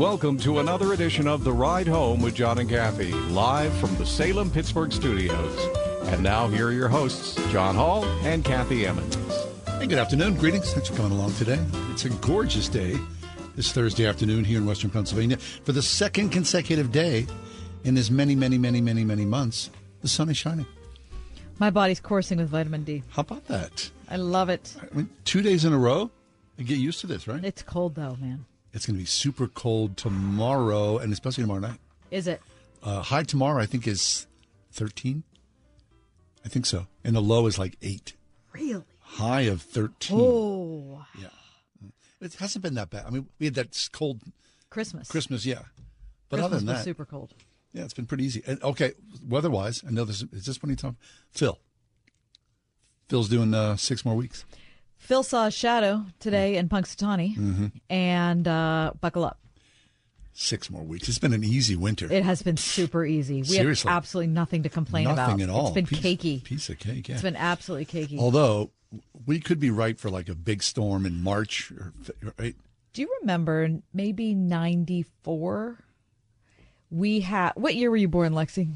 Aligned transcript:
Welcome 0.00 0.38
to 0.38 0.60
another 0.60 0.94
edition 0.94 1.28
of 1.28 1.44
The 1.44 1.52
Ride 1.52 1.86
Home 1.86 2.22
with 2.22 2.34
John 2.34 2.56
and 2.56 2.70
Kathy, 2.70 3.12
live 3.12 3.70
from 3.76 3.94
the 3.96 4.06
Salem 4.06 4.50
Pittsburgh 4.50 4.90
studios. 4.90 5.58
And 6.04 6.22
now, 6.22 6.48
here 6.48 6.68
are 6.68 6.72
your 6.72 6.88
hosts, 6.88 7.34
John 7.52 7.74
Hall 7.74 8.06
and 8.24 8.42
Kathy 8.42 8.86
Emmons. 8.86 9.14
Hey, 9.78 9.86
good 9.86 9.98
afternoon. 9.98 10.36
Greetings. 10.36 10.72
Thanks 10.72 10.88
for 10.88 10.96
coming 10.96 11.12
along 11.12 11.34
today. 11.34 11.58
It's 11.90 12.06
a 12.06 12.08
gorgeous 12.08 12.66
day 12.66 12.96
this 13.56 13.72
Thursday 13.72 14.06
afternoon 14.06 14.42
here 14.42 14.56
in 14.56 14.64
Western 14.64 14.88
Pennsylvania. 14.88 15.36
For 15.36 15.72
the 15.72 15.82
second 15.82 16.30
consecutive 16.30 16.90
day 16.92 17.26
in 17.84 17.98
as 17.98 18.10
many, 18.10 18.34
many, 18.34 18.56
many, 18.56 18.80
many, 18.80 19.04
many 19.04 19.26
months, 19.26 19.68
the 20.00 20.08
sun 20.08 20.30
is 20.30 20.38
shining. 20.38 20.64
My 21.58 21.68
body's 21.68 22.00
coursing 22.00 22.38
with 22.38 22.48
vitamin 22.48 22.84
D. 22.84 23.02
How 23.10 23.20
about 23.20 23.48
that? 23.48 23.90
I 24.08 24.16
love 24.16 24.48
it. 24.48 24.74
I 24.80 24.96
mean, 24.96 25.10
two 25.26 25.42
days 25.42 25.66
in 25.66 25.74
a 25.74 25.78
row. 25.78 26.10
I 26.58 26.62
get 26.62 26.78
used 26.78 27.00
to 27.02 27.06
this, 27.06 27.28
right? 27.28 27.44
It's 27.44 27.62
cold 27.62 27.96
though, 27.96 28.16
man. 28.18 28.46
It's 28.72 28.86
going 28.86 28.94
to 28.96 29.00
be 29.00 29.06
super 29.06 29.48
cold 29.48 29.96
tomorrow, 29.96 30.98
and 30.98 31.12
especially 31.12 31.42
tomorrow 31.44 31.60
night. 31.60 31.78
Is 32.10 32.26
it? 32.26 32.40
Uh, 32.82 33.02
high 33.02 33.22
tomorrow, 33.24 33.60
I 33.60 33.66
think, 33.66 33.86
is 33.86 34.26
13. 34.72 35.22
I 36.44 36.48
think 36.48 36.66
so. 36.66 36.86
And 37.04 37.14
the 37.16 37.20
low 37.20 37.46
is 37.46 37.58
like 37.58 37.76
8. 37.82 38.14
Really? 38.52 38.84
High 39.00 39.42
of 39.42 39.62
13. 39.62 40.16
Oh, 40.18 41.04
Yeah. 41.18 41.28
It 42.20 42.34
hasn't 42.34 42.62
been 42.62 42.74
that 42.74 42.90
bad. 42.90 43.06
I 43.06 43.10
mean, 43.10 43.28
we 43.38 43.46
had 43.46 43.54
that 43.54 43.88
cold 43.92 44.20
Christmas. 44.68 45.08
Christmas, 45.08 45.46
yeah. 45.46 45.62
But 46.28 46.36
Christmas 46.36 46.44
other 46.44 46.56
than 46.58 46.66
that, 46.66 46.84
super 46.84 47.06
cold. 47.06 47.32
yeah, 47.72 47.82
it's 47.84 47.94
been 47.94 48.04
pretty 48.06 48.24
easy. 48.24 48.42
And, 48.46 48.62
okay, 48.62 48.92
weather-wise, 49.26 49.82
I 49.86 49.90
know 49.90 50.04
this 50.04 50.22
is 50.32 50.44
this 50.44 50.60
when 50.62 50.68
you 50.70 50.76
talk. 50.76 50.94
Phil. 51.30 51.58
Phil's 53.08 53.28
doing 53.30 53.54
uh, 53.54 53.76
six 53.76 54.04
more 54.04 54.14
weeks. 54.14 54.44
Phil 55.10 55.24
saw 55.24 55.46
a 55.46 55.50
shadow 55.50 56.06
today 56.20 56.54
in 56.56 56.68
Punxsutawney, 56.68 57.36
Mm-hmm. 57.36 57.66
and 57.92 58.46
uh, 58.46 58.92
buckle 59.00 59.24
up. 59.24 59.40
Six 60.34 60.70
more 60.70 60.84
weeks. 60.84 61.08
It's 61.08 61.18
been 61.18 61.32
an 61.32 61.42
easy 61.42 61.74
winter. 61.74 62.06
It 62.12 62.22
has 62.22 62.42
been 62.42 62.56
super 62.56 63.04
easy. 63.04 63.38
We 63.38 63.42
Seriously. 63.48 63.88
have 63.88 63.96
absolutely 63.96 64.32
nothing 64.32 64.62
to 64.62 64.68
complain 64.68 65.06
Nothing 65.06 65.18
about. 65.18 65.40
at 65.40 65.48
all. 65.50 65.66
It's 65.66 65.74
been 65.74 65.86
piece, 65.86 65.98
cakey. 65.98 66.44
Piece 66.44 66.68
of 66.68 66.78
cake. 66.78 67.08
Yeah. 67.08 67.14
It's 67.14 67.22
been 67.24 67.34
absolutely 67.34 67.86
cakey. 67.86 68.20
Although 68.20 68.70
we 69.26 69.40
could 69.40 69.58
be 69.58 69.70
right 69.70 69.98
for 69.98 70.10
like 70.10 70.28
a 70.28 70.36
big 70.36 70.62
storm 70.62 71.04
in 71.04 71.20
March, 71.24 71.72
or, 71.72 71.92
right? 72.38 72.54
Do 72.92 73.02
you 73.02 73.12
remember 73.20 73.68
maybe 73.92 74.32
'94? 74.36 75.76
We 76.92 77.18
had. 77.18 77.54
What 77.56 77.74
year 77.74 77.90
were 77.90 77.96
you 77.96 78.06
born, 78.06 78.32
Lexi? 78.32 78.68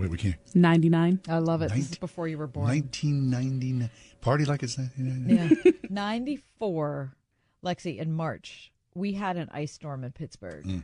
Wait, 0.00 0.10
we 0.10 0.16
can't. 0.16 0.36
99. 0.54 1.20
I 1.28 1.38
love 1.38 1.62
it. 1.62 1.70
this 1.72 1.90
is 1.90 1.98
before 1.98 2.26
you 2.26 2.38
were 2.38 2.46
born. 2.46 2.66
1999. 2.68 3.90
Party 4.20 4.44
like 4.44 4.62
it's 4.62 4.78
1999. 4.78 5.62
Yeah. 5.64 5.72
94, 5.90 7.14
Lexi, 7.64 7.98
in 7.98 8.12
March, 8.12 8.72
we 8.94 9.12
had 9.12 9.36
an 9.36 9.48
ice 9.52 9.72
storm 9.72 10.04
in 10.04 10.12
Pittsburgh. 10.12 10.64
Mm. 10.64 10.82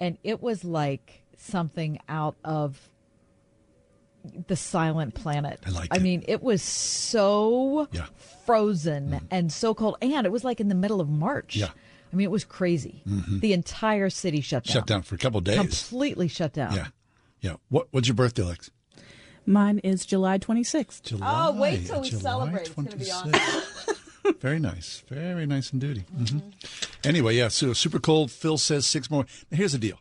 And 0.00 0.18
it 0.24 0.40
was 0.42 0.64
like 0.64 1.22
something 1.36 1.98
out 2.08 2.36
of 2.44 2.88
the 4.46 4.54
silent 4.56 5.14
planet. 5.14 5.58
I 5.66 5.70
liked 5.70 5.92
I 5.92 5.96
it. 5.96 6.02
mean, 6.02 6.24
it 6.28 6.42
was 6.42 6.62
so 6.62 7.88
Yeah. 7.92 8.02
Mm. 8.02 8.08
frozen 8.46 9.20
and 9.30 9.52
so 9.52 9.74
cold. 9.74 9.96
And 10.00 10.24
it 10.26 10.30
was 10.30 10.44
like 10.44 10.60
in 10.60 10.68
the 10.68 10.74
middle 10.76 11.00
of 11.00 11.08
March. 11.08 11.56
Yeah. 11.56 11.66
Mm-hmm. 11.66 11.78
I 12.12 12.16
mean, 12.16 12.24
it 12.26 12.30
was 12.30 12.44
crazy. 12.44 13.02
The 13.06 13.54
entire 13.54 14.10
city 14.10 14.42
shut 14.42 14.64
down. 14.64 14.72
Shut 14.74 14.86
down 14.86 15.00
for 15.02 15.14
a 15.14 15.18
couple 15.18 15.38
of 15.38 15.44
days. 15.44 15.56
Completely 15.56 16.28
shut 16.28 16.52
down. 16.52 16.74
Yeah. 16.74 16.88
Yeah. 17.42 17.56
What, 17.68 17.88
what's 17.90 18.08
your 18.08 18.14
birthday, 18.14 18.42
Lex? 18.44 18.70
Mine 19.44 19.78
is 19.80 20.06
July 20.06 20.38
26th. 20.38 21.02
July. 21.02 21.48
Oh, 21.48 21.60
wait 21.60 21.86
till 21.86 22.00
we 22.00 22.08
July 22.08 22.22
celebrate. 22.22 22.60
It's 22.60 22.70
gonna 22.70 22.96
be 22.96 23.04
26th. 23.04 24.38
Very 24.40 24.58
nice. 24.60 25.02
Very 25.08 25.46
nice 25.46 25.70
and 25.72 25.80
duty. 25.80 26.04
hmm 26.16 26.38
Anyway, 27.04 27.34
yeah, 27.34 27.48
so 27.48 27.72
super 27.72 27.98
cold. 27.98 28.30
Phil 28.30 28.56
says 28.56 28.86
six 28.86 29.10
more. 29.10 29.26
Now, 29.50 29.56
here's 29.58 29.72
the 29.72 29.78
deal 29.78 29.98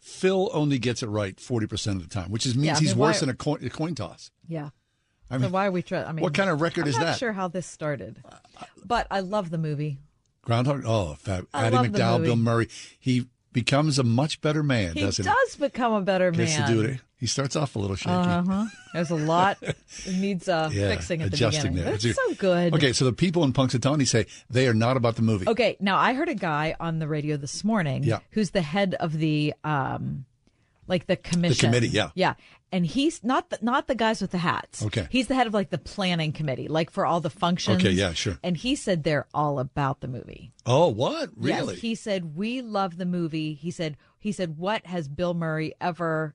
Phil 0.00 0.50
only 0.52 0.78
gets 0.78 1.02
it 1.02 1.06
right 1.08 1.34
40% 1.36 1.86
of 1.96 2.02
the 2.02 2.08
time, 2.14 2.30
which 2.30 2.44
is, 2.44 2.54
means 2.54 2.66
Yeah, 2.66 2.76
I 2.76 2.80
he's 2.80 2.90
mean, 2.90 2.98
worse 2.98 3.16
why- 3.16 3.20
than 3.20 3.28
a 3.30 3.34
coin, 3.34 3.64
a 3.64 3.70
coin 3.70 3.94
toss. 3.94 4.30
Yeah. 4.46 4.68
I 5.30 5.36
so 5.36 5.40
mean, 5.40 5.52
why 5.52 5.66
are 5.66 5.70
we 5.72 5.82
trying? 5.82 6.04
I 6.04 6.12
mean, 6.12 6.22
what 6.22 6.34
kind 6.34 6.48
of 6.50 6.60
record 6.60 6.82
I'm 6.84 6.88
is 6.88 6.98
not 6.98 7.04
that? 7.06 7.18
sure 7.18 7.32
how 7.32 7.48
this 7.48 7.66
started, 7.66 8.22
but 8.84 9.06
I 9.10 9.20
love 9.20 9.50
the 9.50 9.58
movie. 9.58 9.98
Groundhog. 10.42 10.84
Oh, 10.86 11.16
fab. 11.18 11.48
I 11.52 11.64
Andie 11.64 11.76
love 11.76 11.92
the 11.92 11.98
MacDowell, 11.98 12.12
movie. 12.18 12.24
Bill 12.28 12.36
Murray. 12.36 12.68
He 13.00 13.26
becomes 13.56 13.98
a 13.98 14.04
much 14.04 14.42
better 14.42 14.62
man, 14.62 14.92
He 14.92 15.00
doesn't 15.00 15.24
does 15.24 15.56
become 15.56 15.94
a 15.94 16.02
better? 16.02 16.30
Gets 16.30 16.58
man. 16.58 16.68
to 16.68 16.74
do 16.74 16.80
it. 16.82 17.00
He 17.18 17.26
starts 17.26 17.56
off 17.56 17.74
a 17.74 17.78
little 17.78 17.96
shaky. 17.96 18.10
Uh 18.10 18.42
huh. 18.42 18.66
There's 18.92 19.10
a 19.10 19.16
lot 19.16 19.58
that 19.62 19.76
needs 20.06 20.46
uh, 20.46 20.68
yeah, 20.70 20.90
fixing 20.90 21.22
at 21.22 21.30
the 21.30 21.36
adjusting 21.36 21.72
beginning. 21.72 21.84
there. 21.84 21.94
But 21.94 22.04
it's 22.04 22.16
so 22.16 22.34
good. 22.34 22.74
Okay, 22.74 22.92
so 22.92 23.06
the 23.06 23.14
people 23.14 23.44
in 23.44 23.54
Punxsutawney 23.54 24.06
say 24.06 24.26
they 24.50 24.68
are 24.68 24.74
not 24.74 24.98
about 24.98 25.16
the 25.16 25.22
movie. 25.22 25.48
Okay. 25.48 25.78
Now 25.80 25.96
I 25.96 26.12
heard 26.12 26.28
a 26.28 26.34
guy 26.34 26.76
on 26.78 26.98
the 26.98 27.08
radio 27.08 27.38
this 27.38 27.64
morning. 27.64 28.04
Yeah. 28.04 28.18
Who's 28.32 28.50
the 28.50 28.60
head 28.60 28.94
of 29.00 29.14
the 29.14 29.54
um, 29.64 30.26
like 30.86 31.06
the 31.06 31.16
commission? 31.16 31.68
committee, 31.68 31.88
yeah. 31.88 32.10
Yeah. 32.14 32.34
And 32.72 32.84
he's 32.84 33.22
not 33.22 33.50
the, 33.50 33.58
not 33.62 33.86
the 33.86 33.94
guys 33.94 34.20
with 34.20 34.32
the 34.32 34.38
hats. 34.38 34.84
Okay. 34.84 35.06
He's 35.10 35.28
the 35.28 35.34
head 35.34 35.46
of 35.46 35.54
like 35.54 35.70
the 35.70 35.78
planning 35.78 36.32
committee, 36.32 36.68
like 36.68 36.90
for 36.90 37.06
all 37.06 37.20
the 37.20 37.30
functions. 37.30 37.78
Okay, 37.78 37.92
yeah, 37.92 38.12
sure. 38.12 38.38
And 38.42 38.56
he 38.56 38.74
said 38.74 39.04
they're 39.04 39.26
all 39.32 39.58
about 39.58 40.00
the 40.00 40.08
movie. 40.08 40.52
Oh, 40.66 40.88
what? 40.88 41.30
Really? 41.36 41.74
Yes, 41.74 41.82
he 41.82 41.94
said 41.94 42.36
we 42.36 42.62
love 42.62 42.96
the 42.96 43.06
movie. 43.06 43.54
He 43.54 43.70
said 43.70 43.96
he 44.18 44.32
said 44.32 44.58
what 44.58 44.84
has 44.86 45.06
Bill 45.08 45.32
Murray 45.34 45.74
ever 45.80 46.34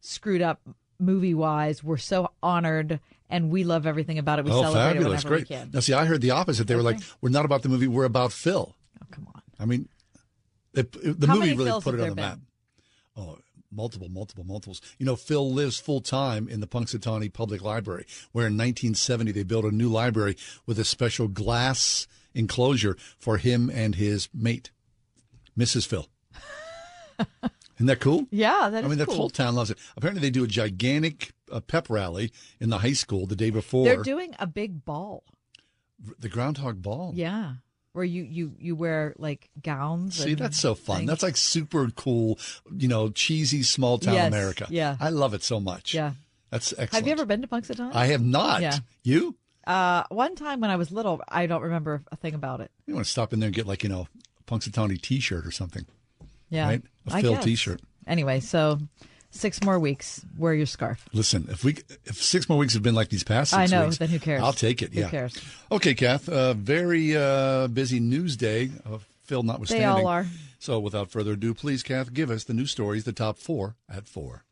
screwed 0.00 0.42
up 0.42 0.60
movie 0.98 1.34
wise? 1.34 1.82
We're 1.84 1.96
so 1.96 2.32
honored 2.42 3.00
and 3.30 3.50
we 3.50 3.64
love 3.64 3.86
everything 3.86 4.18
about 4.18 4.38
it. 4.38 4.44
We 4.44 4.50
oh, 4.50 4.62
celebrate 4.62 4.80
fabulous. 4.80 5.04
it 5.04 5.08
whenever 5.08 5.28
Great. 5.28 5.48
we 5.48 5.56
can. 5.56 5.70
Now, 5.72 5.80
see, 5.80 5.92
I 5.92 6.04
heard 6.06 6.20
the 6.20 6.32
opposite. 6.32 6.66
They 6.66 6.76
were 6.76 6.82
like, 6.82 6.98
we're 7.20 7.30
not 7.30 7.44
about 7.44 7.62
the 7.62 7.68
movie, 7.68 7.86
we're 7.86 8.04
about 8.04 8.32
Phil. 8.32 8.74
Oh, 9.00 9.06
come 9.10 9.28
on. 9.34 9.42
I 9.58 9.64
mean, 9.64 9.88
it, 10.74 10.94
it- 11.02 11.20
the 11.20 11.26
How 11.26 11.34
movie 11.34 11.54
really 11.54 11.70
Phils 11.70 11.82
put 11.82 11.94
it 11.94 12.00
on 12.00 12.08
the 12.10 12.14
there 12.14 12.24
map. 12.24 12.38
Oh, 13.16 13.38
multiple, 13.72 14.08
multiple, 14.08 14.44
multiples. 14.44 14.80
You 14.98 15.06
know, 15.06 15.16
Phil 15.16 15.52
lives 15.52 15.78
full 15.78 16.00
time 16.00 16.48
in 16.48 16.60
the 16.60 16.66
Punxsutawney 16.66 17.32
Public 17.32 17.62
Library, 17.62 18.06
where 18.32 18.46
in 18.46 18.54
1970 18.54 19.32
they 19.32 19.42
built 19.42 19.64
a 19.64 19.70
new 19.70 19.88
library 19.88 20.36
with 20.66 20.78
a 20.78 20.84
special 20.84 21.28
glass 21.28 22.06
enclosure 22.34 22.96
for 23.18 23.38
him 23.38 23.70
and 23.70 23.94
his 23.96 24.28
mate, 24.34 24.70
Mrs. 25.58 25.86
Phil. 25.86 26.08
Isn't 27.76 27.86
that 27.86 28.00
cool? 28.00 28.26
Yeah, 28.30 28.68
that 28.70 28.84
I 28.84 28.88
mean, 28.88 28.98
the 28.98 29.04
whole 29.04 29.30
town 29.30 29.54
loves 29.54 29.70
it. 29.70 29.78
Apparently, 29.96 30.20
they 30.20 30.30
do 30.30 30.44
a 30.44 30.48
gigantic 30.48 31.32
uh, 31.50 31.60
pep 31.60 31.88
rally 31.88 32.32
in 32.60 32.70
the 32.70 32.78
high 32.78 32.92
school 32.92 33.26
the 33.26 33.36
day 33.36 33.50
before 33.50 33.84
They're 33.84 34.02
doing 34.02 34.34
a 34.38 34.46
big 34.46 34.84
ball. 34.84 35.22
the 36.18 36.28
Groundhog 36.28 36.82
Ball. 36.82 37.12
Yeah. 37.14 37.54
Where 37.98 38.04
you, 38.04 38.22
you, 38.22 38.52
you 38.60 38.76
wear 38.76 39.12
like 39.18 39.50
gowns. 39.60 40.14
See, 40.22 40.34
that's 40.34 40.60
so 40.60 40.76
fun. 40.76 40.98
things. 40.98 41.08
That's 41.08 41.24
like 41.24 41.36
super 41.36 41.90
cool, 41.90 42.38
you 42.76 42.86
know, 42.86 43.08
cheesy 43.10 43.64
small 43.64 43.98
town 43.98 44.14
Yes, 44.14 44.28
America. 44.28 44.68
yeah. 44.70 44.96
I 45.00 45.08
love 45.10 45.34
it 45.34 45.42
so 45.42 45.58
much. 45.58 45.94
Yeah. 45.94 46.12
That's 46.50 46.70
excellent. 46.72 46.92
Have 46.94 47.06
you 47.08 47.12
ever 47.12 47.26
been 47.26 47.42
to 47.42 47.48
Punxsutawney? 47.48 47.92
I 47.96 48.06
have 48.06 48.24
not. 48.24 48.62
Yeah. 48.62 48.76
You? 49.02 49.34
Uh, 49.66 50.04
one 50.10 50.36
time 50.36 50.60
when 50.60 50.70
I 50.70 50.76
was 50.76 50.92
little, 50.92 51.20
I 51.28 51.46
don't 51.46 51.62
remember 51.62 52.04
a 52.12 52.16
thing 52.16 52.34
about 52.34 52.60
it. 52.60 52.70
You 52.86 52.94
want 52.94 53.04
to 53.04 53.10
stop 53.10 53.32
in 53.32 53.40
there 53.40 53.48
and 53.48 53.54
get 53.56 53.66
like, 53.66 53.82
you 53.82 53.88
know, 53.88 54.06
a 54.38 54.42
Punxsutawney 54.50 55.00
t-shirt 55.02 55.44
or 55.44 55.50
something. 55.50 55.84
Yeah. 56.50 56.68
Right? 56.68 56.82
A 57.08 57.20
Phil 57.20 57.36
t-shirt. 57.36 57.80
Anyway, 58.06 58.38
so 58.38 58.78
six 59.30 59.62
more 59.62 59.78
weeks. 59.78 60.24
Wear 60.36 60.54
your 60.54 60.66
scarf. 60.66 61.08
Listen, 61.12 61.48
if 61.50 61.64
we 61.64 61.76
if 62.04 62.22
six 62.22 62.48
more 62.48 62.58
weeks 62.58 62.74
have 62.74 62.82
been 62.82 62.94
like 62.94 63.08
these 63.08 63.24
past 63.24 63.54
I 63.54 63.66
know, 63.66 63.84
weeks, 63.84 63.98
then 63.98 64.08
who 64.08 64.18
cares? 64.18 64.42
I'll 64.42 64.52
take 64.52 64.82
it. 64.82 64.92
Who 64.92 65.00
yeah. 65.00 65.10
cares? 65.10 65.40
Okay, 65.70 65.94
Kath. 65.94 66.28
Uh, 66.28 66.54
very 66.54 67.16
uh, 67.16 67.68
busy 67.68 68.00
news 68.00 68.36
day. 68.36 68.70
Uh, 68.84 68.98
Phil 69.24 69.42
notwithstanding. 69.42 69.86
They 69.86 70.02
all 70.02 70.06
are. 70.06 70.26
So 70.58 70.80
without 70.80 71.10
further 71.10 71.32
ado, 71.32 71.54
please, 71.54 71.82
Kath, 71.82 72.12
give 72.12 72.30
us 72.30 72.44
the 72.44 72.54
news 72.54 72.70
stories, 72.70 73.04
the 73.04 73.12
top 73.12 73.38
four 73.38 73.76
at 73.88 74.08
four. 74.08 74.44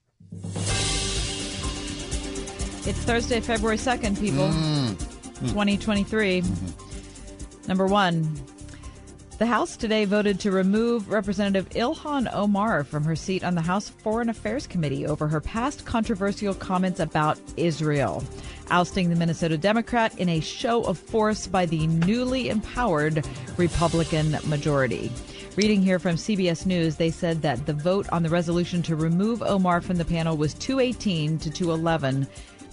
It's 2.88 2.98
Thursday, 3.00 3.40
February 3.40 3.78
2nd, 3.78 4.20
people. 4.20 4.48
Mm. 4.48 4.98
2023. 5.40 6.42
Mm-hmm. 6.42 7.68
Number 7.68 7.86
one 7.86 8.22
The 9.38 9.44
House 9.44 9.76
today 9.76 10.06
voted 10.06 10.40
to 10.40 10.50
remove 10.50 11.10
Representative 11.10 11.68
Ilhan 11.74 12.32
Omar 12.32 12.84
from 12.84 13.04
her 13.04 13.14
seat 13.14 13.44
on 13.44 13.54
the 13.54 13.60
House 13.60 13.90
Foreign 13.90 14.30
Affairs 14.30 14.66
Committee 14.66 15.06
over 15.06 15.28
her 15.28 15.42
past 15.42 15.84
controversial 15.84 16.54
comments 16.54 17.00
about 17.00 17.38
Israel, 17.58 18.24
ousting 18.70 19.10
the 19.10 19.16
Minnesota 19.16 19.58
Democrat 19.58 20.18
in 20.18 20.30
a 20.30 20.40
show 20.40 20.84
of 20.84 20.98
force 20.98 21.46
by 21.46 21.66
the 21.66 21.86
newly 21.86 22.48
empowered 22.48 23.26
Republican 23.58 24.38
majority. 24.46 25.12
Reading 25.54 25.82
here 25.82 25.98
from 25.98 26.16
CBS 26.16 26.64
News, 26.64 26.96
they 26.96 27.10
said 27.10 27.42
that 27.42 27.66
the 27.66 27.74
vote 27.74 28.08
on 28.08 28.22
the 28.22 28.30
resolution 28.30 28.80
to 28.84 28.96
remove 28.96 29.42
Omar 29.42 29.82
from 29.82 29.98
the 29.98 30.04
panel 30.06 30.38
was 30.38 30.54
218 30.54 31.38
to 31.40 31.50
211, 31.50 32.26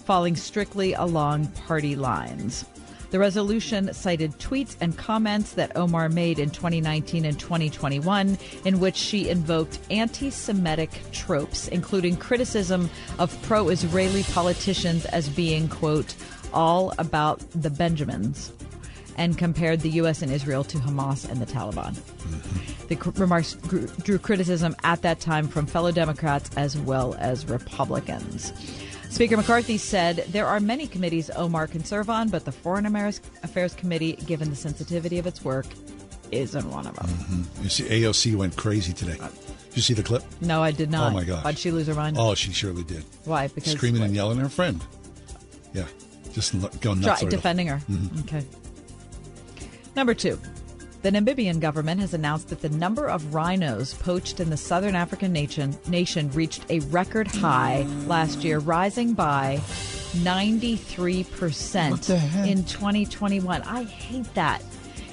falling 0.06 0.34
strictly 0.34 0.94
along 0.94 1.46
party 1.48 1.94
lines. 1.94 2.64
The 3.14 3.20
resolution 3.20 3.94
cited 3.94 4.32
tweets 4.40 4.74
and 4.80 4.98
comments 4.98 5.52
that 5.52 5.76
Omar 5.76 6.08
made 6.08 6.40
in 6.40 6.50
2019 6.50 7.24
and 7.24 7.38
2021, 7.38 8.36
in 8.64 8.80
which 8.80 8.96
she 8.96 9.28
invoked 9.28 9.78
anti 9.88 10.30
Semitic 10.30 10.90
tropes, 11.12 11.68
including 11.68 12.16
criticism 12.16 12.90
of 13.20 13.40
pro 13.42 13.68
Israeli 13.68 14.24
politicians 14.24 15.04
as 15.04 15.28
being, 15.28 15.68
quote, 15.68 16.16
all 16.52 16.92
about 16.98 17.38
the 17.52 17.70
Benjamins, 17.70 18.52
and 19.16 19.38
compared 19.38 19.82
the 19.82 19.90
U.S. 19.90 20.20
and 20.20 20.32
Israel 20.32 20.64
to 20.64 20.78
Hamas 20.78 21.30
and 21.30 21.40
the 21.40 21.46
Taliban. 21.46 21.92
Mm-hmm. 21.94 22.86
The 22.88 22.96
cr- 22.96 23.10
remarks 23.10 23.54
grew, 23.54 23.86
drew 24.02 24.18
criticism 24.18 24.74
at 24.82 25.02
that 25.02 25.20
time 25.20 25.46
from 25.46 25.66
fellow 25.66 25.92
Democrats 25.92 26.50
as 26.56 26.76
well 26.76 27.14
as 27.20 27.48
Republicans. 27.48 28.52
Speaker 29.14 29.36
McCarthy 29.36 29.78
said 29.78 30.24
there 30.30 30.44
are 30.44 30.58
many 30.58 30.88
committees 30.88 31.30
Omar 31.36 31.68
can 31.68 31.84
serve 31.84 32.10
on, 32.10 32.30
but 32.30 32.44
the 32.44 32.50
Foreign 32.50 32.84
Affairs 32.84 33.74
Committee, 33.74 34.14
given 34.26 34.50
the 34.50 34.56
sensitivity 34.56 35.20
of 35.20 35.26
its 35.28 35.44
work, 35.44 35.66
isn't 36.32 36.68
one 36.68 36.84
of 36.84 36.96
them. 36.96 37.06
Mm-hmm. 37.06 37.62
You 37.62 37.68
see, 37.68 37.84
AOC 37.84 38.34
went 38.34 38.56
crazy 38.56 38.92
today. 38.92 39.16
Did 39.16 39.76
you 39.76 39.82
see 39.82 39.94
the 39.94 40.02
clip? 40.02 40.24
No, 40.40 40.64
I 40.64 40.72
did 40.72 40.90
not. 40.90 41.12
Oh 41.12 41.14
my 41.14 41.22
gosh! 41.22 41.44
Why'd 41.44 41.58
she 41.58 41.70
lose 41.70 41.86
her 41.86 41.94
mind? 41.94 42.16
Oh, 42.18 42.34
she 42.34 42.50
surely 42.50 42.82
did. 42.82 43.04
Why? 43.24 43.46
Because 43.46 43.74
screaming 43.74 44.00
what? 44.00 44.06
and 44.06 44.16
yelling 44.16 44.38
at 44.38 44.42
her 44.42 44.48
friend. 44.48 44.84
Yeah, 45.74 45.86
just 46.32 46.52
going 46.80 47.00
nuts. 47.00 47.20
Try, 47.20 47.30
defending 47.30 47.68
her. 47.68 47.80
Mm-hmm. 47.88 48.18
Okay. 48.20 48.44
Number 49.94 50.14
two. 50.14 50.40
The 51.04 51.12
Namibian 51.12 51.60
government 51.60 52.00
has 52.00 52.14
announced 52.14 52.48
that 52.48 52.62
the 52.62 52.70
number 52.70 53.08
of 53.08 53.34
rhinos 53.34 53.92
poached 53.92 54.40
in 54.40 54.48
the 54.48 54.56
southern 54.56 54.94
African 54.94 55.34
nation, 55.34 55.76
nation 55.86 56.30
reached 56.30 56.64
a 56.70 56.80
record 56.80 57.26
high 57.26 57.82
last 58.06 58.42
year, 58.42 58.58
rising 58.58 59.12
by 59.12 59.60
93% 60.22 62.46
in 62.46 62.64
2021. 62.64 63.62
I 63.64 63.84
hate 63.84 64.32
that. 64.32 64.62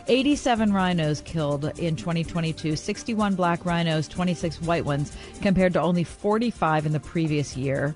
87 0.08 0.72
rhinos 0.72 1.20
killed 1.26 1.66
in 1.78 1.98
2022, 1.98 2.78
61 2.78 3.36
black 3.36 3.66
rhinos, 3.66 4.08
26 4.08 4.62
white 4.62 4.86
ones, 4.86 5.12
compared 5.42 5.74
to 5.74 5.82
only 5.82 6.06
45 6.06 6.86
in 6.86 6.94
the 6.94 7.02
previous 7.02 7.58
year. 7.58 7.94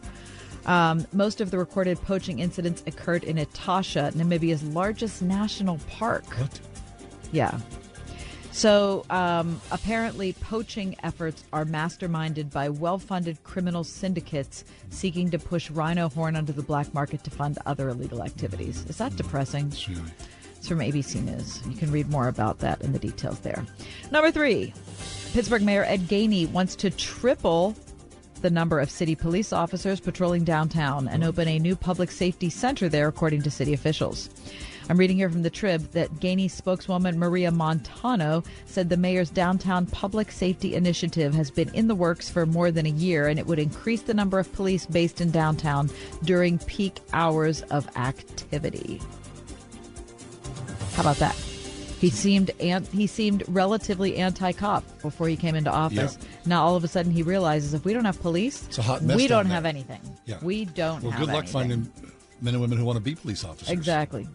Um, 0.65 1.07
most 1.13 1.39
of 1.39 1.49
the 1.49 1.57
recorded 1.57 2.01
poaching 2.01 2.39
incidents 2.39 2.83
occurred 2.87 3.23
in 3.23 3.37
Etosha, 3.37 4.11
Namibia's 4.11 4.63
largest 4.63 5.21
national 5.21 5.79
park. 5.89 6.25
What? 6.37 6.59
Yeah. 7.31 7.57
So 8.55 9.05
um, 9.09 9.59
apparently, 9.69 10.31
poaching 10.31 10.95
efforts 11.03 11.43
are 11.51 11.65
masterminded 11.65 12.53
by 12.53 12.69
well 12.69 12.97
funded 12.97 13.43
criminal 13.43 13.83
syndicates 13.83 14.63
seeking 14.89 15.29
to 15.31 15.37
push 15.37 15.69
rhino 15.69 16.07
horn 16.07 16.37
onto 16.37 16.53
the 16.53 16.63
black 16.63 16.93
market 16.93 17.21
to 17.25 17.29
fund 17.29 17.59
other 17.65 17.89
illegal 17.89 18.23
activities. 18.23 18.85
Is 18.87 18.97
that 18.99 19.13
depressing? 19.17 19.73
It's 20.55 20.69
from 20.69 20.79
ABC 20.79 21.21
News. 21.21 21.61
You 21.67 21.75
can 21.75 21.91
read 21.91 22.09
more 22.09 22.29
about 22.29 22.59
that 22.59 22.81
in 22.81 22.93
the 22.93 22.97
details 22.97 23.41
there. 23.41 23.65
Number 24.09 24.31
three 24.31 24.73
Pittsburgh 25.33 25.63
Mayor 25.63 25.83
Ed 25.83 26.07
Gainey 26.07 26.49
wants 26.49 26.77
to 26.77 26.89
triple 26.89 27.75
the 28.39 28.49
number 28.49 28.79
of 28.79 28.89
city 28.89 29.15
police 29.15 29.51
officers 29.51 29.99
patrolling 29.99 30.45
downtown 30.45 31.09
and 31.09 31.25
open 31.25 31.49
a 31.49 31.59
new 31.59 31.75
public 31.75 32.09
safety 32.09 32.49
center 32.49 32.87
there, 32.87 33.09
according 33.09 33.41
to 33.41 33.51
city 33.51 33.73
officials. 33.73 34.29
I'm 34.87 34.97
reading 34.97 35.17
here 35.17 35.29
from 35.31 35.41
the 35.41 35.49
Trib 35.49 35.91
that 35.93 36.11
Gainey 36.19 36.49
spokeswoman 36.49 37.17
Maria 37.17 37.49
Montano 37.51 38.43
said 38.67 38.87
the 38.89 38.97
mayor's 38.97 39.31
downtown 39.31 39.87
public 39.87 40.31
safety 40.31 40.75
initiative 40.75 41.33
has 41.33 41.49
been 41.49 41.73
in 41.73 41.87
the 41.87 41.95
works 41.95 42.29
for 42.29 42.45
more 42.45 42.69
than 42.69 42.85
a 42.85 42.89
year 42.89 43.27
and 43.27 43.39
it 43.39 43.47
would 43.47 43.57
increase 43.57 44.03
the 44.03 44.13
number 44.13 44.37
of 44.37 44.51
police 44.53 44.85
based 44.85 45.21
in 45.21 45.31
downtown 45.31 45.89
during 46.23 46.59
peak 46.59 46.99
hours 47.13 47.63
of 47.63 47.87
activity. 47.97 49.01
How 50.93 51.01
about 51.01 51.17
that? 51.17 51.35
He 51.99 52.11
seemed 52.11 52.51
an- 52.59 52.85
he 52.93 53.07
seemed 53.07 53.43
relatively 53.47 54.17
anti-cop 54.17 54.83
before 55.01 55.27
he 55.27 55.35
came 55.35 55.55
into 55.55 55.71
office. 55.71 56.17
Yeah. 56.21 56.27
Now 56.45 56.63
all 56.63 56.75
of 56.75 56.83
a 56.83 56.87
sudden 56.87 57.11
he 57.11 57.23
realizes 57.23 57.73
if 57.73 57.85
we 57.85 57.93
don't 57.93 58.05
have 58.05 58.21
police, 58.21 58.63
It's 58.67 58.77
a 58.77 58.83
hot 58.83 59.01
mess 59.01 59.15
we 59.17 59.25
don't 59.27 59.45
there. 59.47 59.55
have 59.55 59.65
anything. 59.65 60.01
Yeah. 60.25 60.37
We 60.43 60.65
don't 60.65 61.01
Well, 61.01 61.11
good 61.13 61.21
luck 61.27 61.37
anything. 61.45 61.51
finding 61.53 61.91
men 62.41 62.53
and 62.53 62.61
women 62.61 62.77
who 62.77 62.85
want 62.85 62.97
to 62.97 63.01
be 63.03 63.15
police 63.15 63.43
officers. 63.43 63.69
Exactly. 63.69 64.27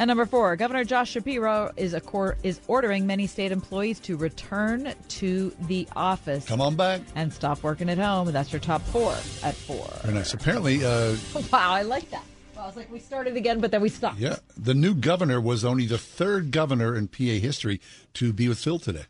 And 0.00 0.06
number 0.06 0.26
four, 0.26 0.54
Governor 0.54 0.84
Josh 0.84 1.10
Shapiro 1.10 1.72
is 1.76 1.92
a 1.92 2.00
cor- 2.00 2.36
is 2.44 2.60
ordering 2.68 3.04
many 3.06 3.26
state 3.26 3.50
employees 3.50 3.98
to 4.00 4.16
return 4.16 4.94
to 5.08 5.52
the 5.62 5.88
office 5.96 6.46
Come 6.46 6.60
on 6.60 6.76
back. 6.76 7.00
and 7.16 7.32
stop 7.32 7.64
working 7.64 7.90
at 7.90 7.98
home. 7.98 8.30
That's 8.30 8.52
your 8.52 8.60
top 8.60 8.80
four 8.82 9.10
at 9.42 9.56
four. 9.56 9.84
Very 10.02 10.14
nice. 10.14 10.32
Apparently, 10.34 10.84
uh, 10.84 11.16
Wow, 11.52 11.72
I 11.72 11.82
like 11.82 12.08
that. 12.12 12.22
Well, 12.54 12.64
I 12.64 12.68
was 12.68 12.76
like, 12.76 12.92
we 12.92 13.00
started 13.00 13.36
again, 13.36 13.58
but 13.60 13.72
then 13.72 13.80
we 13.80 13.88
stopped. 13.88 14.18
yeah, 14.20 14.36
the 14.56 14.72
new 14.74 14.94
governor 14.94 15.40
was 15.40 15.64
only 15.64 15.86
the 15.86 15.98
third 15.98 16.52
governor 16.52 16.94
in 16.94 17.08
PA 17.08 17.24
history 17.24 17.80
to 18.14 18.32
be 18.32 18.48
with 18.48 18.58
Phil 18.60 18.78
today. 18.78 19.06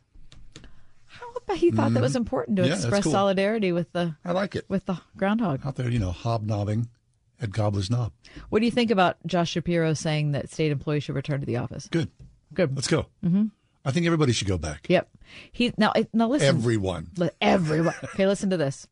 How 1.07 1.27
about 1.45 1.57
he 1.59 1.71
thought 1.71 1.93
that 1.93 2.03
was 2.03 2.17
important 2.17 2.57
to 2.57 2.63
Mm-hmm. 2.63 2.71
Yeah, 2.71 2.77
express 2.77 3.03
cool. 3.05 3.13
solidarity 3.13 3.73
with 3.73 3.93
the 3.93 4.15
I 4.25 4.33
like 4.33 4.57
it. 4.57 4.65
with 4.69 4.87
the 4.87 4.99
groundhog. 5.19 5.61
Out 5.67 5.77
there, 5.77 5.91
you 5.91 5.99
know, 5.99 6.13
hobnobbing 6.13 6.89
at 7.41 7.51
Gobbler's 7.51 7.91
Knob. 7.91 8.13
What 8.49 8.61
do 8.61 8.65
you 8.67 8.71
think 8.73 8.91
about 8.91 9.17
Josh 9.27 9.51
Shapiro 9.51 9.95
saying 9.95 10.33
that 10.33 10.51
state 10.51 10.73
employees 10.73 11.05
should 11.05 11.15
return 11.15 11.41
to 11.41 11.47
the 11.47 11.57
office? 11.57 11.89
Good. 11.91 12.11
Good. 12.55 12.75
Let's 12.75 12.89
go. 12.89 13.07
Mm-hmm. 13.25 13.47
I 13.85 13.91
think 13.91 14.07
everybody 14.07 14.33
should 14.33 14.49
go 14.49 14.59
back. 14.59 14.87
Yep. 14.89 15.09
He 15.53 15.73
now 15.79 15.93
now 16.13 16.29
listen. 16.29 16.49
Everyone. 16.49 17.11
Everyone. 17.41 17.95
Okay, 18.05 18.27
listen 18.27 18.51
to 18.51 18.57
this. 18.57 18.87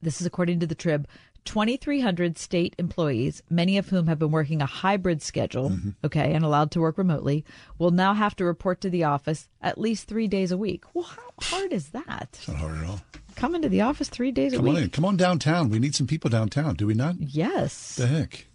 This 0.00 0.20
is 0.20 0.26
according 0.26 0.60
to 0.60 0.66
the 0.66 0.74
Trib. 0.74 1.06
2,300 1.44 2.38
state 2.38 2.76
employees, 2.78 3.42
many 3.50 3.76
of 3.76 3.88
whom 3.88 4.06
have 4.06 4.18
been 4.20 4.30
working 4.30 4.62
a 4.62 4.66
hybrid 4.66 5.20
schedule, 5.20 5.70
Mm-hmm. 5.70 5.90
okay, 6.04 6.32
and 6.34 6.44
allowed 6.44 6.70
to 6.70 6.80
work 6.80 6.96
remotely, 6.96 7.44
will 7.78 7.90
now 7.90 8.14
have 8.14 8.36
to 8.36 8.44
report 8.44 8.80
to 8.82 8.90
the 8.90 9.02
office 9.04 9.48
at 9.60 9.76
least 9.76 10.06
three 10.06 10.28
days 10.28 10.52
a 10.52 10.56
week. 10.56 10.84
Well, 10.94 11.04
how 11.04 11.30
hard 11.40 11.72
is 11.72 11.88
that? 11.88 12.38
Not 12.46 12.56
hard 12.58 12.78
at 12.78 12.84
all. 12.84 13.00
Come 13.42 13.56
into 13.56 13.68
the 13.68 13.80
office 13.80 14.08
three 14.08 14.30
days 14.30 14.54
Come 14.54 14.68
a 14.68 14.70
on 14.70 14.76
in. 14.76 14.90
Come 14.90 15.04
on 15.04 15.16
downtown. 15.16 15.68
We 15.68 15.80
need 15.80 15.96
some 15.96 16.06
people 16.06 16.30
downtown, 16.30 16.76
do 16.76 16.86
we 16.86 16.94
not? 16.94 17.16
Yes. 17.18 17.96
The 17.96 18.06
heck. 18.06 18.46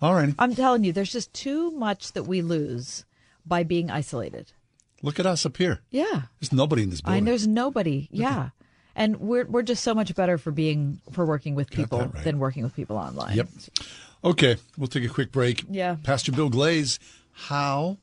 All 0.00 0.14
right. 0.14 0.34
I'm 0.38 0.54
telling 0.54 0.84
you, 0.84 0.92
there's 0.94 1.12
just 1.12 1.34
too 1.34 1.70
much 1.72 2.14
that 2.14 2.22
we 2.22 2.40
lose 2.40 3.04
by 3.44 3.62
being 3.62 3.90
isolated. 3.90 4.52
Look 5.02 5.20
at 5.20 5.26
us 5.26 5.44
up 5.44 5.58
here. 5.58 5.80
Yeah. 5.90 6.22
There's 6.40 6.50
nobody 6.50 6.84
in 6.84 6.88
this 6.88 7.02
I 7.04 7.08
building. 7.08 7.24
there's 7.26 7.46
nobody. 7.46 8.08
Yeah. 8.10 8.48
And 8.94 9.20
we're 9.20 9.44
we're 9.44 9.60
just 9.60 9.84
so 9.84 9.94
much 9.94 10.14
better 10.14 10.38
for 10.38 10.50
being 10.50 10.98
for 11.12 11.26
working 11.26 11.54
with 11.54 11.70
people 11.70 11.98
right. 11.98 12.24
than 12.24 12.38
working 12.38 12.62
with 12.62 12.74
people 12.74 12.96
online. 12.96 13.36
Yep. 13.36 13.48
Okay, 14.24 14.56
we'll 14.78 14.88
take 14.88 15.04
a 15.04 15.08
quick 15.08 15.30
break. 15.30 15.62
Yeah. 15.68 15.96
Pastor 16.02 16.32
Bill 16.32 16.48
Glaze, 16.48 16.98
how 17.32 17.98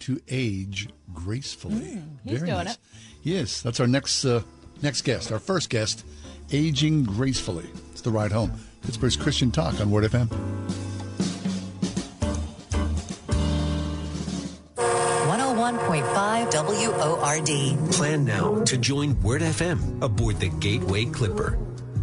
to 0.00 0.20
age 0.28 0.90
gracefully. 1.14 1.74
Mm, 1.74 2.18
he's 2.22 2.42
doing 2.42 2.66
it. 2.66 2.76
Yes, 3.22 3.62
that's 3.62 3.80
our 3.80 3.86
next 3.86 4.26
uh, 4.26 4.42
next 4.82 5.02
guest, 5.02 5.32
our 5.32 5.38
first 5.38 5.70
guest, 5.70 6.04
aging 6.52 7.04
gracefully. 7.04 7.68
It's 7.92 8.00
the 8.00 8.10
ride 8.10 8.32
home. 8.32 8.52
Pittsburgh's 8.82 9.16
Christian 9.16 9.50
Talk 9.50 9.80
on 9.80 9.90
Word 9.90 10.04
FM. 10.04 10.28
101.5 14.76 16.52
WORD. 16.52 17.92
Plan 17.92 18.24
now 18.24 18.62
to 18.64 18.76
join 18.76 19.20
Word 19.22 19.40
FM 19.42 20.02
aboard 20.02 20.38
the 20.38 20.50
Gateway 20.50 21.06
Clipper. 21.06 21.58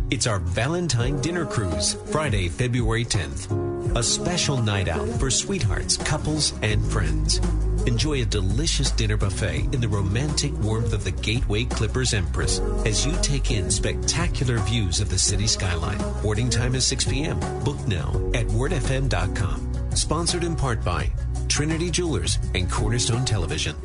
It's 0.09 0.27
our 0.27 0.39
Valentine 0.39 1.21
dinner 1.21 1.45
cruise, 1.45 1.93
Friday, 2.07 2.49
February 2.49 3.05
10th. 3.05 3.95
A 3.95 4.03
special 4.03 4.61
night 4.61 4.87
out 4.87 5.07
for 5.19 5.29
sweethearts, 5.29 5.97
couples, 5.97 6.53
and 6.61 6.83
friends. 6.83 7.39
Enjoy 7.87 8.21
a 8.21 8.25
delicious 8.25 8.91
dinner 8.91 9.17
buffet 9.17 9.67
in 9.73 9.81
the 9.81 9.87
romantic 9.87 10.53
warmth 10.59 10.93
of 10.93 11.03
the 11.03 11.11
Gateway 11.11 11.65
Clippers 11.65 12.13
Empress 12.13 12.59
as 12.85 13.05
you 13.05 13.13
take 13.23 13.49
in 13.49 13.71
spectacular 13.71 14.59
views 14.59 14.99
of 14.99 15.09
the 15.09 15.17
city 15.17 15.47
skyline. 15.47 15.97
Boarding 16.21 16.49
time 16.49 16.75
is 16.75 16.85
6 16.85 17.05
p.m. 17.05 17.39
Book 17.63 17.79
now 17.87 18.09
at 18.35 18.45
wordfm.com. 18.47 19.95
Sponsored 19.95 20.43
in 20.43 20.55
part 20.55 20.83
by 20.85 21.11
Trinity 21.47 21.89
Jewelers 21.89 22.37
and 22.53 22.69
Cornerstone 22.69 23.25
Television. 23.25 23.75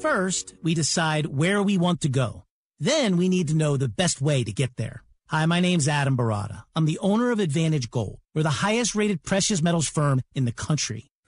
First, 0.00 0.54
we 0.62 0.74
decide 0.74 1.26
where 1.26 1.62
we 1.62 1.78
want 1.78 2.02
to 2.02 2.10
go. 2.10 2.44
Then 2.78 3.16
we 3.16 3.30
need 3.30 3.48
to 3.48 3.54
know 3.54 3.78
the 3.78 3.88
best 3.88 4.20
way 4.20 4.44
to 4.44 4.52
get 4.52 4.76
there. 4.76 5.02
Hi, 5.28 5.46
my 5.46 5.60
name's 5.60 5.88
Adam 5.88 6.14
Baratta. 6.14 6.64
I'm 6.76 6.84
the 6.84 6.98
owner 6.98 7.30
of 7.30 7.40
Advantage 7.40 7.90
Gold. 7.90 8.18
We're 8.34 8.42
the 8.42 8.50
highest 8.50 8.94
rated 8.94 9.22
precious 9.22 9.62
metals 9.62 9.88
firm 9.88 10.20
in 10.34 10.44
the 10.44 10.52
country. 10.52 11.10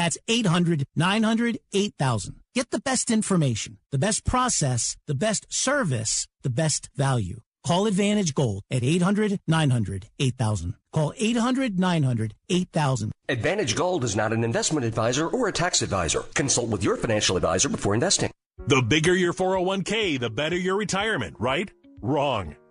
That's 0.00 0.16
800 0.28 0.86
900 0.96 1.58
8000. 1.74 2.36
Get 2.54 2.70
the 2.70 2.80
best 2.80 3.10
information, 3.10 3.76
the 3.90 3.98
best 3.98 4.24
process, 4.24 4.96
the 5.06 5.14
best 5.14 5.44
service, 5.50 6.26
the 6.42 6.48
best 6.48 6.88
value. 6.96 7.40
Call 7.66 7.86
Advantage 7.86 8.34
Gold 8.34 8.62
at 8.70 8.82
800 8.82 9.40
900 9.46 10.08
8000. 10.18 10.74
Call 10.94 11.12
800 11.18 11.78
900 11.78 12.34
8000. 12.48 13.12
Advantage 13.28 13.76
Gold 13.76 14.02
is 14.04 14.16
not 14.16 14.32
an 14.32 14.42
investment 14.42 14.86
advisor 14.86 15.28
or 15.28 15.48
a 15.48 15.52
tax 15.52 15.82
advisor. 15.82 16.22
Consult 16.32 16.70
with 16.70 16.82
your 16.82 16.96
financial 16.96 17.36
advisor 17.36 17.68
before 17.68 17.92
investing. 17.92 18.30
The 18.68 18.80
bigger 18.80 19.14
your 19.14 19.34
401k, 19.34 20.18
the 20.18 20.30
better 20.30 20.56
your 20.56 20.76
retirement, 20.76 21.36
right? 21.38 21.70
Wrong. 22.00 22.56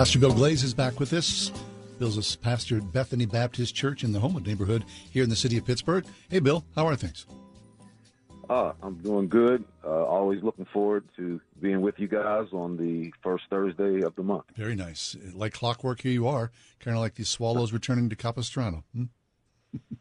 Pastor 0.00 0.18
Bill 0.18 0.32
Glaze 0.32 0.64
is 0.64 0.72
back 0.72 0.98
with 0.98 1.12
us. 1.12 1.52
Bill's 1.98 2.16
a 2.16 2.38
pastor 2.38 2.78
at 2.78 2.90
Bethany 2.90 3.26
Baptist 3.26 3.74
Church 3.74 4.02
in 4.02 4.12
the 4.12 4.18
Homewood 4.18 4.46
neighborhood 4.46 4.82
here 5.10 5.22
in 5.22 5.28
the 5.28 5.36
city 5.36 5.58
of 5.58 5.66
Pittsburgh. 5.66 6.06
Hey, 6.30 6.38
Bill, 6.38 6.64
how 6.74 6.86
are 6.86 6.96
things? 6.96 7.26
Uh, 8.48 8.72
I'm 8.82 8.94
doing 8.94 9.28
good. 9.28 9.62
Uh, 9.84 10.06
always 10.06 10.42
looking 10.42 10.64
forward 10.64 11.04
to 11.16 11.38
being 11.60 11.82
with 11.82 11.98
you 11.98 12.08
guys 12.08 12.46
on 12.52 12.78
the 12.78 13.12
first 13.22 13.44
Thursday 13.50 14.00
of 14.00 14.16
the 14.16 14.22
month. 14.22 14.44
Very 14.56 14.74
nice. 14.74 15.18
Like 15.34 15.52
clockwork, 15.52 16.00
here 16.00 16.12
you 16.12 16.26
are, 16.26 16.50
kind 16.82 16.96
of 16.96 17.02
like 17.02 17.16
the 17.16 17.24
Swallows 17.24 17.74
returning 17.74 18.08
to 18.08 18.16
Capistrano. 18.16 18.84
Hmm? 18.96 19.04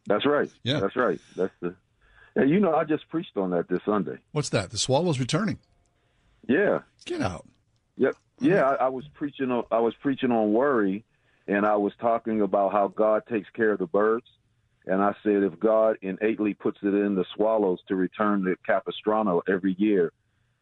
That's 0.07 0.25
right. 0.25 0.49
Yeah, 0.63 0.79
that's 0.79 0.95
right. 0.95 1.19
That's 1.35 1.51
the. 1.59 1.75
Yeah, 2.37 2.43
you 2.43 2.61
know, 2.61 2.73
I 2.73 2.85
just 2.85 3.09
preached 3.09 3.35
on 3.35 3.49
that 3.49 3.67
this 3.67 3.81
Sunday. 3.85 4.19
What's 4.31 4.47
that? 4.51 4.71
The 4.71 4.77
Swallows 4.77 5.19
returning. 5.19 5.59
Yeah. 6.47 6.83
Get 7.03 7.21
out. 7.21 7.45
Yep. 7.97 8.15
Yeah, 8.41 8.63
I, 8.69 8.85
I 8.85 8.87
was 8.89 9.05
preaching 9.13 9.51
on 9.51 9.63
I 9.71 9.79
was 9.79 9.93
preaching 10.01 10.31
on 10.31 10.53
worry, 10.53 11.03
and 11.47 11.65
I 11.65 11.75
was 11.75 11.93
talking 11.99 12.41
about 12.41 12.71
how 12.71 12.87
God 12.87 13.23
takes 13.29 13.49
care 13.51 13.71
of 13.71 13.79
the 13.79 13.87
birds. 13.87 14.25
And 14.85 15.03
I 15.03 15.13
said, 15.23 15.43
if 15.43 15.59
God 15.59 15.97
innately 16.01 16.53
puts 16.55 16.79
it 16.81 16.87
in 16.93 17.13
the 17.15 17.25
swallows 17.35 17.79
to 17.89 17.95
return 17.95 18.43
to 18.45 18.55
Capistrano 18.65 19.41
every 19.47 19.75
year 19.77 20.11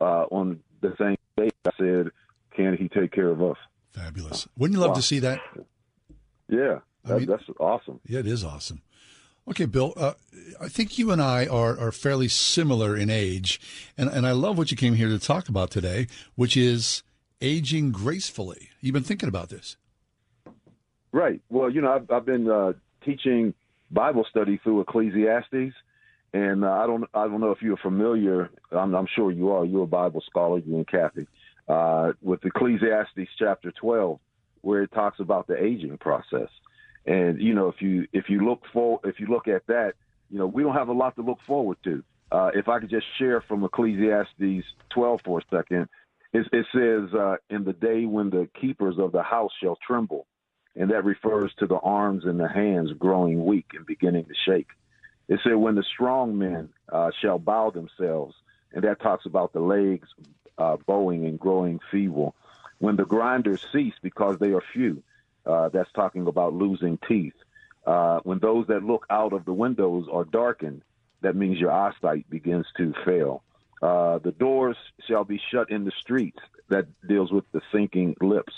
uh, 0.01 0.23
on 0.31 0.59
the 0.81 0.93
same 0.99 1.15
day, 1.37 1.49
I 1.65 1.69
said, 1.77 2.09
can 2.53 2.75
He 2.75 2.89
take 2.89 3.11
care 3.13 3.29
of 3.29 3.41
us? 3.41 3.57
Fabulous. 3.93 4.47
Wouldn't 4.57 4.75
you 4.75 4.81
love 4.81 4.91
Wow. 4.91 4.95
to 4.95 5.01
see 5.01 5.19
that? 5.19 5.39
Yeah, 6.49 6.79
I 7.05 7.13
mean- 7.19 7.27
that's 7.27 7.43
awesome. 7.59 7.99
Yeah, 8.05 8.19
it 8.19 8.27
is 8.27 8.43
awesome. 8.43 8.81
Okay, 9.49 9.63
Bill, 9.65 9.93
uh, 9.95 10.13
I 10.59 10.67
think 10.67 10.97
you 10.97 11.11
and 11.11 11.21
I 11.21 11.45
are, 11.47 11.79
are 11.79 11.93
fairly 11.93 12.27
similar 12.27 12.97
in 12.97 13.09
age, 13.09 13.61
and, 13.97 14.09
and 14.09 14.27
I 14.27 14.31
love 14.31 14.57
what 14.57 14.71
you 14.71 14.77
came 14.77 14.95
here 14.95 15.07
to 15.07 15.19
talk 15.19 15.47
about 15.47 15.71
today, 15.71 16.07
which 16.35 16.57
is 16.57 17.01
aging 17.41 17.91
gracefully. 17.91 18.69
You've 18.81 18.93
been 18.93 19.03
thinking 19.03 19.29
about 19.29 19.49
this. 19.49 19.77
Right. 21.11 21.41
Well, 21.49 21.69
you 21.69 21.81
know, 21.81 21.93
I've, 21.93 22.11
I've 22.11 22.25
been 22.25 22.49
uh, 22.49 22.73
teaching 23.03 23.53
Bible 23.91 24.25
study 24.29 24.59
through 24.63 24.81
Ecclesiastes, 24.81 25.73
and 26.33 26.63
uh, 26.63 26.71
I 26.71 26.87
don't, 26.87 27.05
I 27.13 27.27
don't 27.27 27.39
know 27.39 27.51
if 27.51 27.61
you're 27.61 27.77
familiar. 27.77 28.49
I'm, 28.71 28.93
I'm 28.93 29.07
sure 29.15 29.31
you 29.31 29.51
are. 29.51 29.65
You're 29.65 29.83
a 29.83 29.87
Bible 29.87 30.21
scholar, 30.29 30.59
you 30.59 30.75
and 30.75 30.87
Kathy, 30.87 31.27
uh, 31.67 32.11
with 32.21 32.43
Ecclesiastes 32.45 33.29
chapter 33.39 33.71
12, 33.71 34.19
where 34.61 34.83
it 34.83 34.91
talks 34.91 35.19
about 35.19 35.47
the 35.47 35.61
aging 35.61 35.97
process. 35.97 36.49
And 37.05 37.41
you 37.41 37.53
know, 37.53 37.69
if 37.69 37.81
you 37.81 38.05
if 38.11 38.29
you 38.29 38.45
look 38.45 38.63
for 38.73 38.99
if 39.05 39.17
you 39.19 39.27
look 39.27 39.47
at 39.47 39.65
that, 39.67 39.93
you 40.29 40.37
know, 40.37 40.45
we 40.45 40.61
don't 40.61 40.75
have 40.75 40.89
a 40.89 40.93
lot 40.93 41.15
to 41.15 41.21
look 41.21 41.39
forward 41.47 41.77
to. 41.85 42.03
Uh, 42.29 42.51
if 42.53 42.67
I 42.67 42.79
could 42.79 42.89
just 42.89 43.05
share 43.17 43.39
from 43.39 43.63
Ecclesiastes 43.63 44.65
12 44.89 45.21
for 45.23 45.39
a 45.39 45.41
second, 45.49 45.87
it, 46.33 46.47
it 46.51 46.65
says, 46.73 47.13
uh, 47.13 47.35
"In 47.49 47.63
the 47.63 47.73
day 47.73 48.05
when 48.05 48.29
the 48.29 48.49
keepers 48.59 48.95
of 48.99 49.11
the 49.11 49.23
house 49.23 49.51
shall 49.61 49.77
tremble." 49.85 50.27
and 50.77 50.91
that 50.91 51.03
refers 51.03 51.51
to 51.57 51.65
the 51.65 51.79
arms 51.79 52.23
and 52.25 52.39
the 52.39 52.47
hands 52.47 52.91
growing 52.99 53.45
weak 53.45 53.71
and 53.73 53.85
beginning 53.85 54.25
to 54.25 54.33
shake. 54.45 54.67
It 55.27 55.39
said, 55.43 55.55
when 55.55 55.75
the 55.75 55.83
strong 55.83 56.37
men 56.37 56.69
uh, 56.89 57.09
shall 57.19 57.39
bow 57.39 57.71
themselves, 57.71 58.35
and 58.71 58.83
that 58.83 59.01
talks 59.01 59.25
about 59.25 59.53
the 59.53 59.59
legs 59.59 60.07
uh, 60.57 60.77
bowing 60.85 61.25
and 61.25 61.39
growing 61.39 61.79
feeble. 61.91 62.35
When 62.79 62.95
the 62.95 63.05
grinders 63.05 63.65
cease 63.73 63.95
because 64.01 64.37
they 64.37 64.53
are 64.53 64.61
few, 64.73 65.01
uh, 65.45 65.69
that's 65.69 65.91
talking 65.93 66.27
about 66.27 66.53
losing 66.53 66.99
teeth. 67.07 67.33
Uh, 67.85 68.19
when 68.23 68.39
those 68.39 68.67
that 68.67 68.83
look 68.83 69.05
out 69.09 69.33
of 69.33 69.45
the 69.45 69.53
windows 69.53 70.07
are 70.11 70.25
darkened, 70.25 70.83
that 71.21 71.35
means 71.35 71.57
your 71.57 71.71
eyesight 71.71 72.29
begins 72.29 72.67
to 72.77 72.93
fail. 73.03 73.41
Uh, 73.81 74.19
the 74.19 74.31
doors 74.31 74.77
shall 75.07 75.23
be 75.23 75.39
shut 75.51 75.69
in 75.69 75.85
the 75.85 75.91
streets. 76.01 76.39
That 76.69 76.87
deals 77.07 77.31
with 77.31 77.49
the 77.53 77.61
sinking 77.71 78.17
lips. 78.19 78.53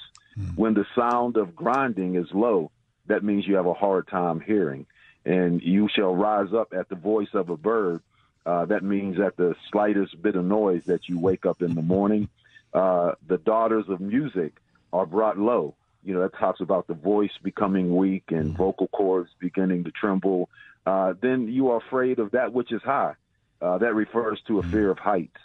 When 0.56 0.74
the 0.74 0.86
sound 0.96 1.38
of 1.38 1.56
grinding 1.56 2.16
is 2.16 2.28
low, 2.34 2.72
that 3.08 3.24
means 3.24 3.46
you 3.46 3.56
have 3.56 3.66
a 3.66 3.74
hard 3.74 4.08
time 4.08 4.40
hearing. 4.40 4.86
And 5.26 5.62
you 5.62 5.90
shall 5.90 6.16
rise 6.16 6.54
up 6.54 6.74
at 6.74 6.90
the 6.90 6.96
voice 6.96 7.34
of 7.34 7.50
a 7.50 7.58
bird. 7.58 8.02
Uh, 8.46 8.66
that 8.66 8.84
means 8.84 9.20
at 9.20 9.36
the 9.36 9.56
slightest 9.72 10.22
bit 10.22 10.36
of 10.36 10.46
noise 10.46 10.86
that 10.86 11.10
you 11.10 11.20
wake 11.20 11.46
up 11.46 11.62
in 11.62 11.76
the 11.76 11.82
morning. 11.82 12.30
Uh, 12.74 13.14
the 13.28 13.38
daughters 13.38 13.86
of 13.90 14.00
music 14.00 14.54
are 14.94 15.06
brought 15.06 15.38
low. 15.38 15.76
You 16.04 16.14
know, 16.14 16.22
that 16.22 16.36
talks 16.36 16.62
about 16.62 16.88
the 16.88 16.94
voice 16.94 17.38
becoming 17.44 17.96
weak 17.96 18.24
and 18.30 18.56
vocal 18.56 18.88
cords 18.88 19.30
beginning 19.40 19.84
to 19.84 19.92
tremble. 19.92 20.50
Uh, 20.86 21.14
then 21.20 21.50
you 21.50 21.72
are 21.72 21.78
afraid 21.78 22.20
of 22.20 22.32
that 22.32 22.54
which 22.54 22.72
is 22.72 22.82
high. 22.82 23.16
Uh, 23.62 23.78
that 23.78 23.94
refers 23.94 24.42
to 24.48 24.60
a 24.60 24.64
fear 24.64 24.90
of 24.90 25.00
heights. 25.00 25.38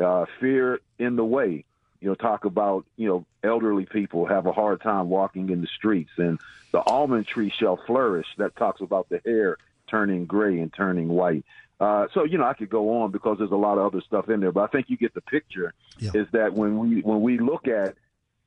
Uh, 0.00 0.26
fear 0.40 0.80
in 0.98 1.16
the 1.16 1.24
way. 1.24 1.64
You 2.00 2.08
know, 2.08 2.14
talk 2.14 2.46
about, 2.46 2.86
you 2.96 3.08
know, 3.08 3.26
elderly 3.44 3.84
people 3.84 4.24
have 4.26 4.46
a 4.46 4.52
hard 4.52 4.80
time 4.80 5.10
walking 5.10 5.50
in 5.50 5.60
the 5.60 5.66
streets. 5.66 6.10
And 6.16 6.40
the 6.72 6.80
almond 6.80 7.26
tree 7.26 7.52
shall 7.54 7.76
flourish. 7.76 8.26
That 8.38 8.56
talks 8.56 8.80
about 8.80 9.08
the 9.10 9.20
hair 9.24 9.58
turning 9.90 10.24
gray 10.24 10.58
and 10.60 10.72
turning 10.72 11.08
white. 11.08 11.44
Uh, 11.80 12.06
so 12.12 12.24
you 12.24 12.36
know, 12.38 12.44
I 12.44 12.52
could 12.52 12.68
go 12.68 13.02
on 13.02 13.10
because 13.10 13.38
there's 13.38 13.50
a 13.50 13.56
lot 13.56 13.78
of 13.78 13.86
other 13.86 14.02
stuff 14.02 14.28
in 14.28 14.40
there, 14.40 14.52
but 14.52 14.62
I 14.62 14.66
think 14.66 14.90
you 14.90 14.96
get 14.98 15.14
the 15.14 15.22
picture. 15.22 15.72
Yeah. 15.98 16.10
Is 16.14 16.26
that 16.32 16.52
when 16.52 16.78
we 16.78 17.00
when 17.00 17.22
we 17.22 17.38
look 17.38 17.66
at 17.66 17.96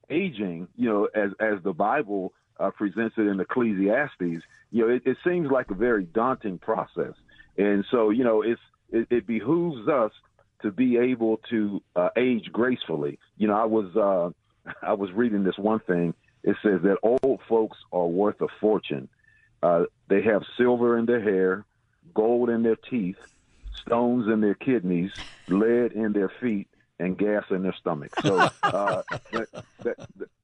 aging, 0.10 0.68
you 0.76 0.90
know, 0.90 1.06
as 1.06 1.32
as 1.40 1.62
the 1.64 1.74
Bible 1.74 2.34
uh, 2.60 2.70
presents 2.70 3.18
it 3.18 3.24
in 3.24 3.40
Ecclesiastes, 3.40 4.44
you 4.72 4.88
know, 4.88 4.90
it, 4.90 5.02
it 5.06 5.18
seems 5.24 5.50
like 5.50 5.72
a 5.72 5.74
very 5.74 6.04
daunting 6.04 6.60
process, 6.60 7.14
and 7.58 7.84
so 7.90 8.12
you 8.12 8.24
know, 8.24 8.44
it's 8.44 8.62
it, 8.90 9.08
it 9.10 9.28
behooves 9.28 9.88
us 9.88 10.12
to 10.62 10.72
be 10.72 10.98
able 10.98 11.40
to 11.50 11.82
uh, 11.96 12.10
age 12.18 12.50
gracefully. 12.52 13.20
You 13.38 13.48
know, 13.48 13.56
I 13.56 13.66
was 13.66 13.96
uh, 13.96 14.70
I 14.82 14.94
was 14.94 15.12
reading 15.14 15.44
this 15.44 15.58
one 15.58 15.80
thing. 15.82 16.14
It 16.44 16.56
says 16.64 16.82
that 16.84 16.98
old 17.04 17.40
folks 17.48 17.78
are 17.92 18.08
worth 18.08 18.42
a 18.42 18.48
fortune. 18.60 19.08
Uh, 19.62 19.84
they 20.10 20.22
have 20.24 20.42
silver 20.58 20.98
in 20.98 21.06
their 21.06 21.22
hair, 21.22 21.66
gold 22.14 22.50
in 22.50 22.64
their 22.64 22.76
teeth, 22.90 23.16
stones 23.86 24.28
in 24.28 24.42
their 24.42 24.56
kidneys, 24.56 25.12
lead 25.48 25.94
in 25.94 26.12
their 26.12 26.32
feet, 26.42 26.68
and 27.00 27.18
gas 27.18 27.44
in 27.50 27.64
their 27.64 27.76
stomach. 27.80 28.12
So 28.22 28.50
uh, 28.64 29.04
that, 29.32 29.48
that, 29.84 29.96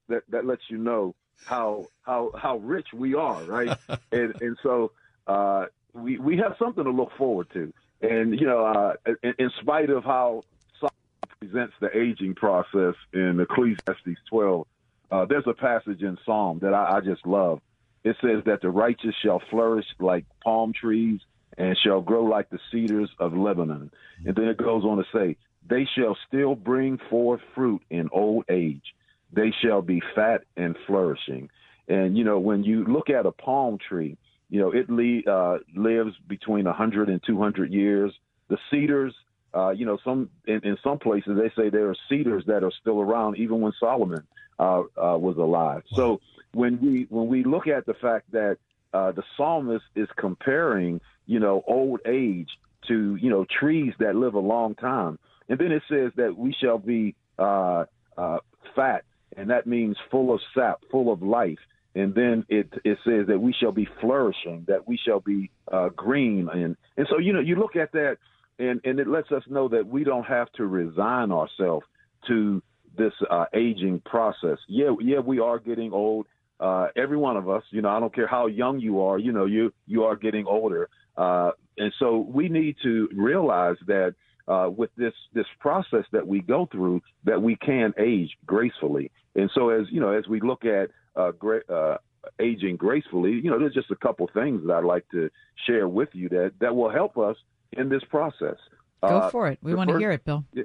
that 0.07 0.23
that 0.29 0.45
lets 0.45 0.63
you 0.69 0.77
know 0.77 1.15
how 1.43 1.87
how 2.03 2.31
how 2.35 2.57
rich 2.57 2.87
we 2.93 3.15
are, 3.15 3.43
right? 3.43 3.77
And 4.11 4.33
and 4.41 4.57
so 4.63 4.91
uh, 5.27 5.65
we 5.93 6.17
we 6.17 6.37
have 6.37 6.55
something 6.57 6.83
to 6.83 6.89
look 6.89 7.11
forward 7.15 7.47
to. 7.53 7.71
And 8.01 8.39
you 8.39 8.45
know, 8.45 8.65
uh, 8.65 8.93
in, 9.23 9.33
in 9.37 9.51
spite 9.61 9.89
of 9.89 10.03
how 10.03 10.43
Solomon 10.79 10.93
presents 11.39 11.73
the 11.81 11.95
aging 11.97 12.35
process 12.35 12.95
in 13.13 13.39
Ecclesiastes 13.39 14.19
12, 14.29 14.67
uh, 15.11 15.25
there's 15.25 15.47
a 15.47 15.53
passage 15.53 16.01
in 16.01 16.17
Psalm 16.25 16.59
that 16.61 16.73
I, 16.73 16.97
I 16.97 16.99
just 17.01 17.25
love. 17.25 17.61
It 18.03 18.15
says 18.21 18.43
that 18.45 18.61
the 18.61 18.69
righteous 18.69 19.15
shall 19.21 19.41
flourish 19.49 19.85
like 19.99 20.25
palm 20.43 20.71
trees 20.73 21.19
and 21.57 21.77
shall 21.83 22.01
grow 22.01 22.23
like 22.23 22.49
the 22.49 22.59
cedars 22.71 23.09
of 23.19 23.33
Lebanon. 23.33 23.91
And 24.25 24.35
then 24.35 24.45
it 24.45 24.57
goes 24.57 24.83
on 24.85 24.97
to 24.97 25.03
say, 25.13 25.35
they 25.67 25.87
shall 25.97 26.17
still 26.27 26.55
bring 26.55 26.97
forth 27.09 27.41
fruit 27.53 27.81
in 27.89 28.09
old 28.13 28.45
age. 28.49 28.95
They 29.33 29.53
shall 29.61 29.81
be 29.81 30.01
fat 30.15 30.43
and 30.55 30.75
flourishing. 30.87 31.49
And, 31.87 32.17
you 32.17 32.23
know, 32.23 32.39
when 32.39 32.63
you 32.63 32.85
look 32.85 33.09
at 33.09 33.25
a 33.25 33.31
palm 33.31 33.77
tree, 33.77 34.17
you 34.49 34.59
know, 34.59 34.71
it 34.71 34.89
le- 34.89 35.31
uh, 35.31 35.59
lives 35.75 36.15
between 36.27 36.65
100 36.65 37.09
and 37.09 37.21
200 37.25 37.71
years. 37.71 38.13
The 38.49 38.57
cedars, 38.71 39.13
uh, 39.53 39.69
you 39.69 39.85
know, 39.85 39.97
some 40.03 40.29
in, 40.45 40.61
in 40.63 40.77
some 40.83 40.99
places 40.99 41.37
they 41.37 41.51
say 41.61 41.69
there 41.69 41.89
are 41.89 41.95
cedars 42.09 42.43
that 42.47 42.63
are 42.63 42.71
still 42.81 42.99
around 42.99 43.37
even 43.37 43.61
when 43.61 43.73
Solomon 43.79 44.23
uh, 44.57 44.81
uh, 44.81 45.17
was 45.17 45.37
alive. 45.37 45.83
So 45.95 46.19
when 46.53 46.79
we 46.81 47.07
when 47.09 47.27
we 47.27 47.43
look 47.43 47.67
at 47.67 47.85
the 47.85 47.93
fact 47.93 48.31
that 48.31 48.57
uh, 48.93 49.11
the 49.11 49.23
psalmist 49.37 49.85
is 49.95 50.07
comparing, 50.17 50.99
you 51.27 51.39
know, 51.39 51.63
old 51.67 51.99
age 52.07 52.49
to 52.87 53.15
you 53.15 53.29
know 53.29 53.45
trees 53.59 53.93
that 53.99 54.15
live 54.15 54.33
a 54.33 54.39
long 54.39 54.75
time, 54.75 55.19
and 55.47 55.59
then 55.59 55.71
it 55.71 55.83
says 55.89 56.11
that 56.15 56.35
we 56.35 56.55
shall 56.59 56.79
be 56.79 57.15
uh, 57.37 57.85
uh, 58.17 58.37
fat, 58.75 59.03
and 59.37 59.49
that 59.49 59.67
means 59.67 59.95
full 60.09 60.33
of 60.33 60.39
sap, 60.55 60.81
full 60.91 61.11
of 61.11 61.21
life. 61.21 61.59
And 61.95 62.13
then 62.13 62.45
it 62.49 62.71
it 62.85 62.99
says 63.03 63.27
that 63.27 63.39
we 63.39 63.53
shall 63.53 63.71
be 63.71 63.87
flourishing, 63.99 64.65
that 64.67 64.87
we 64.87 64.97
shall 64.97 65.19
be 65.19 65.49
uh, 65.71 65.89
green, 65.89 66.47
and 66.51 66.75
and 66.97 67.07
so 67.09 67.17
you 67.17 67.33
know 67.33 67.39
you 67.39 67.55
look 67.55 67.75
at 67.75 67.91
that, 67.93 68.17
and 68.59 68.79
and 68.83 68.99
it 68.99 69.07
lets 69.07 69.31
us 69.31 69.43
know 69.49 69.67
that 69.69 69.87
we 69.87 70.03
don't 70.03 70.25
have 70.25 70.51
to 70.53 70.65
resign 70.65 71.31
ourselves 71.31 71.85
to 72.27 72.61
this 72.97 73.13
uh, 73.29 73.45
aging 73.53 74.01
process. 74.05 74.57
Yeah, 74.67 74.93
yeah, 75.01 75.19
we 75.19 75.39
are 75.39 75.57
getting 75.57 75.91
old. 75.91 76.27
Uh, 76.59 76.87
every 76.95 77.17
one 77.17 77.37
of 77.37 77.49
us, 77.49 77.63
you 77.71 77.81
know, 77.81 77.89
I 77.89 78.01
don't 78.01 78.13
care 78.13 78.27
how 78.27 78.47
young 78.47 78.79
you 78.79 79.01
are, 79.01 79.17
you 79.17 79.31
know, 79.31 79.45
you 79.45 79.73
you 79.87 80.03
are 80.03 80.15
getting 80.15 80.45
older, 80.45 80.89
uh, 81.17 81.51
and 81.77 81.91
so 81.97 82.17
we 82.17 82.49
need 82.49 82.75
to 82.83 83.09
realize 83.13 83.77
that 83.87 84.13
uh, 84.49 84.69
with 84.69 84.89
this 84.97 85.13
this 85.33 85.45
process 85.59 86.05
that 86.11 86.27
we 86.27 86.41
go 86.41 86.67
through, 86.71 87.01
that 87.23 87.41
we 87.41 87.55
can 87.55 87.93
age 87.97 88.31
gracefully. 88.45 89.11
And 89.35 89.49
so, 89.55 89.69
as 89.69 89.85
you 89.91 90.01
know, 90.01 90.11
as 90.11 90.27
we 90.27 90.41
look 90.41 90.65
at 90.65 90.89
uh, 91.19 91.31
gra- 91.31 91.67
uh, 91.69 91.97
aging 92.39 92.75
gracefully, 92.77 93.33
you 93.33 93.49
know, 93.49 93.59
there's 93.59 93.73
just 93.73 93.91
a 93.91 93.95
couple 93.95 94.29
things 94.33 94.65
that 94.65 94.73
I'd 94.73 94.83
like 94.83 95.05
to 95.11 95.29
share 95.67 95.87
with 95.87 96.09
you 96.13 96.29
that 96.29 96.53
that 96.59 96.75
will 96.75 96.89
help 96.89 97.17
us 97.17 97.37
in 97.73 97.89
this 97.89 98.03
process. 98.09 98.57
Go 99.01 99.17
Uh, 99.19 99.29
for 99.29 99.47
it. 99.51 99.59
We 99.61 99.73
want 99.75 99.89
to 99.89 99.97
hear 99.97 100.11
it, 100.11 100.23
Bill. 100.25 100.43
yeah, 100.53 100.63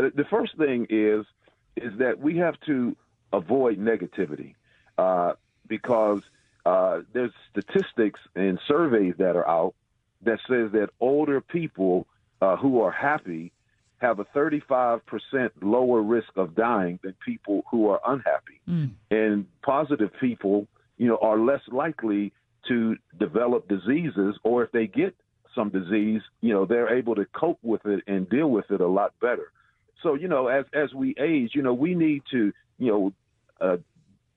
the- 0.00 0.12
the 0.14 0.24
first 0.24 0.56
thing 0.56 0.86
is 0.90 1.24
is 1.76 1.92
that 1.98 2.18
we 2.18 2.38
have 2.38 2.58
to 2.60 2.96
avoid 3.34 3.78
negativity 3.78 4.54
uh, 4.96 5.34
because 5.68 6.22
uh, 6.64 7.02
there's 7.12 7.32
statistics 7.50 8.18
and 8.34 8.58
surveys 8.66 9.14
that 9.18 9.36
are 9.36 9.46
out 9.46 9.74
that 10.22 10.38
says 10.48 10.72
that 10.72 10.88
older 11.00 11.40
people 11.42 12.06
uh, 12.40 12.56
who 12.56 12.80
are 12.80 12.90
happy 12.90 13.52
have 13.98 14.18
a 14.18 14.24
35% 14.26 15.00
lower 15.62 16.02
risk 16.02 16.28
of 16.36 16.54
dying 16.54 16.98
than 17.02 17.14
people 17.24 17.64
who 17.70 17.88
are 17.88 18.00
unhappy. 18.06 18.60
And 19.10 19.46
positive 19.62 20.10
people, 20.20 20.66
you 20.98 21.08
know, 21.08 21.18
are 21.22 21.38
less 21.38 21.62
likely 21.68 22.32
to 22.68 22.96
develop 23.18 23.68
diseases 23.68 24.38
or 24.42 24.64
if 24.64 24.72
they 24.72 24.86
get 24.86 25.14
some 25.54 25.70
disease, 25.70 26.20
you 26.42 26.52
know, 26.52 26.66
they're 26.66 26.94
able 26.94 27.14
to 27.14 27.24
cope 27.34 27.58
with 27.62 27.84
it 27.86 28.02
and 28.06 28.28
deal 28.28 28.50
with 28.50 28.70
it 28.70 28.80
a 28.80 28.86
lot 28.86 29.14
better. 29.20 29.50
So, 30.02 30.14
you 30.14 30.28
know, 30.28 30.48
as 30.48 30.66
as 30.74 30.92
we 30.94 31.14
age, 31.18 31.52
you 31.54 31.62
know, 31.62 31.72
we 31.72 31.94
need 31.94 32.22
to, 32.30 32.52
you 32.78 32.86
know, 32.92 33.12
uh, 33.60 33.76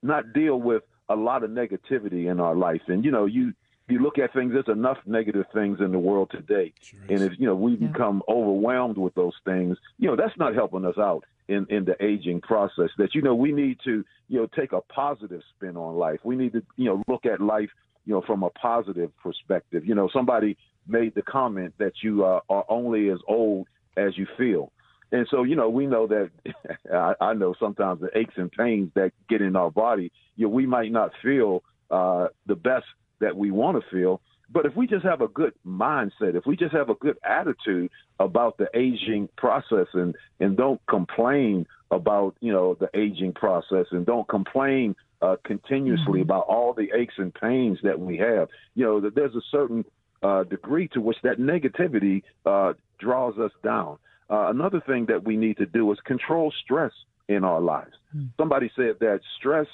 not 0.02 0.32
deal 0.32 0.58
with 0.58 0.82
a 1.08 1.14
lot 1.14 1.44
of 1.44 1.50
negativity 1.50 2.30
in 2.30 2.40
our 2.40 2.54
life. 2.54 2.82
And 2.88 3.04
you 3.04 3.10
know, 3.10 3.26
you 3.26 3.52
you 3.90 4.00
look 4.00 4.18
at 4.18 4.32
things. 4.32 4.52
There's 4.52 4.68
enough 4.68 4.98
negative 5.06 5.46
things 5.52 5.78
in 5.80 5.92
the 5.92 5.98
world 5.98 6.30
today, 6.30 6.72
and 7.08 7.22
if 7.22 7.32
you 7.38 7.46
know 7.46 7.54
we 7.54 7.76
become 7.76 8.22
overwhelmed 8.28 8.98
with 8.98 9.14
those 9.14 9.34
things, 9.44 9.76
you 9.98 10.08
know, 10.08 10.16
that's 10.16 10.36
not 10.38 10.54
helping 10.54 10.84
us 10.84 10.98
out 10.98 11.24
in 11.48 11.66
in 11.70 11.84
the 11.84 12.02
aging 12.04 12.40
process. 12.40 12.90
That 12.98 13.14
you 13.14 13.22
know 13.22 13.34
we 13.34 13.52
need 13.52 13.78
to 13.84 14.04
you 14.28 14.40
know 14.40 14.48
take 14.56 14.72
a 14.72 14.80
positive 14.80 15.42
spin 15.56 15.76
on 15.76 15.96
life. 15.96 16.20
We 16.24 16.36
need 16.36 16.52
to 16.52 16.62
you 16.76 16.86
know 16.86 17.02
look 17.08 17.26
at 17.26 17.40
life 17.40 17.70
you 18.04 18.14
know 18.14 18.22
from 18.26 18.42
a 18.42 18.50
positive 18.50 19.10
perspective. 19.22 19.84
You 19.84 19.94
know, 19.94 20.08
somebody 20.12 20.56
made 20.86 21.14
the 21.14 21.22
comment 21.22 21.74
that 21.78 21.92
you 22.02 22.24
uh, 22.24 22.40
are 22.48 22.64
only 22.68 23.10
as 23.10 23.18
old 23.28 23.68
as 23.96 24.16
you 24.16 24.26
feel. 24.36 24.72
And 25.12 25.26
so, 25.30 25.42
you 25.42 25.56
know, 25.56 25.68
we 25.68 25.86
know 25.86 26.06
that 26.06 26.30
I, 26.92 27.14
I 27.20 27.34
know 27.34 27.54
sometimes 27.58 28.00
the 28.00 28.16
aches 28.16 28.34
and 28.36 28.50
pains 28.50 28.90
that 28.94 29.12
get 29.28 29.42
in 29.42 29.56
our 29.56 29.70
body, 29.70 30.12
you 30.36 30.46
know, 30.46 30.52
we 30.52 30.66
might 30.66 30.92
not 30.92 31.10
feel 31.22 31.62
uh, 31.90 32.28
the 32.46 32.54
best 32.54 32.86
that 33.20 33.36
we 33.36 33.50
want 33.50 33.82
to 33.82 33.90
feel. 33.90 34.20
But 34.52 34.66
if 34.66 34.74
we 34.74 34.86
just 34.86 35.04
have 35.04 35.20
a 35.20 35.28
good 35.28 35.52
mindset, 35.64 36.34
if 36.34 36.44
we 36.44 36.56
just 36.56 36.74
have 36.74 36.90
a 36.90 36.94
good 36.94 37.18
attitude 37.22 37.90
about 38.18 38.58
the 38.58 38.66
aging 38.74 39.28
process 39.36 39.86
and, 39.94 40.16
and 40.40 40.56
don't 40.56 40.80
complain 40.88 41.66
about, 41.92 42.34
you 42.40 42.52
know, 42.52 42.74
the 42.74 42.88
aging 42.94 43.32
process 43.32 43.86
and 43.92 44.04
don't 44.04 44.28
complain 44.28 44.96
uh, 45.22 45.36
continuously 45.44 46.20
about 46.22 46.46
all 46.48 46.72
the 46.72 46.88
aches 46.96 47.14
and 47.18 47.32
pains 47.34 47.78
that 47.82 48.00
we 48.00 48.16
have, 48.18 48.48
you 48.74 48.84
know, 48.84 49.00
that 49.00 49.14
there's 49.14 49.34
a 49.34 49.42
certain 49.50 49.84
uh, 50.22 50.44
degree 50.44 50.88
to 50.88 51.00
which 51.00 51.16
that 51.22 51.38
negativity 51.38 52.22
uh, 52.44 52.72
draws 52.98 53.38
us 53.38 53.52
down. 53.62 53.98
Uh, 54.28 54.48
another 54.48 54.80
thing 54.86 55.06
that 55.06 55.24
we 55.24 55.36
need 55.36 55.56
to 55.58 55.66
do 55.66 55.90
is 55.92 55.98
control 56.04 56.52
stress 56.64 56.92
in 57.28 57.44
our 57.44 57.60
lives. 57.60 57.92
Somebody 58.36 58.70
said 58.74 58.96
that 59.00 59.20
stress 59.38 59.66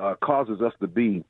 uh, 0.00 0.14
causes 0.22 0.60
us 0.60 0.72
to 0.80 0.86
be 0.86 1.24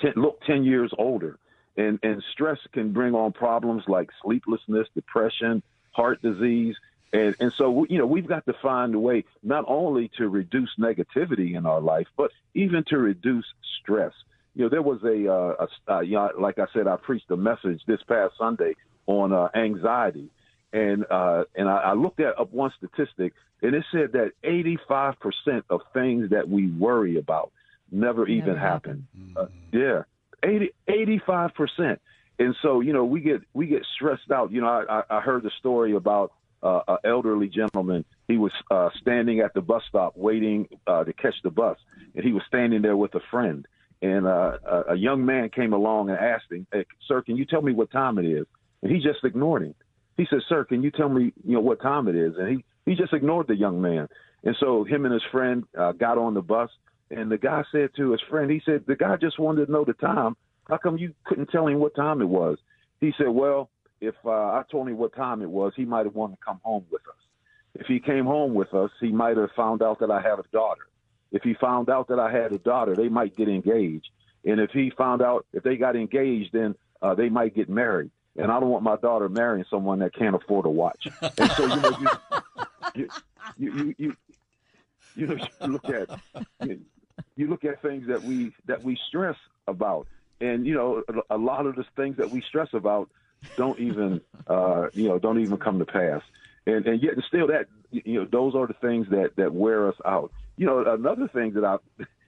ten, 0.00 0.12
look 0.16 0.40
ten 0.42 0.64
years 0.64 0.92
older, 0.96 1.38
and 1.76 1.98
and 2.02 2.22
stress 2.32 2.58
can 2.72 2.92
bring 2.92 3.14
on 3.14 3.32
problems 3.32 3.84
like 3.86 4.10
sleeplessness, 4.22 4.88
depression, 4.94 5.62
heart 5.92 6.22
disease. 6.22 6.76
And, 7.12 7.34
and 7.40 7.52
so, 7.52 7.86
you 7.88 7.98
know, 7.98 8.06
we've 8.06 8.26
got 8.26 8.46
to 8.46 8.52
find 8.52 8.94
a 8.94 8.98
way 8.98 9.24
not 9.42 9.64
only 9.66 10.12
to 10.18 10.28
reduce 10.28 10.70
negativity 10.78 11.56
in 11.56 11.66
our 11.66 11.80
life, 11.80 12.06
but 12.16 12.30
even 12.54 12.84
to 12.84 12.98
reduce 12.98 13.46
stress. 13.80 14.12
You 14.54 14.64
know, 14.64 14.68
there 14.68 14.82
was 14.82 15.02
a, 15.02 15.32
uh, 15.32 15.66
a 15.88 15.92
uh, 15.92 16.00
you 16.00 16.14
know, 16.14 16.30
like 16.38 16.58
I 16.58 16.66
said, 16.72 16.86
I 16.86 16.96
preached 16.96 17.30
a 17.30 17.36
message 17.36 17.82
this 17.86 18.02
past 18.04 18.34
Sunday 18.38 18.74
on 19.06 19.32
uh, 19.32 19.48
anxiety, 19.54 20.28
and 20.72 21.04
uh, 21.10 21.44
and 21.54 21.68
I, 21.68 21.76
I 21.78 21.92
looked 21.94 22.20
at 22.20 22.38
up 22.38 22.52
one 22.52 22.72
statistic, 22.76 23.32
and 23.62 23.74
it 23.74 23.84
said 23.90 24.12
that 24.12 24.32
85 24.44 25.18
percent 25.20 25.64
of 25.70 25.80
things 25.92 26.30
that 26.30 26.48
we 26.48 26.68
worry 26.68 27.16
about 27.16 27.52
never, 27.90 28.26
even 28.26 28.56
happen. 28.56 29.06
Uh, 29.36 29.46
yeah, 29.72 30.02
80, 30.42 30.70
85 30.88 31.54
percent. 31.54 32.00
And 32.38 32.56
so, 32.62 32.80
you 32.80 32.92
know, 32.92 33.04
we 33.04 33.20
get 33.20 33.42
we 33.52 33.66
get 33.66 33.84
stressed 33.94 34.30
out. 34.30 34.50
You 34.50 34.62
know, 34.62 34.84
I, 34.88 35.02
I 35.10 35.20
heard 35.20 35.42
the 35.42 35.50
story 35.58 35.94
about 35.94 36.32
uh, 36.62 36.80
an 36.88 36.98
elderly 37.04 37.48
gentleman. 37.48 38.04
He 38.28 38.38
was 38.38 38.52
uh, 38.70 38.88
standing 39.00 39.40
at 39.40 39.52
the 39.54 39.60
bus 39.60 39.82
stop 39.88 40.16
waiting 40.16 40.68
uh, 40.86 41.04
to 41.04 41.12
catch 41.12 41.34
the 41.44 41.50
bus, 41.50 41.76
and 42.14 42.24
he 42.24 42.32
was 42.32 42.42
standing 42.48 42.82
there 42.82 42.96
with 42.96 43.14
a 43.14 43.20
friend. 43.30 43.66
And 44.02 44.26
uh, 44.26 44.56
a, 44.64 44.82
a 44.92 44.96
young 44.96 45.26
man 45.26 45.50
came 45.50 45.74
along 45.74 46.08
and 46.08 46.18
asked 46.18 46.50
him, 46.50 46.66
hey, 46.72 46.86
"Sir, 47.06 47.20
can 47.20 47.36
you 47.36 47.44
tell 47.44 47.60
me 47.60 47.72
what 47.74 47.90
time 47.90 48.18
it 48.18 48.24
is?" 48.24 48.46
And 48.82 48.90
he 48.90 49.00
just 49.00 49.22
ignored 49.22 49.62
him. 49.62 49.74
He 50.16 50.26
said, 50.30 50.40
"Sir, 50.48 50.64
can 50.64 50.82
you 50.82 50.90
tell 50.90 51.10
me, 51.10 51.32
you 51.44 51.54
know, 51.54 51.60
what 51.60 51.82
time 51.82 52.08
it 52.08 52.16
is?" 52.16 52.34
And 52.38 52.48
he 52.48 52.64
he 52.86 52.94
just 52.94 53.12
ignored 53.12 53.48
the 53.48 53.56
young 53.56 53.82
man. 53.82 54.08
And 54.44 54.56
so 54.58 54.84
him 54.84 55.04
and 55.04 55.12
his 55.12 55.22
friend 55.30 55.64
uh, 55.78 55.92
got 55.92 56.16
on 56.16 56.32
the 56.32 56.40
bus, 56.40 56.70
and 57.10 57.30
the 57.30 57.38
guy 57.38 57.64
said 57.72 57.90
to 57.96 58.12
his 58.12 58.20
friend, 58.28 58.50
he 58.50 58.62
said, 58.64 58.84
"The 58.86 58.96
guy 58.96 59.16
just 59.16 59.38
wanted 59.38 59.66
to 59.66 59.72
know 59.72 59.84
the 59.84 59.94
time. 59.94 60.36
How 60.68 60.76
come 60.76 60.98
you 60.98 61.14
couldn't 61.24 61.50
tell 61.50 61.66
him 61.66 61.78
what 61.78 61.94
time 61.94 62.20
it 62.20 62.28
was?" 62.28 62.58
He 63.00 63.12
said, 63.18 63.28
"Well, 63.28 63.70
if 64.00 64.14
uh, 64.24 64.30
I 64.30 64.62
told 64.70 64.88
him 64.88 64.96
what 64.96 65.14
time 65.14 65.42
it 65.42 65.50
was, 65.50 65.72
he 65.76 65.84
might 65.84 66.06
have 66.06 66.14
wanted 66.14 66.36
to 66.36 66.44
come 66.44 66.60
home 66.62 66.86
with 66.90 67.02
us. 67.02 67.14
If 67.74 67.86
he 67.86 68.00
came 68.00 68.24
home 68.24 68.54
with 68.54 68.74
us, 68.74 68.90
he 69.00 69.12
might 69.12 69.36
have 69.36 69.50
found 69.54 69.82
out 69.82 70.00
that 70.00 70.10
I 70.10 70.20
had 70.20 70.38
a 70.38 70.44
daughter. 70.52 70.82
If 71.32 71.42
he 71.42 71.54
found 71.54 71.88
out 71.88 72.08
that 72.08 72.18
I 72.18 72.30
had 72.30 72.52
a 72.52 72.58
daughter, 72.58 72.96
they 72.96 73.08
might 73.08 73.36
get 73.36 73.48
engaged. 73.48 74.08
And 74.44 74.58
if 74.58 74.70
he 74.70 74.90
found 74.90 75.22
out 75.22 75.46
if 75.52 75.62
they 75.62 75.76
got 75.76 75.94
engaged, 75.94 76.52
then 76.52 76.74
uh, 77.02 77.14
they 77.14 77.28
might 77.28 77.54
get 77.54 77.68
married. 77.68 78.10
And 78.36 78.50
I 78.50 78.58
don't 78.58 78.70
want 78.70 78.82
my 78.82 78.96
daughter 78.96 79.28
marrying 79.28 79.64
someone 79.70 79.98
that 80.00 80.14
can't 80.14 80.34
afford 80.34 80.66
a 80.66 80.70
watch. 80.70 81.06
And 81.38 81.50
so 81.52 81.66
you 81.66 81.80
know, 81.80 81.98
you 82.00 82.08
you 82.94 83.08
you 83.58 83.94
you, 83.98 84.16
you, 85.16 85.36
you 85.60 85.68
look 85.68 85.84
at 85.88 86.08
you 87.36 87.48
look 87.48 87.64
at 87.64 87.82
things 87.82 88.06
that 88.08 88.22
we 88.22 88.52
that 88.66 88.82
we 88.82 88.98
stress 89.08 89.36
about, 89.66 90.06
and 90.40 90.66
you 90.66 90.74
know, 90.74 91.02
a, 91.08 91.36
a 91.36 91.38
lot 91.38 91.66
of 91.66 91.76
the 91.76 91.84
things 91.96 92.16
that 92.16 92.30
we 92.30 92.42
stress 92.42 92.68
about 92.72 93.10
don't 93.56 93.78
even 93.78 94.20
uh, 94.46 94.88
you 94.92 95.08
know 95.08 95.18
don't 95.18 95.40
even 95.40 95.56
come 95.56 95.78
to 95.78 95.86
pass. 95.86 96.22
And 96.66 96.86
and 96.86 97.02
yet 97.02 97.14
still 97.26 97.46
that 97.48 97.66
you 97.90 98.20
know 98.20 98.28
those 98.30 98.54
are 98.54 98.66
the 98.66 98.74
things 98.74 99.08
that 99.10 99.36
that 99.36 99.52
wear 99.52 99.88
us 99.88 99.96
out. 100.04 100.32
You 100.56 100.66
know, 100.66 100.84
another 100.92 101.28
thing 101.28 101.54
that 101.54 101.64
I 101.64 101.76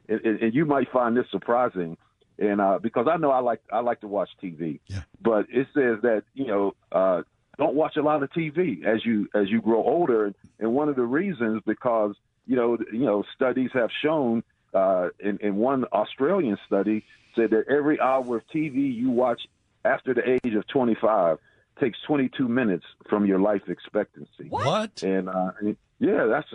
and, 0.08 0.20
and 0.24 0.54
you 0.54 0.64
might 0.64 0.90
find 0.90 1.16
this 1.16 1.26
surprising 1.30 1.96
and 2.38 2.60
uh, 2.60 2.78
because 2.82 3.06
I 3.10 3.16
know 3.16 3.30
I 3.30 3.40
like 3.40 3.60
I 3.72 3.80
like 3.80 4.00
to 4.00 4.08
watch 4.08 4.30
TV, 4.42 4.80
yeah. 4.86 5.02
but 5.20 5.46
it 5.50 5.66
says 5.74 5.98
that 6.02 6.24
you 6.34 6.46
know 6.46 6.74
uh, 6.90 7.22
don't 7.58 7.74
watch 7.74 7.96
a 7.96 8.02
lot 8.02 8.22
of 8.22 8.30
TV 8.30 8.84
as 8.84 9.04
you 9.04 9.28
as 9.34 9.48
you 9.48 9.60
grow 9.60 9.82
older, 9.82 10.32
and 10.58 10.74
one 10.74 10.88
of 10.88 10.96
the 10.96 11.04
reasons 11.04 11.62
because 11.66 12.14
you 12.46 12.56
know 12.56 12.78
you 12.92 13.04
know 13.04 13.24
studies 13.34 13.70
have 13.74 13.90
shown 14.02 14.42
uh, 14.74 15.08
in, 15.20 15.38
in 15.38 15.56
one 15.56 15.84
Australian 15.92 16.58
study 16.66 17.04
said 17.36 17.50
that 17.50 17.64
every 17.68 18.00
hour 18.00 18.36
of 18.36 18.42
TV 18.54 18.94
you 18.94 19.10
watch 19.10 19.42
after 19.84 20.14
the 20.14 20.22
age 20.44 20.54
of 20.54 20.66
25 20.68 21.38
takes 21.80 21.98
22 22.06 22.48
minutes 22.48 22.84
from 23.08 23.26
your 23.26 23.38
life 23.40 23.62
expectancy. 23.68 24.46
What? 24.48 25.02
And, 25.02 25.28
uh, 25.28 25.52
yeah, 25.98 26.26
that's 26.26 26.48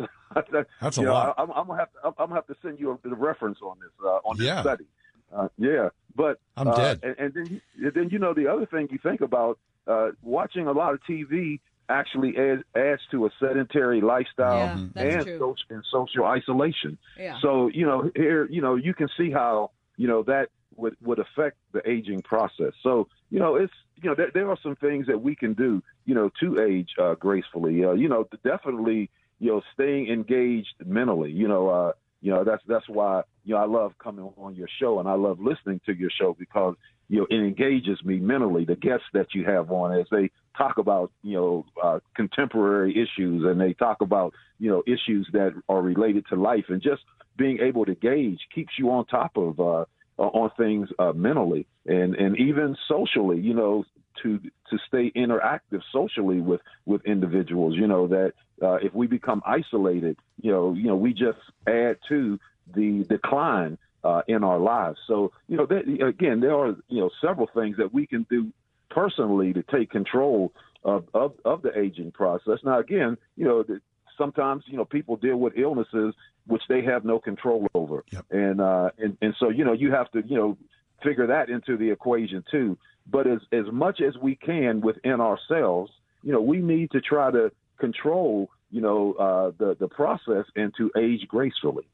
that, 0.51 0.67
That's 0.81 0.97
a 0.97 1.01
know, 1.01 1.13
lot. 1.13 1.35
I, 1.37 1.41
I'm, 1.43 1.51
I'm 1.51 1.67
gonna 1.67 1.79
have 1.79 1.91
to 1.93 1.99
I'm 2.05 2.13
gonna 2.17 2.35
have 2.35 2.47
to 2.47 2.55
send 2.61 2.79
you 2.79 2.91
a, 2.91 3.07
the 3.09 3.15
reference 3.15 3.59
on 3.61 3.77
this 3.79 3.89
uh, 4.03 4.19
on 4.25 4.37
this 4.37 4.45
Yeah. 4.45 4.61
study. 4.61 4.85
Uh, 5.33 5.47
yeah, 5.57 5.89
but 6.15 6.39
I'm 6.55 6.67
uh, 6.67 6.75
dead. 6.75 6.99
And, 7.03 7.15
and 7.17 7.33
then 7.33 7.61
then 7.93 8.09
you 8.11 8.19
know 8.19 8.33
the 8.33 8.47
other 8.47 8.65
thing 8.65 8.87
you 8.91 8.99
think 9.01 9.21
about 9.21 9.57
uh, 9.87 10.09
watching 10.21 10.67
a 10.67 10.71
lot 10.71 10.93
of 10.93 10.99
TV 11.09 11.59
actually 11.89 12.35
adds, 12.37 12.63
adds 12.75 13.01
to 13.11 13.25
a 13.25 13.29
sedentary 13.39 14.01
lifestyle 14.01 14.89
Yeah, 14.95 15.03
and, 15.03 15.25
social, 15.39 15.55
and 15.69 15.83
social 15.91 16.25
isolation. 16.25 16.97
Yeah. 17.17 17.39
So 17.41 17.67
you 17.67 17.85
know 17.85 18.11
here 18.15 18.47
you 18.49 18.61
know 18.61 18.75
you 18.75 18.93
can 18.93 19.09
see 19.17 19.31
how 19.31 19.71
you 19.95 20.07
know 20.07 20.23
that 20.23 20.49
would 20.75 20.95
would 21.01 21.19
affect 21.19 21.57
the 21.71 21.87
aging 21.89 22.21
process. 22.21 22.73
So 22.83 23.07
you 23.29 23.39
know 23.39 23.55
it's 23.55 23.73
you 24.01 24.09
know 24.09 24.15
there, 24.15 24.31
there 24.33 24.49
are 24.49 24.57
some 24.61 24.75
things 24.75 25.07
that 25.07 25.21
we 25.21 25.35
can 25.35 25.53
do 25.53 25.81
you 26.05 26.15
know 26.15 26.29
to 26.39 26.61
age 26.61 26.89
uh, 27.01 27.15
gracefully. 27.15 27.83
Uh, 27.83 27.93
you 27.93 28.09
know 28.09 28.27
definitely 28.43 29.09
you 29.39 29.51
know 29.51 29.61
staying 29.73 30.07
engaged 30.07 30.75
mentally. 30.85 31.31
You 31.31 31.47
know 31.47 31.69
uh, 31.69 31.91
you 32.21 32.31
know 32.31 32.43
that's 32.43 32.63
that's 32.67 32.87
why 32.87 33.23
you 33.43 33.55
know 33.55 33.61
I 33.61 33.65
love 33.65 33.93
coming 33.97 34.29
on 34.37 34.55
your 34.55 34.69
show 34.79 34.99
and 34.99 35.07
I 35.07 35.13
love 35.13 35.39
listening 35.39 35.81
to 35.85 35.93
your 35.93 36.09
show 36.09 36.35
because 36.37 36.75
you 37.09 37.19
know 37.19 37.27
it 37.29 37.35
engages 37.35 38.03
me 38.03 38.19
mentally. 38.19 38.65
The 38.65 38.75
guests 38.75 39.05
that 39.13 39.33
you 39.33 39.45
have 39.45 39.71
on 39.71 39.99
as 39.99 40.07
they 40.11 40.31
talk 40.57 40.77
about 40.77 41.11
you 41.23 41.35
know 41.35 41.65
uh, 41.81 41.99
contemporary 42.15 42.91
issues 42.91 43.45
and 43.45 43.59
they 43.59 43.73
talk 43.73 44.01
about 44.01 44.33
you 44.59 44.69
know 44.69 44.83
issues 44.85 45.27
that 45.33 45.53
are 45.69 45.81
related 45.81 46.25
to 46.29 46.35
life 46.35 46.65
and 46.69 46.81
just 46.81 47.01
being 47.37 47.59
able 47.61 47.85
to 47.85 47.95
gauge 47.95 48.39
keeps 48.53 48.73
you 48.77 48.89
on 48.89 49.05
top 49.05 49.37
of 49.37 49.59
uh, 49.59 49.85
on 50.17 50.49
things 50.57 50.89
uh, 50.99 51.13
mentally 51.13 51.67
and 51.85 52.15
and 52.15 52.37
even 52.37 52.75
socially. 52.87 53.39
You 53.39 53.53
know 53.53 53.85
to 54.23 54.39
to 54.69 54.77
stay 54.87 55.11
interactive 55.15 55.81
socially 55.91 56.41
with 56.41 56.61
with 56.85 57.05
individuals. 57.05 57.75
You 57.75 57.87
know 57.87 58.07
that 58.07 58.33
uh, 58.61 58.75
if 58.75 58.93
we 58.93 59.07
become 59.07 59.41
isolated, 59.45 60.17
you 60.41 60.51
know 60.51 60.73
you 60.73 60.87
know 60.87 60.95
we 60.95 61.13
just 61.13 61.39
add 61.67 61.97
to 62.09 62.39
the 62.75 63.05
decline 63.05 63.77
uh, 64.03 64.21
in 64.27 64.43
our 64.43 64.59
lives. 64.59 64.97
So 65.07 65.31
you 65.47 65.57
know 65.57 65.65
that, 65.65 65.83
again 66.05 66.39
there 66.39 66.55
are 66.55 66.75
you 66.87 67.01
know 67.01 67.09
several 67.21 67.47
things 67.53 67.77
that 67.77 67.93
we 67.93 68.07
can 68.07 68.25
do 68.29 68.51
personally 68.89 69.53
to 69.53 69.63
take 69.63 69.91
control 69.91 70.53
of, 70.83 71.05
of, 71.13 71.33
of 71.43 71.61
the 71.61 71.77
aging 71.77 72.11
process. 72.11 72.59
Now, 72.63 72.79
again, 72.79 73.17
you 73.35 73.45
know, 73.45 73.63
the, 73.63 73.81
sometimes 74.17 74.63
you 74.67 74.77
know 74.77 74.85
people 74.85 75.15
deal 75.17 75.37
with 75.37 75.53
illnesses 75.57 76.15
which 76.47 76.63
they 76.69 76.81
have 76.81 77.03
no 77.03 77.19
control 77.19 77.67
over, 77.73 78.03
and 78.31 78.61
uh, 78.61 78.89
and 78.97 79.17
and 79.21 79.35
so 79.39 79.49
you 79.49 79.65
know 79.65 79.73
you 79.73 79.91
have 79.91 80.09
to 80.11 80.23
you 80.25 80.37
know 80.37 80.57
figure 81.03 81.27
that 81.27 81.49
into 81.49 81.77
the 81.77 81.91
equation 81.91 82.43
too. 82.49 82.77
But 83.05 83.27
as 83.27 83.39
as 83.51 83.65
much 83.71 84.01
as 84.01 84.17
we 84.17 84.35
can 84.35 84.81
within 84.81 85.19
ourselves, 85.19 85.91
you 86.23 86.31
know, 86.31 86.41
we 86.41 86.57
need 86.57 86.91
to 86.91 87.01
try 87.01 87.31
to 87.31 87.51
control 87.77 88.49
you 88.71 88.81
know 88.81 89.13
uh, 89.13 89.51
the 89.57 89.75
the 89.79 89.87
process 89.87 90.45
and 90.55 90.73
to 90.77 90.89
age 90.97 91.27
gracefully. 91.27 91.87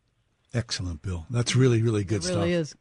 Excellent, 0.54 1.02
Bill. 1.02 1.26
That's 1.30 1.56
really, 1.56 1.82
really 1.82 2.04
good 2.04 2.24
It 2.24 2.30
really 2.30 2.52
stuff. 2.52 2.62
is. 2.62 2.76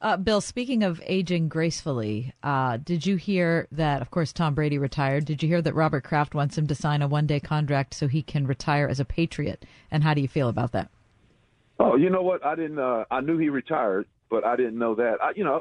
Uh, 0.00 0.16
Bill, 0.16 0.40
speaking 0.40 0.82
of 0.82 1.00
aging 1.06 1.48
gracefully, 1.48 2.32
uh, 2.42 2.76
did 2.78 3.06
you 3.06 3.14
hear 3.14 3.68
that, 3.70 4.02
of 4.02 4.10
course, 4.10 4.32
Tom 4.32 4.52
Brady 4.52 4.76
retired? 4.76 5.24
Did 5.24 5.44
you 5.44 5.48
hear 5.48 5.62
that 5.62 5.74
Robert 5.74 6.02
Kraft 6.02 6.34
wants 6.34 6.58
him 6.58 6.66
to 6.66 6.74
sign 6.74 7.02
a 7.02 7.06
one 7.08 7.26
day 7.26 7.38
contract 7.38 7.94
so 7.94 8.08
he 8.08 8.20
can 8.20 8.46
retire 8.48 8.88
as 8.88 8.98
a 8.98 9.04
Patriot? 9.04 9.64
And 9.92 10.02
how 10.02 10.12
do 10.12 10.20
you 10.20 10.26
feel 10.26 10.48
about 10.48 10.72
that? 10.72 10.90
Oh, 11.78 11.94
you 11.94 12.10
know 12.10 12.22
what? 12.22 12.44
I 12.44 12.56
didn't. 12.56 12.80
Uh, 12.80 13.04
I 13.12 13.20
knew 13.20 13.38
he 13.38 13.48
retired, 13.48 14.06
but 14.28 14.44
I 14.44 14.56
didn't 14.56 14.78
know 14.78 14.96
that. 14.96 15.18
I, 15.22 15.32
you 15.36 15.44
know, 15.44 15.60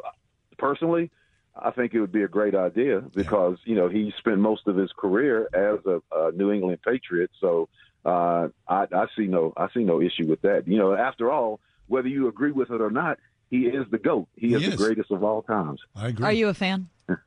personally, 0.57 1.11
I 1.55 1.69
think 1.69 1.93
it 1.93 1.99
would 2.01 2.11
be 2.11 2.23
a 2.23 2.27
great 2.27 2.55
idea 2.55 3.01
because 3.13 3.57
you 3.65 3.75
know 3.75 3.89
he 3.89 4.11
spent 4.17 4.39
most 4.39 4.67
of 4.67 4.75
his 4.75 4.91
career 4.97 5.49
as 5.53 5.85
a, 5.85 6.01
a 6.15 6.31
New 6.31 6.51
England 6.51 6.79
Patriot. 6.83 7.29
So 7.39 7.69
uh, 8.05 8.47
I, 8.67 8.87
I 8.91 9.05
see 9.15 9.27
no, 9.27 9.53
I 9.57 9.67
see 9.73 9.83
no 9.83 10.01
issue 10.01 10.27
with 10.27 10.41
that. 10.41 10.67
You 10.67 10.77
know, 10.77 10.93
after 10.93 11.31
all, 11.31 11.59
whether 11.87 12.07
you 12.07 12.27
agree 12.27 12.51
with 12.51 12.71
it 12.71 12.81
or 12.81 12.89
not, 12.91 13.19
he 13.49 13.67
is 13.67 13.85
the 13.91 13.97
goat. 13.97 14.27
He, 14.35 14.49
He 14.49 14.55
is, 14.55 14.63
is. 14.63 14.69
the 14.71 14.77
greatest 14.77 15.11
of 15.11 15.23
all 15.23 15.41
times. 15.41 15.79
I 15.95 16.07
agree. 16.09 16.25
Are 16.25 16.33
you 16.33 16.47
a 16.49 16.53
fan? 16.53 16.89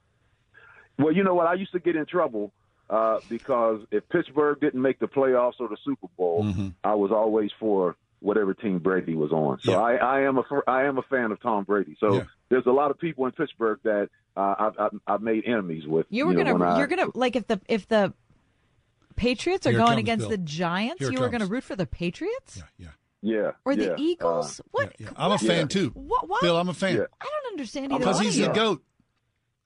Well, 0.99 1.13
you 1.13 1.25
know 1.25 1.35
what? 1.35 1.47
I 1.49 1.55
used 1.55 1.73
to 1.73 1.81
get 1.81 1.97
in 1.97 2.07
trouble 2.07 2.53
uh, 2.89 3.19
because 3.29 3.81
if 3.91 4.09
Pittsburgh 4.11 4.61
didn't 4.61 4.81
make 4.81 5.01
the 5.01 5.09
playoffs 5.09 5.55
or 5.59 5.69
the 5.69 5.77
Super 5.85 6.07
Bowl, 6.17 6.45
Mm-hmm. 6.45 6.69
I 6.85 6.95
was 6.95 7.11
always 7.11 7.51
for 7.59 7.97
whatever 8.21 8.55
team 8.55 8.79
Brady 8.79 9.15
was 9.15 9.33
on. 9.33 9.59
So 9.63 9.73
Yeah. 9.73 9.79
I, 9.81 9.95
I 9.97 10.21
am 10.23 10.39
a 10.39 10.45
fir- 10.45 10.63
I 10.67 10.85
am 10.85 10.99
a 10.99 11.03
fan 11.03 11.33
of 11.33 11.41
Tom 11.41 11.65
Brady. 11.65 11.97
So 11.99 12.15
Yeah. 12.19 12.25
there's 12.49 12.67
a 12.67 12.71
lot 12.71 12.91
of 12.91 12.99
people 12.99 13.27
in 13.27 13.33
Pittsburgh 13.33 13.81
that 13.83 14.09
uh, 14.37 14.55
I've, 14.59 14.79
I've, 14.79 15.01
I've 15.07 15.21
made 15.23 15.45
enemies 15.47 15.87
with. 15.87 16.07
You 16.11 16.27
were 16.27 16.33
you 16.33 16.45
know, 16.45 16.57
gonna 16.57 16.79
you're 16.79 16.87
gonna 16.87 17.09
like 17.15 17.35
if 17.37 17.47
the 17.49 17.61
if 17.69 17.89
the 17.89 18.13
Patriots 19.17 19.67
are 19.67 19.71
Here 19.71 19.79
going 19.79 19.89
comes, 19.91 19.99
against 20.01 20.23
Bill. 20.23 20.31
the 20.31 20.39
Giants, 20.39 21.01
Here 21.01 21.11
you 21.11 21.19
were 21.19 21.27
comes. 21.29 21.39
going 21.39 21.49
to 21.49 21.53
root 21.53 21.65
for 21.65 21.77
the 21.77 21.87
Patriots 21.87 22.57
Yeah, 22.79 22.89
yeah, 23.23 23.33
Yeah. 23.35 23.51
or 23.65 23.73
yeah, 23.73 23.89
the 23.91 23.97
Eagles? 23.99 24.61
uh, 24.61 24.63
what? 24.73 24.93
yeah. 24.99 25.09
I'm 25.17 25.31
a 25.31 25.35
what- 25.35 25.41
fan 25.41 25.69
too. 25.69 25.91
What? 25.95 26.29
What? 26.29 26.41
Bill, 26.43 26.57
I'm 26.57 26.69
a 26.69 26.75
fan 26.75 26.97
Yeah. 26.97 27.05
I 27.21 27.25
don't 27.25 27.53
understand 27.53 27.93
either 27.93 27.99
because 27.99 28.21
he's 28.21 28.39
of 28.41 28.47
the 28.47 28.53
goat. 28.53 28.83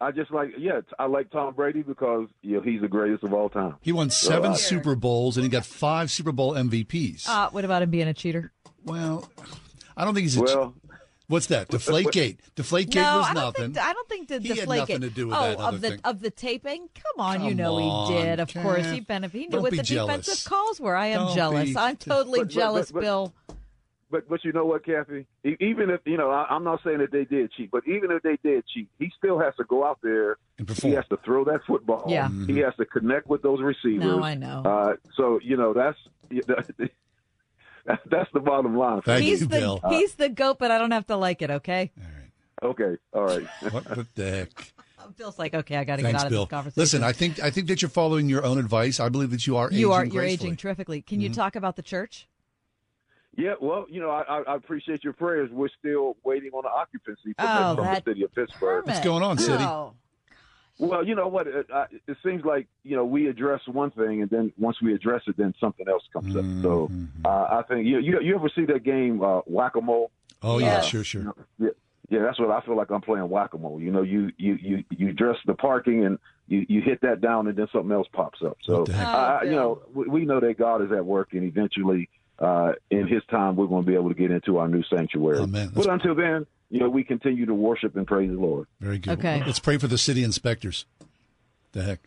I 0.01 0.13
just 0.13 0.31
like 0.31 0.51
yeah, 0.57 0.81
I 0.99 1.07
like 1.07 1.29
Tom 1.31 1.55
Brady 1.55 1.83
because 1.83 2.29
you 2.43 2.57
know 2.57 2.63
he's 2.63 2.81
the 2.81 2.87
greatest 2.89 3.25
of 3.25 3.35
all 3.35 3.49
time. 3.49 3.75
He 3.81 3.91
won 3.91 4.11
seven 4.11 4.53
uh, 4.53 4.55
Super 4.55 4.95
Bowls 4.95 5.37
and 5.37 5.43
he 5.43 5.51
got 5.51 5.65
five 5.67 6.11
Super 6.13 6.31
Bowl 6.31 6.53
MVPs. 6.55 7.29
Uh, 7.29 7.51
what 7.51 7.65
about 7.65 7.83
him 7.83 7.91
being 7.91 8.07
a 8.07 8.15
cheater? 8.15 8.53
well, 8.85 9.29
I 9.97 10.05
don't 10.05 10.15
think 10.15 10.23
he's 10.23 10.37
a. 10.37 10.43
Well, 10.43 10.75
what's 11.29 11.47
that? 11.47 11.69
Deflategate. 11.69 12.39
Deflategate 12.57 12.95
no, 12.97 13.19
was 13.19 13.27
I 13.29 13.35
nothing. 13.35 13.73
think 13.75 13.79
I 13.87 13.93
don't 13.93 14.09
think 14.09 14.29
the 14.29 14.39
He 14.41 14.49
had 14.59 14.69
nothing 14.69 15.01
to 15.03 15.11
do 15.11 15.29
with 15.29 15.37
oh, 15.39 15.43
that 15.43 15.59
of 15.61 15.81
the 15.81 15.89
thing. 15.91 16.01
of 16.05 16.21
the 16.21 16.31
taping. 16.31 16.89
Come 16.95 17.25
on, 17.25 17.45
you 17.45 17.55
know 17.55 17.75
on, 17.77 18.13
he 18.13 18.19
did. 18.23 18.41
Of 18.41 18.53
course, 18.55 18.91
he 18.91 19.01
benefited. 19.01 19.41
He 19.41 19.47
knew 19.47 19.53
Don't 19.53 19.63
what 19.63 19.77
the 19.77 19.83
jealous. 19.83 20.17
defensive 20.27 20.45
calls 20.51 20.81
were. 20.81 20.97
I 20.97 21.07
am 21.09 21.27
Don't 21.27 21.37
jealous. 21.37 21.69
be- 21.71 21.77
I'm 21.77 21.97
totally 21.99 22.41
But- 22.41 22.49
but- 22.49 22.53
jealous, 22.55 22.91
but- 22.91 22.99
but- 22.99 23.03
Bill. 23.03 23.35
But 24.11 24.27
but 24.27 24.43
you 24.43 24.53
know 24.53 24.65
what, 24.65 24.87
Kathy? 24.87 25.27
Even 25.45 25.91
if 25.91 26.01
you 26.07 26.17
know, 26.17 26.31
I, 26.31 26.47
I'm 26.49 26.65
not 26.65 26.81
saying 26.83 26.97
that 27.01 27.13
they 27.13 27.25
did 27.27 27.53
cheat, 27.53 27.71
but 27.71 27.87
even 27.87 28.11
if 28.11 28.23
they 28.23 28.39
did 28.43 28.65
cheat, 28.67 28.89
he 28.99 29.13
still 29.19 29.39
has 29.39 29.55
to 29.57 29.65
go 29.65 29.85
out 29.85 29.99
there. 30.03 30.39
And 30.59 30.67
He 30.71 30.93
has 30.93 31.07
to 31.09 31.19
throw 31.19 31.45
that 31.45 31.61
football. 31.67 32.05
Yeah. 32.09 32.31
He 32.47 32.57
has 32.61 32.75
to 32.77 32.87
connect 32.87 33.27
with 33.27 33.43
those 33.43 33.61
receivers. 33.61 34.07
No, 34.07 34.23
I 34.23 34.35
know. 34.35 34.63
Uh, 34.65 34.97
so 35.15 35.39
you 35.43 35.59
know 35.59 35.75
that's 35.75 35.99
that's 37.87 38.31
the 38.33 38.41
bottom 38.41 38.77
line. 38.77 39.03
Thank 39.03 39.23
he's 39.25 39.41
you, 39.43 39.47
the 39.47 39.59
Bill. 39.59 39.81
he's 39.89 40.15
the 40.15 40.29
goat, 40.29 40.59
but 40.59 40.71
I 40.71 40.79
don't 40.79 40.91
have 40.91 41.07
to 41.09 41.17
like 41.17 41.43
it. 41.43 41.51
Okay. 41.51 41.91
Okay, 42.63 42.97
all 43.13 43.23
right. 43.25 43.47
What 43.71 44.15
the 44.15 44.31
heck? 44.31 44.73
Bill's 45.17 45.39
like, 45.39 45.55
okay, 45.55 45.77
I 45.77 45.85
got 45.85 45.97
to 45.97 46.03
get 46.03 46.09
Thanks, 46.09 46.21
out 46.23 46.27
of 46.27 46.31
Bill. 46.31 46.45
this 46.45 46.51
conversation. 46.51 46.81
Listen, 46.81 47.03
I 47.05 47.13
think 47.13 47.41
I 47.41 47.51
think 47.51 47.69
that 47.69 47.81
you're 47.81 47.89
following 47.89 48.29
your 48.29 48.45
own 48.45 48.59
advice. 48.59 49.01
I 49.01 49.09
believe 49.09 49.31
that 49.31 49.47
you 49.47 49.57
are. 49.57 49.71
you 49.73 49.89
aging 49.89 49.93
are 49.93 50.05
you're 50.05 50.11
gracefully. 50.23 50.49
aging 50.51 50.57
terrifically. 50.57 51.03
Can 51.03 51.17
Mm-hmm. 51.19 51.23
you 51.23 51.35
talk 51.35 51.57
about 51.57 51.77
the 51.77 51.83
church? 51.83 52.29
Yeah, 53.37 53.55
well, 53.61 53.87
you 53.89 54.01
know, 54.01 54.11
I, 54.11 54.23
I 54.23 54.43
I 54.43 54.55
appreciate 54.57 55.05
your 55.05 55.13
prayers. 55.15 55.49
We're 55.51 55.69
still 55.79 56.17
waiting 56.25 56.51
on 56.53 56.63
the 56.65 56.69
occupancy 56.71 57.33
Oh, 57.39 57.77
from 57.77 57.87
the 57.87 58.03
city 58.05 58.23
of 58.25 58.35
Pittsburgh. 58.35 58.87
What's 58.87 59.01
going 59.01 59.23
on, 59.23 59.39
City? 59.39 59.63
Oh. 59.65 59.95
Well, 60.79 61.05
you 61.07 61.15
know 61.17 61.27
what? 61.29 61.47
It, 61.49 61.67
I, 61.73 61.87
it 62.07 62.17
seems 62.25 62.45
like 62.45 62.69
you 62.85 62.97
know 62.97 63.05
we 63.05 63.29
address 63.29 63.61
one 63.67 63.91
thing, 63.91 64.23
and 64.23 64.31
then 64.31 64.53
once 64.57 64.81
we 64.81 64.95
address 64.95 65.23
it, 65.27 65.37
then 65.37 65.53
something 65.61 65.89
else 65.89 66.05
comes 66.13 66.37
up. 66.37 66.45
So 66.63 66.89
Mm-hmm. 66.93 67.27
uh, 67.27 67.29
I 67.59 67.63
think 67.69 67.87
you, 67.87 67.99
you 67.99 68.21
you 68.21 68.35
ever 68.37 68.49
see 68.55 68.65
that 68.67 68.85
game 68.85 69.23
uh, 69.23 69.41
Whack 69.47 69.75
a 69.77 69.81
Mole? 69.81 70.11
Oh 70.43 70.59
yeah, 70.59 70.67
Yes. 70.77 70.85
sure, 70.85 71.03
sure. 71.05 71.35
Yeah, 71.59 71.71
Yeah, 72.11 72.23
that's 72.23 72.39
what 72.39 72.51
I 72.51 72.61
feel 72.61 72.77
like 72.77 72.91
I'm 72.91 73.01
playing 73.01 73.29
whack 73.29 73.55
a 73.55 73.59
mole. 73.59 73.81
You 73.81 73.91
know, 73.91 74.03
you 74.03 74.31
you 74.39 74.55
you 74.55 74.85
you 74.91 75.13
dress 75.13 75.37
the 75.47 75.55
parking 75.55 76.05
and 76.07 76.19
you 76.47 76.65
you 76.69 76.81
hit 76.81 77.01
that 77.03 77.21
down 77.21 77.49
and 77.49 77.57
then 77.59 77.67
something 77.73 77.91
else 77.91 78.07
pops 78.13 78.41
up. 78.43 78.57
So 78.63 78.87
I, 79.15 79.43
you 79.45 79.51
know, 79.57 79.83
we, 79.93 80.07
we 80.07 80.25
know 80.25 80.39
that 80.39 80.57
God 80.59 80.81
is 80.83 80.93
at 80.93 81.05
work 81.05 81.31
and 81.33 81.43
eventually 81.43 82.09
uh, 82.39 82.73
in 82.91 83.09
His 83.09 83.23
time 83.31 83.57
we're 83.57 83.67
going 83.67 83.85
to 83.85 83.91
be 83.91 83.95
able 83.97 84.11
to 84.11 84.15
get 84.15 84.31
into 84.31 84.59
our 84.59 84.69
new 84.69 84.85
sanctuary. 84.85 85.41
Amen. 85.41 85.73
But 85.75 85.89
until 85.89 86.15
then, 86.15 86.47
you 86.71 86.81
know, 86.81 86.89
we 86.89 87.03
continue 87.03 87.47
to 87.47 87.55
worship 87.55 87.97
and 87.97 88.07
praise 88.07 88.31
the 88.31 88.39
Lord. 88.39 88.67
Very 88.81 88.99
good. 88.99 89.19
Okay. 89.19 89.43
Let's 89.45 89.59
pray 89.59 89.79
for 89.79 89.87
the 89.87 89.99
city 89.99 90.23
inspectors. 90.23 90.87
The 91.73 91.83
heck. 91.83 92.01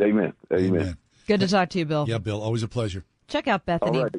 Amen. 0.00 0.32
Amen. 0.52 0.96
Good 1.26 1.40
to 1.40 1.48
talk 1.48 1.70
to 1.70 1.78
you, 1.78 1.86
Bill. 1.86 2.06
Yeah, 2.08 2.18
Bill. 2.18 2.40
Always 2.40 2.62
a 2.62 2.68
pleasure. 2.68 3.04
Check 3.28 3.48
out 3.48 3.66
Bethany 3.66 3.98
All 3.98 4.04
right. 4.04 4.14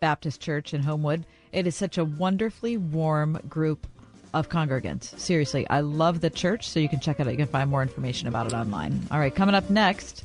Baptist 0.00 0.40
Church 0.40 0.74
in 0.74 0.82
Homewood. 0.82 1.24
It 1.52 1.66
is 1.66 1.76
such 1.76 1.98
a 1.98 2.04
wonderfully 2.04 2.76
warm 2.76 3.40
group 3.48 3.86
of 4.34 4.48
congregants. 4.48 5.18
Seriously, 5.18 5.66
I 5.68 5.80
love 5.80 6.20
the 6.20 6.30
church, 6.30 6.68
so 6.68 6.80
you 6.80 6.88
can 6.88 7.00
check 7.00 7.20
it 7.20 7.26
out. 7.26 7.30
You 7.30 7.38
can 7.38 7.46
find 7.46 7.70
more 7.70 7.82
information 7.82 8.28
about 8.28 8.46
it 8.46 8.54
online. 8.54 9.06
All 9.10 9.18
right, 9.18 9.34
coming 9.34 9.54
up 9.54 9.70
next. 9.70 10.24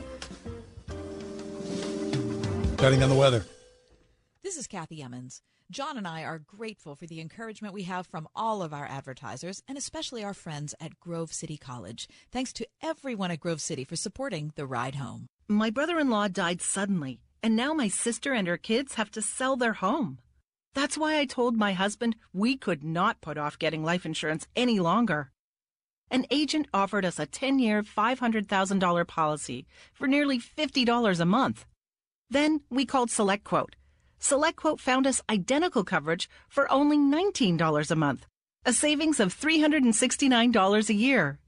Betting 2.78 3.04
on 3.04 3.10
the 3.10 3.16
weather. 3.16 3.46
This 4.44 4.58
is 4.58 4.68
Kathy 4.68 5.02
Emmons. 5.02 5.42
John 5.72 5.98
and 5.98 6.06
I 6.06 6.26
are 6.26 6.38
grateful 6.38 6.98
for 6.98 7.08
the 7.08 7.22
encouragement 7.22 7.74
we 7.74 7.84
have 7.84 8.06
from 8.06 8.28
all 8.36 8.62
of 8.62 8.74
our 8.74 8.86
advertisers 8.86 9.64
and 9.70 9.78
especially 9.78 10.22
our 10.22 10.34
friends 10.34 10.76
at 10.82 11.00
Grove 11.00 11.32
City 11.32 11.56
College. 11.56 12.10
Thanks 12.30 12.52
to 12.54 12.68
everyone 12.82 13.32
at 13.32 13.40
Grove 13.40 13.62
City 13.62 13.86
for 13.86 13.96
supporting 13.96 14.52
the 14.58 14.66
ride 14.66 14.96
home. 14.96 15.28
My 15.48 15.70
brother 15.70 15.98
in 15.98 16.10
law 16.10 16.28
died 16.28 16.62
suddenly, 16.62 17.22
and 17.42 17.56
now 17.56 17.72
my 17.72 17.88
sister 17.88 18.34
and 18.34 18.46
her 18.46 18.58
kids 18.58 18.96
have 18.96 19.10
to 19.12 19.22
sell 19.22 19.56
their 19.56 19.72
home. 19.72 20.20
That's 20.74 20.98
why 20.98 21.20
I 21.20 21.26
told 21.26 21.56
my 21.56 21.72
husband 21.72 22.18
we 22.34 22.58
could 22.58 22.84
not 22.84 23.22
put 23.22 23.38
off 23.38 23.58
getting 23.58 23.82
life 23.82 24.06
insurance 24.06 24.46
any 24.58 24.78
longer. 24.78 25.32
An 26.12 26.26
agent 26.30 26.68
offered 26.74 27.06
us 27.06 27.18
a 27.18 27.26
10 27.26 27.60
year, 27.60 27.82
$500,000 27.82 29.08
policy 29.08 29.66
for 29.94 30.06
nearly 30.06 30.38
$50 30.38 31.20
a 31.22 31.26
month. 31.26 31.66
Then 32.30 32.60
we 32.70 32.86
called 32.86 33.08
SelectQuote. 33.08 33.76
SelectQuote 34.24 34.80
found 34.80 35.06
us 35.06 35.22
identical 35.30 35.84
coverage 35.84 36.30
for 36.48 36.72
only 36.72 36.98
$19 36.98 37.92
a 37.92 37.96
month, 37.96 38.26
a 38.66 38.72
savings 38.72 39.20
of 39.20 39.38
$369 39.38 40.90
a 40.90 40.94
year. 40.94 41.40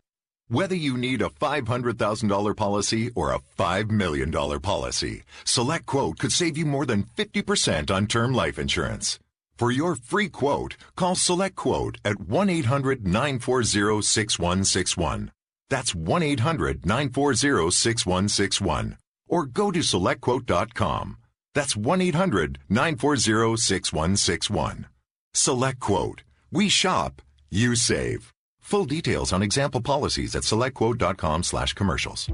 Whether 0.50 0.76
you 0.76 0.98
need 0.98 1.22
a 1.22 1.30
$500,000 1.30 2.56
policy 2.58 3.12
or 3.16 3.32
a 3.32 3.40
$5 3.58 3.90
million 3.92 4.32
policy, 4.60 5.24
Select 5.46 5.86
Quote 5.86 6.20
could 6.20 6.34
save 6.34 6.58
you 6.58 6.66
more 6.66 6.86
than 6.86 7.06
50% 7.18 7.90
on 7.90 8.08
term 8.08 8.34
life 8.34 8.60
insurance. 8.60 9.20
For 9.58 9.72
your 9.72 9.96
free 9.96 10.28
quote, 10.28 10.76
call 10.98 11.16
Select 11.16 11.56
Quote 11.56 11.98
at 12.04 12.20
1 12.20 12.50
800 12.50 13.08
940 13.08 14.02
6161. 14.02 15.32
That's 15.70 15.96
1 15.96 16.24
800 16.24 16.86
940 16.86 17.72
6161. 17.72 18.98
Or 19.28 19.46
go 19.46 19.72
to 19.72 19.80
SelectQuote.com. 19.80 21.18
That's 21.56 21.76
1 21.76 22.02
800 22.02 22.60
940 22.70 23.58
6161. 23.58 24.86
Select 25.34 25.80
Quote. 25.80 26.22
We 26.52 26.70
shop, 26.70 27.22
you 27.50 27.76
save. 27.76 28.32
Full 28.62 28.86
details 28.86 29.34
on 29.34 29.42
example 29.42 29.82
policies 29.82 30.36
at 30.36 30.44
selectquote.com 30.44 31.44
slash 31.44 31.74
commercials. 31.74 32.30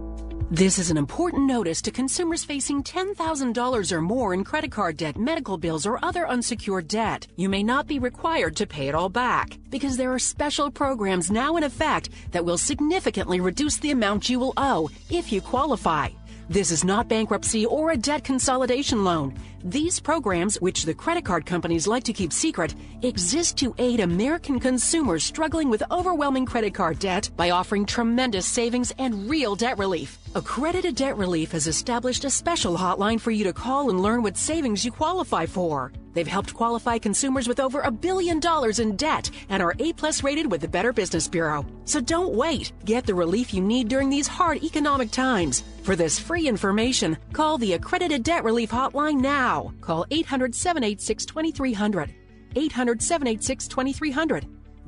This 0.49 0.79
is 0.79 0.91
an 0.91 0.97
important 0.97 1.45
notice 1.45 1.81
to 1.83 1.91
consumers 1.91 2.43
facing 2.43 2.83
$10,000 2.83 3.91
or 3.91 4.01
more 4.01 4.33
in 4.33 4.43
credit 4.43 4.69
card 4.71 4.97
debt, 4.97 5.17
medical 5.17 5.57
bills, 5.57 5.85
or 5.85 6.03
other 6.03 6.27
unsecured 6.27 6.89
debt. 6.89 7.25
You 7.37 7.47
may 7.47 7.63
not 7.63 7.87
be 7.87 7.99
required 7.99 8.57
to 8.57 8.67
pay 8.67 8.89
it 8.89 8.95
all 8.95 9.07
back 9.07 9.57
because 9.69 9.95
there 9.95 10.13
are 10.13 10.19
special 10.19 10.69
programs 10.69 11.31
now 11.31 11.55
in 11.55 11.63
effect 11.63 12.09
that 12.31 12.43
will 12.43 12.57
significantly 12.57 13.39
reduce 13.39 13.77
the 13.77 13.91
amount 13.91 14.29
you 14.29 14.39
will 14.39 14.53
owe 14.57 14.89
if 15.09 15.31
you 15.31 15.39
qualify. 15.41 16.09
This 16.51 16.69
is 16.69 16.83
not 16.83 17.07
bankruptcy 17.07 17.65
or 17.65 17.91
a 17.91 17.95
debt 17.97 18.25
consolidation 18.25 19.05
loan. 19.05 19.33
These 19.63 20.01
programs, 20.01 20.59
which 20.59 20.83
the 20.83 20.93
credit 20.93 21.23
card 21.23 21.45
companies 21.45 21.87
like 21.87 22.03
to 22.03 22.11
keep 22.11 22.33
secret, 22.33 22.75
exist 23.03 23.55
to 23.59 23.73
aid 23.77 24.01
American 24.01 24.59
consumers 24.59 25.23
struggling 25.23 25.69
with 25.69 25.81
overwhelming 25.89 26.45
credit 26.45 26.73
card 26.73 26.99
debt 26.99 27.29
by 27.37 27.51
offering 27.51 27.85
tremendous 27.85 28.45
savings 28.45 28.93
and 28.97 29.29
real 29.29 29.55
debt 29.55 29.77
relief. 29.77 30.20
Accredited 30.33 30.95
Debt 30.95 31.17
Relief 31.17 31.51
has 31.51 31.67
established 31.67 32.23
a 32.23 32.29
special 32.29 32.77
hotline 32.77 33.19
for 33.19 33.31
you 33.31 33.43
to 33.43 33.51
call 33.51 33.89
and 33.89 33.99
learn 33.99 34.23
what 34.23 34.37
savings 34.37 34.85
you 34.85 34.91
qualify 34.91 35.45
for. 35.45 35.91
They've 36.13 36.25
helped 36.25 36.53
qualify 36.53 36.99
consumers 36.99 37.49
with 37.49 37.59
over 37.59 37.81
a 37.81 37.91
billion 37.91 38.39
dollars 38.39 38.79
in 38.79 38.95
debt 38.95 39.29
and 39.49 39.61
are 39.61 39.75
A 39.79 39.91
plus 39.91 40.23
rated 40.23 40.49
with 40.49 40.61
the 40.61 40.69
Better 40.69 40.93
Business 40.93 41.27
Bureau. 41.27 41.65
So 41.83 41.99
don't 41.99 42.33
wait. 42.33 42.71
Get 42.85 43.05
the 43.05 43.13
relief 43.13 43.53
you 43.53 43.59
need 43.59 43.89
during 43.89 44.09
these 44.09 44.25
hard 44.27 44.63
economic 44.63 45.11
times. 45.11 45.65
For 45.83 45.97
this 45.97 46.17
free 46.17 46.47
information, 46.47 47.17
call 47.33 47.57
the 47.57 47.73
Accredited 47.73 48.23
Debt 48.23 48.45
Relief 48.45 48.71
Hotline 48.71 49.19
now. 49.19 49.73
Call 49.81 50.05
800 50.11 50.55
786 50.55 51.25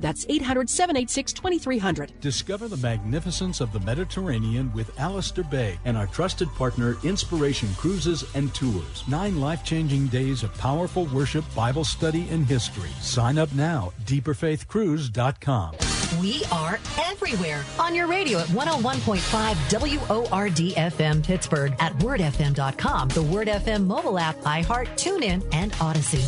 786 0.00 0.02
2300. 0.02 0.04
That's 0.04 0.26
800 0.28 0.70
786 0.70 1.32
2300. 1.32 2.20
Discover 2.20 2.68
the 2.68 2.76
magnificence 2.76 3.60
of 3.60 3.72
the 3.72 3.80
Mediterranean 3.80 4.72
with 4.74 4.98
Alistair 4.98 5.44
Begg 5.44 5.78
and 5.84 5.96
our 5.96 6.06
trusted 6.06 6.48
partner, 6.54 6.96
Inspiration 7.04 7.68
Cruises 7.76 8.24
and 8.34 8.54
Tours. 8.54 9.04
Nine 9.08 9.40
life 9.40 9.64
changing 9.64 10.08
days 10.08 10.42
of 10.42 10.56
powerful 10.58 11.06
worship, 11.06 11.44
Bible 11.54 11.84
study, 11.84 12.28
and 12.30 12.46
history. 12.46 12.90
Sign 13.00 13.38
up 13.38 13.52
now, 13.54 13.92
deeperfaithcruise.com. 14.04 15.76
We 16.20 16.44
are 16.52 16.78
everywhere 17.00 17.64
on 17.78 17.94
your 17.94 18.06
radio 18.06 18.38
at 18.38 18.46
101.5 18.48 20.28
WORD 20.30 20.74
FM 20.76 21.24
Pittsburgh, 21.24 21.74
at 21.80 21.92
wordfm.com, 21.98 23.08
the 23.08 23.22
Word 23.22 23.48
FM 23.48 23.86
mobile 23.86 24.18
app, 24.18 24.36
iHeart, 24.42 24.88
TuneIn, 24.96 25.44
and 25.52 25.74
Odyssey. 25.80 26.18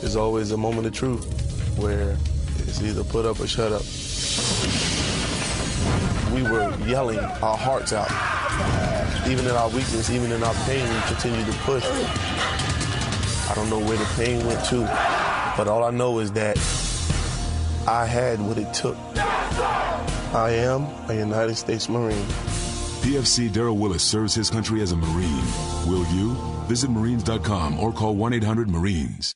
There's 0.00 0.16
always 0.16 0.50
a 0.50 0.56
moment 0.56 0.86
of 0.86 0.92
truth 0.92 1.24
where 1.78 2.16
it's 2.68 2.82
either 2.82 3.02
put 3.02 3.24
up 3.24 3.40
or 3.40 3.46
shut 3.46 3.72
up. 3.72 3.82
We 6.34 6.42
were 6.42 6.76
yelling 6.86 7.18
our 7.18 7.56
hearts 7.56 7.92
out. 7.92 8.10
Even 9.26 9.46
in 9.46 9.52
our 9.52 9.68
weakness, 9.68 10.10
even 10.10 10.30
in 10.30 10.42
our 10.42 10.54
pain, 10.66 10.88
we 10.88 11.00
continued 11.02 11.46
to 11.46 11.52
push. 11.60 11.84
I 11.84 13.52
don't 13.54 13.70
know 13.70 13.78
where 13.78 13.96
the 13.96 14.08
pain 14.16 14.44
went 14.46 14.64
to, 14.66 14.80
but 15.56 15.68
all 15.68 15.82
I 15.84 15.90
know 15.90 16.18
is 16.18 16.32
that 16.32 16.58
I 17.88 18.04
had 18.04 18.40
what 18.40 18.58
it 18.58 18.72
took. 18.74 18.96
I 20.34 20.50
am 20.50 20.82
a 21.08 21.14
United 21.14 21.56
States 21.56 21.88
Marine. 21.88 22.26
PFC 23.00 23.48
Daryl 23.48 23.78
Willis 23.78 24.02
serves 24.02 24.34
his 24.34 24.50
country 24.50 24.82
as 24.82 24.92
a 24.92 24.96
Marine. 24.96 25.44
Will 25.86 26.04
you? 26.12 26.34
Visit 26.66 26.90
Marines.com 26.90 27.80
or 27.80 27.92
call 27.92 28.14
1 28.14 28.34
800 28.34 28.68
Marines. 28.68 29.34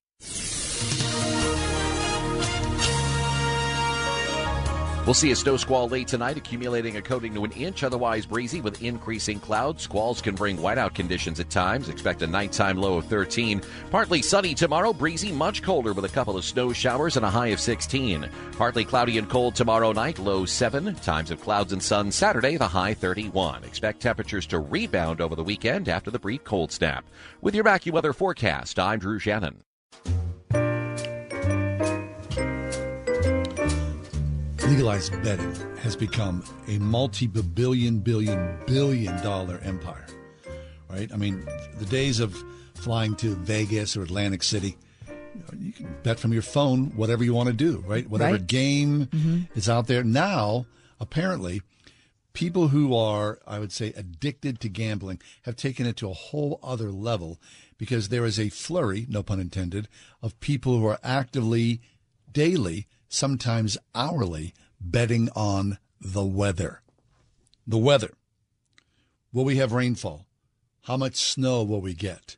We'll 5.05 5.15
see 5.15 5.33
a 5.33 5.37
snow 5.37 5.57
squall 5.57 5.89
late 5.89 6.07
tonight, 6.07 6.37
accumulating 6.37 6.97
a 6.97 7.03
coating 7.03 7.35
to 7.35 7.43
an 7.43 7.51
inch, 7.53 7.83
otherwise 7.83 8.25
breezy 8.25 8.61
with 8.61 8.81
increasing 8.85 9.41
clouds. 9.41 9.83
Squalls 9.83 10.23
can 10.23 10.37
bring 10.37 10.57
whiteout 10.57 10.95
conditions 10.95 11.41
at 11.41 11.51
times. 11.51 11.89
Expect 11.89 12.23
a 12.23 12.27
nighttime 12.29 12.77
low 12.77 12.99
of 12.99 13.07
13. 13.07 13.63
Partly 13.91 14.23
sunny 14.23 14.55
tomorrow, 14.55 14.93
breezy, 14.93 15.33
much 15.33 15.61
colder 15.61 15.93
with 15.93 16.05
a 16.05 16.09
couple 16.09 16.37
of 16.37 16.45
snow 16.45 16.73
showers 16.73 17.17
and 17.17 17.27
a 17.27 17.31
high 17.31 17.49
of 17.49 17.59
16. 17.59 18.31
Partly 18.53 18.85
cloudy 18.85 19.19
and 19.19 19.29
cold 19.29 19.57
tomorrow 19.57 19.91
night, 19.91 20.21
low 20.21 20.45
7. 20.45 20.95
Times 20.95 21.33
of 21.33 21.41
clouds 21.41 21.73
and 21.73 21.83
sun 21.83 22.13
Saturday, 22.13 22.57
the 22.57 22.69
high 22.69 22.95
31. 22.95 23.65
Expect 23.65 24.01
temperatures 24.01 24.47
to 24.47 24.61
rebound 24.61 25.21
over 25.21 25.35
the 25.35 25.43
weekend 25.43 25.89
after 25.89 26.13
the 26.13 26.19
brief 26.21 26.45
cold 26.45 26.71
snap. 26.71 27.05
With 27.41 27.57
your 27.57 27.65
AccuWeather 27.65 28.15
forecast, 28.15 28.79
I'm 28.79 29.01
Drew 29.01 29.19
Shannon. 29.19 29.65
Legalized 34.77 35.13
betting 35.23 35.55
has 35.81 35.95
become 35.95 36.43
a 36.67 36.79
multi-billion, 36.79 37.99
billion, 37.99 38.59
billion 38.67 39.23
dollar 39.23 39.59
empire. 39.63 40.07
Right? 40.89 41.13
I 41.13 41.17
mean, 41.19 41.47
the 41.79 41.85
days 41.85 42.21
of 42.21 42.35
flying 42.77 43.15
to 43.17 43.35
Vegas 43.35 43.99
or 43.99 44.03
Atlantic 44.03 44.43
City, 44.43 44.79
you, 45.59 45.73
can 45.73 45.95
bet 46.03 46.19
from 46.19 46.33
your 46.33 46.41
phone 46.41 46.87
whatever 46.97 47.23
you 47.23 47.35
want 47.35 47.49
to 47.49 47.53
do, 47.55 47.85
right? 47.87 48.09
Whatever 48.09 48.33
Right. 48.33 48.47
game 48.47 49.07
Mm-hmm. 49.07 49.41
is 49.59 49.69
out 49.69 49.89
there. 49.89 50.03
Now, 50.03 50.65
apparently, 50.99 51.61
people 52.33 52.69
who 52.69 52.97
are, 52.97 53.41
I 53.47 53.59
would 53.59 53.73
say, 53.73 53.93
addicted 53.95 54.59
to 54.61 54.71
gambling 54.71 55.21
have 55.43 55.55
taken 55.57 55.85
it 55.85 55.99
to 55.99 56.09
a 56.09 56.15
whole 56.15 56.59
other 56.63 56.91
level 56.91 57.39
because 57.77 58.09
there 58.09 58.25
is 58.25 58.41
a 58.41 58.49
flurry, 58.49 59.05
no 59.11 59.23
pun 59.23 59.39
intended, 59.39 59.87
of 60.23 60.41
people 60.41 60.79
who 60.79 60.87
are 60.87 60.99
actively, 61.05 61.83
daily, 62.33 62.87
sometimes 63.17 63.77
hourly, 63.95 64.55
betting 64.81 65.29
on 65.37 65.79
the 66.01 66.25
weather. 66.25 66.81
The 67.67 67.79
weather. 67.79 68.15
Will 69.33 69.45
we 69.45 69.57
have 69.57 69.73
rainfall? 69.73 70.27
How 70.87 70.97
much 70.97 71.17
snow 71.17 71.63
will 71.63 71.81
we 71.81 71.95
get? 71.95 72.37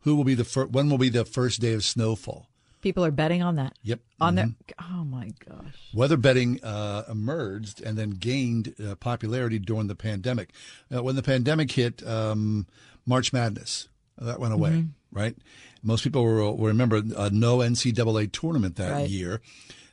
Who 0.00 0.16
will 0.16 0.24
be 0.24 0.34
the 0.34 0.44
fir- 0.44 0.66
when 0.66 0.88
will 0.88 0.98
be 0.98 1.10
the 1.10 1.24
first 1.24 1.60
day 1.60 1.74
of 1.74 1.84
snowfall? 1.84 2.48
People 2.80 3.04
are 3.04 3.10
betting 3.10 3.42
on 3.42 3.56
that. 3.56 3.74
Yep. 3.82 4.00
On 4.20 4.32
Mhm. 4.32 4.36
their. 4.36 4.54
Oh 4.90 5.04
my 5.04 5.30
gosh. 5.46 5.74
Weather 5.92 6.16
betting 6.16 6.64
uh, 6.64 7.04
emerged 7.10 7.82
and 7.82 7.98
then 7.98 8.10
gained 8.12 8.74
uh, 8.82 8.94
popularity 8.94 9.58
during 9.58 9.86
the 9.86 9.94
pandemic. 9.94 10.50
Uh, 10.92 11.02
when 11.02 11.14
the 11.14 11.22
pandemic 11.22 11.70
hit, 11.72 12.04
um, 12.08 12.66
March 13.04 13.34
Madness 13.34 13.88
uh, 14.18 14.24
that 14.24 14.40
went 14.40 14.54
away, 14.54 14.70
Mhm. 14.70 14.88
right? 15.12 15.36
Most 15.82 16.04
people 16.04 16.24
will, 16.24 16.56
will 16.56 16.66
remember 16.68 17.02
uh, 17.14 17.28
no 17.30 17.58
NCAA 17.58 18.26
tournament 18.32 18.76
that 18.76 18.92
Right. 18.92 19.10
year, 19.10 19.42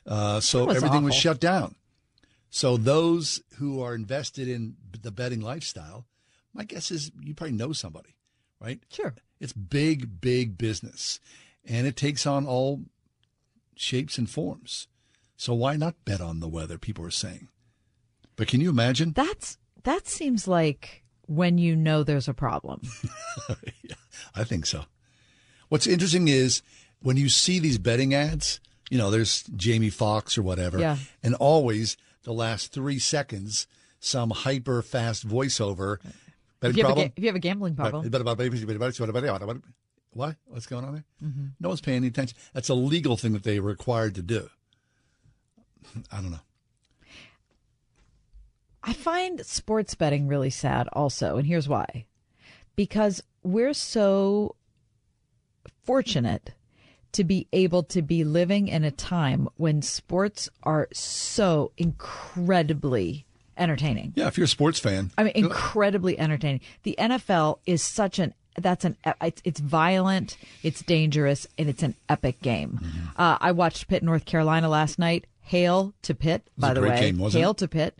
uh, 0.08 0.40
so 0.40 0.64
was 0.64 0.76
everything 0.76 1.04
was 1.04 1.14
shut 1.14 1.38
down. 1.38 1.74
So 2.50 2.76
those 2.76 3.42
who 3.58 3.82
are 3.82 3.94
invested 3.94 4.48
in 4.48 4.76
the 5.02 5.10
betting 5.10 5.40
lifestyle, 5.40 6.06
my 6.54 6.64
guess 6.64 6.90
is 6.90 7.12
you 7.20 7.34
probably 7.34 7.56
know 7.56 7.72
somebody, 7.72 8.16
right? 8.60 8.80
Sure. 8.90 9.14
It's 9.38 9.52
big, 9.52 10.20
big 10.20 10.56
business, 10.56 11.20
and 11.64 11.86
it 11.86 11.96
takes 11.96 12.26
on 12.26 12.46
all 12.46 12.84
shapes 13.76 14.18
and 14.18 14.28
forms. 14.28 14.88
So 15.36 15.54
why 15.54 15.76
not 15.76 16.04
bet 16.04 16.20
on 16.20 16.40
the 16.40 16.48
weather? 16.48 16.78
People 16.78 17.04
are 17.04 17.10
saying. 17.10 17.48
But 18.34 18.48
can 18.48 18.60
you 18.60 18.70
imagine? 18.70 19.12
That's 19.12 19.58
that 19.84 20.08
seems 20.08 20.48
like 20.48 21.04
when 21.26 21.58
you 21.58 21.76
know 21.76 22.02
there's 22.02 22.28
a 22.28 22.34
problem. 22.34 22.80
I 24.34 24.44
think 24.44 24.66
so. 24.66 24.84
What's 25.68 25.86
interesting 25.86 26.28
is 26.28 26.62
when 27.00 27.16
you 27.16 27.28
see 27.28 27.58
these 27.58 27.78
betting 27.78 28.14
ads, 28.14 28.60
you 28.90 28.98
know, 28.98 29.10
there's 29.10 29.42
Jamie 29.56 29.90
Foxx 29.90 30.36
or 30.38 30.42
whatever, 30.42 30.78
Yeah. 30.78 30.96
and 31.22 31.34
always 31.34 31.96
the 32.24 32.32
last 32.32 32.72
three 32.72 32.98
seconds, 32.98 33.66
some 34.00 34.30
hyper 34.30 34.82
fast 34.82 35.26
voiceover. 35.26 35.98
Betting 36.60 36.70
If 36.72 36.76
you, 36.78 36.82
have 36.82 36.90
a, 36.90 36.94
problem? 36.94 37.08
ga- 37.08 37.12
if 37.16 37.22
you 37.22 37.28
have 37.28 37.36
a 37.36 37.40
gambling 37.40 37.76
problem, 37.76 38.02
What? 40.12 40.36
What's 40.46 40.66
going 40.66 40.84
on 40.84 40.94
there? 40.94 41.04
Mhm. 41.22 41.52
No 41.60 41.68
one's 41.68 41.80
paying 41.80 41.98
any 41.98 42.08
attention. 42.08 42.36
That's 42.52 42.68
a 42.68 42.74
legal 42.74 43.16
thing 43.16 43.32
that 43.34 43.42
they're 43.44 43.62
required 43.62 44.14
to 44.16 44.22
do. 44.22 44.48
I 46.10 46.20
don't 46.20 46.30
know. 46.32 46.40
I 48.82 48.92
find 48.94 49.44
sports 49.44 49.94
betting 49.94 50.26
really 50.28 50.50
sad 50.50 50.88
also, 50.92 51.36
and 51.36 51.46
here's 51.46 51.68
why. 51.68 52.06
Because 52.74 53.22
we're 53.42 53.74
so 53.74 54.56
fortunate 55.84 56.54
to 57.12 57.24
be 57.24 57.46
able 57.52 57.82
to 57.84 58.02
be 58.02 58.24
living 58.24 58.68
in 58.68 58.84
a 58.84 58.90
time 58.90 59.48
when 59.56 59.82
sports 59.82 60.48
are 60.62 60.88
so 60.92 61.72
incredibly 61.76 63.24
entertaining. 63.56 64.12
Yeah, 64.16 64.28
if 64.28 64.36
you're 64.38 64.44
a 64.44 64.48
sports 64.48 64.78
fan, 64.78 65.10
I 65.18 65.24
mean, 65.24 65.32
incredibly 65.34 66.18
entertaining. 66.18 66.60
The 66.82 66.94
NFL 66.98 67.58
is 67.66 67.82
such 67.82 68.18
an 68.18 68.34
that's 68.56 68.84
an 68.84 68.96
it's, 69.20 69.40
it's 69.44 69.60
violent, 69.60 70.36
it's 70.62 70.82
dangerous, 70.82 71.46
and 71.56 71.68
it's 71.68 71.82
an 71.82 71.94
epic 72.08 72.40
game. 72.42 72.80
Mm-hmm. 72.82 73.06
Uh, 73.16 73.38
I 73.40 73.52
watched 73.52 73.88
Pitt, 73.88 74.02
North 74.02 74.24
Carolina 74.24 74.68
last 74.68 74.98
night. 74.98 75.26
Hail 75.40 75.94
to 76.02 76.14
Pitt, 76.14 76.46
by 76.58 76.72
a 76.72 76.74
the 76.74 76.80
great 76.80 76.90
way. 76.90 77.00
game, 77.00 77.18
wasn't 77.18 77.42
Hail 77.42 77.52
it? 77.52 77.56
to 77.58 77.68
Pitt, 77.68 77.96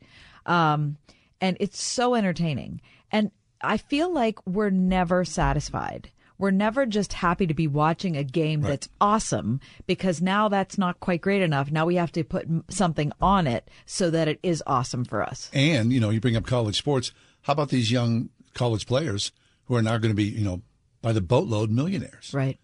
um, 0.47 0.99
and 1.41 1.57
it's 1.61 1.81
so 1.83 2.15
entertaining. 2.15 2.81
And 3.11 3.31
I 3.63 3.79
feel 3.79 4.13
like 4.13 4.39
we're 4.47 4.71
never 4.71 5.25
satisfied. 5.25 6.11
We're 6.39 6.51
never 6.53 6.87
just 6.87 7.13
happy 7.15 7.47
to 7.49 7.55
be 7.55 7.67
watching 7.67 8.17
a 8.17 8.23
game 8.25 8.61
that's 8.61 8.89
awesome 9.01 9.61
because 9.87 10.23
now 10.23 10.49
that's 10.49 10.79
not 10.79 11.01
quite 11.01 11.21
great 11.21 11.43
enough. 11.43 11.71
Now 11.71 11.85
we 11.87 11.97
have 11.97 12.13
to 12.13 12.23
put 12.25 12.47
something 12.71 13.13
on 13.21 13.47
it 13.49 13.69
so 13.87 14.09
that 14.11 14.29
it 14.29 14.39
is 14.43 14.63
awesome 14.67 15.05
for 15.05 15.23
us. 15.23 15.51
And, 15.53 15.93
you 15.93 15.99
know, 16.01 16.11
you 16.11 16.21
bring 16.21 16.37
up 16.37 16.47
college 16.47 16.79
sports. 16.79 17.13
How 17.43 17.53
about 17.55 17.71
these 17.71 17.91
young 17.91 18.29
college 18.55 18.87
players 18.87 19.33
who 19.65 19.75
are 19.75 19.83
now 19.83 19.99
going 19.99 20.13
to 20.13 20.17
be, 20.17 20.25
you 20.25 20.45
know, 20.45 20.63
by 21.03 21.13
the 21.13 21.21
boatload 21.21 21.71
millionaires? 21.71 22.31
Right. 22.33 22.59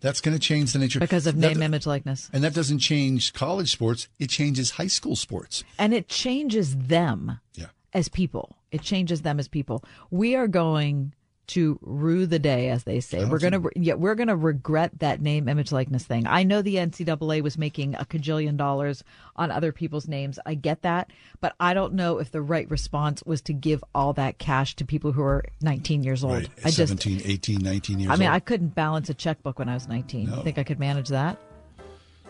That's 0.00 0.20
going 0.20 0.34
to 0.36 0.40
change 0.40 0.72
the 0.72 0.78
nature. 0.78 0.98
Because 0.98 1.26
of 1.26 1.38
That- 1.40 1.48
name, 1.54 1.62
image, 1.62 1.86
likeness. 1.86 2.28
And 2.32 2.42
that 2.42 2.54
doesn't 2.54 2.78
change 2.80 3.32
college 3.34 3.70
sports. 3.70 4.08
It 4.18 4.30
changes 4.30 4.72
high 4.72 4.86
school 4.88 5.16
sports. 5.16 5.62
and 5.78 5.92
it 5.94 6.08
changes 6.08 6.74
them 6.76 7.38
Yeah. 7.54 7.66
as 7.92 8.08
people. 8.08 8.56
It 8.70 8.80
changes 8.82 9.20
them 9.22 9.38
as 9.38 9.48
people. 9.48 9.84
We 10.10 10.34
are 10.34 10.48
going 10.48 11.12
to 11.48 11.78
rue 11.82 12.26
the 12.26 12.38
day, 12.38 12.68
as 12.70 12.84
they 12.84 13.00
say. 13.00 13.24
We're 13.24 13.38
gonna, 13.38 13.62
yeah, 13.76 13.94
we're 13.94 14.14
gonna 14.14 14.36
regret 14.36 14.98
that 15.00 15.20
name, 15.20 15.48
image, 15.48 15.72
likeness 15.72 16.04
thing. 16.04 16.26
I 16.26 16.42
know 16.42 16.62
the 16.62 16.76
NCAA 16.76 17.42
was 17.42 17.58
making 17.58 17.94
a 17.94 18.04
cajillion 18.04 18.56
dollars 18.56 19.04
on 19.36 19.50
other 19.50 19.72
people's 19.72 20.08
names. 20.08 20.38
I 20.46 20.54
get 20.54 20.82
that, 20.82 21.10
but 21.40 21.54
I 21.58 21.74
don't 21.74 21.94
know 21.94 22.18
if 22.18 22.30
the 22.30 22.42
right 22.42 22.70
response 22.70 23.22
was 23.24 23.40
to 23.42 23.52
give 23.52 23.82
all 23.94 24.12
that 24.14 24.38
cash 24.38 24.76
to 24.76 24.84
people 24.84 25.12
who 25.12 25.22
are 25.22 25.44
19 25.60 26.04
years 26.04 26.24
old. 26.24 26.34
Right. 26.34 26.48
I 26.64 26.70
just, 26.70 26.88
17, 26.88 27.22
18, 27.24 27.58
19 27.58 27.98
years 27.98 28.10
I 28.10 28.16
mean, 28.16 28.28
old. 28.28 28.36
I 28.36 28.40
couldn't 28.40 28.74
balance 28.74 29.10
a 29.10 29.14
checkbook 29.14 29.58
when 29.58 29.68
I 29.68 29.74
was 29.74 29.88
19. 29.88 30.30
No. 30.30 30.36
You 30.36 30.42
think 30.42 30.58
I 30.58 30.64
could 30.64 30.78
manage 30.78 31.08
that? 31.08 31.38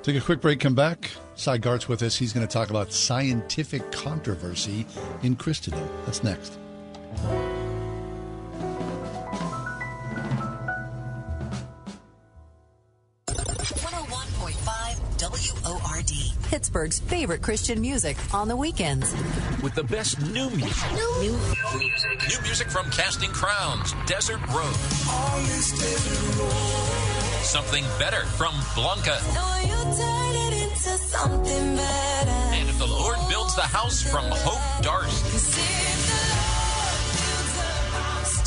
Take 0.02 0.16
a 0.16 0.20
quick 0.20 0.40
break, 0.40 0.58
come 0.58 0.74
back. 0.74 1.12
Sy 1.36 1.58
Garte's 1.58 1.88
with 1.88 2.02
us. 2.02 2.16
He's 2.16 2.32
going 2.32 2.46
to 2.46 2.52
talk 2.52 2.70
about 2.70 2.92
scientific 2.92 3.92
controversy 3.92 4.84
in 5.22 5.36
Christendom. 5.36 5.88
That's 6.06 6.24
next. 6.24 6.58
101.5 16.02 16.36
WORD. 16.36 16.44
Pittsburgh's 16.44 16.98
favorite 17.00 17.42
Christian 17.42 17.80
music 17.80 18.16
on 18.34 18.48
the 18.48 18.56
weekends. 18.56 19.12
With 19.62 19.74
the 19.74 19.84
best 19.84 20.20
new 20.32 20.50
music. 20.50 20.92
New, 20.92 21.20
music. 21.20 22.28
New 22.28 22.42
music 22.42 22.68
from 22.70 22.90
Casting 22.90 23.30
Crowns, 23.30 23.94
Desert 24.06 24.40
Road. 24.48 24.74
Something 27.42 27.84
better 27.98 28.24
from 28.26 28.54
Blanca. 28.74 29.18
And 32.52 32.68
if 32.68 32.78
the 32.78 32.86
Lord 32.86 33.18
builds 33.28 33.54
the 33.54 33.62
house 33.62 34.02
from 34.02 34.24
Hope 34.28 34.82
Darst. 34.82 36.01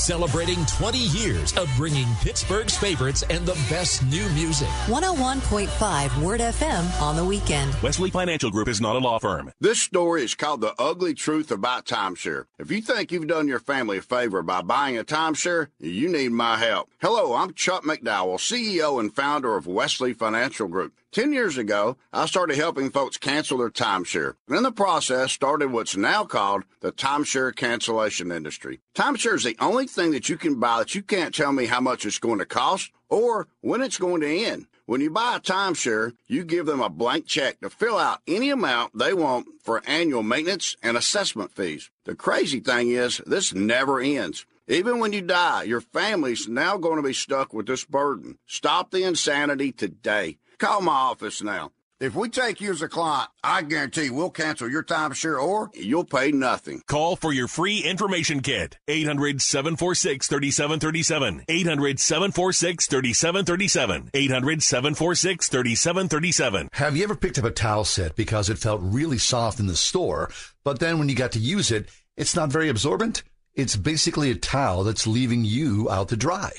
Celebrating 0.05 0.63
20 0.67 0.99
years 0.99 1.57
of 1.57 1.67
bringing 1.75 2.05
Pittsburgh's 2.21 2.77
favorites 2.77 3.23
and 3.31 3.43
the 3.43 3.55
best 3.71 4.05
new 4.05 4.29
music. 4.35 4.67
101.5 4.85 6.21
Word 6.23 6.41
FM 6.41 7.01
on 7.01 7.15
the 7.15 7.25
weekend. 7.25 7.75
Wesley 7.81 8.11
Financial 8.11 8.51
Group 8.51 8.67
is 8.67 8.79
not 8.79 8.95
a 8.95 8.99
law 8.99 9.17
firm. 9.17 9.51
This 9.59 9.81
story 9.81 10.23
is 10.23 10.35
called 10.35 10.61
The 10.61 10.75
Ugly 10.77 11.15
Truth 11.15 11.49
About 11.49 11.87
Timeshare. 11.87 12.45
If 12.59 12.69
you 12.69 12.81
think 12.81 13.11
you've 13.11 13.25
done 13.25 13.47
your 13.47 13.57
family 13.57 13.97
a 13.97 14.01
favor 14.03 14.43
by 14.43 14.61
buying 14.61 14.95
a 14.95 15.03
timeshare, 15.03 15.69
you 15.79 16.07
need 16.07 16.29
my 16.29 16.57
help. 16.57 16.91
Hello, 17.01 17.33
I'm 17.33 17.55
Chuck 17.55 17.83
McDowell, 17.83 18.37
CEO 18.37 18.99
and 18.99 19.11
founder 19.11 19.55
of 19.55 19.65
Wesley 19.65 20.13
Financial 20.13 20.67
Group. 20.67 20.93
Ten 21.15 21.31
years 21.31 21.57
ago, 21.57 21.95
I 22.11 22.25
started 22.25 22.57
helping 22.57 22.89
folks 22.89 23.15
cancel 23.15 23.59
their 23.59 23.69
timeshare. 23.69 24.33
And 24.49 24.57
in 24.57 24.63
the 24.63 24.71
process, 24.73 25.31
started 25.31 25.71
what's 25.71 25.95
now 25.95 26.25
called 26.25 26.65
the 26.81 26.91
timeshare 26.91 27.55
cancellation 27.55 28.33
industry. 28.33 28.81
Timeshare 28.93 29.35
is 29.35 29.45
the 29.45 29.55
only 29.61 29.87
thing 29.87 30.11
that 30.11 30.27
you 30.27 30.35
can 30.35 30.59
buy 30.59 30.79
that 30.79 30.93
you 30.93 31.01
can't 31.01 31.33
tell 31.33 31.53
me 31.53 31.67
how 31.67 31.79
much 31.79 32.05
it's 32.05 32.19
going 32.19 32.39
to 32.39 32.45
cost 32.45 32.91
or 33.07 33.47
when 33.61 33.81
it's 33.81 33.97
going 33.97 34.19
to 34.23 34.27
end. 34.27 34.65
When 34.87 34.99
you 34.99 35.09
buy 35.09 35.37
a 35.37 35.39
timeshare, 35.39 36.17
you 36.27 36.43
give 36.43 36.65
them 36.65 36.81
a 36.81 36.89
blank 36.89 37.27
check 37.27 37.61
to 37.61 37.69
fill 37.69 37.97
out 37.97 38.19
any 38.27 38.49
amount 38.49 38.99
they 38.99 39.13
want 39.13 39.47
for 39.63 39.81
annual 39.87 40.21
maintenance 40.21 40.75
and 40.83 40.97
assessment 40.97 41.55
fees. 41.55 41.91
The 42.03 42.15
crazy 42.15 42.59
thing 42.59 42.89
is, 42.89 43.21
this 43.25 43.53
never 43.53 44.01
ends. 44.01 44.45
Even 44.67 44.99
when 44.99 45.13
you 45.13 45.21
die, 45.21 45.63
your 45.63 45.79
family's 45.79 46.49
now 46.49 46.75
going 46.75 46.97
to 46.97 47.07
be 47.07 47.13
stuck 47.13 47.53
with 47.53 47.67
this 47.67 47.85
burden. 47.85 48.37
Stop 48.47 48.91
the 48.91 49.03
insanity 49.03 49.71
today. 49.71 50.39
Call 50.57 50.81
my 50.81 50.91
office 50.91 51.41
now. 51.41 51.71
If 51.99 52.13
we 52.13 52.27
take 52.27 52.59
you 52.59 52.71
as 52.71 52.81
a 52.81 52.89
client, 52.89 53.29
I 53.41 53.61
guarantee 53.61 54.09
we'll 54.09 54.29
cancel 54.29 54.69
your 54.69 54.83
timeshare 54.83 55.41
or 55.41 55.71
you'll 55.73 56.03
pay 56.03 56.31
nothing. 56.31 56.81
Call 56.87 57.15
for 57.15 57.31
your 57.31 57.47
free 57.47 57.79
information 57.79 58.41
kit. 58.41 58.77
800 58.89 59.41
746 59.41 60.27
3737. 60.27 61.45
800 61.47 61.99
746 61.99 62.87
3737. 62.87 64.11
800 64.13 64.61
746 64.61 65.49
3737. 65.49 66.69
Have 66.73 66.97
you 66.97 67.03
ever 67.05 67.15
picked 67.15 67.39
up 67.39 67.45
a 67.45 67.51
towel 67.51 67.85
set 67.85 68.17
because 68.17 68.49
it 68.49 68.57
felt 68.57 68.81
really 68.83 69.17
soft 69.17 69.61
in 69.61 69.67
the 69.67 69.77
store, 69.77 70.29
but 70.65 70.79
then 70.79 70.99
when 70.99 71.07
you 71.07 71.15
got 71.15 71.31
to 71.31 71.39
use 71.39 71.71
it, 71.71 71.89
it's 72.17 72.35
not 72.35 72.49
very 72.49 72.67
absorbent? 72.67 73.23
It's 73.53 73.77
basically 73.77 74.31
a 74.31 74.35
towel 74.35 74.83
that's 74.83 75.07
leaving 75.07 75.45
you 75.45 75.89
out 75.89 76.09
to 76.09 76.17
dry. 76.17 76.51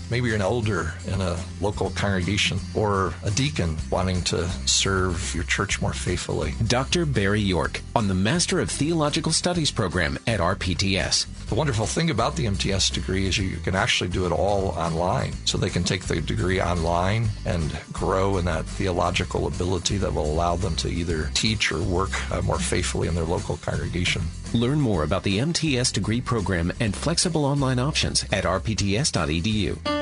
Maybe 0.10 0.28
you're 0.28 0.36
an 0.36 0.42
elder 0.42 0.94
in 1.08 1.22
a 1.22 1.38
local 1.62 1.92
congregation 1.92 2.60
or 2.74 3.14
a 3.24 3.32
deacon 3.32 3.78
wanting 3.92 4.24
to 4.24 4.48
serve 4.66 5.34
your 5.36 5.44
church 5.44 5.82
more 5.82 5.94
faithfully. 5.94 6.56
Dr. 6.66 7.06
Barry 7.06 7.42
York 7.42 7.82
on 7.96 8.08
the 8.08 8.16
Master 8.16 8.60
of 8.60 8.72
Theological 8.72 9.32
Studies 9.32 9.70
program 9.70 10.18
at 10.26 10.40
RPTS. 10.40 11.28
The 11.50 11.56
wonderful 11.56 11.86
thing 11.86 12.10
about 12.10 12.36
the 12.36 12.46
MTS 12.46 12.90
degree 12.90 13.28
is 13.28 13.38
you 13.38 13.58
can 13.58 13.76
actually 13.76 14.10
do 14.10 14.26
it 14.26 14.32
all 14.32 14.70
online. 14.70 15.34
So 15.46 15.58
they 15.58 15.70
can 15.70 15.84
take 15.84 16.04
the 16.06 16.22
degree 16.22 16.62
online 16.62 17.30
and 17.46 17.78
grow 17.92 18.38
in 18.38 18.46
that 18.46 18.66
theological 18.66 19.48
ability 19.48 19.98
that 19.98 20.14
will 20.14 20.26
allow 20.26 20.56
them 20.56 20.76
to 20.78 20.90
either 20.90 21.30
teach 21.34 21.72
or 21.72 21.82
work 21.82 22.32
uh, 22.32 22.42
more 22.42 22.60
faithfully 22.60 23.08
in 23.08 23.16
their 23.16 23.24
local 23.24 23.58
congregation. 23.58 24.22
Learn 24.54 24.80
more 24.80 25.04
about 25.04 25.24
the 25.24 25.40
MTS 25.40 25.92
degree 25.92 26.22
program 26.22 26.72
and 26.80 26.96
flexible 26.96 27.46
online 27.46 27.80
options 27.80 28.26
at 28.32 28.44
rpts.edu. 28.44 29.99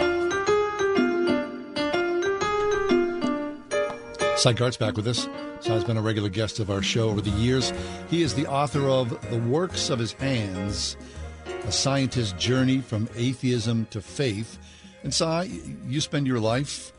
Sy 4.37 4.53
Garte's 4.53 4.77
back 4.77 4.95
with 4.95 5.07
us. 5.07 5.27
Sy's 5.61 5.83
been 5.83 5.97
a 5.97 6.01
regular 6.01 6.29
guest 6.29 6.59
of 6.59 6.69
our 6.69 6.83
show 6.83 7.09
over 7.09 7.21
the 7.21 7.31
years. 7.31 7.73
He 8.07 8.21
is 8.21 8.35
the 8.35 8.45
author 8.45 8.87
of 8.87 9.09
The 9.31 9.39
Works 9.39 9.89
of 9.89 9.97
His 9.97 10.11
Hands, 10.13 10.95
A 11.63 11.71
Scientist's 11.71 12.33
Journey 12.33 12.77
from 12.77 13.09
Atheism 13.15 13.87
to 13.89 13.99
Faith. 13.99 14.59
And 15.01 15.11
Sy, 15.11 15.49
you 15.87 15.99
spend 16.01 16.27
your 16.27 16.39
life 16.39 16.93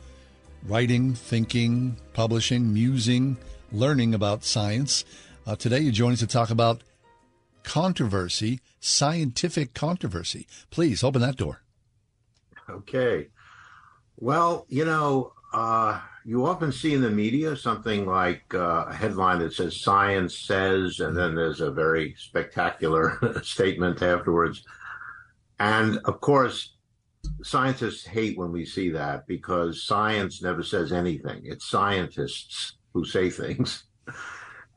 writing, 0.67 1.13
thinking, 1.13 1.95
publishing, 2.11 2.73
musing, 2.73 3.37
learning 3.71 4.13
about 4.13 4.43
science. 4.43 5.05
Uh, 5.47 5.55
today 5.55 5.79
you 5.79 5.93
join 5.93 6.11
us 6.11 6.19
to 6.19 6.27
talk 6.27 6.49
about 6.49 6.83
controversy, 7.63 8.59
scientific 8.81 9.73
controversy. 9.73 10.45
Please 10.71 11.05
open 11.05 11.21
that 11.21 11.37
door. 11.37 11.61
Okay. 12.69 13.29
Well, 14.17 14.65
you 14.67 14.83
know, 14.83 15.31
uh, 15.53 16.01
you 16.29 16.45
often 16.45 16.71
see 16.71 16.93
in 16.93 17.01
the 17.01 17.09
media 17.09 17.55
something 17.55 18.05
like 18.05 18.53
uh, 18.53 18.85
a 18.87 18.93
headline 18.93 19.39
that 19.39 19.51
says 19.51 19.81
science 19.81 20.37
says, 20.37 20.99
and 20.99 21.17
then 21.17 21.33
there's 21.33 21.59
a 21.59 21.71
very 21.71 22.13
spectacular 22.19 23.17
statement 23.43 24.03
afterwards. 24.03 24.63
And 25.59 25.97
of 26.05 26.21
course, 26.21 26.75
scientists 27.41 28.05
hate 28.05 28.37
when 28.37 28.51
we 28.51 28.63
see 28.63 28.91
that 28.91 29.25
because 29.25 29.87
science 29.87 30.43
never 30.43 30.61
says 30.61 30.91
anything. 30.91 31.41
It's 31.45 31.67
scientists 31.67 32.77
who 32.93 33.05
say 33.05 33.31
things. 33.31 33.85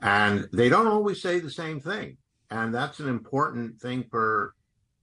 And 0.00 0.48
they 0.54 0.70
don't 0.70 0.86
always 0.86 1.20
say 1.20 1.38
the 1.38 1.50
same 1.50 1.80
thing. 1.80 2.16
And 2.50 2.74
that's 2.74 2.98
an 2.98 3.10
important 3.10 3.78
thing 3.78 4.06
for 4.10 4.54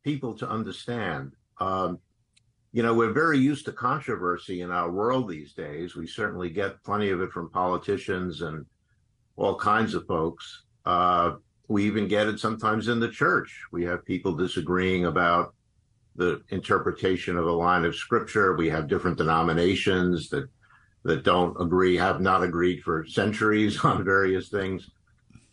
people 0.04 0.34
to 0.40 0.50
understand. 0.50 1.34
Um, 1.60 2.00
you 2.72 2.84
know, 2.84 2.94
we're 2.94 3.12
very 3.12 3.40
used 3.40 3.66
to 3.66 3.72
controversy 3.72 4.62
in 4.62 4.72
our 4.72 4.92
world 4.92 5.28
these 5.28 5.54
days. 5.54 5.96
We 5.96 6.06
certainly 6.06 6.50
get 6.50 6.84
plenty 6.84 7.10
of 7.10 7.22
it 7.22 7.32
from 7.32 7.50
politicians 7.50 8.42
and 8.42 8.66
all 9.38 9.58
kinds 9.58 9.96
of 9.96 10.06
folks. 10.06 10.64
Uh, 10.86 11.34
we 11.68 11.86
even 11.86 12.08
get 12.08 12.28
it 12.28 12.40
sometimes 12.40 12.88
in 12.88 13.00
the 13.00 13.10
church. 13.10 13.64
We 13.72 13.84
have 13.86 14.06
people 14.06 14.34
disagreeing 14.34 15.06
about 15.06 15.54
the 16.16 16.42
interpretation 16.50 17.38
of 17.38 17.48
a 17.48 17.52
line 17.52 17.86
of 17.86 17.96
scripture. 17.96 18.56
We 18.56 18.70
have 18.70 18.88
different 18.88 19.18
denominations 19.18 20.30
that 20.30 20.50
that 21.04 21.24
don't 21.24 21.56
agree, 21.62 21.96
have 21.96 22.20
not 22.20 22.44
agreed 22.44 22.84
for 22.84 23.06
centuries 23.06 23.80
on 23.86 24.04
various 24.04 24.50
things. 24.50 24.90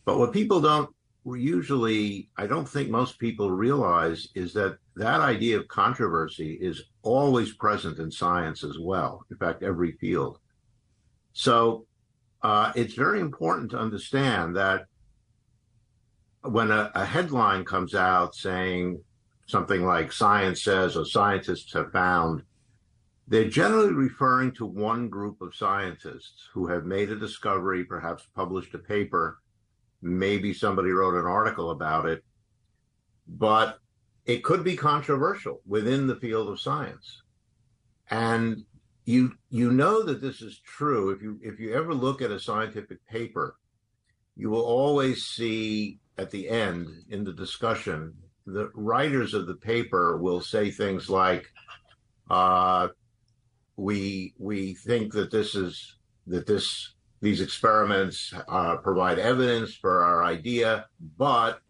But 0.04 0.18
what 0.18 0.32
people 0.32 0.60
don't 0.60 0.90
usually, 1.34 2.28
I 2.36 2.46
don't 2.46 2.68
think 2.68 2.88
most 2.88 3.18
people 3.18 3.50
realize 3.50 4.28
is 4.34 4.52
that 4.52 4.78
that 4.94 5.20
idea 5.20 5.58
of 5.58 5.66
controversy 5.66 6.52
is 6.60 6.84
always 7.02 7.54
present 7.54 7.98
in 7.98 8.10
science 8.10 8.62
as 8.62 8.78
well. 8.78 9.24
In 9.30 9.36
fact, 9.36 9.62
every 9.62 9.92
field. 9.92 10.38
So 11.32 11.86
uh, 12.42 12.72
it's 12.76 12.94
very 12.94 13.20
important 13.20 13.72
to 13.72 13.78
understand 13.78 14.56
that 14.56 14.86
when 16.42 16.70
a, 16.70 16.92
a 16.94 17.04
headline 17.04 17.64
comes 17.64 17.94
out 17.94 18.34
saying 18.34 19.02
something 19.46 19.84
like 19.84 20.12
science 20.12 20.62
says 20.62 20.96
or 20.96 21.04
scientists 21.04 21.72
have 21.72 21.90
found, 21.90 22.42
they're 23.28 23.48
generally 23.48 23.92
referring 23.92 24.52
to 24.52 24.64
one 24.64 25.08
group 25.08 25.40
of 25.40 25.56
scientists 25.56 26.48
who 26.52 26.68
have 26.68 26.84
made 26.84 27.10
a 27.10 27.16
discovery, 27.16 27.84
perhaps 27.84 28.28
published 28.34 28.74
a 28.74 28.78
paper, 28.78 29.38
maybe 30.06 30.52
somebody 30.52 30.90
wrote 30.90 31.18
an 31.18 31.26
article 31.26 31.70
about 31.70 32.06
it, 32.06 32.22
but 33.26 33.78
it 34.24 34.44
could 34.44 34.64
be 34.64 34.76
controversial 34.76 35.60
within 35.66 36.06
the 36.06 36.16
field 36.16 36.48
of 36.48 36.60
science. 36.60 37.22
And 38.10 38.64
you 39.04 39.34
you 39.50 39.72
know 39.72 40.02
that 40.02 40.20
this 40.20 40.42
is 40.42 40.60
true 40.60 41.10
if 41.10 41.22
you 41.22 41.38
if 41.42 41.60
you 41.60 41.74
ever 41.74 41.94
look 41.94 42.22
at 42.22 42.30
a 42.30 42.40
scientific 42.40 43.04
paper, 43.06 43.56
you 44.36 44.50
will 44.50 44.64
always 44.64 45.24
see 45.26 45.98
at 46.18 46.30
the 46.30 46.48
end 46.48 46.88
in 47.10 47.24
the 47.24 47.32
discussion 47.32 48.14
the 48.46 48.70
writers 48.74 49.34
of 49.34 49.46
the 49.46 49.54
paper 49.54 50.16
will 50.18 50.40
say 50.40 50.70
things 50.70 51.10
like 51.10 51.46
uh, 52.30 52.88
we 53.76 54.34
we 54.38 54.74
think 54.74 55.12
that 55.12 55.30
this 55.30 55.54
is 55.54 55.96
that 56.26 56.46
this 56.46 56.94
these 57.20 57.40
experiments 57.40 58.32
uh, 58.48 58.76
provide 58.76 59.18
evidence 59.18 59.74
for 59.74 60.02
our 60.02 60.24
idea, 60.24 60.86
but 61.16 61.60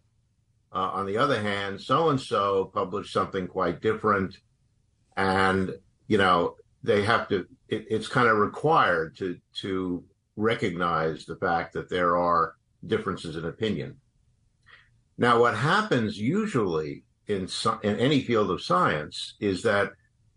uh, 0.73 0.91
on 0.93 1.05
the 1.05 1.17
other 1.17 1.41
hand, 1.41 1.79
so 1.79 2.09
and 2.09 2.19
so 2.19 2.71
published 2.73 3.13
something 3.13 3.47
quite 3.47 3.81
different, 3.81 4.37
and 5.15 5.73
you 6.07 6.17
know 6.17 6.55
they 6.83 7.03
have 7.03 7.27
to. 7.29 7.47
It, 7.69 7.87
it's 7.89 8.07
kind 8.07 8.27
of 8.27 8.37
required 8.37 9.17
to 9.17 9.37
to 9.61 10.03
recognize 10.35 11.25
the 11.25 11.37
fact 11.37 11.73
that 11.73 11.89
there 11.89 12.17
are 12.17 12.55
differences 12.85 13.35
in 13.37 13.45
opinion. 13.45 13.97
Now, 15.17 15.39
what 15.39 15.55
happens 15.55 16.19
usually 16.19 17.03
in 17.27 17.47
in 17.83 17.95
any 17.95 18.21
field 18.21 18.51
of 18.51 18.61
science 18.61 19.35
is 19.39 19.63
that 19.63 19.93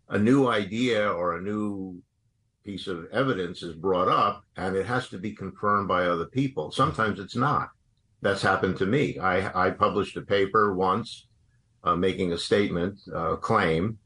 a 0.08 0.18
new 0.18 0.48
idea 0.48 1.10
or 1.10 1.36
a 1.36 1.42
new 1.42 2.02
piece 2.64 2.86
of 2.86 3.06
evidence 3.12 3.62
is 3.62 3.74
brought 3.74 4.08
up 4.08 4.44
and 4.56 4.76
it 4.76 4.86
has 4.86 5.08
to 5.08 5.18
be 5.18 5.32
confirmed 5.32 5.88
by 5.88 6.04
other 6.04 6.26
people. 6.26 6.70
Sometimes 6.70 7.18
it's 7.18 7.36
not. 7.36 7.70
That's 8.22 8.42
happened 8.42 8.76
to 8.78 8.86
me. 8.86 9.18
I, 9.18 9.68
I 9.68 9.70
published 9.70 10.16
a 10.16 10.22
paper 10.22 10.74
once 10.74 11.26
uh, 11.84 11.96
making 11.96 12.32
a 12.32 12.38
statement, 12.38 13.00
uh, 13.12 13.32
a 13.32 13.36
claim, 13.36 13.98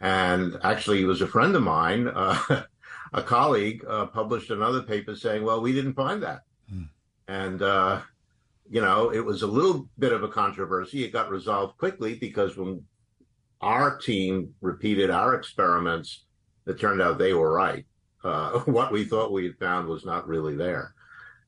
and 0.00 0.58
actually, 0.62 1.02
it 1.02 1.06
was 1.06 1.22
a 1.22 1.26
friend 1.26 1.54
of 1.56 1.62
mine, 1.62 2.08
uh, 2.08 2.38
a 3.12 3.22
colleague, 3.22 3.84
uh, 3.88 4.06
published 4.06 4.50
another 4.50 4.82
paper 4.82 5.14
saying, 5.14 5.42
well, 5.42 5.60
we 5.60 5.72
didn't 5.72 5.94
find 5.94 6.22
that. 6.22 6.42
Hmm. 6.68 6.82
And, 7.28 7.62
uh, 7.62 8.02
you 8.68 8.80
know, 8.80 9.10
it 9.10 9.24
was 9.24 9.42
a 9.42 9.46
little 9.46 9.88
bit 9.98 10.12
of 10.12 10.22
a 10.22 10.28
controversy. 10.28 11.04
It 11.04 11.12
got 11.12 11.30
resolved 11.30 11.78
quickly 11.78 12.16
because 12.16 12.56
when 12.56 12.82
our 13.60 13.96
team 13.96 14.54
repeated 14.60 15.10
our 15.10 15.34
experiments, 15.34 16.25
it 16.66 16.80
turned 16.80 17.00
out 17.00 17.18
they 17.18 17.32
were 17.32 17.52
right. 17.52 17.84
Uh, 18.24 18.60
what 18.64 18.92
we 18.92 19.04
thought 19.04 19.32
we 19.32 19.44
had 19.44 19.58
found 19.58 19.88
was 19.88 20.04
not 20.04 20.28
really 20.28 20.56
there. 20.56 20.94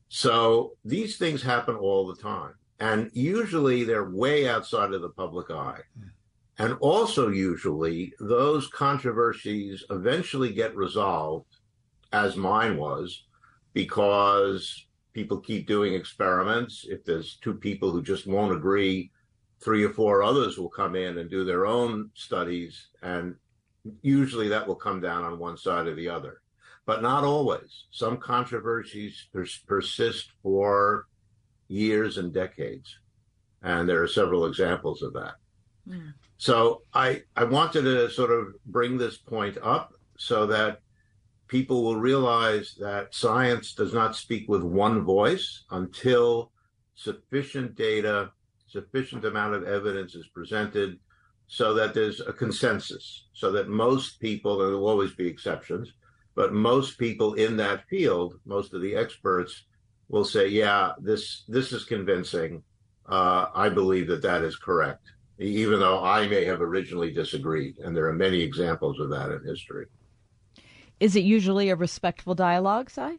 So 0.07 0.73
these 0.83 1.17
things 1.17 1.41
happen 1.41 1.75
all 1.75 2.07
the 2.07 2.21
time. 2.21 2.55
And 2.79 3.11
usually 3.13 3.83
they're 3.83 4.09
way 4.09 4.47
outside 4.47 4.93
of 4.93 5.01
the 5.01 5.09
public 5.09 5.51
eye. 5.51 5.81
And 6.57 6.73
also, 6.81 7.29
usually, 7.29 8.13
those 8.19 8.67
controversies 8.67 9.83
eventually 9.89 10.51
get 10.51 10.75
resolved, 10.75 11.55
as 12.11 12.35
mine 12.35 12.75
was, 12.75 13.23
because 13.73 14.87
people 15.13 15.39
keep 15.39 15.67
doing 15.67 15.93
experiments. 15.93 16.85
If 16.89 17.05
there's 17.05 17.37
two 17.41 17.53
people 17.53 17.91
who 17.91 18.01
just 18.01 18.27
won't 18.27 18.55
agree, 18.55 19.09
three 19.61 19.85
or 19.85 19.93
four 19.93 20.21
others 20.21 20.57
will 20.57 20.69
come 20.69 20.95
in 20.95 21.17
and 21.17 21.29
do 21.29 21.45
their 21.45 21.65
own 21.65 22.09
studies. 22.13 22.87
And 23.01 23.35
usually 24.01 24.49
that 24.49 24.67
will 24.67 24.75
come 24.75 24.99
down 25.01 25.23
on 25.23 25.39
one 25.39 25.57
side 25.57 25.87
or 25.87 25.95
the 25.95 26.09
other 26.09 26.41
but 26.89 27.03
not 27.03 27.23
always. 27.23 27.85
Some 27.91 28.17
controversies 28.17 29.27
pers- 29.31 29.63
persist 29.67 30.31
for 30.41 31.05
years 31.67 32.17
and 32.17 32.33
decades, 32.33 32.97
and 33.61 33.87
there 33.87 34.01
are 34.01 34.07
several 34.07 34.47
examples 34.47 35.03
of 35.03 35.13
that. 35.13 35.35
Mm. 35.87 36.15
So 36.37 36.81
I 36.91 37.21
I 37.35 37.43
wanted 37.43 37.83
to 37.83 38.09
sort 38.09 38.31
of 38.31 38.55
bring 38.65 38.97
this 38.97 39.17
point 39.19 39.59
up 39.61 39.93
so 40.17 40.47
that 40.47 40.79
people 41.47 41.83
will 41.83 41.97
realize 41.97 42.75
that 42.79 43.13
science 43.13 43.75
does 43.75 43.93
not 43.93 44.15
speak 44.15 44.49
with 44.49 44.63
one 44.63 45.03
voice 45.03 45.65
until 45.69 46.51
sufficient 46.95 47.75
data, 47.75 48.31
sufficient 48.65 49.25
amount 49.25 49.53
of 49.53 49.63
evidence 49.63 50.15
is 50.15 50.27
presented 50.29 50.97
so 51.49 51.73
that 51.73 51.95
there's 51.95 52.21
a 52.21 52.31
consensus, 52.31 53.25
so 53.33 53.51
that 53.51 53.67
most 53.67 54.19
people, 54.19 54.59
there 54.59 54.69
will 54.69 54.87
always 54.87 55.13
be 55.13 55.27
exceptions, 55.27 55.91
but 56.35 56.53
most 56.53 56.99
people 56.99 57.33
in 57.33 57.57
that 57.57 57.87
field, 57.89 58.35
most 58.45 58.73
of 58.75 58.81
the 58.81 58.95
experts 58.95 59.63
will 60.09 60.23
say, 60.23 60.47
yeah, 60.47 60.91
this 60.99 61.43
this 61.47 61.73
is 61.73 61.83
convincing. 61.85 62.63
Uh, 63.07 63.47
I 63.55 63.67
believe 63.69 64.07
that 64.07 64.21
that 64.21 64.43
is 64.43 64.55
correct, 64.57 65.11
even 65.39 65.79
though 65.79 66.03
I 66.03 66.27
may 66.27 66.45
have 66.45 66.61
originally 66.61 67.11
disagreed. 67.11 67.79
And 67.79 67.97
there 67.97 68.05
are 68.05 68.13
many 68.13 68.41
examples 68.41 68.99
of 68.99 69.09
that 69.09 69.31
in 69.31 69.43
history. 69.43 69.87
Is 70.99 71.15
it 71.15 71.23
usually 71.23 71.69
a 71.69 71.75
respectful 71.75 72.35
dialogue, 72.35 72.91
Sy? 72.91 73.15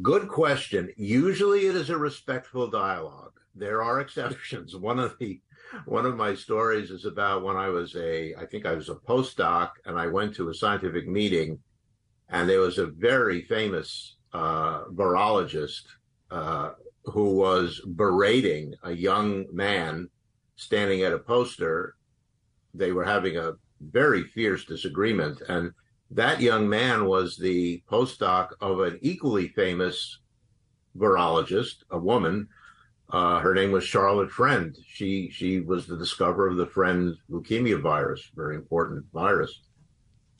Good 0.00 0.26
question. 0.26 0.92
Usually 0.96 1.66
it 1.66 1.76
is 1.76 1.90
a 1.90 1.96
respectful 1.96 2.66
dialogue. 2.66 3.38
There 3.54 3.80
are 3.80 4.00
exceptions. 4.00 4.74
One 4.74 4.98
of 4.98 5.16
the 5.20 5.40
one 5.86 6.06
of 6.06 6.16
my 6.16 6.34
stories 6.34 6.90
is 6.90 7.04
about 7.04 7.42
when 7.42 7.56
I 7.56 7.68
was 7.68 7.94
a 7.96 8.34
I 8.34 8.46
think 8.46 8.66
I 8.66 8.74
was 8.74 8.88
a 8.88 8.94
postdoc 8.94 9.70
and 9.86 9.98
I 9.98 10.06
went 10.06 10.34
to 10.36 10.48
a 10.48 10.54
scientific 10.54 11.08
meeting 11.08 11.58
and 12.28 12.48
there 12.48 12.60
was 12.60 12.78
a 12.78 12.86
very 12.86 13.42
famous 13.42 14.16
uh, 14.32 14.84
virologist 14.86 15.82
uh, 16.30 16.70
who 17.04 17.36
was 17.36 17.80
berating 17.94 18.74
a 18.84 18.92
young 18.92 19.44
man 19.52 20.08
standing 20.56 21.02
at 21.02 21.12
a 21.12 21.18
poster. 21.18 21.96
They 22.74 22.92
were 22.92 23.04
having 23.04 23.36
a 23.36 23.52
very 23.80 24.24
fierce 24.24 24.64
disagreement, 24.64 25.42
and 25.48 25.72
that 26.10 26.40
young 26.40 26.68
man 26.68 27.04
was 27.04 27.36
the 27.36 27.82
postdoc 27.90 28.50
of 28.60 28.80
an 28.80 28.98
equally 29.02 29.48
famous 29.48 30.20
virologist, 30.96 31.82
a 31.90 31.98
woman. 31.98 32.48
Uh, 33.12 33.40
her 33.40 33.54
name 33.54 33.70
was 33.70 33.84
Charlotte 33.84 34.30
Friend. 34.30 34.74
She 34.88 35.28
she 35.30 35.60
was 35.60 35.86
the 35.86 35.98
discoverer 35.98 36.48
of 36.48 36.56
the 36.56 36.66
Friend 36.66 37.14
leukemia 37.30 37.80
virus, 37.80 38.30
very 38.34 38.56
important 38.56 39.04
virus. 39.12 39.60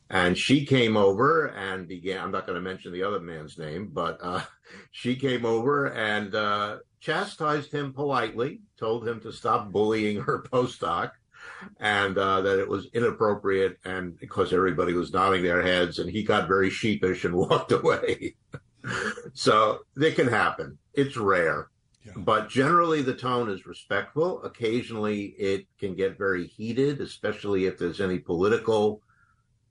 And 0.08 0.36
she 0.36 0.64
came 0.64 0.96
over 0.96 1.46
and 1.48 1.86
began. 1.86 2.22
I'm 2.22 2.30
not 2.30 2.46
going 2.46 2.56
to 2.56 2.62
mention 2.62 2.92
the 2.92 3.02
other 3.02 3.20
man's 3.20 3.58
name, 3.58 3.90
but 3.92 4.18
uh, 4.22 4.42
she 4.90 5.16
came 5.16 5.44
over 5.44 5.86
and 5.86 6.34
uh, 6.34 6.78
chastised 7.00 7.72
him 7.72 7.92
politely, 7.92 8.60
told 8.78 9.06
him 9.06 9.20
to 9.20 9.32
stop 9.32 9.70
bullying 9.70 10.22
her 10.22 10.42
postdoc, 10.52 11.12
and 11.78 12.16
uh, 12.16 12.40
that 12.40 12.58
it 12.58 12.68
was 12.68 12.88
inappropriate. 12.94 13.76
And 13.84 14.18
because 14.18 14.54
everybody 14.54 14.94
was 14.94 15.12
nodding 15.12 15.42
their 15.42 15.62
heads, 15.62 15.98
and 15.98 16.10
he 16.10 16.22
got 16.22 16.48
very 16.48 16.70
sheepish 16.70 17.26
and 17.26 17.34
walked 17.36 17.72
away. 17.72 18.36
so 19.34 19.80
it 19.94 20.16
can 20.16 20.28
happen. 20.28 20.78
It's 20.94 21.18
rare. 21.18 21.68
Yeah. 22.04 22.12
But 22.16 22.48
generally, 22.48 23.02
the 23.02 23.14
tone 23.14 23.48
is 23.48 23.66
respectful. 23.66 24.42
Occasionally, 24.42 25.34
it 25.38 25.66
can 25.78 25.94
get 25.94 26.18
very 26.18 26.46
heated, 26.46 27.00
especially 27.00 27.66
if 27.66 27.78
there's 27.78 28.00
any 28.00 28.18
political 28.18 29.02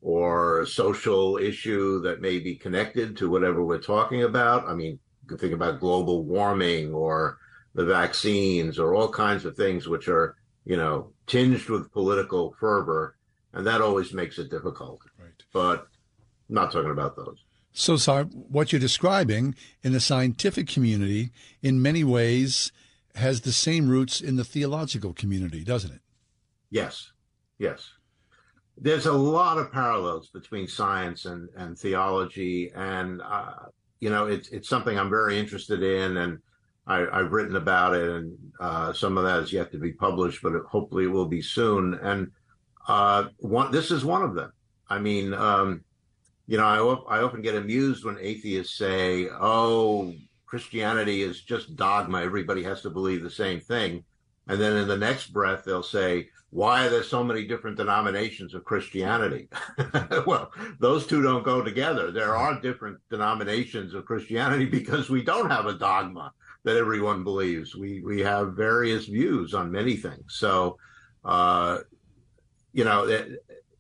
or 0.02 0.66
social 0.66 1.38
issue 1.38 2.02
that 2.02 2.22
may 2.22 2.40
be 2.40 2.56
connected 2.56 3.16
to 3.18 3.30
whatever 3.30 3.64
we're 3.64 3.78
talking 3.78 4.24
about. 4.24 4.68
I 4.68 4.74
mean, 4.74 5.00
you 5.22 5.28
can 5.28 5.38
think 5.38 5.54
about 5.54 5.80
global 5.80 6.24
warming 6.24 6.94
or 6.94 7.38
the 7.76 7.86
vaccines 7.86 8.80
or 8.80 8.96
all 8.96 9.10
kinds 9.10 9.46
of 9.46 9.56
things 9.56 9.88
which 9.88 10.08
are, 10.08 10.36
you 10.66 10.78
know, 10.78 11.12
tinged 11.28 11.70
with 11.70 11.92
political 11.92 12.56
fervor. 12.60 13.16
And 13.54 13.68
that 13.68 13.82
always 13.82 14.14
makes 14.14 14.40
it 14.40 14.50
difficult. 14.50 15.02
Right. 15.20 15.30
But 15.54 15.88
I'm 16.50 16.56
not 16.56 16.72
talking 16.72 16.92
about 16.92 17.16
those. 17.16 17.44
So, 17.74 17.96
sorry, 17.98 18.26
what 18.26 18.72
you're 18.72 18.80
describing 18.80 19.56
in 19.82 19.94
the 19.94 20.00
scientific 20.00 20.68
community, 20.68 21.32
in 21.62 21.82
many 21.82 22.04
ways, 22.04 22.72
has 23.16 23.42
the 23.42 23.54
same 23.54 23.90
roots 23.90 24.22
in 24.22 24.36
the 24.36 24.44
theological 24.44 25.14
community, 25.14 25.64
doesn't 25.64 25.92
it? 25.92 26.02
Yes. 26.70 27.12
Yes 27.58 27.92
there's 28.82 29.06
a 29.06 29.14
lot 29.14 29.58
of 29.58 29.72
parallels 29.72 30.30
between 30.30 30.68
science 30.68 31.26
and, 31.26 31.50
and 31.56 31.78
theology, 31.78 32.72
and 32.76 33.22
uh, 33.22 33.54
you 34.00 34.10
know 34.10 34.26
it's 34.26 34.50
it's 34.50 34.68
something 34.68 34.98
I'm 34.98 35.10
very 35.10 35.38
interested 35.40 35.84
in, 35.84 36.18
and 36.18 36.40
I, 36.88 37.06
have 37.14 37.32
written 37.32 37.56
about 37.56 37.94
it, 37.94 38.10
and 38.10 38.38
uh, 38.60 38.92
some 38.92 39.18
of 39.18 39.24
that 39.24 39.44
is 39.44 39.54
yet 39.54 39.72
to 39.72 39.78
be 39.78 39.92
published, 39.92 40.42
but 40.42 40.54
it, 40.54 40.64
hopefully 40.68 41.06
it 41.06 41.12
will 41.12 41.28
be 41.28 41.44
soon. 41.44 41.94
And 41.94 42.32
uh, 42.88 43.26
one, 43.38 43.72
this 43.72 43.92
is 43.92 44.04
one 44.04 44.24
of 44.24 44.34
them. 44.34 44.52
I 44.90 44.98
mean, 44.98 45.34
um, 45.34 45.84
you 46.52 46.58
know, 46.58 47.06
I, 47.08 47.18
I 47.18 47.24
often 47.24 47.42
get 47.42 47.56
amused 47.56 48.04
when 48.04 48.18
atheists 48.20 48.78
say, 48.78 49.28
"Oh, 49.30 50.14
Christianity 50.46 51.22
is 51.22 51.42
just 51.42 51.78
dogma; 51.78 52.22
everybody 52.22 52.64
has 52.64 52.82
to 52.82 52.90
believe 52.90 53.24
the 53.24 53.30
same 53.30 53.62
thing," 53.62 54.04
and 54.48 54.60
then 54.60 54.76
in 54.76 54.88
the 54.88 54.98
next 54.98 55.28
breath 55.32 55.64
they'll 55.64 55.82
say, 55.82 56.28
why 56.52 56.86
are 56.86 56.90
there 56.90 57.04
so 57.04 57.24
many 57.24 57.46
different 57.46 57.78
denominations 57.78 58.54
of 58.54 58.66
Christianity? 58.66 59.48
well, 60.28 60.52
those 60.80 61.08
two 61.08 61.22
don't 61.22 61.46
go 61.46 61.62
together. 61.62 62.12
There 62.12 62.36
are 62.36 62.60
different 62.60 63.00
denominations 63.10 63.94
of 63.94 64.04
Christianity 64.06 64.66
because 64.80 65.10
we 65.10 65.24
don't 65.24 65.50
have 65.50 65.66
a 65.66 65.78
dogma 65.78 66.34
that 66.66 66.76
everyone 66.76 67.24
believes. 67.24 67.74
We 67.74 68.02
we 68.02 68.20
have 68.20 68.54
various 68.54 69.06
views 69.06 69.54
on 69.54 69.72
many 69.72 69.96
things. 69.96 70.36
So, 70.36 70.78
uh, 71.24 71.80
you 72.74 72.84
know, 72.84 73.08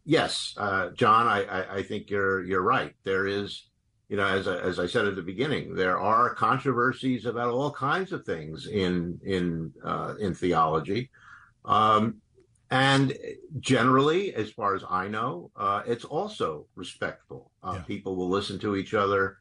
yes, 0.06 0.54
uh, 0.58 0.89
John, 0.89 1.28
I, 1.28 1.43
I, 1.43 1.76
I 1.78 1.84
think 1.84 2.10
you're 2.10 2.43
you're 2.43 2.62
right. 2.62 2.93
There 3.04 3.28
is, 3.28 3.70
you 4.10 4.18
know, 4.18 4.26
as 4.26 4.47
I, 4.47 4.58
as 4.58 4.80
I 4.80 4.88
said 4.88 5.08
at 5.08 5.16
the 5.16 5.22
beginning, 5.22 5.76
there 5.76 5.99
are 5.99 6.34
controversies 6.36 7.26
about 7.26 7.54
all 7.54 7.72
kinds 7.72 8.12
of 8.12 8.26
things 8.26 8.68
in 8.68 9.20
in 9.24 9.72
uh, 9.84 10.16
in 10.20 10.34
theology. 10.34 11.10
Um, 11.66 12.22
and 12.72 13.14
generally, 13.60 14.34
as 14.34 14.49
far 14.49 14.76
as 14.76 14.84
I 14.89 15.10
know, 15.10 15.52
uh, 15.58 15.82
it's 15.86 16.06
also 16.06 16.68
respectful. 16.76 17.52
Uh, 17.62 17.74
yeah. 17.76 17.82
People 17.82 18.16
will 18.16 18.30
listen 18.30 18.58
to 18.60 18.78
each 18.78 18.93
other, 18.93 19.39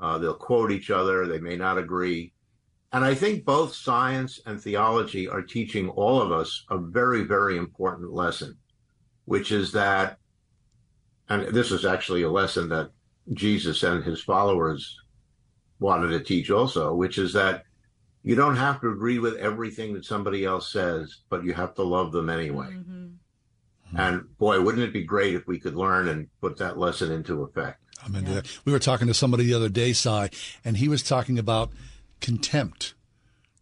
uh, 0.00 0.18
they'll 0.18 0.34
quote 0.34 0.72
each 0.72 0.90
other, 0.90 1.26
they 1.26 1.38
may 1.38 1.56
not 1.56 1.78
agree. 1.78 2.32
And 2.92 3.04
I 3.04 3.14
think 3.14 3.44
both 3.44 3.74
science 3.74 4.40
and 4.46 4.60
theology 4.60 5.28
are 5.28 5.42
teaching 5.42 5.88
all 5.90 6.20
of 6.20 6.32
us 6.32 6.64
a 6.70 6.76
very, 6.76 7.22
very 7.22 7.56
important 7.56 8.12
lesson, 8.12 8.58
which 9.32 9.50
is 9.50 9.72
that, 9.72 10.18
and 11.30 11.54
this 11.54 11.70
is 11.70 11.86
actually 11.86 12.20
a 12.20 12.30
lesson 12.30 12.68
that 12.68 12.90
Jesus 13.32 13.82
and 13.82 14.04
his 14.04 14.20
followers 14.22 15.00
wanted 15.80 16.08
to 16.08 16.20
teach 16.20 16.50
also, 16.50 16.94
which 16.94 17.16
is 17.16 17.32
that 17.32 17.64
you 18.22 18.34
don't 18.34 18.56
have 18.56 18.78
to 18.82 18.90
agree 18.90 19.18
with 19.18 19.36
everything 19.36 19.94
that 19.94 20.04
somebody 20.04 20.44
else 20.44 20.70
says, 20.70 21.20
but 21.30 21.44
you 21.44 21.54
have 21.54 21.74
to 21.76 21.82
love 21.82 22.12
them 22.12 22.28
anyway. 22.28 22.66
Mm-hmm. 22.72 23.98
And 23.98 24.36
boy, 24.36 24.60
wouldn't 24.60 24.84
it 24.84 24.92
be 24.92 25.02
great 25.02 25.34
if 25.34 25.46
we 25.46 25.58
could 25.58 25.76
learn 25.76 26.08
and 26.08 26.28
put 26.42 26.58
that 26.58 26.76
lesson 26.76 27.10
into 27.10 27.42
effect? 27.42 27.80
I 28.04 28.10
mean, 28.10 28.26
yeah. 28.26 28.42
we 28.66 28.72
were 28.72 28.78
talking 28.78 29.06
to 29.06 29.14
somebody 29.14 29.44
the 29.44 29.54
other 29.54 29.70
day, 29.70 29.94
Sy, 29.94 30.28
and 30.62 30.76
he 30.76 30.88
was 30.88 31.02
talking 31.02 31.38
about 31.38 31.72
contempt, 32.20 32.92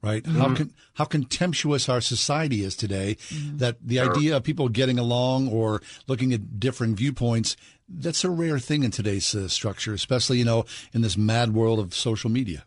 right? 0.03 0.23
Mm-hmm. 0.23 0.39
How 0.39 0.55
con- 0.55 0.75
how 0.95 1.05
contemptuous 1.05 1.89
our 1.89 2.01
society 2.01 2.63
is 2.63 2.77
today. 2.77 3.17
Mm-hmm. 3.29 3.59
That 3.59 3.77
the 3.83 3.97
sure. 3.97 4.11
idea 4.11 4.37
of 4.37 4.45
people 4.45 4.69
getting 4.69 4.99
along 4.99 5.49
or 5.49 5.83
looking 6.07 6.33
at 6.33 6.59
different 6.59 6.97
viewpoints 6.97 7.57
that's 7.91 8.25
a 8.25 8.31
rare 8.31 8.59
thing 8.59 8.85
in 8.85 8.91
today's 8.91 9.35
uh, 9.35 9.49
structure, 9.49 9.93
especially 9.93 10.39
you 10.39 10.45
know 10.45 10.65
in 10.93 11.03
this 11.03 11.17
mad 11.17 11.53
world 11.55 11.79
of 11.79 11.95
social 11.95 12.31
media. 12.31 12.65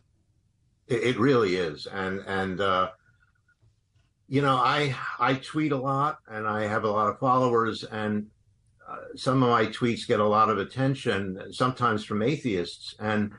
It, 0.87 1.03
it 1.03 1.19
really 1.19 1.55
is, 1.55 1.87
and 1.87 2.21
and 2.27 2.59
uh, 2.59 2.91
you 4.27 4.41
know, 4.41 4.55
I 4.55 4.95
I 5.19 5.35
tweet 5.35 5.71
a 5.71 5.77
lot, 5.77 6.17
and 6.27 6.47
I 6.47 6.63
have 6.63 6.83
a 6.83 6.91
lot 6.91 7.09
of 7.09 7.19
followers, 7.19 7.83
and 7.83 8.27
uh, 8.87 8.97
some 9.15 9.41
of 9.41 9.49
my 9.49 9.67
tweets 9.67 10.07
get 10.07 10.19
a 10.19 10.27
lot 10.27 10.49
of 10.49 10.57
attention, 10.57 11.53
sometimes 11.53 12.03
from 12.03 12.21
atheists, 12.21 12.95
and 12.99 13.31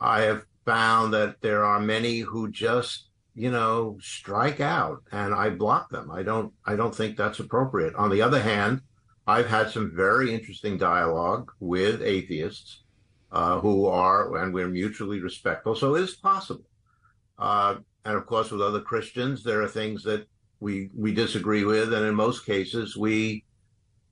I 0.00 0.22
have 0.22 0.44
found 0.64 1.12
that 1.14 1.40
there 1.40 1.64
are 1.64 1.80
many 1.80 2.20
who 2.20 2.50
just 2.50 3.08
you 3.34 3.50
know 3.50 3.96
strike 4.00 4.60
out 4.60 5.02
and 5.12 5.34
i 5.34 5.48
block 5.48 5.88
them 5.90 6.10
i 6.10 6.22
don't 6.22 6.52
i 6.66 6.76
don't 6.76 6.94
think 6.94 7.16
that's 7.16 7.40
appropriate 7.40 7.94
on 7.94 8.10
the 8.10 8.20
other 8.20 8.40
hand 8.40 8.80
i've 9.26 9.48
had 9.48 9.70
some 9.70 9.90
very 9.94 10.34
interesting 10.34 10.76
dialogue 10.76 11.50
with 11.60 12.02
atheists 12.02 12.82
uh, 13.30 13.58
who 13.60 13.86
are 13.86 14.36
and 14.36 14.52
we're 14.52 14.68
mutually 14.68 15.20
respectful 15.20 15.74
so 15.74 15.94
it 15.94 16.02
is 16.02 16.14
possible 16.14 16.64
uh, 17.38 17.76
and 18.04 18.16
of 18.16 18.26
course, 18.26 18.50
with 18.50 18.62
other 18.62 18.80
Christians, 18.80 19.42
there 19.42 19.62
are 19.62 19.68
things 19.68 20.02
that 20.04 20.26
we 20.60 20.90
we 20.96 21.12
disagree 21.12 21.64
with, 21.64 21.92
and 21.92 22.06
in 22.06 22.14
most 22.14 22.46
cases, 22.46 22.96
we 22.96 23.44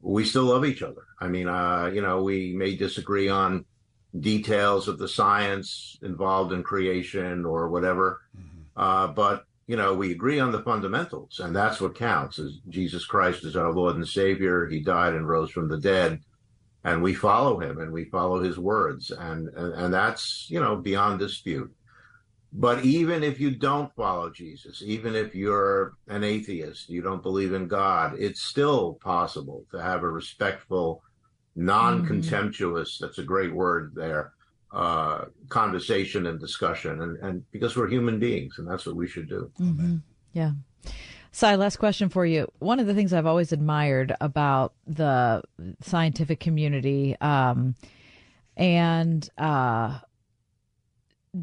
we 0.01 0.25
still 0.25 0.45
love 0.45 0.65
each 0.65 0.83
other. 0.83 1.05
I 1.21 1.29
mean, 1.29 1.49
uh, 1.49 1.91
you 1.93 2.03
know, 2.03 2.23
we 2.23 2.53
may 2.55 2.77
disagree 2.77 3.29
on 3.29 3.65
details 4.19 4.89
of 4.89 4.99
the 4.99 5.09
science 5.09 5.99
involved 6.03 6.53
in 6.53 6.63
creation 6.63 7.45
or 7.45 7.69
whatever, 7.69 8.21
mm-hmm. 8.37 8.50
Uh, 8.81 9.09
but 9.09 9.45
you 9.67 9.77
know, 9.77 9.95
we 9.95 10.11
agree 10.11 10.41
on 10.41 10.51
the 10.51 10.63
fundamentals, 10.63 11.39
and 11.39 11.55
that's 11.55 11.81
what 11.81 11.95
counts. 11.95 12.39
Is 12.39 12.61
Jesus 12.71 13.05
Christ 13.05 13.45
is 13.45 13.55
our 13.55 13.73
Lord 13.73 13.95
and 13.95 14.09
Savior. 14.09 14.67
He 14.67 14.81
died 14.81 15.13
and 15.13 15.29
rose 15.29 15.51
from 15.51 15.69
the 15.69 15.79
dead, 15.79 16.21
and 16.83 17.03
we 17.03 17.13
follow 17.13 17.61
Him 17.61 17.79
and 17.79 17.93
we 17.93 18.07
follow 18.07 18.43
His 18.43 18.59
words, 18.59 19.11
and 19.11 19.49
and, 19.49 19.75
and 19.75 19.95
that's 19.95 20.47
you 20.49 20.59
know 20.59 20.77
beyond 20.77 21.19
dispute. 21.19 21.71
But 22.55 22.85
even 22.85 23.23
if 23.23 23.39
you 23.39 23.51
don't 23.55 23.95
follow 23.95 24.31
Jesus, 24.31 24.83
even 24.85 25.15
if 25.15 25.35
you're 25.35 25.93
an 26.09 26.25
atheist, 26.25 26.89
you 26.89 27.03
don't 27.03 27.23
believe 27.23 27.53
in 27.53 27.69
God, 27.69 28.17
it's 28.19 28.43
still 28.43 28.95
possible 28.95 29.67
to 29.73 29.81
have 29.81 30.03
a 30.03 30.09
respectful, 30.09 31.03
non 31.55 32.07
contemptuous, 32.07 32.99
that's 32.99 33.19
a 33.19 33.25
great 33.25 33.55
word 33.55 33.93
there, 33.95 34.33
uh, 34.73 35.27
conversation 35.49 36.27
and 36.27 36.39
discussion. 36.39 37.01
And, 37.03 37.17
and 37.19 37.51
because 37.51 37.77
we're 37.77 37.89
human 37.89 38.19
beings, 38.19 38.55
and 38.59 38.69
that's 38.69 38.87
what 38.87 38.97
we 38.97 39.09
should 39.09 39.29
do. 39.29 39.51
Mm-hmm. 39.61 39.97
Yeah. 40.33 40.53
Sy, 41.33 41.55
last 41.55 41.77
question 41.77 42.09
for 42.09 42.27
you. 42.27 42.51
One 42.59 42.81
of 42.81 42.87
the 42.87 42.95
things 42.95 43.13
I've 43.13 43.27
always 43.27 43.53
admired 43.53 44.15
about 44.21 44.75
the 44.87 45.43
scientific 45.81 46.41
community 46.41 47.17
um, 47.21 47.77
and 48.57 49.29
uh, 49.39 50.01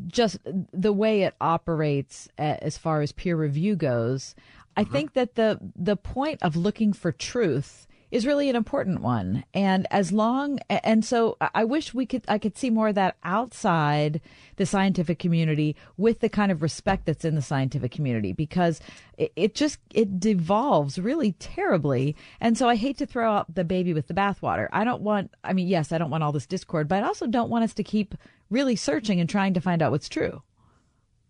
just 0.08 0.40
the 0.44 0.92
way 0.92 1.24
it 1.24 1.36
operates 1.40 2.28
as 2.38 2.78
far 2.78 3.02
as 3.02 3.12
peer 3.14 3.38
review 3.38 3.76
goes, 3.76 4.36
I 4.76 4.84
mm-hmm. 4.84 4.92
think 4.92 5.14
that 5.14 5.36
the 5.36 5.60
the 5.76 5.96
point 5.96 6.44
of 6.44 6.56
looking 6.56 6.92
for 6.94 7.12
truth 7.12 7.87
is 8.10 8.26
really 8.26 8.50
an 8.50 8.56
important 8.56 9.02
one. 9.02 9.44
And 9.54 9.86
as 9.92 10.12
long 10.12 10.60
and 10.70 11.04
so 11.04 11.38
I 11.54 11.64
wish 11.66 11.94
we 11.94 12.06
could 12.06 12.24
I 12.28 12.38
could 12.38 12.58
see 12.58 12.70
more 12.70 12.90
of 12.90 12.96
that 12.96 13.18
outside 13.24 14.22
the 14.56 14.66
scientific 14.66 15.20
community 15.20 15.76
with 15.98 16.20
the 16.20 16.30
kind 16.30 16.52
of 16.52 16.62
respect 16.62 17.06
that's 17.06 17.26
in 17.26 17.36
the 17.36 17.42
scientific 17.42 17.92
community 17.92 18.32
because 18.32 18.80
it, 19.18 19.56
just 19.56 19.80
it 19.94 20.20
devolves 20.20 21.00
really 21.00 21.34
terribly. 21.34 22.16
And 22.40 22.58
so 22.58 22.70
I 22.70 22.76
hate 22.76 22.98
to 23.00 23.06
throw 23.06 23.32
out 23.32 23.54
the 23.54 23.64
baby 23.64 23.94
with 23.94 24.08
the 24.08 24.14
bathwater. 24.14 24.68
I 24.72 24.84
don't 24.84 25.02
want 25.02 25.32
I 25.44 25.54
mean 25.54 25.68
yes, 25.68 25.92
I 25.92 25.98
don't 25.98 26.12
want 26.12 26.24
all 26.24 26.32
this 26.32 26.48
discord, 26.48 26.88
but 26.88 27.04
I 27.04 27.08
also 27.08 27.28
don't 27.28 27.50
want 27.50 27.66
us 27.66 27.74
to 27.76 27.84
keep 27.84 28.16
really 28.50 28.76
searching 28.76 29.20
and 29.20 29.30
trying 29.30 29.54
to 29.54 29.62
find 29.62 29.82
out 29.82 29.92
what's 29.92 30.10
true. 30.10 30.42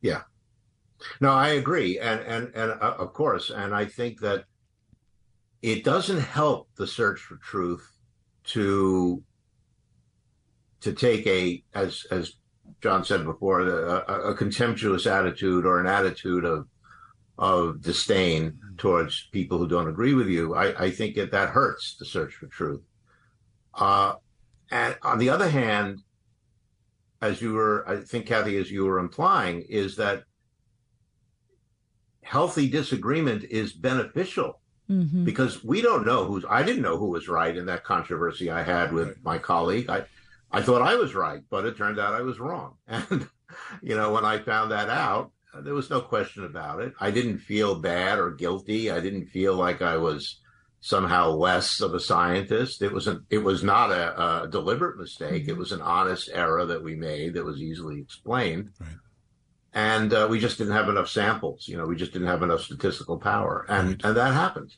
Yeah. 0.02 0.22
No, 1.22 1.32
I 1.32 1.50
agree. 1.50 1.98
And 2.00 2.22
and 2.22 2.52
and 2.56 2.72
uh, 2.72 2.96
of 2.98 3.14
course, 3.14 3.50
and 3.50 3.74
I 3.74 3.86
think 3.86 4.20
that 4.22 4.46
it 5.62 5.84
doesn't 5.84 6.20
help 6.20 6.70
the 6.76 6.88
search 6.88 7.20
for 7.20 7.38
truth 7.38 7.92
to 8.46 9.24
to 10.82 10.94
take 10.94 11.26
a 11.28 11.64
as 11.74 12.06
as 12.12 12.34
John 12.82 13.04
said 13.04 13.24
before 13.24 13.62
a, 13.62 14.30
a 14.30 14.36
contemptuous 14.36 15.08
attitude 15.08 15.66
or 15.66 15.80
an 15.80 15.88
attitude 15.88 16.46
of 16.46 16.68
of 17.38 17.82
disdain 17.82 18.60
towards 18.78 19.28
people 19.32 19.58
who 19.58 19.68
don't 19.68 19.88
agree 19.88 20.14
with 20.14 20.28
you. 20.28 20.56
I, 20.56 20.86
I 20.86 20.92
think 20.92 21.16
that 21.16 21.32
that 21.32 21.50
hurts 21.50 21.96
the 21.98 22.06
search 22.06 22.34
for 22.34 22.48
truth. 22.48 22.82
Uh, 23.76 24.16
and 24.72 24.98
on 25.04 25.20
the 25.20 25.30
other 25.30 25.48
hand, 25.48 26.02
as 27.22 27.42
you 27.42 27.54
were, 27.54 27.88
I 27.88 27.98
think, 28.02 28.26
Kathy, 28.26 28.58
as 28.58 28.72
you 28.72 28.86
were 28.86 28.98
implying, 28.98 29.62
is 29.70 29.96
that 29.98 30.24
healthy 32.24 32.68
disagreement 32.68 33.44
is 33.44 33.72
beneficial 33.72 34.60
mm-hmm. 34.90 35.24
because 35.24 35.64
we 35.64 35.82
don't 35.82 36.06
know 36.06 36.26
who's. 36.26 36.46
I 36.50 36.64
didn't 36.64 36.82
know 36.82 36.98
who 36.98 37.10
was 37.10 37.28
right 37.28 37.56
in 37.56 37.66
that 37.68 37.84
controversy 37.84 38.50
I 38.50 38.64
had 38.64 38.92
with 38.94 39.08
right. 39.08 39.24
my 39.24 39.38
colleague. 39.38 39.90
I 39.90 40.06
I 40.52 40.62
thought 40.62 40.82
I 40.82 40.96
was 40.96 41.16
right, 41.16 41.42
but 41.50 41.66
it 41.66 41.78
turned 41.78 42.00
out 42.00 42.14
I 42.14 42.22
was 42.22 42.40
wrong. 42.40 42.76
And 42.88 43.28
you 43.82 43.96
know, 43.96 44.12
when 44.12 44.26
I 44.26 44.40
found 44.40 44.72
that 44.72 44.90
out, 44.90 45.32
there 45.56 45.74
was 45.74 45.90
no 45.90 46.02
question 46.02 46.44
about 46.44 46.82
it. 46.82 46.94
I 47.00 47.12
didn't 47.12 47.40
feel 47.40 47.80
bad 47.80 48.20
or 48.20 48.32
guilty. 48.32 48.92
I 48.92 49.00
didn't 49.00 49.28
feel 49.28 49.56
like 49.56 49.82
I 49.82 49.98
was 49.98 50.40
somehow 50.82 51.30
less 51.30 51.80
of 51.80 51.94
a 51.94 52.00
scientist. 52.00 52.82
It 52.82 52.92
was 52.92 53.08
a, 53.08 53.22
it 53.30 53.40
was 53.40 53.64
not 53.64 53.92
a, 53.92 54.44
a 54.44 54.48
deliberate 54.50 54.98
mistake. 54.98 55.44
Mm-hmm. 55.44 55.52
It 55.52 55.58
was 55.58 55.72
an 55.72 55.82
honest 55.82 56.30
error 56.32 56.66
that 56.66 56.84
we 56.84 56.96
made 56.96 57.34
that 57.34 57.46
was 57.46 57.62
easily 57.62 58.00
explained. 58.02 58.72
Right 58.80 58.90
and 59.78 60.12
uh, 60.12 60.28
we 60.28 60.40
just 60.40 60.58
didn't 60.58 60.74
have 60.74 60.90
enough 60.90 61.08
samples. 61.08 61.68
You 61.68 61.78
know, 61.78 61.86
we 61.86 61.96
just 61.96 62.12
didn't 62.12 62.28
have 62.28 62.42
enough 62.42 62.62
statistical 62.62 63.20
power, 63.20 63.64
and 63.70 63.90
right. 63.90 64.06
and 64.06 64.18
that 64.18 64.34
happened. 64.34 64.76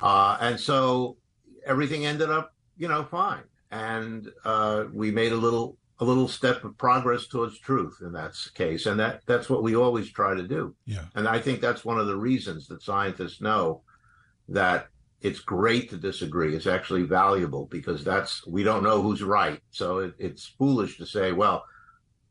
Uh, 0.00 0.36
and 0.40 0.58
so 0.58 1.16
everything 1.64 2.04
ended 2.04 2.28
up, 2.28 2.52
you 2.76 2.88
know, 2.88 3.04
fine, 3.04 3.44
and 3.70 4.28
uh, 4.44 4.86
we 4.92 5.12
made 5.12 5.30
a 5.30 5.36
little 5.36 5.76
a 6.00 6.04
little 6.04 6.26
step 6.26 6.64
of 6.64 6.76
progress 6.76 7.28
towards 7.28 7.60
truth 7.60 7.98
in 8.02 8.12
that 8.14 8.32
case, 8.54 8.86
and 8.86 8.98
that 8.98 9.22
that's 9.26 9.48
what 9.48 9.62
we 9.62 9.76
always 9.76 10.10
try 10.10 10.34
to 10.34 10.42
do. 10.42 10.74
Yeah, 10.86 11.04
and 11.14 11.28
I 11.28 11.38
think 11.38 11.60
that's 11.60 11.84
one 11.84 12.00
of 12.00 12.08
the 12.08 12.16
reasons 12.16 12.66
that 12.66 12.82
scientists 12.82 13.40
know 13.40 13.82
that 14.48 14.88
it's 15.20 15.38
great 15.38 15.88
to 15.90 15.96
disagree. 15.96 16.56
It's 16.56 16.66
actually 16.66 17.04
valuable 17.04 17.66
because 17.66 18.02
that's 18.02 18.44
we 18.44 18.64
don't 18.64 18.82
know 18.82 19.00
who's 19.02 19.22
right, 19.22 19.60
so 19.70 19.98
it, 19.98 20.14
it's 20.18 20.46
foolish 20.58 20.98
to 20.98 21.06
say, 21.06 21.30
well 21.30 21.64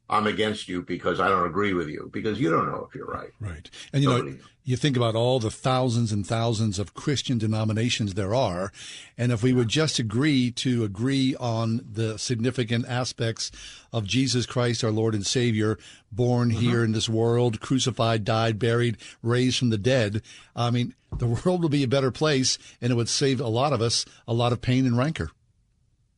I'm 0.10 0.28
against 0.28 0.70
you 0.70 0.84
because 0.84 1.20
I 1.20 1.28
don't 1.28 1.48
agree 1.48 1.74
with 1.74 1.88
you 1.88 2.10
because 2.14 2.40
you 2.40 2.52
don't 2.52 2.68
know 2.68 2.88
if 2.88 2.96
you're 2.96 3.08
right. 3.08 3.32
Right. 3.40 3.70
And 3.92 4.04
you 4.04 4.10
Nobody 4.10 4.32
know, 4.32 4.36
knows. 4.38 4.46
you 4.64 4.76
think 4.76 4.96
about 4.96 5.16
all 5.16 5.40
the 5.40 5.50
thousands 5.50 6.12
and 6.12 6.26
thousands 6.26 6.78
of 6.78 6.94
Christian 6.94 7.40
denominations 7.40 8.14
there 8.14 8.36
are, 8.36 8.72
and 9.18 9.32
if 9.32 9.42
we 9.42 9.52
would 9.52 9.68
just 9.68 9.98
agree 9.98 10.52
to 10.52 10.84
agree 10.84 11.36
on 11.40 11.84
the 11.92 12.20
significant 12.20 12.88
aspects 12.88 13.52
of 13.92 14.06
Jesus 14.06 14.46
Christ, 14.46 14.84
our 14.84 14.92
Lord 14.92 15.16
and 15.16 15.26
Savior, 15.26 15.80
born 16.12 16.52
mm-hmm. 16.52 16.60
here 16.60 16.84
in 16.84 16.92
this 16.92 17.10
world, 17.10 17.60
crucified, 17.60 18.24
died, 18.24 18.60
buried, 18.60 18.98
raised 19.24 19.58
from 19.58 19.70
the 19.72 19.78
dead, 19.78 20.22
I 20.56 20.70
mean, 20.70 20.94
the 21.18 21.28
world 21.28 21.64
would 21.64 21.72
be 21.72 21.84
a 21.84 21.88
better 21.88 22.12
place 22.12 22.60
and 22.80 22.92
it 22.92 22.96
would 22.96 23.10
save 23.10 23.40
a 23.40 23.48
lot 23.48 23.74
of 23.74 23.82
us 23.82 24.06
a 24.28 24.34
lot 24.34 24.52
of 24.52 24.62
pain 24.62 24.86
and 24.86 24.98
rancor. 24.98 25.32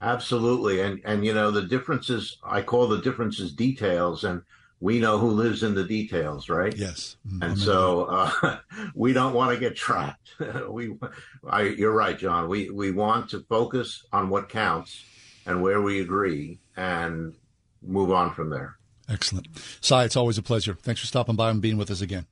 Absolutely. 0.02 0.82
And 0.82 1.02
and 1.06 1.26
you 1.26 1.34
know, 1.34 1.52
the 1.52 1.64
differences 1.64 2.38
I 2.43 2.62
call 2.62 2.88
the 2.88 3.02
differences 3.02 3.52
details 3.52 4.24
and 4.24 4.41
we 4.80 5.00
know 5.00 5.18
who 5.18 5.30
lives 5.30 5.64
in 5.64 5.74
the 5.74 5.84
details, 5.84 6.50
right? 6.50 6.76
Yes. 6.76 7.18
Mm-hmm. 7.28 7.43
And 7.43 7.58
so 7.58 8.04
uh, 8.06 8.58
we 8.95 9.14
don't 9.14 9.34
want 9.34 9.52
to 9.54 9.60
get 9.60 9.76
trapped. 9.76 10.30
we, 10.70 10.95
I, 11.48 11.64
you're 11.64 11.93
right, 11.93 12.18
John. 12.18 12.48
We 12.48 12.70
we 12.70 12.91
want 12.91 13.30
to 13.32 13.41
focus 13.50 14.06
on 14.12 14.30
what 14.30 14.50
counts 14.50 15.04
and 15.45 15.62
where 15.62 15.82
we 15.82 16.02
agree, 16.02 16.60
and 16.76 17.34
move 17.82 18.12
on 18.12 18.34
from 18.34 18.50
there. 18.50 18.76
Excellent, 19.10 19.48
Sy. 19.82 20.04
It's 20.04 20.18
always 20.18 20.38
a 20.38 20.43
pleasure. 20.43 20.78
Thanks 20.82 21.02
for 21.02 21.08
stopping 21.08 21.36
by 21.36 21.50
and 21.50 21.62
being 21.62 21.78
with 21.78 21.89
us 21.89 22.02
again. 22.02 22.28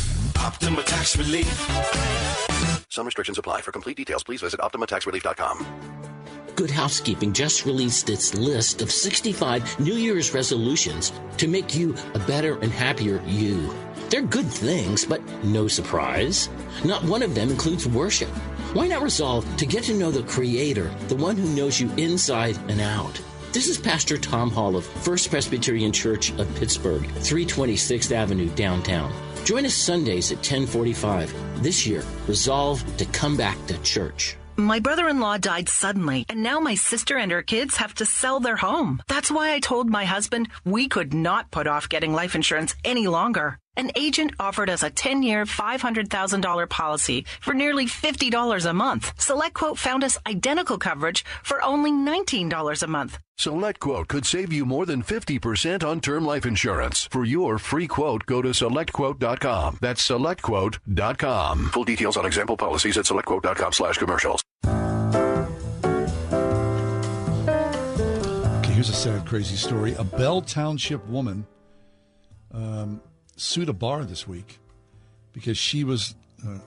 Optima 0.43 0.81
Tax 0.81 1.15
Relief. 1.17 1.47
Some 2.89 3.05
restrictions 3.05 3.37
apply. 3.37 3.61
For 3.61 3.71
complete 3.71 3.95
details, 3.95 4.23
please 4.23 4.41
visit 4.41 4.59
OptimaTaxRelief.com. 4.59 5.65
Good 6.55 6.71
Housekeeping 6.71 7.31
just 7.31 7.67
released 7.67 8.09
its 8.09 8.33
list 8.33 8.81
of 8.81 8.91
65 8.91 9.79
New 9.79 9.93
Year's 9.93 10.33
resolutions 10.33 11.11
to 11.37 11.47
make 11.47 11.75
you 11.75 11.95
a 12.15 12.19
better 12.19 12.57
and 12.59 12.71
happier 12.71 13.21
you. 13.27 13.71
They're 14.09 14.23
good 14.23 14.47
things, 14.47 15.05
but 15.05 15.21
no 15.43 15.67
surprise. 15.67 16.49
Not 16.83 17.03
one 17.03 17.21
of 17.21 17.35
them 17.35 17.51
includes 17.51 17.87
worship. 17.87 18.29
Why 18.73 18.87
not 18.87 19.03
resolve 19.03 19.45
to 19.57 19.67
get 19.67 19.83
to 19.85 19.93
know 19.93 20.09
the 20.09 20.23
Creator, 20.23 20.89
the 21.07 21.15
one 21.15 21.35
who 21.35 21.55
knows 21.55 21.79
you 21.79 21.91
inside 21.97 22.57
and 22.67 22.81
out? 22.81 23.21
This 23.53 23.67
is 23.67 23.77
Pastor 23.77 24.17
Tom 24.17 24.49
Hall 24.49 24.75
of 24.75 24.85
First 24.85 25.29
Presbyterian 25.29 25.91
Church 25.91 26.31
of 26.39 26.53
Pittsburgh, 26.55 27.03
326th 27.03 28.11
Avenue, 28.11 28.49
downtown. 28.55 29.13
Join 29.43 29.65
us 29.65 29.73
Sundays 29.73 30.31
at 30.31 30.37
1045. 30.37 31.63
This 31.63 31.85
year, 31.87 32.03
resolve 32.27 32.83
to 32.97 33.05
come 33.05 33.35
back 33.37 33.57
to 33.67 33.77
church. 33.81 34.37
My 34.57 34.79
brother 34.79 35.07
in 35.09 35.19
law 35.19 35.37
died 35.37 35.69
suddenly, 35.69 36.25
and 36.29 36.43
now 36.43 36.59
my 36.59 36.75
sister 36.75 37.17
and 37.17 37.31
her 37.31 37.41
kids 37.41 37.77
have 37.77 37.95
to 37.95 38.05
sell 38.05 38.39
their 38.39 38.57
home. 38.57 39.01
That's 39.07 39.31
why 39.31 39.53
I 39.53 39.59
told 39.59 39.89
my 39.89 40.05
husband 40.05 40.49
we 40.65 40.87
could 40.87 41.13
not 41.13 41.49
put 41.51 41.67
off 41.67 41.89
getting 41.89 42.13
life 42.13 42.35
insurance 42.35 42.75
any 42.83 43.07
longer. 43.07 43.57
An 43.77 43.89
agent 43.95 44.33
offered 44.37 44.69
us 44.69 44.83
a 44.83 44.89
10 44.89 45.23
year, 45.23 45.45
$500,000 45.45 46.69
policy 46.69 47.25
for 47.39 47.53
nearly 47.53 47.85
$50 47.85 48.65
a 48.69 48.73
month. 48.73 49.13
SelectQuote 49.17 49.77
found 49.77 50.03
us 50.03 50.17
identical 50.25 50.77
coverage 50.77 51.23
for 51.43 51.63
only 51.63 51.91
$19 51.91 52.83
a 52.83 52.87
month. 52.87 53.17
SelectQuote 53.39 54.09
could 54.09 54.25
save 54.25 54.51
you 54.51 54.65
more 54.65 54.85
than 54.85 55.01
50% 55.01 55.83
on 55.83 56.01
term 56.01 56.25
life 56.25 56.45
insurance. 56.45 57.07
For 57.11 57.23
your 57.23 57.57
free 57.57 57.87
quote, 57.87 58.25
go 58.25 58.41
to 58.41 58.49
selectquote.com. 58.49 59.77
That's 59.79 60.07
selectquote.com. 60.07 61.69
Full 61.69 61.83
details 61.85 62.17
on 62.17 62.25
example 62.25 62.57
policies 62.57 62.97
at 62.97 63.05
selectquote.com 63.05 63.71
slash 63.71 63.97
commercials. 63.97 64.41
Okay, 68.59 68.73
here's 68.73 68.89
a 68.89 68.93
sad, 68.93 69.25
crazy 69.25 69.55
story. 69.55 69.95
A 69.95 70.03
Bell 70.03 70.41
Township 70.41 71.07
woman 71.07 71.47
um, 72.53 73.01
sued 73.41 73.69
a 73.69 73.73
bar 73.73 74.05
this 74.05 74.27
week 74.27 74.59
because 75.33 75.57
she 75.57 75.83
was 75.83 76.15
uh, 76.45 76.59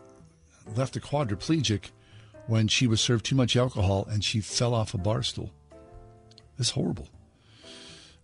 left 0.75 0.97
a 0.97 1.01
quadriplegic 1.01 1.91
when 2.47 2.69
she 2.69 2.87
was 2.87 3.01
served 3.01 3.25
too 3.25 3.37
much 3.37 3.57
alcohol 3.57 4.07
and 4.11 4.25
she 4.25 4.41
fell 4.41 4.75
off 4.75 4.93
a 4.93 4.99
bar 4.99 5.23
stool. 5.23 5.51
It's 6.59 6.71
horrible. 6.71 7.09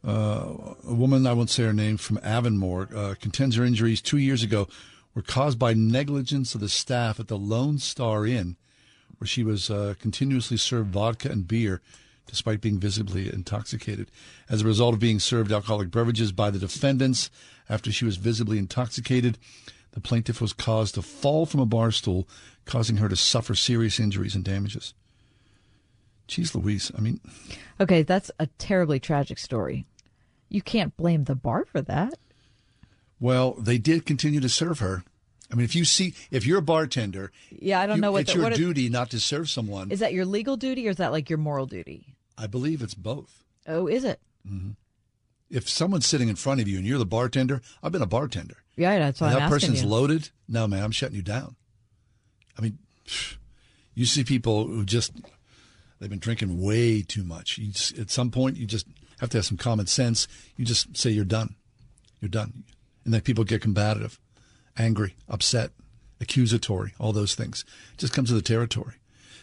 Uh, 0.07 0.74
a 0.86 0.94
woman, 0.94 1.26
I 1.26 1.32
won't 1.32 1.51
say 1.51 1.64
her 1.64 1.72
name, 1.72 1.96
from 1.96 2.18
Avonmore, 2.22 2.88
uh, 2.94 3.14
contends 3.20 3.57
her 3.57 3.64
injuries 3.64 4.01
two 4.01 4.18
years 4.18 4.42
ago 4.42 4.66
were 5.14 5.22
caused 5.22 5.59
by 5.59 5.74
negligence 5.74 6.55
of 6.55 6.61
the 6.61 6.68
staff 6.68 7.20
at 7.20 7.28
the 7.28 7.36
Lone 7.36 7.78
Star 7.78 8.26
Inn, 8.26 8.57
where 9.18 9.28
she 9.28 9.44
was 9.44 9.70
uh, 9.70 9.94
continuously 9.98 10.57
served 10.57 10.90
vodka 10.90 11.30
and 11.30 11.46
beer 11.46 11.82
despite 12.30 12.61
being 12.61 12.78
visibly 12.78 13.32
intoxicated. 13.32 14.11
As 14.48 14.62
a 14.62 14.66
result 14.66 14.94
of 14.94 15.01
being 15.01 15.18
served 15.18 15.51
alcoholic 15.51 15.90
beverages 15.90 16.30
by 16.30 16.51
the 16.51 16.61
defendants 16.61 17.28
after 17.71 17.91
she 17.91 18.05
was 18.05 18.16
visibly 18.18 18.59
intoxicated, 18.59 19.39
the 19.93 20.01
plaintiff 20.01 20.41
was 20.41 20.53
caused 20.53 20.97
to 20.97 21.03
fall 21.03 21.47
from 21.47 21.61
a 21.61 21.66
bar 21.66 21.91
stool, 21.91 22.29
causing 22.66 22.99
her 22.99 23.09
to 23.09 23.16
suffer 23.16 23.55
serious 23.55 23.99
injuries 23.99 24.35
and 24.35 24.45
damages. 24.45 24.93
Jeez 26.29 26.55
Louise, 26.55 26.93
I 26.97 27.01
mean, 27.01 27.21
Okay, 27.81 28.03
that's 28.03 28.31
a 28.39 28.47
terribly 28.59 29.01
tragic 29.01 29.39
story. 29.39 29.87
You 30.49 30.62
can't 30.62 30.97
blame 30.97 31.25
the 31.25 31.35
bar 31.35 31.64
for 31.64 31.81
that. 31.83 32.14
well, 33.18 33.53
they 33.53 33.79
did 33.79 34.07
continue 34.07 34.41
to 34.41 34.49
serve 34.49 34.79
her. 34.81 35.03
I 35.53 35.57
mean, 35.57 35.64
if 35.64 35.75
you 35.75 35.85
see, 35.85 36.14
if 36.31 36.47
you're 36.47 36.59
a 36.59 36.62
bartender, 36.62 37.33
Yeah, 37.51 37.81
I 37.81 37.87
don't 37.87 37.97
you- 37.97 38.03
know 38.03 38.12
what 38.12 38.23
it's 38.23 38.33
the, 38.33 38.39
your 38.39 38.51
what 38.51 38.57
duty 38.57 38.89
not 38.89 39.11
to 39.11 39.18
serve 39.21 39.51
someone. 39.51 39.91
is 39.91 39.99
that 40.01 40.12
your 40.12 40.25
legal 40.25 40.57
duty 40.57 40.87
or 40.87 40.91
is 40.91 40.97
that 40.99 41.11
like 41.12 41.29
your 41.29 41.39
moral 41.39 41.66
duty? 41.66 42.14
I 42.39 42.47
believe 42.47 42.81
it's 42.83 42.95
both. 42.95 43.43
Oh, 43.66 43.87
is 43.89 44.05
it? 44.05 44.21
hmm 44.47 44.71
If 45.51 45.68
someone's 45.68 46.07
sitting 46.07 46.28
in 46.28 46.36
front 46.36 46.61
of 46.61 46.68
you 46.68 46.78
and 46.78 46.86
you're 46.86 46.98
the 46.98 47.07
bartender, 47.07 47.61
I've 47.82 47.92
been 47.92 48.03
a 48.03 48.07
bartender. 48.07 48.59
Yeah, 48.76 48.98
that's 48.98 49.20
why 49.20 49.28
and 49.28 49.36
I'm 49.36 49.51
that 49.51 49.55
asking 49.55 49.70
person's 49.70 49.84
loaded. 49.84 50.30
No, 50.48 50.66
man, 50.66 50.82
I'm 50.82 50.92
shutting 50.92 51.16
you 51.16 51.22
down. 51.22 51.57
I 52.57 52.62
mean, 52.62 52.78
you 53.94 54.07
see 54.07 54.24
people 54.24 54.66
who 54.66 54.84
just 54.84 55.12
they've 55.98 56.09
been 56.09 56.18
drinking 56.18 56.61
way 56.61 57.03
too 57.03 57.24
much. 57.24 57.59
You 57.59 57.72
just, 57.72 57.98
at 57.98 58.11
some 58.11 58.30
point, 58.30 58.57
you 58.57 58.66
just 58.66 58.86
have 59.20 59.30
to 59.30 59.38
have 59.38 59.44
some 59.44 59.57
common 59.57 59.86
sense. 59.86 60.28
You 60.57 60.64
just 60.64 60.96
say 60.96 61.11
you're 61.11 61.24
done. 61.24 61.57
You're 62.20 62.28
done, 62.28 62.64
and 63.05 63.14
then 63.14 63.22
people 63.22 63.44
get 63.44 63.62
combative, 63.62 64.20
angry, 64.78 65.16
upset, 65.28 65.70
accusatory, 66.20 66.92
all 66.98 67.12
those 67.12 67.34
things. 67.34 67.64
It 67.94 67.98
just 67.98 68.12
comes 68.12 68.30
with 68.30 68.42
the 68.42 68.46
territory. 68.46 68.94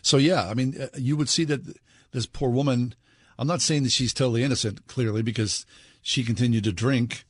So 0.03 0.17
yeah, 0.17 0.47
I 0.47 0.53
mean, 0.53 0.79
uh, 0.79 0.87
you 0.95 1.17
would 1.17 1.27
see 1.27 1.43
that 1.45 1.61
this 2.11 2.25
poor 2.25 2.49
woman. 2.49 2.95
I'm 3.39 3.47
not 3.47 3.61
saying 3.61 3.83
that 3.83 3.91
she's 3.91 4.13
totally 4.13 4.43
innocent, 4.43 4.87
clearly, 4.87 5.21
because 5.21 5.65
she 6.07 6.23
continued 6.23 6.63
to 6.63 6.71
drink. 6.71 7.25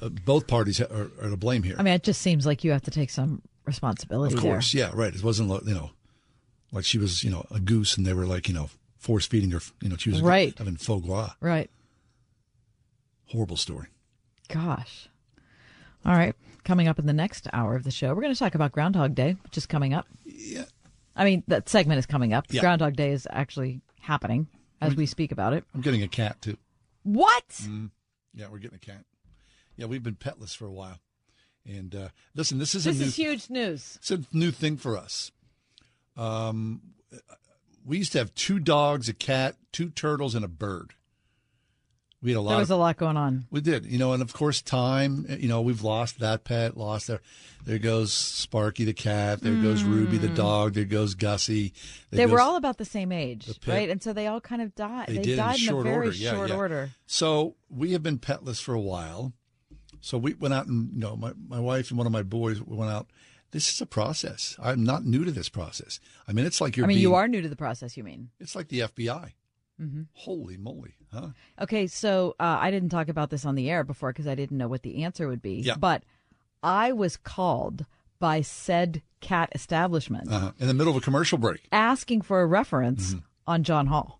Uh, 0.00 0.08
both 0.08 0.48
parties 0.48 0.80
are, 0.80 1.12
are 1.22 1.30
to 1.30 1.36
blame 1.36 1.62
here. 1.62 1.76
I 1.78 1.84
mean, 1.84 1.94
it 1.94 2.02
just 2.02 2.20
seems 2.20 2.44
like 2.44 2.64
you 2.64 2.72
have 2.72 2.82
to 2.82 2.90
take 2.90 3.08
some 3.08 3.40
responsibility. 3.66 4.34
Of 4.34 4.40
course, 4.40 4.72
there. 4.72 4.88
yeah, 4.88 4.90
right. 4.92 5.14
It 5.14 5.22
wasn't 5.22 5.48
like, 5.48 5.64
you 5.64 5.74
know, 5.74 5.90
like 6.72 6.84
she 6.84 6.98
was, 6.98 7.22
you 7.22 7.30
know, 7.30 7.46
a 7.52 7.60
goose, 7.60 7.96
and 7.96 8.04
they 8.04 8.14
were 8.14 8.26
like, 8.26 8.48
you 8.48 8.54
know, 8.54 8.68
force 8.98 9.26
feeding 9.26 9.52
her. 9.52 9.60
You 9.80 9.90
know, 9.90 9.96
she 9.96 10.10
was 10.10 10.20
Right. 10.20 10.58
having 10.58 10.74
foie 10.74 10.98
gras. 10.98 11.34
Right. 11.40 11.70
Horrible 13.26 13.56
story. 13.56 13.86
Gosh. 14.48 15.08
All 16.04 16.14
right. 16.16 16.34
Coming 16.64 16.88
up 16.88 16.98
in 16.98 17.06
the 17.06 17.12
next 17.12 17.46
hour 17.52 17.76
of 17.76 17.84
the 17.84 17.92
show, 17.92 18.08
we're 18.12 18.22
going 18.22 18.34
to 18.34 18.38
talk 18.38 18.56
about 18.56 18.72
Groundhog 18.72 19.14
Day, 19.14 19.36
which 19.44 19.56
is 19.56 19.66
coming 19.66 19.94
up. 19.94 20.08
Yeah. 20.24 20.64
I 21.14 21.24
mean, 21.24 21.44
that 21.46 21.68
segment 21.68 22.00
is 22.00 22.06
coming 22.06 22.32
up. 22.32 22.46
Yeah. 22.50 22.60
Groundhog 22.60 22.96
Day 22.96 23.12
is 23.12 23.28
actually 23.30 23.82
happening 24.00 24.48
as 24.80 24.96
we 24.96 25.06
speak 25.06 25.30
about 25.30 25.52
it. 25.52 25.62
I'm 25.76 25.80
getting 25.80 26.02
a 26.02 26.08
cat 26.08 26.42
too. 26.42 26.56
What? 27.02 27.48
Mm. 27.62 27.90
Yeah, 28.34 28.46
we're 28.50 28.58
getting 28.58 28.76
a 28.76 28.86
cat. 28.86 29.04
Yeah, 29.76 29.86
we've 29.86 30.02
been 30.02 30.16
petless 30.16 30.54
for 30.54 30.66
a 30.66 30.72
while, 30.72 30.98
and 31.66 31.94
uh, 31.94 32.08
listen, 32.34 32.58
this 32.58 32.74
is 32.74 32.84
This 32.84 32.96
a 32.96 33.00
new, 33.00 33.06
is 33.06 33.16
huge 33.16 33.50
news. 33.50 33.98
It's 34.00 34.10
a 34.10 34.20
new 34.32 34.50
thing 34.50 34.76
for 34.76 34.96
us. 34.96 35.32
Um, 36.16 36.82
we 37.84 37.98
used 37.98 38.12
to 38.12 38.18
have 38.18 38.34
two 38.34 38.58
dogs, 38.58 39.08
a 39.08 39.14
cat, 39.14 39.56
two 39.72 39.88
turtles, 39.90 40.34
and 40.34 40.44
a 40.44 40.48
bird. 40.48 40.94
We 42.22 42.30
had 42.30 42.38
a 42.38 42.40
lot. 42.40 42.50
There 42.50 42.58
was 42.58 42.70
of, 42.70 42.78
a 42.78 42.80
lot 42.80 42.96
going 42.98 43.16
on. 43.16 43.46
We 43.50 43.60
did, 43.60 43.84
you 43.84 43.98
know, 43.98 44.12
and 44.12 44.22
of 44.22 44.32
course, 44.32 44.62
time. 44.62 45.26
You 45.28 45.48
know, 45.48 45.60
we've 45.60 45.82
lost 45.82 46.20
that 46.20 46.44
pet, 46.44 46.76
lost 46.76 47.08
there. 47.08 47.20
There 47.64 47.78
goes 47.78 48.12
Sparky 48.12 48.84
the 48.84 48.92
cat. 48.92 49.40
There 49.40 49.54
goes 49.60 49.82
Ruby 49.82 50.18
the 50.18 50.28
Mm. 50.28 50.36
dog. 50.36 50.74
There 50.74 50.84
goes 50.84 51.14
Gussie. 51.14 51.72
There 52.10 52.26
They 52.26 52.32
were 52.32 52.40
all 52.40 52.56
about 52.56 52.78
the 52.78 52.84
same 52.84 53.10
age, 53.12 53.46
pit. 53.46 53.66
right? 53.66 53.88
And 53.90 54.02
so 54.02 54.12
they 54.12 54.28
all 54.28 54.40
kind 54.40 54.62
of 54.62 54.74
died. 54.74 55.08
They 55.08 55.18
They, 55.18 55.30
in 55.32 55.36
died 55.36 55.54
in, 55.56 55.60
short 55.60 55.80
a 55.86 55.90
very 55.90 55.96
order. 56.06 56.10
Yeah, 56.16 56.30
short 56.30 56.50
yeah. 56.50 56.56
order. 56.56 56.90
So 57.06 57.56
we 57.68 57.92
have 57.92 58.02
been 58.02 58.18
petless 58.18 58.60
for 58.60 58.72
a 58.74 58.80
while. 58.80 59.32
So 60.00 60.16
we 60.18 60.34
went 60.34 60.54
out 60.54 60.66
and 60.66 60.92
you 60.94 61.00
know 61.00 61.16
my 61.16 61.32
my 61.48 61.60
wife 61.60 61.90
and 61.90 61.98
one 61.98 62.06
of 62.06 62.12
my 62.12 62.22
boys 62.22 62.60
went 62.62 62.90
out. 62.90 63.08
This 63.52 63.72
is 63.72 63.80
a 63.80 63.86
process. 63.86 64.56
I'm 64.62 64.82
not 64.82 65.04
new 65.04 65.24
to 65.24 65.30
this 65.30 65.48
process. 65.48 66.00
I 66.26 66.32
mean, 66.32 66.46
it's 66.46 66.60
like 66.60 66.76
you're. 66.76 66.86
I 66.86 66.88
mean, 66.88 66.96
being, 66.96 67.02
you 67.02 67.14
are 67.14 67.28
new 67.28 67.42
to 67.42 67.48
the 67.48 67.56
process, 67.56 67.96
you 67.96 68.02
mean? 68.04 68.30
It's 68.40 68.54
like 68.56 68.68
the 68.68 68.80
FBI. 68.80 69.32
Mhm. 69.82 70.06
Holy 70.12 70.56
moly, 70.56 70.94
huh? 71.12 71.28
Okay, 71.60 71.86
so 71.86 72.36
uh, 72.38 72.58
I 72.60 72.70
didn't 72.70 72.90
talk 72.90 73.08
about 73.08 73.30
this 73.30 73.44
on 73.44 73.54
the 73.56 73.68
air 73.70 73.82
before 73.84 74.12
because 74.12 74.26
I 74.28 74.34
didn't 74.36 74.56
know 74.58 74.68
what 74.68 74.82
the 74.82 75.02
answer 75.04 75.26
would 75.28 75.42
be. 75.42 75.54
Yeah. 75.56 75.74
But 75.76 76.04
I 76.62 76.92
was 76.92 77.16
called 77.16 77.84
by 78.20 78.42
said 78.42 79.02
cat 79.20 79.48
establishment, 79.54 80.30
Uh-huh. 80.30 80.52
In 80.60 80.68
the 80.68 80.74
middle 80.74 80.92
of 80.92 81.02
a 81.02 81.04
commercial 81.04 81.38
break. 81.38 81.62
asking 81.72 82.22
for 82.22 82.40
a 82.42 82.46
reference 82.46 83.14
Mm-hmm. 83.14 83.18
on 83.48 83.62
John 83.64 83.86
Hall. 83.88 84.18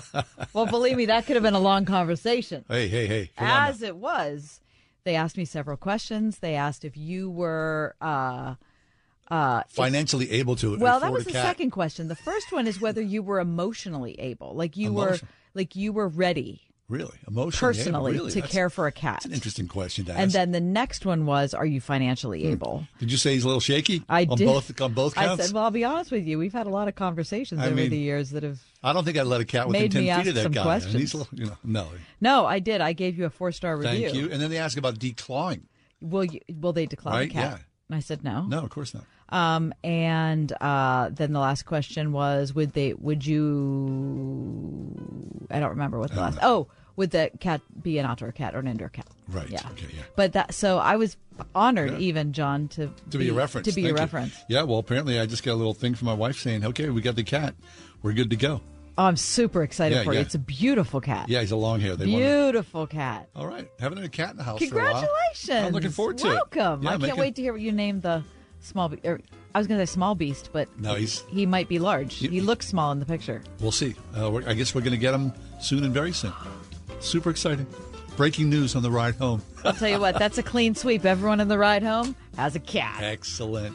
well, 0.52 0.66
believe 0.66 0.96
me, 0.96 1.06
that 1.06 1.26
could 1.26 1.34
have 1.36 1.42
been 1.42 1.54
a 1.54 1.58
long 1.60 1.84
conversation. 1.84 2.64
Hey, 2.68 2.86
hey, 2.88 3.06
hey. 3.06 3.30
As 3.36 3.82
it 3.82 3.96
was, 3.96 4.60
they 5.04 5.16
asked 5.16 5.36
me 5.36 5.44
several 5.44 5.76
questions. 5.76 6.38
They 6.38 6.54
asked 6.54 6.84
if 6.84 6.96
you 6.96 7.28
were. 7.30 7.96
Uh, 8.00 8.54
uh, 9.30 9.62
Financially 9.68 10.30
able 10.32 10.56
to 10.56 10.76
well, 10.78 11.00
that 11.00 11.12
was 11.12 11.24
the 11.24 11.32
cat. 11.32 11.44
second 11.44 11.70
question. 11.70 12.08
The 12.08 12.16
first 12.16 12.52
one 12.52 12.66
is 12.66 12.80
whether 12.80 13.00
you 13.00 13.22
were 13.22 13.40
emotionally 13.40 14.18
able, 14.20 14.54
like 14.54 14.76
you 14.76 14.88
Emotion- 14.88 15.26
were, 15.26 15.32
like 15.54 15.76
you 15.76 15.92
were 15.92 16.08
ready 16.08 16.60
Really? 16.88 17.16
Emotionally 17.26 17.46
able? 17.48 17.50
personally 17.52 18.12
Really? 18.12 18.30
to 18.32 18.34
That's- 18.40 18.52
care 18.52 18.68
for 18.68 18.86
a 18.86 18.92
cat. 18.92 19.14
That's 19.14 19.24
an 19.26 19.32
interesting 19.32 19.66
question 19.68 20.04
to 20.06 20.12
ask. 20.12 20.20
And 20.20 20.30
then 20.32 20.50
the 20.52 20.60
next 20.60 21.06
one 21.06 21.24
was, 21.24 21.54
are 21.54 21.64
you 21.64 21.80
financially 21.80 22.44
able? 22.48 22.86
Did 22.98 23.10
you 23.10 23.16
say 23.16 23.32
he's 23.32 23.44
a 23.44 23.46
little 23.46 23.60
shaky? 23.60 24.02
I 24.10 24.26
on 24.28 24.36
did. 24.36 24.46
both 24.46 24.78
on 24.82 24.92
both 24.92 25.14
counts. 25.14 25.42
I 25.42 25.46
said, 25.46 25.54
well, 25.54 25.64
I'll 25.64 25.70
be 25.70 25.84
honest 25.84 26.10
with 26.10 26.26
you. 26.26 26.38
We've 26.38 26.52
had 26.52 26.66
a 26.66 26.70
lot 26.70 26.88
of 26.88 26.94
conversations 26.94 27.62
I 27.62 27.66
over 27.68 27.74
mean, 27.76 27.88
the 27.88 27.96
years 27.96 28.30
that 28.30 28.42
have. 28.42 28.60
I 28.82 28.92
don't 28.92 29.04
think 29.04 29.16
I'd 29.16 29.22
let 29.22 29.40
a 29.40 29.46
cat 29.46 29.68
within 29.68 29.88
ten 29.90 30.02
feet 30.22 30.28
of 30.28 30.34
that 30.34 30.52
guy. 30.52 30.62
Questions. 30.64 30.94
he's 30.94 31.14
a 31.14 31.18
little- 31.18 31.38
you 31.38 31.46
know, 31.46 31.56
no. 31.64 31.88
No, 32.20 32.44
I 32.44 32.58
did. 32.58 32.82
I 32.82 32.92
gave 32.92 33.16
you 33.16 33.24
a 33.24 33.30
four 33.30 33.52
star 33.52 33.74
review. 33.78 34.10
Thank 34.10 34.14
you. 34.14 34.30
And 34.30 34.42
then 34.42 34.50
they 34.50 34.58
ask 34.58 34.76
about 34.76 34.98
declawing. 34.98 35.62
Will 36.02 36.24
you? 36.24 36.40
Will 36.60 36.74
they 36.74 36.84
decline 36.84 37.14
Right, 37.14 37.30
a 37.30 37.32
cat? 37.32 37.58
yeah. 37.58 37.64
And 37.88 37.96
I 37.96 38.00
said 38.00 38.24
no. 38.24 38.44
No, 38.44 38.64
of 38.64 38.70
course 38.70 38.94
not. 38.94 39.04
Um, 39.28 39.72
and 39.82 40.52
uh, 40.60 41.08
then 41.10 41.32
the 41.32 41.40
last 41.40 41.64
question 41.64 42.12
was, 42.12 42.54
would 42.54 42.72
they? 42.74 42.94
Would 42.94 43.26
you? 43.26 45.46
I 45.50 45.60
don't 45.60 45.70
remember 45.70 45.98
what 45.98 46.10
the 46.12 46.20
last. 46.20 46.38
Oh, 46.42 46.68
would 46.96 47.10
the 47.10 47.30
cat 47.40 47.60
be 47.82 47.98
an 47.98 48.06
outdoor 48.06 48.32
cat 48.32 48.54
or 48.54 48.58
an 48.60 48.68
indoor 48.68 48.88
cat? 48.88 49.06
Right. 49.28 49.48
Yeah. 49.48 49.66
Okay. 49.72 49.86
Yeah. 49.94 50.02
But 50.16 50.32
that. 50.34 50.54
So 50.54 50.78
I 50.78 50.96
was 50.96 51.16
honored, 51.54 51.92
Yeah. 51.92 51.98
even 51.98 52.32
John, 52.32 52.68
to 52.68 52.88
To 53.10 53.18
be 53.18 53.30
a 53.30 53.34
reference. 53.34 53.66
To 53.68 53.74
be 53.74 53.82
a 53.82 53.84
Thank 53.86 53.96
you. 53.96 54.02
reference. 54.02 54.44
Yeah. 54.48 54.62
Well, 54.64 54.78
apparently 54.78 55.18
I 55.18 55.26
just 55.26 55.42
got 55.42 55.52
a 55.52 55.60
little 55.60 55.74
thing 55.74 55.94
from 55.94 56.06
my 56.06 56.14
wife 56.14 56.38
saying, 56.38 56.64
"Okay, 56.64 56.88
we 56.90 57.00
got 57.00 57.16
the 57.16 57.24
cat. 57.24 57.54
We're 58.02 58.12
good 58.12 58.30
to 58.30 58.36
go." 58.36 58.60
Oh, 58.98 59.04
I'm 59.04 59.16
super 59.16 59.62
excited 59.62 59.96
Yeah, 59.96 60.04
for 60.04 60.12
you. 60.12 60.18
yeah. 60.18 60.24
It's 60.26 60.34
a 60.34 60.38
beautiful 60.38 61.00
cat. 61.00 61.28
Yeah, 61.28 61.40
he's 61.40 61.50
a 61.50 61.56
long 61.56 61.80
hair. 61.80 61.96
They 61.96 62.04
Beautiful 62.04 62.86
cat. 62.86 63.28
All 63.34 63.46
right, 63.46 63.68
having 63.80 63.98
a 63.98 64.08
cat 64.08 64.32
in 64.32 64.36
the 64.36 64.42
house. 64.42 64.58
for 64.62 64.78
a 64.78 64.82
while. 64.82 64.92
Congratulations! 64.92 65.66
I'm 65.66 65.72
looking 65.72 65.90
forward 65.90 66.18
to 66.18 66.26
it. 66.28 66.34
Welcome. 66.34 66.82
Yeah, 66.82 66.90
I 66.90 66.98
can't 66.98 67.16
wait 67.18 67.34
to 67.36 67.42
hear 67.42 67.52
what 67.52 67.62
you 67.62 67.72
name 67.72 68.00
the 68.00 68.22
small. 68.60 68.88
Be- 68.90 69.00
or, 69.08 69.20
I 69.54 69.58
was 69.58 69.66
going 69.66 69.80
to 69.80 69.86
say 69.86 69.92
small 69.92 70.14
beast, 70.14 70.50
but 70.52 70.68
No, 70.78 70.94
he's. 70.94 71.20
he 71.28 71.44
might 71.46 71.68
be 71.68 71.78
large. 71.78 72.14
He 72.14 72.40
looks 72.40 72.66
small 72.66 72.92
in 72.92 73.00
the 73.00 73.06
picture. 73.06 73.42
We'll 73.60 73.72
see. 73.72 73.94
Uh, 74.18 74.30
we're, 74.30 74.48
I 74.48 74.52
guess 74.54 74.74
we're 74.74 74.80
going 74.82 74.92
to 74.92 74.96
get 74.98 75.12
him 75.14 75.32
soon 75.60 75.84
and 75.84 75.92
very 75.92 76.12
soon. 76.12 76.32
Super 77.00 77.30
exciting. 77.30 77.66
Breaking 78.16 78.48
news 78.50 78.76
on 78.76 78.82
the 78.82 78.90
ride 78.90 79.14
home. 79.16 79.42
I'll 79.64 79.72
tell 79.72 79.88
you 79.88 79.98
what, 80.00 80.18
that's 80.18 80.36
a 80.38 80.42
clean 80.42 80.74
sweep. 80.74 81.04
Everyone 81.04 81.40
in 81.40 81.48
the 81.48 81.58
ride 81.58 81.82
home 81.82 82.14
has 82.36 82.54
a 82.56 82.60
cat. 82.60 83.02
Excellent. 83.02 83.74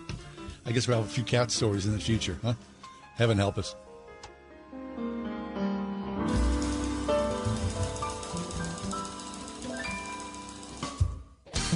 I 0.66 0.72
guess 0.72 0.88
we'll 0.88 0.98
have 0.98 1.06
a 1.08 1.10
few 1.10 1.24
cat 1.24 1.50
stories 1.52 1.86
in 1.88 1.92
the 1.94 2.00
future, 2.00 2.38
huh? 2.44 2.54
Heaven 3.16 3.38
help 3.38 3.58
us. 3.58 3.76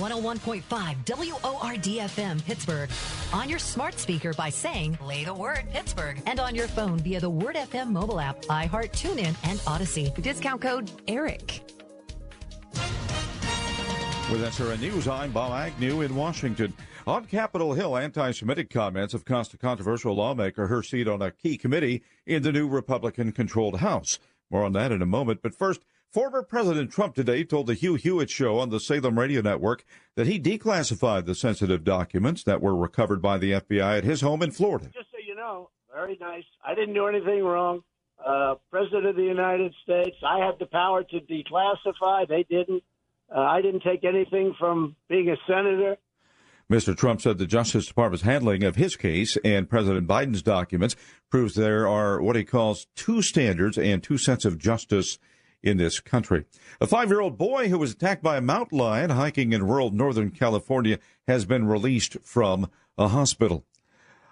101.5 0.02 1.44
WORD 1.44 2.44
Pittsburgh. 2.44 2.90
On 3.34 3.48
your 3.48 3.60
smart 3.60 4.00
speaker 4.00 4.34
by 4.34 4.50
saying, 4.50 4.96
play 4.96 5.24
the 5.24 5.34
word 5.34 5.66
Pittsburgh. 5.72 6.22
And 6.26 6.40
on 6.40 6.56
your 6.56 6.68
phone 6.68 7.00
via 7.00 7.20
the 7.20 7.30
Word 7.30 7.56
FM 7.56 7.92
mobile 7.92 8.20
app, 8.20 8.42
iHeart, 8.44 8.92
TuneIn, 8.92 9.36
and 9.48 9.62
Odyssey. 9.68 10.12
Discount 10.22 10.62
code 10.62 10.92
ERIC. 11.08 11.62
With 14.32 14.44
SRN 14.44 14.80
News, 14.80 15.08
I'm 15.08 15.32
Bob 15.32 15.52
Agnew 15.52 16.02
in 16.02 16.16
Washington. 16.16 16.74
On 17.06 17.26
Capitol 17.26 17.74
Hill, 17.74 17.98
anti 17.98 18.32
Semitic 18.32 18.70
comments 18.70 19.14
have 19.14 19.26
cost 19.26 19.54
a 19.54 19.58
controversial 19.58 20.16
lawmaker 20.16 20.68
her 20.68 20.82
seat 20.82 21.08
on 21.08 21.22
a 21.22 21.32
key 21.32 21.58
committee 21.58 22.02
in 22.26 22.42
the 22.42 22.52
new 22.52 22.68
Republican 22.68 23.34
controlled 23.34 23.78
House. 23.78 24.20
More 24.50 24.64
on 24.64 24.74
that 24.74 24.92
in 24.92 25.02
a 25.02 25.06
moment. 25.06 25.42
But 25.42 25.54
first, 25.54 25.82
former 26.12 26.44
President 26.44 26.92
Trump 26.92 27.16
today 27.16 27.44
told 27.44 27.68
the 27.68 27.74
Hugh 27.74 27.96
Hewitt 27.96 28.30
Show 28.30 28.60
on 28.60 28.70
the 28.70 28.80
Salem 28.80 29.18
Radio 29.18 29.42
Network 29.42 29.86
that 30.16 30.28
he 30.28 30.40
declassified 30.40 31.26
the 31.26 31.36
sensitive 31.36 31.84
documents 31.84 32.44
that 32.44 32.62
were 32.62 32.76
recovered 32.76 33.22
by 33.22 33.38
the 33.38 33.54
FBI 33.54 34.00
at 34.00 34.04
his 34.04 34.22
home 34.22 34.42
in 34.44 34.52
Florida. 34.52 34.92
Just 34.94 35.12
so 35.12 35.18
you 35.26 35.36
know, 35.36 35.70
very 35.94 36.18
nice. 36.20 36.44
I 36.66 36.76
didn't 36.76 36.96
do 36.96 37.08
anything 37.08 37.44
wrong. 37.44 37.84
Uh, 38.26 38.56
President 38.70 39.06
of 39.06 39.16
the 39.16 39.24
United 39.24 39.74
States, 39.84 40.18
I 40.24 40.46
had 40.46 40.60
the 40.60 40.66
power 40.66 41.04
to 41.04 41.20
declassify. 41.22 42.28
They 42.28 42.46
didn't. 42.50 42.84
Uh, 43.34 43.40
I 43.40 43.62
didn't 43.62 43.82
take 43.82 44.04
anything 44.04 44.54
from 44.60 44.96
being 45.08 45.30
a 45.30 45.38
senator. 45.48 45.96
Mr. 46.70 46.96
Trump 46.96 47.22
said 47.22 47.38
the 47.38 47.48
Justice 47.48 47.88
Department's 47.88 48.24
handling 48.24 48.64
of 48.64 48.76
his 48.76 48.96
case 48.96 49.38
and 49.44 49.70
President 49.70 50.08
Biden's 50.08 50.42
documents 50.42 50.96
proves 51.30 51.56
there 51.56 51.88
are 51.88 52.22
what 52.22 52.36
he 52.36 52.44
calls 52.44 52.88
two 52.96 53.22
standards 53.22 53.78
and 53.78 54.04
two 54.04 54.18
sets 54.18 54.46
of 54.46 54.58
justice 54.58 55.18
in 55.64 55.78
this 55.78 56.00
country. 56.00 56.46
A 56.80 56.88
five 56.88 57.10
year 57.10 57.22
old 57.22 57.38
boy 57.38 57.70
who 57.70 57.78
was 57.78 57.92
attacked 57.92 58.24
by 58.24 58.38
a 58.38 58.42
mountain 58.42 58.78
lion 58.78 59.12
hiking 59.12 59.54
in 59.54 59.68
rural 59.68 59.92
Northern 59.92 60.32
California 60.32 61.00
has 61.28 61.46
been 61.46 61.68
released 61.68 62.18
from 62.24 62.70
a 62.98 63.10
hospital. 63.10 63.66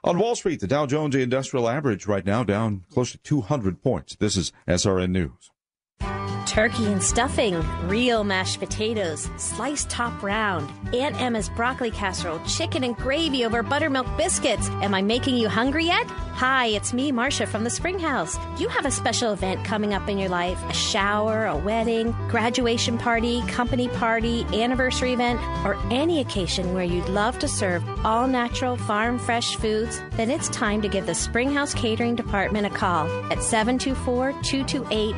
On 0.03 0.17
Wall 0.17 0.35
Street, 0.35 0.61
the 0.61 0.67
Dow 0.67 0.85
Jones 0.85 1.15
Industrial 1.15 1.67
Average 1.67 2.07
right 2.07 2.25
now 2.25 2.43
down 2.43 2.85
close 2.89 3.11
to 3.11 3.17
200 3.17 3.81
points. 3.81 4.15
This 4.15 4.37
is 4.37 4.53
SRN 4.67 5.11
News. 5.11 6.38
Turkey 6.49 6.91
and 6.91 7.01
stuffing, 7.01 7.63
real 7.87 8.23
mashed 8.23 8.57
potatoes, 8.57 9.29
sliced 9.37 9.87
top 9.87 10.23
round, 10.23 10.67
Aunt 10.95 11.21
Emma's 11.21 11.47
broccoli 11.47 11.91
casserole, 11.91 12.39
chicken 12.39 12.83
and 12.83 12.97
gravy 12.97 13.45
over 13.45 13.61
buttermilk 13.61 14.07
biscuits. 14.17 14.67
Am 14.81 14.95
I 14.95 15.03
making 15.03 15.37
you 15.37 15.47
hungry 15.47 15.85
yet? 15.85 16.09
Hi, 16.39 16.67
it's 16.67 16.93
me, 16.93 17.11
Marcia 17.11 17.45
from 17.45 17.65
the 17.65 17.69
Springhouse. 17.69 18.37
You 18.57 18.67
have 18.69 18.85
a 18.85 18.91
special 18.91 19.33
event 19.33 19.63
coming 19.65 19.93
up 19.93 20.07
in 20.09 20.17
your 20.17 20.29
life? 20.29 20.57
A 20.69 20.73
shower, 20.73 21.45
a 21.45 21.57
wedding, 21.57 22.13
graduation 22.29 22.97
party, 22.97 23.41
company 23.41 23.89
party, 23.89 24.45
anniversary 24.53 25.13
event, 25.13 25.39
or 25.65 25.77
any 25.91 26.19
occasion 26.19 26.73
where 26.73 26.85
you'd 26.85 27.09
love 27.09 27.37
to 27.39 27.47
serve 27.47 27.83
all 28.05 28.25
natural, 28.25 28.77
farm 28.77 29.19
fresh 29.19 29.57
foods? 29.57 30.01
Then 30.11 30.31
it's 30.31 30.47
time 30.49 30.81
to 30.81 30.87
give 30.87 31.05
the 31.05 31.13
Springhouse 31.13 31.73
Catering 31.73 32.15
Department 32.15 32.65
a 32.65 32.69
call 32.69 33.07
at 33.31 33.43
724 33.43 34.31
228 34.41 35.15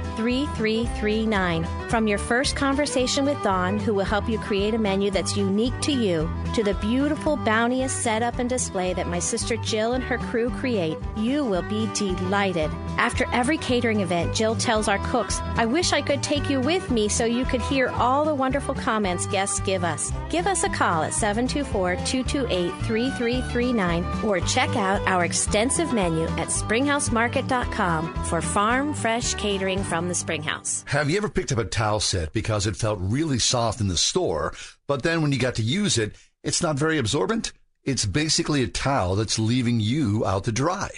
3339. 1.25 1.89
From 1.89 2.07
your 2.07 2.17
first 2.17 2.55
conversation 2.55 3.25
with 3.25 3.41
Dawn, 3.43 3.77
who 3.77 3.93
will 3.93 4.05
help 4.05 4.27
you 4.29 4.39
create 4.39 4.73
a 4.73 4.77
menu 4.77 5.11
that's 5.11 5.37
unique 5.37 5.79
to 5.81 5.91
you, 5.91 6.29
to 6.55 6.63
the 6.63 6.73
beautiful, 6.75 7.37
bounteous 7.37 7.93
setup 7.93 8.39
and 8.39 8.49
display 8.49 8.93
that 8.93 9.07
my 9.07 9.19
sister 9.19 9.55
Jill 9.57 9.93
and 9.93 10.03
her 10.03 10.17
crew 10.17 10.49
create, 10.49 10.97
you 11.15 11.43
will 11.45 11.61
be 11.63 11.87
delighted. 11.93 12.71
After 12.97 13.25
every 13.33 13.57
catering 13.57 14.01
event, 14.01 14.35
Jill 14.35 14.55
tells 14.55 14.87
our 14.87 14.99
cooks, 15.09 15.39
I 15.55 15.65
wish 15.65 15.93
I 15.93 16.01
could 16.01 16.23
take 16.23 16.49
you 16.49 16.59
with 16.59 16.89
me 16.91 17.07
so 17.07 17.25
you 17.25 17.45
could 17.45 17.61
hear 17.61 17.89
all 17.89 18.25
the 18.25 18.35
wonderful 18.35 18.75
comments 18.75 19.25
guests 19.27 19.59
give 19.59 19.83
us. 19.83 20.11
Give 20.29 20.47
us 20.47 20.63
a 20.63 20.69
call 20.69 21.03
at 21.03 21.13
724 21.13 21.95
228 22.05 22.71
3339 22.85 24.05
or 24.23 24.39
check 24.41 24.75
out 24.75 25.01
our 25.07 25.25
extensive 25.25 25.93
menu 25.93 26.23
at 26.23 26.47
springhousemarket.com 26.47 28.25
for 28.25 28.41
farm 28.41 28.93
fresh 28.93 29.33
catering 29.35 29.83
from 29.83 30.07
the 30.07 30.15
Springhouse. 30.15 30.83
Have 30.87 31.09
you 31.11 31.17
ever 31.17 31.29
picked 31.29 31.51
up 31.51 31.57
a 31.57 31.65
towel 31.65 31.99
set 31.99 32.31
because 32.31 32.65
it 32.65 32.77
felt 32.77 32.97
really 33.01 33.37
soft 33.37 33.81
in 33.81 33.89
the 33.89 33.97
store, 33.97 34.53
but 34.87 35.03
then 35.03 35.21
when 35.21 35.31
you 35.31 35.39
got 35.39 35.55
to 35.55 35.61
use 35.61 35.97
it, 35.97 36.15
it's 36.41 36.61
not 36.61 36.77
very 36.79 36.97
absorbent? 36.97 37.51
It's 37.83 38.05
basically 38.05 38.63
a 38.63 38.67
towel 38.67 39.15
that's 39.15 39.37
leaving 39.37 39.79
you 39.79 40.25
out 40.25 40.45
to 40.45 40.51
dry. 40.51 40.89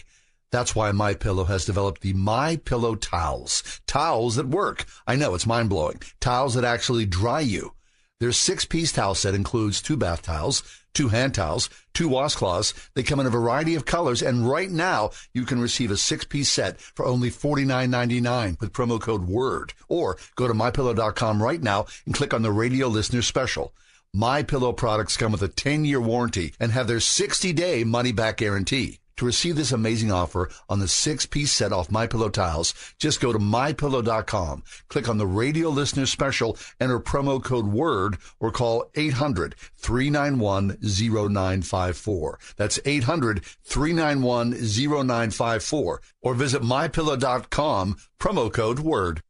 That's 0.51 0.75
why 0.75 0.91
My 0.91 1.15
Pillow 1.15 1.45
has 1.45 1.65
developed 1.65 2.01
the 2.01 2.13
My 2.13 2.57
Pillow 2.57 2.93
towels. 2.93 3.81
Towels 3.87 4.35
that 4.35 4.47
work. 4.47 4.85
I 5.07 5.15
know 5.15 5.33
it's 5.33 5.47
mind 5.47 5.69
blowing. 5.69 5.99
Towels 6.19 6.53
that 6.53 6.63
actually 6.63 7.07
dry 7.07 7.39
you. 7.39 7.73
Their 8.19 8.33
six 8.33 8.65
piece 8.65 8.91
towel 8.91 9.15
set 9.15 9.33
includes 9.33 9.81
two 9.81 9.97
bath 9.97 10.21
towels, 10.21 10.61
two 10.93 11.09
hand 11.09 11.33
towels, 11.35 11.69
two 11.93 12.09
washcloths. 12.09 12.73
They 12.93 13.03
come 13.03 13.19
in 13.19 13.25
a 13.25 13.31
variety 13.31 13.75
of 13.75 13.85
colors, 13.85 14.21
and 14.21 14.49
right 14.49 14.69
now 14.69 15.11
you 15.33 15.45
can 15.45 15.59
receive 15.59 15.91
a 15.91 15.97
six 15.97 16.25
piece 16.25 16.49
set 16.49 16.79
for 16.79 17.05
only 17.05 17.29
$49.99 17.29 18.59
with 18.59 18.73
promo 18.73 18.99
code 18.99 19.27
WORD. 19.27 19.73
Or 19.87 20.17
go 20.35 20.47
to 20.47 20.53
mypillow.com 20.53 21.41
right 21.41 21.61
now 21.61 21.85
and 22.05 22.13
click 22.13 22.33
on 22.33 22.41
the 22.41 22.51
radio 22.51 22.87
listener 22.87 23.21
special. 23.21 23.73
My 24.13 24.43
Pillow 24.43 24.73
products 24.73 25.17
come 25.17 25.31
with 25.31 25.41
a 25.41 25.47
10 25.47 25.85
year 25.85 25.99
warranty 25.99 26.53
and 26.59 26.71
have 26.71 26.87
their 26.87 26.99
60 26.99 27.51
day 27.53 27.83
money 27.83 28.11
back 28.11 28.37
guarantee. 28.37 28.99
To 29.17 29.25
receive 29.25 29.55
this 29.55 29.71
amazing 29.71 30.11
offer 30.11 30.49
on 30.67 30.79
the 30.79 30.87
six 30.87 31.25
piece 31.25 31.51
set 31.51 31.71
off 31.71 31.91
My 31.91 32.07
Pillow 32.07 32.29
tiles, 32.29 32.73
just 32.97 33.21
go 33.21 33.31
to 33.31 33.39
mypillow.com, 33.39 34.63
click 34.87 35.07
on 35.07 35.17
the 35.17 35.27
radio 35.27 35.69
listener 35.69 36.05
special, 36.05 36.57
enter 36.79 36.99
promo 36.99 37.43
code 37.43 37.67
WORD, 37.67 38.17
or 38.39 38.51
call 38.51 38.89
800 38.95 39.55
391 39.77 40.77
0954. 40.81 42.39
That's 42.57 42.79
800 42.85 43.45
391 43.63 44.51
0954. 44.51 46.01
Or 46.21 46.33
visit 46.33 46.61
mypillow.com, 46.61 47.97
promo 48.19 48.51
code 48.51 48.79
WORD. 48.79 49.21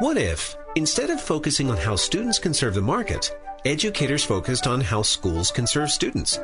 What 0.00 0.16
if, 0.16 0.56
instead 0.76 1.10
of 1.10 1.20
focusing 1.20 1.70
on 1.70 1.76
how 1.76 1.96
students 1.96 2.38
can 2.38 2.54
serve 2.54 2.74
the 2.74 2.82
market, 2.82 3.36
educators 3.64 4.24
focused 4.24 4.66
on 4.66 4.80
how 4.80 5.02
schools 5.02 5.50
can 5.50 5.66
serve 5.66 5.90
students? 5.90 6.38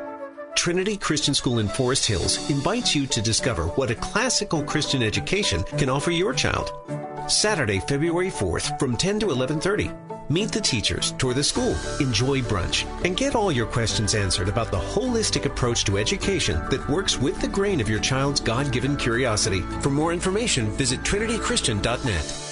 Trinity 0.55 0.97
Christian 0.97 1.35
School 1.35 1.59
in 1.59 1.69
Forest 1.69 2.07
Hills 2.07 2.51
invites 2.51 2.95
you 2.95 3.07
to 3.07 3.23
discover 3.23 3.65
what 3.69 3.91
a 3.91 3.95
classical 3.95 4.63
Christian 4.63 5.03
education 5.03 5.63
can 5.63 5.89
offer 5.89 6.11
your 6.11 6.35
child. 6.35 6.73
Saturday, 7.29 7.81
February 7.81 8.31
4th 8.31 8.79
from 8.79 8.97
10 8.97 9.21
to 9.21 9.27
11:30. 9.31 9.91
Meet 10.29 10.53
the 10.53 10.61
teachers, 10.61 11.13
tour 11.19 11.35
the 11.35 11.43
school, 11.43 11.75
enjoy 11.99 12.41
brunch, 12.43 12.85
and 13.05 13.17
get 13.17 13.35
all 13.35 13.51
your 13.51 13.67
questions 13.67 14.15
answered 14.15 14.49
about 14.49 14.71
the 14.71 14.79
holistic 14.79 15.45
approach 15.45 15.85
to 15.85 15.99
education 15.99 16.61
that 16.71 16.89
works 16.89 17.19
with 17.19 17.41
the 17.41 17.49
grain 17.49 17.81
of 17.81 17.89
your 17.89 18.01
child's 18.01 18.41
God-given 18.41 18.97
curiosity. 18.97 19.63
For 19.81 19.91
more 19.91 20.13
information, 20.13 20.71
visit 20.77 21.03
trinitychristian.net. 21.03 22.50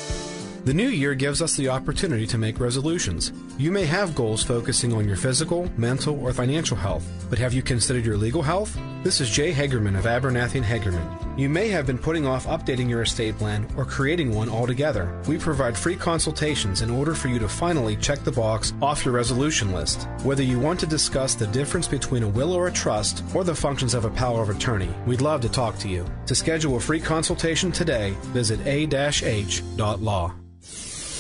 The 0.65 0.75
new 0.75 0.89
year 0.89 1.15
gives 1.15 1.41
us 1.41 1.57
the 1.57 1.69
opportunity 1.69 2.27
to 2.27 2.37
make 2.37 2.61
resolutions. 2.61 3.33
You 3.59 3.71
may 3.71 3.87
have 3.87 4.15
goals 4.15 4.43
focusing 4.43 4.93
on 4.93 5.07
your 5.07 5.17
physical, 5.17 5.71
mental, 5.79 6.21
or 6.21 6.33
financial 6.33 6.77
health, 6.77 7.07
but 7.31 7.39
have 7.39 7.55
you 7.55 7.63
considered 7.63 8.05
your 8.05 8.17
legal 8.17 8.43
health? 8.43 8.77
This 9.05 9.21
is 9.21 9.31
Jay 9.31 9.53
Hagerman 9.53 9.97
of 9.97 10.05
Abernathy 10.05 10.57
and 10.57 10.65
Hagerman. 10.65 11.39
You 11.39 11.49
may 11.49 11.69
have 11.69 11.87
been 11.87 11.97
putting 11.97 12.27
off 12.27 12.47
updating 12.47 12.89
your 12.89 13.03
estate 13.03 13.39
plan 13.39 13.67
or 13.77 13.85
creating 13.85 14.35
one 14.35 14.51
altogether. 14.51 15.23
We 15.29 15.39
provide 15.39 15.79
free 15.79 15.95
consultations 15.95 16.83
in 16.83 16.91
order 16.91 17.15
for 17.15 17.29
you 17.29 17.39
to 17.39 17.49
finally 17.49 17.97
check 17.97 18.25
the 18.25 18.33
box 18.33 18.75
off 18.83 19.05
your 19.05 19.15
resolution 19.15 19.73
list. 19.73 20.09
Whether 20.25 20.43
you 20.43 20.59
want 20.59 20.81
to 20.81 20.87
discuss 20.87 21.35
the 21.35 21.47
difference 21.47 21.87
between 21.87 22.25
a 22.25 22.29
will 22.29 22.53
or 22.53 22.67
a 22.67 22.73
trust 22.73 23.23
or 23.33 23.45
the 23.45 23.55
functions 23.55 23.95
of 23.95 24.05
a 24.05 24.11
power 24.11 24.43
of 24.43 24.51
attorney, 24.51 24.91
we'd 25.07 25.21
love 25.21 25.41
to 25.43 25.49
talk 25.49 25.79
to 25.79 25.89
you. 25.89 26.05
To 26.27 26.35
schedule 26.35 26.77
a 26.77 26.81
free 26.81 27.01
consultation 27.01 27.71
today, 27.71 28.15
visit 28.35 28.59
a-h.law. 28.67 30.35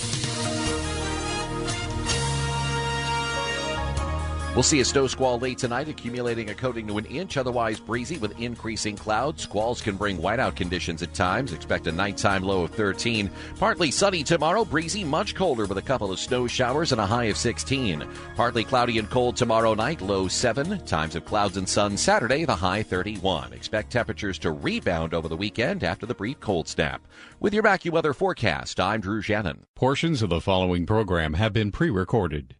Thank 0.01 0.43
you. 0.43 0.48
We'll 4.55 4.65
see 4.65 4.81
a 4.81 4.85
snow 4.85 5.07
squall 5.07 5.39
late 5.39 5.59
tonight, 5.59 5.89
accumulating 5.89 6.51
a 6.51 6.55
coating 6.55 6.89
to 6.89 6.99
an 6.99 7.05
inch, 7.05 7.37
otherwise 7.37 7.79
breezy 7.79 8.19
with 8.19 8.41
increasing 8.41 8.97
clouds. 8.97 9.45
Squalls 9.45 9.81
can 9.81 9.97
bring 9.97 10.19
whiteout 10.19 10.57
conditions 10.57 11.01
at 11.01 11.15
times. 11.15 11.53
Expect 11.53 11.87
a 11.87 11.93
nighttime 11.93 12.43
low 12.43 12.65
of 12.65 12.73
13. 12.73 13.31
Partly 13.61 13.93
sunny 13.93 14.25
tomorrow, 14.25 14.65
breezy, 14.65 15.05
much 15.05 15.37
colder 15.37 15.67
with 15.67 15.79
a 15.79 15.83
couple 15.83 16.11
of 16.11 16.19
snow 16.19 16.49
showers 16.49 16.91
and 16.91 17.01
a 17.01 17.07
high 17.07 17.27
of 17.27 17.37
16. 17.37 18.05
Partly 18.35 18.65
cloudy 18.65 18.99
and 18.99 19.09
cold 19.09 19.37
tomorrow 19.37 19.75
night, 19.75 20.01
low 20.01 20.27
7. 20.27 20.85
Times 20.87 21.15
of 21.15 21.25
clouds 21.25 21.57
and 21.57 21.69
sun 21.69 21.97
Saturday, 21.97 22.45
the 22.45 22.57
high 22.57 22.83
31. 22.83 23.53
Expect 23.53 23.93
temperatures 23.93 24.41
to 24.41 24.51
rebound 24.51 25.15
over 25.15 25.29
the 25.29 25.37
weekend 25.37 25.85
after 25.85 26.05
the 26.05 26.15
brief 26.15 26.41
cold 26.41 26.67
snap. 26.67 27.07
With 27.39 27.55
your 27.55 27.63
AccuWeather 27.63 28.15
forecast, 28.15 28.81
I'm 28.81 29.03
Drew 29.03 29.23
Shannon. 29.23 29.67
Portions 29.77 30.21
of 30.21 30.31
the 30.31 30.41
following 30.41 30.85
program 30.85 31.35
have 31.35 31.53
been 31.53 31.71
pre 31.71 31.91
recorded. 31.91 32.57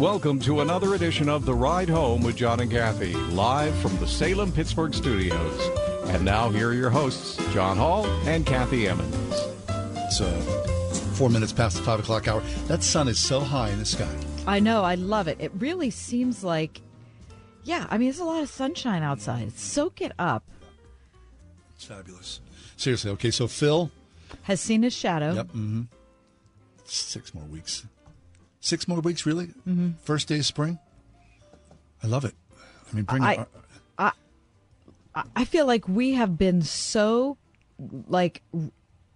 Welcome 0.00 0.40
to 0.40 0.62
another 0.62 0.94
edition 0.94 1.28
of 1.28 1.44
The 1.44 1.52
Ride 1.52 1.90
Home 1.90 2.22
with 2.22 2.34
John 2.34 2.60
and 2.60 2.70
Kathy, 2.70 3.12
live 3.12 3.76
from 3.80 3.94
the 3.98 4.06
Salem 4.06 4.50
Pittsburgh 4.50 4.94
studios. 4.94 5.60
And 6.08 6.24
now, 6.24 6.48
here 6.48 6.70
are 6.70 6.72
your 6.72 6.88
hosts, 6.88 7.36
John 7.52 7.76
Hall 7.76 8.06
and 8.26 8.46
Kathy 8.46 8.88
Emmons. 8.88 9.34
It's 9.68 10.22
uh, 10.22 10.40
four 11.16 11.28
minutes 11.28 11.52
past 11.52 11.76
the 11.76 11.82
five 11.82 12.00
o'clock 12.00 12.28
hour. 12.28 12.40
That 12.66 12.82
sun 12.82 13.08
is 13.08 13.20
so 13.20 13.40
high 13.40 13.68
in 13.68 13.78
the 13.78 13.84
sky. 13.84 14.08
I 14.46 14.58
know. 14.58 14.84
I 14.84 14.94
love 14.94 15.28
it. 15.28 15.36
It 15.38 15.52
really 15.58 15.90
seems 15.90 16.42
like, 16.42 16.80
yeah, 17.64 17.86
I 17.90 17.98
mean, 17.98 18.06
there's 18.08 18.20
a 18.20 18.24
lot 18.24 18.42
of 18.42 18.48
sunshine 18.48 19.02
outside. 19.02 19.52
Soak 19.58 20.00
it 20.00 20.12
up. 20.18 20.44
It's 21.74 21.84
fabulous. 21.84 22.40
Seriously. 22.78 23.10
Okay, 23.10 23.30
so 23.30 23.46
Phil. 23.46 23.90
Has 24.44 24.62
seen 24.62 24.82
his 24.82 24.94
shadow. 24.94 25.34
Yep. 25.34 25.48
Mm-hmm. 25.48 25.82
Six 26.86 27.34
more 27.34 27.44
weeks. 27.44 27.84
Six 28.60 28.86
more 28.86 29.00
weeks, 29.00 29.24
really? 29.26 29.48
Mhm. 29.66 29.94
First 30.02 30.28
day 30.28 30.38
of 30.38 30.46
spring? 30.46 30.78
I 32.02 32.06
love 32.06 32.24
it. 32.24 32.34
I 32.90 32.94
mean, 32.94 33.04
bring 33.04 33.22
I, 33.22 33.32
it. 33.34 33.48
I, 33.98 34.12
I- 35.34 35.44
feel 35.44 35.66
like 35.66 35.88
we 35.88 36.12
have 36.12 36.38
been 36.38 36.62
so, 36.62 37.36
like, 38.08 38.42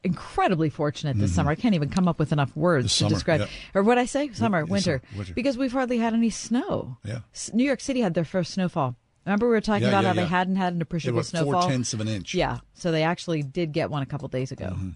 incredibly 0.03 0.69
fortunate 0.71 1.17
this 1.19 1.31
Mhm. 1.31 1.35
summer. 1.35 1.51
I 1.51 1.55
can't 1.55 1.75
even 1.75 1.89
come 1.89 2.09
up 2.09 2.19
with 2.19 2.33
enough 2.33 2.55
words 2.57 2.85
This 2.87 2.99
to 2.99 3.09
describe. 3.09 3.41
yeah. 3.41 3.47
Or 3.75 3.83
what 3.83 3.97
I 3.99 4.05
say? 4.07 4.31
Summer, 4.33 4.59
yeah, 4.61 4.65
winter. 4.65 5.01
summer, 5.11 5.19
winter. 5.19 5.35
Because 5.35 5.57
we've 5.57 5.73
hardly 5.73 5.99
had 5.99 6.13
any 6.15 6.31
snow. 6.31 6.99
Yeah. 7.05 7.21
New 7.53 7.65
York 7.65 7.81
City 7.81 8.01
had 8.01 8.15
their 8.15 8.25
first 8.25 8.53
snowfall. 8.53 8.97
Remember 9.25 9.47
we 9.47 9.53
were 9.53 9.61
talking 9.63 9.85
Yeah, 9.85 9.89
about 9.89 10.05
how 10.05 10.13
they 10.13 10.27
hadn't 10.27 10.57
had 10.57 10.75
an 10.75 10.83
appreciable 10.83 11.23
snowfall. 11.23 11.63
four 11.63 11.71
tenths 11.71 11.95
of 11.95 12.01
an 12.01 12.09
inch. 12.09 12.35
Yeah, 12.35 12.59
so 12.75 12.93
they 12.93 13.03
actually 13.05 13.43
did 13.43 13.73
get 13.73 13.89
one 13.91 14.03
a 14.03 14.07
couple 14.07 14.29
days 14.29 14.53
ago. 14.53 14.71
Mm-hmm. 14.75 14.91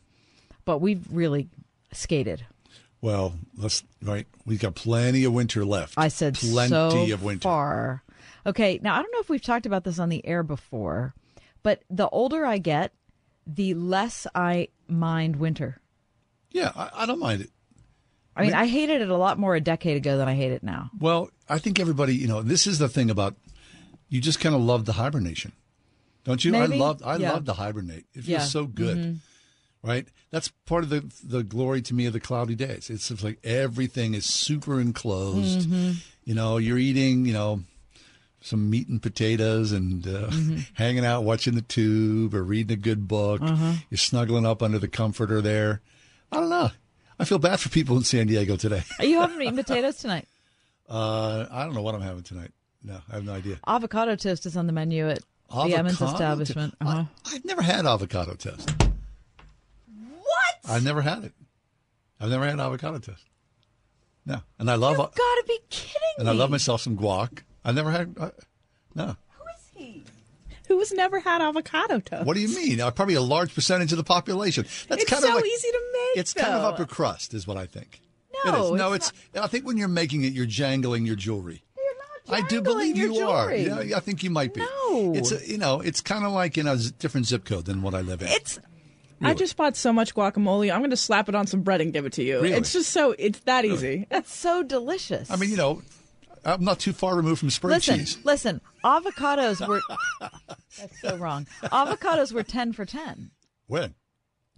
But 0.66 0.78
we've 0.82 1.02
really 1.10 1.48
skated. 1.92 2.44
Well, 3.00 3.34
let's 3.56 3.84
right. 4.02 4.26
We've 4.44 4.58
got 4.60 4.74
plenty 4.74 5.24
of 5.24 5.32
winter 5.32 5.64
left. 5.64 5.94
I 5.96 6.08
said 6.08 6.34
plenty 6.34 6.70
so 6.70 7.12
of 7.12 7.22
winter. 7.22 7.42
far. 7.42 8.02
Okay, 8.44 8.80
now 8.82 8.94
I 8.94 9.02
don't 9.02 9.12
know 9.12 9.20
if 9.20 9.28
we've 9.28 9.42
talked 9.42 9.66
about 9.66 9.84
this 9.84 9.98
on 9.98 10.08
the 10.08 10.24
air 10.26 10.42
before, 10.42 11.14
but 11.62 11.82
the 11.90 12.08
older 12.08 12.44
I 12.44 12.58
get, 12.58 12.92
the 13.46 13.74
less 13.74 14.26
I 14.34 14.68
mind 14.88 15.36
winter. 15.36 15.80
Yeah, 16.50 16.72
I, 16.74 16.90
I 17.02 17.06
don't 17.06 17.20
mind 17.20 17.42
it. 17.42 17.50
I 18.34 18.42
mean, 18.42 18.54
I 18.54 18.66
hated 18.66 19.00
it 19.02 19.10
a 19.10 19.16
lot 19.16 19.38
more 19.38 19.54
a 19.56 19.60
decade 19.60 19.96
ago 19.96 20.16
than 20.16 20.28
I 20.28 20.34
hate 20.34 20.52
it 20.52 20.62
now. 20.62 20.90
Well, 20.98 21.30
I 21.48 21.58
think 21.58 21.80
everybody, 21.80 22.14
you 22.14 22.28
know, 22.28 22.40
this 22.40 22.66
is 22.68 22.78
the 22.78 22.88
thing 22.88 23.10
about 23.10 23.34
you 24.08 24.20
just 24.20 24.38
kind 24.40 24.54
of 24.54 24.60
love 24.60 24.84
the 24.84 24.92
hibernation, 24.92 25.52
don't 26.24 26.44
you? 26.44 26.52
Maybe, 26.52 26.74
I 26.74 26.78
love, 26.78 27.02
I 27.04 27.16
yeah. 27.16 27.32
love 27.32 27.44
to 27.46 27.52
hibernate. 27.52 28.06
It 28.14 28.22
feels 28.22 28.28
Yeah. 28.28 28.38
so 28.44 28.64
good, 28.66 28.96
Mhm. 28.96 29.18
Right? 29.82 30.06
That's 30.30 30.48
part 30.66 30.84
of 30.84 30.90
the 30.90 31.10
the 31.24 31.42
glory 31.42 31.82
to 31.82 31.94
me 31.94 32.06
of 32.06 32.12
the 32.12 32.20
cloudy 32.20 32.54
days. 32.54 32.90
It's 32.90 33.10
like 33.22 33.38
everything 33.44 34.14
is 34.14 34.24
super 34.26 34.80
enclosed. 34.80 35.68
Mhm. 35.68 35.96
You 36.24 36.34
know, 36.34 36.56
you're 36.58 36.78
eating, 36.78 37.24
you 37.26 37.32
know, 37.32 37.62
some 38.40 38.68
meat 38.70 38.88
and 38.88 39.02
potatoes 39.02 39.72
and 39.72 40.06
uh, 40.06 40.28
Mhm. 40.28 40.66
hanging 40.74 41.04
out 41.04 41.24
watching 41.24 41.54
the 41.54 41.62
tube 41.62 42.34
or 42.34 42.42
reading 42.44 42.74
a 42.78 42.80
good 42.80 43.08
book. 43.08 43.40
Uh-huh. 43.42 43.74
You're 43.90 43.98
snuggling 43.98 44.46
up 44.46 44.62
under 44.62 44.78
the 44.78 44.88
comforter 44.88 45.40
there. 45.40 45.80
I 46.30 46.40
don't 46.40 46.50
know. 46.50 46.70
I 47.18 47.24
feel 47.24 47.38
bad 47.38 47.58
for 47.58 47.68
people 47.68 47.96
in 47.96 48.04
San 48.04 48.26
Diego 48.28 48.56
today. 48.56 48.84
Are 49.00 49.04
you 49.04 49.20
having 49.20 49.40
eaten 49.42 49.56
potatoes 49.56 49.96
tonight? 49.96 50.28
Uh, 50.88 51.46
I 51.50 51.64
don't 51.64 51.74
know 51.74 51.82
what 51.82 51.94
I'm 51.94 52.00
having 52.00 52.22
tonight. 52.22 52.52
No, 52.84 53.00
I 53.10 53.14
have 53.16 53.24
no 53.24 53.32
idea. 53.34 53.58
Avocado 53.66 54.14
toast 54.14 54.46
is 54.46 54.56
on 54.56 54.66
the 54.68 54.72
menu 54.72 55.08
at 55.08 55.18
the 55.50 55.74
Emmons 55.74 56.00
establishment. 56.00 56.74
Uh-huh. 56.80 57.04
I've 57.26 57.44
never 57.44 57.60
had 57.62 57.86
avocado 57.86 58.34
toast. 58.34 58.70
I've 60.68 60.84
never 60.84 61.02
had 61.02 61.24
it. 61.24 61.32
I've 62.20 62.30
never 62.30 62.46
had 62.46 62.58
avocado 62.60 62.98
toast. 62.98 63.24
No, 64.26 64.40
and 64.58 64.70
I 64.70 64.74
love 64.74 64.98
You've 64.98 65.06
got 65.06 65.14
to 65.14 65.44
be 65.46 65.58
kidding 65.70 65.98
and 66.18 66.28
I 66.28 66.32
love 66.32 66.50
myself 66.50 66.82
some 66.82 66.96
guac. 66.98 67.42
I 67.64 67.72
never 67.72 67.90
had. 67.90 68.14
Uh, 68.18 68.30
no. 68.94 69.06
Who 69.06 69.44
is 69.56 69.70
he? 69.74 70.04
Who 70.68 70.78
has 70.80 70.92
never 70.92 71.20
had 71.20 71.40
avocado 71.40 72.00
toast? 72.00 72.26
What 72.26 72.34
do 72.34 72.40
you 72.40 72.54
mean? 72.54 72.80
Uh, 72.80 72.90
probably 72.90 73.14
a 73.14 73.22
large 73.22 73.54
percentage 73.54 73.92
of 73.92 73.98
the 73.98 74.04
population. 74.04 74.64
That's 74.88 75.02
it's 75.02 75.10
kind 75.10 75.22
so 75.22 75.30
of 75.30 75.36
like, 75.36 75.46
easy 75.46 75.68
to 75.68 75.82
make. 75.92 76.18
It's 76.18 76.34
kind 76.34 76.52
of 76.54 76.62
upper 76.62 76.84
crust, 76.84 77.32
is 77.32 77.46
what 77.46 77.56
I 77.56 77.66
think. 77.66 78.00
No, 78.44 78.52
it 78.52 78.64
is. 78.64 78.70
No, 78.72 78.92
it's 78.92 79.12
it's. 79.32 79.40
I 79.40 79.46
think 79.46 79.66
when 79.66 79.76
you're 79.78 79.88
making 79.88 80.24
it, 80.24 80.32
you're 80.32 80.46
jangling 80.46 81.06
your 81.06 81.16
jewelry. 81.16 81.62
I 82.30 82.42
do 82.42 82.60
believe 82.60 82.96
you 82.96 83.26
are. 83.26 83.54
Yeah, 83.54 83.96
I 83.96 84.00
think 84.00 84.22
you 84.22 84.28
might 84.28 84.52
be. 84.52 84.60
No. 84.60 85.14
it's 85.14 85.32
a, 85.32 85.46
you 85.48 85.56
know, 85.56 85.80
it's 85.80 86.02
kind 86.02 86.26
of 86.26 86.32
like 86.32 86.58
in 86.58 86.66
a 86.66 86.76
z- 86.76 86.92
different 86.98 87.26
zip 87.26 87.46
code 87.46 87.64
than 87.64 87.80
what 87.80 87.94
I 87.94 88.02
live 88.02 88.20
in. 88.20 88.28
It's. 88.28 88.58
I 89.22 89.34
just 89.34 89.56
bought 89.56 89.76
so 89.76 89.92
much 89.92 90.14
guacamole. 90.14 90.72
I'm 90.72 90.80
going 90.80 90.90
to 90.90 90.96
slap 90.96 91.28
it 91.28 91.34
on 91.34 91.46
some 91.46 91.62
bread 91.62 91.80
and 91.80 91.92
give 91.92 92.06
it 92.06 92.12
to 92.14 92.22
you. 92.22 92.40
Really? 92.40 92.54
It's 92.54 92.72
just 92.72 92.90
so. 92.90 93.14
It's 93.18 93.40
that 93.40 93.64
easy. 93.64 94.06
It's 94.10 94.32
so 94.34 94.62
delicious. 94.62 95.30
I 95.30 95.36
mean, 95.36 95.50
you 95.50 95.56
know, 95.56 95.82
I'm 96.44 96.62
not 96.64 96.78
too 96.78 96.92
far 96.92 97.16
removed 97.16 97.40
from 97.40 97.50
spring 97.50 97.74
listen, 97.74 97.98
cheese. 97.98 98.18
listen. 98.24 98.60
Avocados 98.84 99.66
were. 99.66 99.80
that's 100.78 101.00
so 101.00 101.16
wrong. 101.16 101.46
Avocados 101.64 102.32
were 102.32 102.42
ten 102.44 102.72
for 102.72 102.84
ten 102.84 103.30
When? 103.66 103.94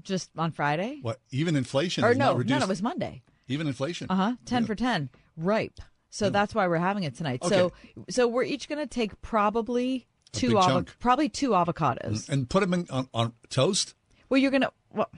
just 0.02 0.30
on 0.36 0.50
Friday. 0.52 0.98
What? 1.02 1.20
Even 1.30 1.56
inflation 1.56 2.04
Or 2.04 2.14
no, 2.14 2.26
not 2.26 2.32
no, 2.32 2.38
reduced. 2.38 2.60
no, 2.60 2.64
it 2.66 2.68
was 2.68 2.82
Monday. 2.82 3.22
Even 3.48 3.66
inflation. 3.66 4.06
Uh 4.10 4.14
huh. 4.14 4.32
Ten 4.46 4.64
for 4.66 4.74
ten, 4.74 5.10
ripe. 5.36 5.78
So 6.10 6.28
that's 6.30 6.54
why 6.54 6.66
we're 6.68 6.76
having 6.78 7.04
it 7.04 7.14
tonight. 7.16 7.44
So, 7.44 7.72
so 8.08 8.26
we're 8.26 8.42
each 8.44 8.68
going 8.68 8.78
to 8.80 8.86
take 8.86 9.20
probably 9.22 10.06
A 10.32 10.36
two 10.36 10.48
big 10.48 10.56
avo- 10.56 10.88
probably 10.98 11.28
two 11.28 11.50
avocados. 11.50 12.28
and 12.28 12.48
put 12.50 12.60
them 12.60 12.74
in, 12.74 12.86
on, 12.90 13.08
on 13.14 13.32
toast. 13.48 13.94
Well, 14.30 14.38
you're 14.38 14.50
gonna. 14.50 14.70
Well, 14.94 15.10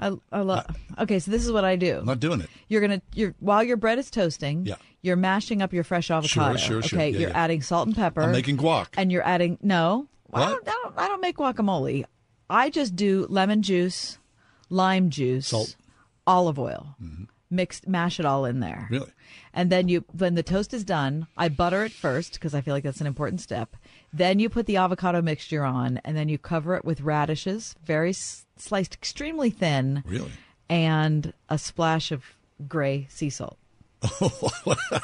I, 0.00 0.12
I 0.32 0.40
love. 0.40 0.66
Uh, 0.98 1.02
okay, 1.02 1.18
so 1.18 1.30
this 1.30 1.44
is 1.44 1.52
what 1.52 1.64
I 1.64 1.76
do. 1.76 1.98
I'm 1.98 2.06
not 2.06 2.18
doing 2.20 2.40
it. 2.40 2.48
You're 2.68 2.80
gonna. 2.80 3.00
You're 3.14 3.34
while 3.38 3.62
your 3.62 3.76
bread 3.76 3.98
is 3.98 4.10
toasting. 4.10 4.66
Yeah. 4.66 4.76
You're 5.02 5.16
mashing 5.16 5.62
up 5.62 5.72
your 5.72 5.84
fresh 5.84 6.10
avocado. 6.10 6.56
sure, 6.56 6.80
sure. 6.80 6.82
sure. 6.82 6.98
Okay. 6.98 7.10
Yeah, 7.10 7.18
you're 7.18 7.30
yeah. 7.30 7.38
adding 7.44 7.62
salt 7.62 7.86
and 7.86 7.94
pepper. 7.94 8.22
I'm 8.22 8.32
making 8.32 8.56
guac. 8.56 8.88
And 8.96 9.12
you're 9.12 9.24
adding 9.24 9.58
no. 9.62 10.08
I 10.32 10.40
What? 10.40 10.64
don't, 10.64 10.68
I 10.68 10.80
don't. 10.82 10.98
I 10.98 11.08
don't 11.08 11.20
make 11.20 11.36
guacamole. 11.36 12.04
I 12.50 12.70
just 12.70 12.96
do 12.96 13.26
lemon 13.28 13.62
juice, 13.62 14.18
lime 14.70 15.10
juice, 15.10 15.48
Salt. 15.48 15.76
olive 16.26 16.58
oil, 16.58 16.94
mm-hmm. 17.02 17.24
mixed. 17.50 17.86
Mash 17.86 18.18
it 18.18 18.26
all 18.26 18.44
in 18.44 18.60
there. 18.60 18.88
Really? 18.90 19.10
And 19.52 19.70
then 19.70 19.88
you, 19.88 20.04
when 20.16 20.34
the 20.34 20.42
toast 20.42 20.74
is 20.74 20.84
done, 20.84 21.26
I 21.36 21.48
butter 21.48 21.84
it 21.84 21.92
first 21.92 22.34
because 22.34 22.54
I 22.54 22.60
feel 22.60 22.74
like 22.74 22.84
that's 22.84 23.00
an 23.00 23.06
important 23.06 23.40
step. 23.40 23.74
Then 24.16 24.38
you 24.38 24.48
put 24.48 24.66
the 24.66 24.78
avocado 24.78 25.20
mixture 25.20 25.62
on, 25.64 25.98
and 26.04 26.16
then 26.16 26.28
you 26.28 26.38
cover 26.38 26.74
it 26.74 26.84
with 26.84 27.00
radishes, 27.02 27.74
very 27.84 28.10
s- 28.10 28.46
sliced 28.56 28.94
extremely 28.94 29.50
thin. 29.50 30.02
Really? 30.06 30.32
And 30.70 31.32
a 31.50 31.58
splash 31.58 32.10
of 32.10 32.24
gray 32.66 33.06
sea 33.10 33.28
salt. 33.30 33.58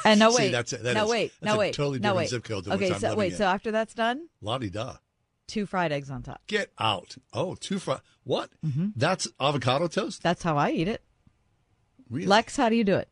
and 0.05 0.19
no 0.19 0.31
See, 0.31 0.43
wait, 0.43 0.51
that's 0.51 0.73
a- 0.73 0.77
that 0.77 0.95
no 0.95 1.05
is- 1.05 1.11
wait, 1.11 1.31
that's 1.41 1.53
no 1.53 1.59
wait, 1.59 1.73
totally 1.73 1.99
no 1.99 2.15
wait. 2.15 2.29
zip 2.29 2.43
code 2.43 2.67
okay, 2.67 2.93
so 2.93 3.15
wait, 3.15 3.33
so 3.35 3.45
after 3.45 3.71
that's 3.71 3.93
done, 3.93 4.27
La 4.41 4.57
di 4.57 4.69
da. 4.69 4.95
two 5.47 5.65
fried 5.65 5.91
eggs 5.91 6.09
on 6.09 6.23
top. 6.23 6.41
Get 6.47 6.71
out. 6.79 7.15
Oh, 7.33 7.55
two 7.55 7.79
fried 7.79 8.01
What? 8.23 8.49
Mm-hmm. 8.65 8.87
That's 8.95 9.27
avocado 9.39 9.87
toast? 9.87 10.23
That's 10.23 10.41
how 10.43 10.57
I 10.57 10.71
eat 10.71 10.87
it. 10.87 11.01
Really? 12.09 12.27
Lex, 12.27 12.55
how 12.57 12.69
do 12.69 12.75
you 12.75 12.83
do 12.83 12.95
it? 12.95 13.09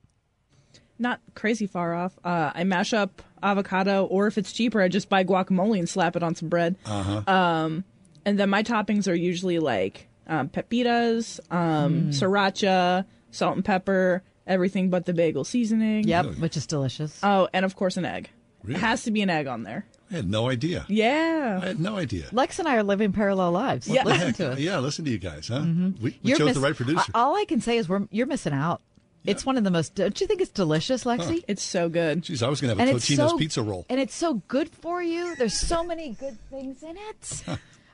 Not 1.01 1.19
crazy 1.35 1.65
far 1.67 1.93
off. 1.95 2.17
Uh, 2.23 2.51
I 2.53 2.63
mash 2.63 2.93
up 2.93 3.21
avocado, 3.41 4.05
or 4.05 4.27
if 4.27 4.37
it's 4.37 4.53
cheaper, 4.53 4.79
I 4.81 4.87
just 4.87 5.09
buy 5.09 5.23
guacamole 5.23 5.79
and 5.79 5.89
slap 5.89 6.15
it 6.15 6.21
on 6.23 6.35
some 6.35 6.47
bread. 6.47 6.75
Uh-huh. 6.85 7.23
Um, 7.31 7.83
and 8.23 8.39
then 8.39 8.49
my 8.51 8.61
toppings 8.63 9.07
are 9.11 9.15
usually 9.15 9.57
like 9.59 10.07
um, 10.27 10.47
pepitas, 10.47 11.39
um, 11.51 11.93
Mm. 11.93 12.07
sriracha, 12.09 13.05
salt 13.31 13.55
and 13.55 13.65
pepper, 13.65 14.21
everything 14.45 14.89
but 14.91 15.05
the 15.05 15.13
bagel 15.13 15.43
seasoning. 15.43 16.07
Yep, 16.07 16.35
which 16.37 16.55
is 16.55 16.67
delicious. 16.67 17.19
Oh, 17.23 17.49
and 17.53 17.65
of 17.65 17.75
course 17.75 17.97
an 17.97 18.05
egg. 18.05 18.29
Really? 18.63 18.75
It 18.77 18.81
has 18.81 19.03
to 19.05 19.11
be 19.11 19.23
an 19.23 19.29
egg 19.31 19.47
on 19.47 19.63
there. 19.63 19.87
I 20.11 20.15
had 20.17 20.29
no 20.29 20.49
idea. 20.49 20.85
Yeah. 20.87 21.59
I 21.63 21.65
had 21.67 21.79
no 21.79 21.97
idea. 21.97 22.25
Lex 22.31 22.59
and 22.59 22.67
I 22.67 22.75
are 22.75 22.83
living 22.83 23.11
parallel 23.11 23.53
lives. 23.53 23.87
What 23.87 24.03
the 24.03 24.09
Listen 24.09 24.27
heck? 24.27 24.35
to 24.35 24.47
us. 24.49 24.53
Mm-hmm. 24.55 24.63
Yeah, 24.63 24.77
listen 24.79 25.05
to 25.05 25.09
you 25.11 25.17
guys, 25.17 25.47
huh? 25.47 25.63
We, 25.99 26.19
we 26.21 26.31
chose 26.33 26.41
miss- 26.41 26.55
the 26.57 26.61
right 26.61 26.75
producer. 26.75 27.11
All 27.15 27.35
I 27.35 27.45
can 27.45 27.59
say 27.59 27.77
is 27.77 27.89
we're 27.89 28.07
you're 28.11 28.27
missing 28.27 28.53
out. 28.53 28.81
It's 29.25 29.45
one 29.45 29.57
of 29.57 29.63
the 29.63 29.71
most. 29.71 29.95
Don't 29.95 30.19
you 30.19 30.27
think 30.27 30.41
it's 30.41 30.51
delicious, 30.51 31.03
Lexi? 31.03 31.43
It's 31.47 31.63
so 31.63 31.89
good. 31.89 32.23
Jeez, 32.23 32.41
I 32.41 32.49
was 32.49 32.59
going 32.61 32.75
to 32.75 32.81
have 32.83 32.93
a 32.93 32.95
it's 32.97 33.09
Totino's 33.09 33.31
so- 33.31 33.37
pizza 33.37 33.61
roll. 33.61 33.85
And 33.89 33.99
it's 33.99 34.15
so 34.15 34.35
good 34.47 34.69
for 34.69 35.01
you. 35.03 35.35
There's 35.35 35.57
so 35.59 35.83
many 35.83 36.13
good 36.19 36.37
things 36.49 36.81
in 36.83 36.97
it. 36.97 37.43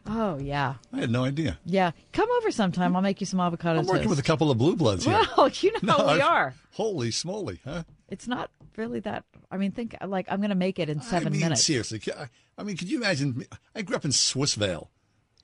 Oh 0.09 0.37
yeah, 0.39 0.75
I 0.93 1.01
had 1.01 1.09
no 1.11 1.25
idea. 1.25 1.59
yeah. 1.65 1.91
Come 2.13 2.29
over 2.37 2.49
sometime. 2.51 2.95
I'll 2.95 3.01
make 3.01 3.19
you 3.19 3.25
some 3.25 3.41
avocado 3.41 3.79
I'm 3.79 3.85
working 3.87 4.03
toast. 4.03 4.09
with 4.11 4.19
a 4.19 4.23
couple 4.23 4.49
of 4.49 4.57
blue 4.57 4.77
bloods 4.77 5.03
here. 5.03 5.21
Well, 5.37 5.49
you 5.49 5.73
know 5.73 5.79
No, 5.83 5.93
how 5.97 6.05
we 6.05 6.11
I've- 6.13 6.21
are. 6.21 6.53
Holy 6.71 7.09
smoly, 7.09 7.59
huh? 7.65 7.83
It's 8.07 8.25
not 8.27 8.49
really 8.77 9.01
that. 9.01 9.25
I 9.51 9.57
mean, 9.57 9.71
think 9.71 9.95
like 10.05 10.27
I'm 10.29 10.39
going 10.39 10.49
to 10.51 10.55
make 10.55 10.79
it 10.79 10.87
in 10.89 11.01
seven 11.01 11.27
I 11.27 11.31
mean, 11.31 11.41
minutes. 11.41 11.63
seriously. 11.65 11.99
I, 12.17 12.27
I 12.57 12.63
mean, 12.63 12.77
could 12.77 12.89
you 12.89 12.97
imagine? 12.99 13.45
I 13.75 13.81
grew 13.81 13.97
up 13.97 14.05
in 14.05 14.11
Swissvale. 14.11 14.87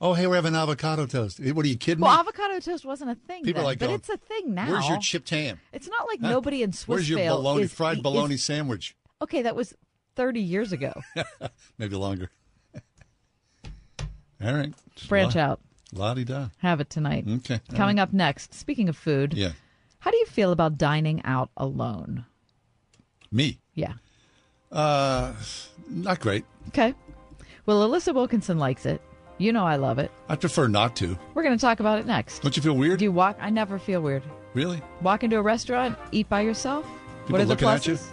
Oh, 0.00 0.12
hey, 0.12 0.26
we're 0.26 0.34
having 0.34 0.54
avocado 0.54 1.06
toast. 1.06 1.38
What 1.40 1.64
are 1.64 1.68
you 1.68 1.76
kidding 1.76 2.02
Well, 2.02 2.12
me? 2.12 2.18
avocado 2.20 2.58
toast 2.60 2.84
wasn't 2.84 3.10
a 3.10 3.14
thing 3.14 3.44
People 3.44 3.60
then, 3.60 3.64
like 3.64 3.78
but 3.78 3.86
going, 3.86 3.96
it's 3.96 4.08
a 4.08 4.16
thing 4.16 4.52
now. 4.52 4.68
Where's 4.70 4.88
your 4.88 4.98
chipped 4.98 5.30
ham? 5.30 5.60
It's 5.72 5.88
not 5.88 6.06
like 6.06 6.20
Huh? 6.20 6.30
nobody 6.30 6.62
in 6.62 6.72
Where's 6.86 7.08
your 7.08 7.18
bologna, 7.20 7.62
is- 7.62 7.72
fried 7.72 7.98
is- 7.98 8.02
bologna 8.02 8.36
sandwich? 8.36 8.96
Okay, 9.22 9.42
that 9.42 9.54
was 9.56 9.74
30 10.16 10.40
years 10.40 10.72
ago. 10.72 10.92
Maybe 11.78 11.94
longer. 11.96 12.30
All 14.44 14.52
right. 14.54 14.74
Branch 15.08 15.34
La- 15.36 15.42
out. 15.42 15.60
La-di 15.92 16.24
da. 16.24 16.48
Have 16.58 16.80
it 16.80 16.90
tonight. 16.90 17.24
Okay. 17.28 17.60
Coming 17.74 17.96
right. 17.96 18.02
up 18.02 18.12
next, 18.12 18.52
speaking 18.52 18.88
of 18.88 18.96
food, 18.96 19.32
Yeah. 19.32 19.52
how 20.00 20.10
do 20.10 20.16
you 20.16 20.26
feel 20.26 20.50
about 20.50 20.76
dining 20.76 21.22
out 21.24 21.50
alone? 21.56 22.26
Me. 23.30 23.58
Yeah. 23.74 23.94
Uh, 24.72 25.32
not 25.88 26.18
great. 26.20 26.44
Okay. 26.68 26.94
Well, 27.64 27.88
Alissa 27.88 28.12
Wilkinson 28.12 28.58
likes 28.58 28.84
it. 28.86 29.00
You 29.38 29.52
know 29.52 29.64
I 29.64 29.76
love 29.76 29.98
it. 29.98 30.10
I 30.28 30.36
prefer 30.36 30.68
not 30.68 30.94
to. 30.96 31.18
We're 31.34 31.42
going 31.42 31.56
to 31.56 31.60
talk 31.60 31.80
about 31.80 31.98
it 31.98 32.06
next. 32.06 32.40
Don't 32.42 32.56
you 32.56 32.62
feel 32.62 32.76
weird? 32.76 33.00
Do 33.00 33.04
you 33.04 33.12
walk? 33.12 33.36
I 33.40 33.50
never 33.50 33.78
feel 33.78 34.00
weird. 34.00 34.22
Really? 34.54 34.80
Walk 35.02 35.24
into 35.24 35.36
a 35.38 35.42
restaurant, 35.42 35.98
eat 36.12 36.28
by 36.28 36.42
yourself. 36.42 36.86
People 37.26 37.32
what 37.32 37.40
are 37.40 37.44
the 37.44 37.48
looking 37.50 37.68
at 37.68 37.86
you? 37.86 37.94
pluses? 37.94 38.10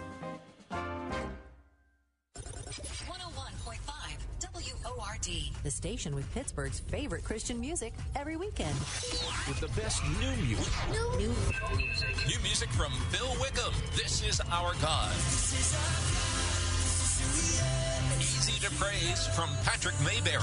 Oh 4.84 4.96
WORD, 4.98 5.28
the 5.62 5.70
station 5.70 6.14
with 6.14 6.32
Pittsburgh's 6.34 6.80
favorite 6.80 7.22
Christian 7.22 7.60
music 7.60 7.92
every 8.16 8.36
weekend. 8.36 8.74
With 9.46 9.60
the 9.60 9.68
best 9.80 10.02
new 10.20 10.34
music. 10.44 10.72
New, 11.18 11.28
new 12.26 12.42
music 12.42 12.68
from 12.70 12.90
Phil 13.10 13.28
Wickham. 13.40 13.72
This 13.94 14.24
is 14.26 14.40
Our 14.50 14.74
God. 14.82 15.12
Easy 18.42 18.58
to 18.66 18.74
Praise 18.74 19.28
from 19.28 19.50
Patrick 19.62 19.94
Mayberry. 20.00 20.42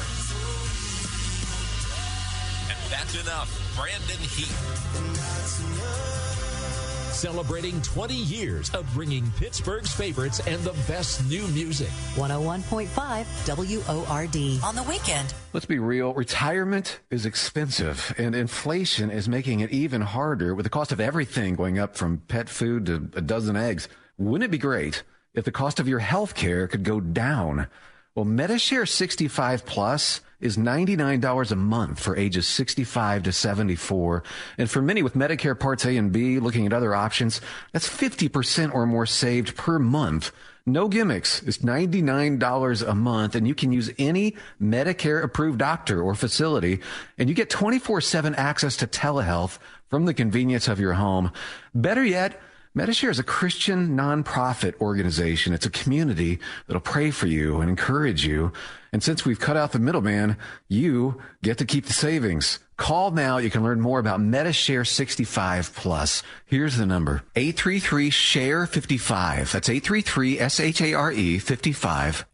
And 2.70 2.80
That's 2.90 3.22
Enough, 3.22 3.76
Brandon 3.76 4.20
Heath. 4.20 4.56
Celebrating 7.12 7.82
20 7.82 8.14
years 8.14 8.70
of 8.70 8.88
bringing 8.94 9.30
Pittsburgh's 9.32 9.92
favorites 9.94 10.40
and 10.48 10.62
the 10.64 10.72
best 10.88 11.28
new 11.28 11.46
music. 11.50 11.90
101.5 12.16 12.88
WORD 14.08 14.64
on 14.64 14.76
the 14.76 14.84
weekend. 14.84 15.34
Let's 15.52 15.66
be 15.66 15.80
real. 15.80 16.14
Retirement 16.14 17.02
is 17.10 17.26
expensive, 17.26 18.16
and 18.18 18.34
inflation 18.34 19.12
is 19.12 19.28
making 19.28 19.60
it 19.60 19.72
even 19.72 20.00
harder 20.00 20.56
with 20.56 20.64
the 20.64 20.70
cost 20.70 20.94
of 20.94 21.02
everything 21.02 21.56
going 21.56 21.78
up 21.78 21.98
from 21.98 22.20
pet 22.30 22.48
food 22.48 22.86
to 22.86 23.10
a 23.18 23.22
dozen 23.22 23.58
eggs. 23.58 23.90
Wouldn't 24.18 24.46
it 24.46 24.52
be 24.52 24.58
great 24.58 25.04
if 25.34 25.44
the 25.44 25.52
cost 25.52 25.82
of 25.82 25.88
your 25.90 26.00
health 26.00 26.34
care 26.34 26.66
could 26.66 26.86
go 26.86 27.02
down? 27.02 27.68
Well, 28.20 28.28
Medishare 28.28 28.86
65 28.86 29.66
Plus 29.66 30.20
is 30.42 30.58
$99 30.58 31.52
a 31.54 31.56
month 31.56 32.02
for 32.02 32.18
ages 32.18 32.48
65 32.48 33.24
to 33.24 33.32
74. 33.32 34.24
And 34.58 34.70
for 34.70 34.82
many 34.82 35.02
with 35.02 35.14
Medicare 35.14 35.58
Parts 35.58 35.86
A 35.86 35.96
and 35.96 36.12
B 36.12 36.38
looking 36.38 36.66
at 36.66 36.74
other 36.74 36.94
options, 36.94 37.40
that's 37.72 37.88
50% 37.88 38.74
or 38.74 38.86
more 38.86 39.06
saved 39.06 39.56
per 39.56 39.80
month. 39.80 40.34
No 40.66 40.90
gimmicks. 40.90 41.42
It's 41.44 41.60
$99 41.60 42.86
a 42.86 42.94
month 42.94 43.36
and 43.36 43.48
you 43.48 43.56
can 43.56 43.72
use 43.72 43.90
any 43.98 44.36
Medicare 44.62 45.24
approved 45.24 45.60
doctor 45.60 46.02
or 46.02 46.14
facility 46.14 46.82
and 47.18 47.30
you 47.30 47.36
get 47.36 47.50
24-7 47.50 48.36
access 48.36 48.76
to 48.76 48.88
telehealth 48.88 49.60
from 49.88 50.04
the 50.04 50.14
convenience 50.14 50.68
of 50.68 50.78
your 50.78 50.96
home. 50.96 51.32
Better 51.74 52.04
yet, 52.04 52.38
Medishare 52.78 53.10
is 53.10 53.18
a 53.18 53.24
Christian 53.24 53.98
nonprofit 53.98 54.80
organization. 54.80 55.54
It's 55.54 55.66
a 55.66 55.72
community 55.72 56.38
that'll 56.68 56.82
pray 56.82 57.10
for 57.10 57.26
you 57.26 57.62
and 57.62 57.70
encourage 57.70 58.24
you. 58.24 58.54
And 58.94 59.02
since 59.02 59.26
we've 59.26 59.40
cut 59.40 59.58
out 59.58 59.72
the 59.72 59.80
middleman, 59.80 60.38
you 60.68 61.20
get 61.42 61.58
to 61.58 61.66
keep 61.66 61.88
the 61.88 61.94
savings. 61.94 62.60
Call 62.78 63.10
now. 63.10 63.40
You 63.40 63.50
can 63.50 63.64
learn 63.64 63.82
more 63.82 63.98
about 63.98 64.20
Medishare 64.20 64.86
65 64.86 65.74
Plus. 65.74 66.22
Here's 66.46 66.78
the 66.78 66.86
number. 66.86 67.24
833-SHARE-55. 67.36 69.52
That's 69.52 69.70
833-S-H-A-R-E 69.70 71.40
55. 71.40 72.26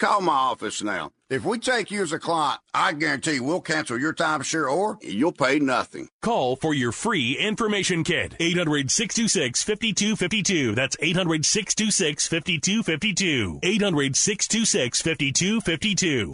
Call 0.00 0.22
my 0.22 0.32
office 0.32 0.82
now. 0.82 1.10
If 1.28 1.44
we 1.44 1.58
take 1.58 1.90
you 1.90 2.02
as 2.02 2.14
a 2.14 2.18
client, 2.18 2.62
I 2.72 2.94
guarantee 2.94 3.38
we'll 3.38 3.60
cancel 3.60 4.00
your 4.00 4.14
timeshare 4.14 4.66
or 4.66 4.96
you'll 5.02 5.30
pay 5.30 5.58
nothing. 5.58 6.08
Call 6.22 6.56
for 6.56 6.72
your 6.72 6.90
free 6.90 7.36
information 7.36 8.02
kit. 8.02 8.34
800 8.40 8.90
626 8.90 9.62
5252. 9.62 10.74
That's 10.74 10.96
800 11.00 11.44
626 11.44 12.28
5252. 12.28 13.60
800 13.62 14.16
626 14.16 15.02
5252. 15.02 16.32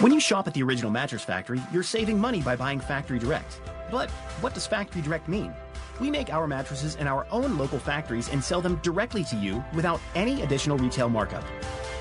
When 0.00 0.12
you 0.12 0.18
shop 0.18 0.48
at 0.48 0.54
the 0.54 0.64
Original 0.64 0.90
Mattress 0.90 1.22
Factory, 1.22 1.62
you're 1.72 1.84
saving 1.84 2.18
money 2.18 2.42
by 2.42 2.56
buying 2.56 2.80
factory 2.80 3.20
direct. 3.20 3.60
But 3.92 4.10
what 4.40 4.54
does 4.54 4.66
factory 4.66 5.02
direct 5.02 5.28
mean? 5.28 5.54
We 6.00 6.10
make 6.10 6.32
our 6.32 6.48
mattresses 6.48 6.96
in 6.96 7.06
our 7.06 7.28
own 7.30 7.56
local 7.58 7.78
factories 7.78 8.28
and 8.28 8.42
sell 8.42 8.60
them 8.60 8.80
directly 8.82 9.22
to 9.22 9.36
you 9.36 9.64
without 9.72 10.00
any 10.16 10.42
additional 10.42 10.78
retail 10.78 11.08
markup. 11.08 11.44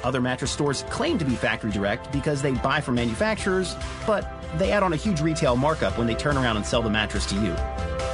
Other 0.03 0.21
mattress 0.21 0.51
stores 0.51 0.83
claim 0.89 1.17
to 1.17 1.25
be 1.25 1.35
factory 1.35 1.71
direct 1.71 2.11
because 2.11 2.41
they 2.41 2.51
buy 2.51 2.81
from 2.81 2.95
manufacturers, 2.95 3.75
but 4.05 4.27
they 4.57 4.71
add 4.71 4.83
on 4.83 4.93
a 4.93 4.97
huge 4.97 5.21
retail 5.21 5.55
markup 5.55 5.97
when 5.97 6.07
they 6.07 6.15
turn 6.15 6.37
around 6.37 6.57
and 6.57 6.65
sell 6.65 6.81
the 6.81 6.89
mattress 6.89 7.25
to 7.27 7.35
you. 7.35 7.53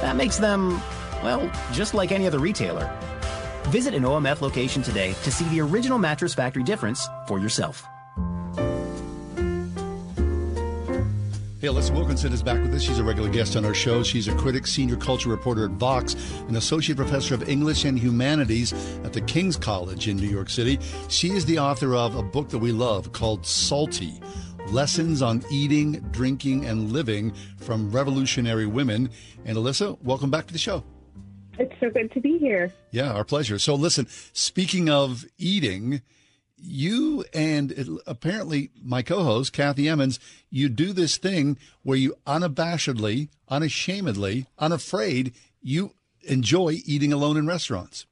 That 0.00 0.16
makes 0.16 0.38
them, 0.38 0.80
well, 1.22 1.50
just 1.72 1.94
like 1.94 2.12
any 2.12 2.26
other 2.26 2.38
retailer. 2.38 2.90
Visit 3.64 3.94
an 3.94 4.04
OMF 4.04 4.40
location 4.40 4.82
today 4.82 5.14
to 5.22 5.30
see 5.30 5.44
the 5.48 5.60
original 5.60 5.98
Mattress 5.98 6.34
Factory 6.34 6.62
difference 6.62 7.06
for 7.26 7.38
yourself. 7.38 7.84
Hey, 11.60 11.66
Alissa 11.66 11.90
Wilkinson 11.90 12.32
is 12.32 12.42
back 12.42 12.62
with 12.62 12.72
us. 12.72 12.80
She's 12.80 12.98
a 12.98 13.04
regular 13.04 13.28
guest 13.28 13.54
on 13.54 13.66
our 13.66 13.74
show. 13.74 14.02
She's 14.02 14.28
a 14.28 14.34
critic, 14.36 14.66
senior 14.66 14.96
culture 14.96 15.28
reporter 15.28 15.66
at 15.66 15.72
Vox, 15.72 16.14
an 16.48 16.56
associate 16.56 16.96
professor 16.96 17.34
of 17.34 17.50
English 17.50 17.84
and 17.84 17.98
Humanities 17.98 18.72
at 19.04 19.12
the 19.12 19.20
King's 19.20 19.58
College 19.58 20.08
in 20.08 20.16
New 20.16 20.26
York 20.26 20.48
City. 20.48 20.78
She 21.08 21.32
is 21.32 21.44
the 21.44 21.58
author 21.58 21.94
of 21.94 22.16
a 22.16 22.22
book 22.22 22.48
that 22.48 22.60
we 22.60 22.72
love 22.72 23.12
called 23.12 23.44
Salty 23.44 24.22
Lessons 24.68 25.20
on 25.20 25.44
Eating, 25.52 26.00
Drinking, 26.12 26.64
and 26.64 26.92
Living 26.92 27.34
from 27.58 27.90
Revolutionary 27.90 28.64
Women. 28.64 29.10
And 29.44 29.58
Alissa, 29.58 30.00
welcome 30.02 30.30
back 30.30 30.46
to 30.46 30.54
the 30.54 30.58
show. 30.58 30.82
It's 31.58 31.78
so 31.78 31.90
good 31.90 32.10
to 32.12 32.20
be 32.22 32.38
here. 32.38 32.72
Yeah, 32.90 33.12
our 33.12 33.24
pleasure. 33.24 33.58
So, 33.58 33.74
listen, 33.74 34.06
speaking 34.32 34.88
of 34.88 35.26
eating, 35.36 36.00
you 36.62 37.24
and 37.32 37.98
apparently 38.06 38.70
my 38.82 39.02
co-host 39.02 39.52
Kathy 39.52 39.88
Emmons, 39.88 40.20
you 40.50 40.68
do 40.68 40.92
this 40.92 41.16
thing 41.16 41.56
where 41.82 41.96
you 41.96 42.16
unabashedly, 42.26 43.28
unashamedly, 43.48 44.46
unafraid, 44.58 45.32
you 45.62 45.94
enjoy 46.22 46.78
eating 46.84 47.12
alone 47.12 47.36
in 47.36 47.46
restaurants. 47.46 48.06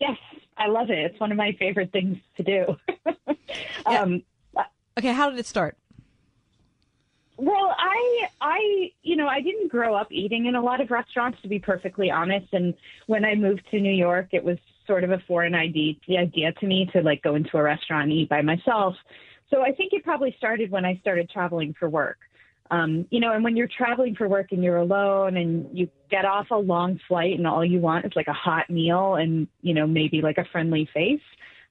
Yes, 0.00 0.16
I 0.56 0.68
love 0.68 0.90
it. 0.90 0.98
It's 0.98 1.20
one 1.20 1.32
of 1.32 1.38
my 1.38 1.52
favorite 1.58 1.92
things 1.92 2.18
to 2.36 2.42
do. 2.42 2.76
um, 3.86 4.22
okay, 4.98 5.12
how 5.12 5.30
did 5.30 5.38
it 5.38 5.46
start? 5.46 5.76
Well, 7.36 7.74
I, 7.76 8.28
I, 8.40 8.90
you 9.02 9.16
know, 9.16 9.26
I 9.26 9.40
didn't 9.40 9.68
grow 9.68 9.94
up 9.94 10.12
eating 10.12 10.46
in 10.46 10.54
a 10.54 10.62
lot 10.62 10.80
of 10.80 10.90
restaurants, 10.90 11.40
to 11.42 11.48
be 11.48 11.58
perfectly 11.58 12.10
honest. 12.10 12.52
And 12.52 12.74
when 13.06 13.24
I 13.24 13.34
moved 13.34 13.62
to 13.72 13.80
New 13.80 13.92
York, 13.92 14.28
it 14.32 14.44
was 14.44 14.58
sort 14.86 15.04
of 15.04 15.10
a 15.10 15.18
foreign 15.26 15.54
idea, 15.54 15.94
to 16.06 16.66
me 16.66 16.88
to 16.92 17.00
like 17.00 17.22
go 17.22 17.34
into 17.34 17.56
a 17.56 17.62
restaurant 17.62 18.04
and 18.04 18.12
eat 18.12 18.28
by 18.28 18.42
myself. 18.42 18.94
So 19.50 19.62
I 19.62 19.72
think 19.72 19.92
it 19.92 20.04
probably 20.04 20.34
started 20.38 20.70
when 20.70 20.84
I 20.84 20.98
started 21.00 21.30
traveling 21.30 21.74
for 21.78 21.88
work. 21.88 22.18
Um, 22.70 23.06
you 23.10 23.20
know, 23.20 23.32
and 23.32 23.44
when 23.44 23.56
you're 23.56 23.68
traveling 23.68 24.14
for 24.14 24.26
work 24.26 24.48
and 24.50 24.64
you're 24.64 24.78
alone 24.78 25.36
and 25.36 25.68
you 25.76 25.88
get 26.10 26.24
off 26.24 26.46
a 26.50 26.56
long 26.56 26.98
flight 27.06 27.36
and 27.36 27.46
all 27.46 27.64
you 27.64 27.78
want 27.78 28.06
is 28.06 28.12
like 28.16 28.26
a 28.26 28.32
hot 28.32 28.70
meal 28.70 29.16
and, 29.16 29.48
you 29.60 29.74
know, 29.74 29.86
maybe 29.86 30.22
like 30.22 30.38
a 30.38 30.46
friendly 30.50 30.88
face 30.94 31.20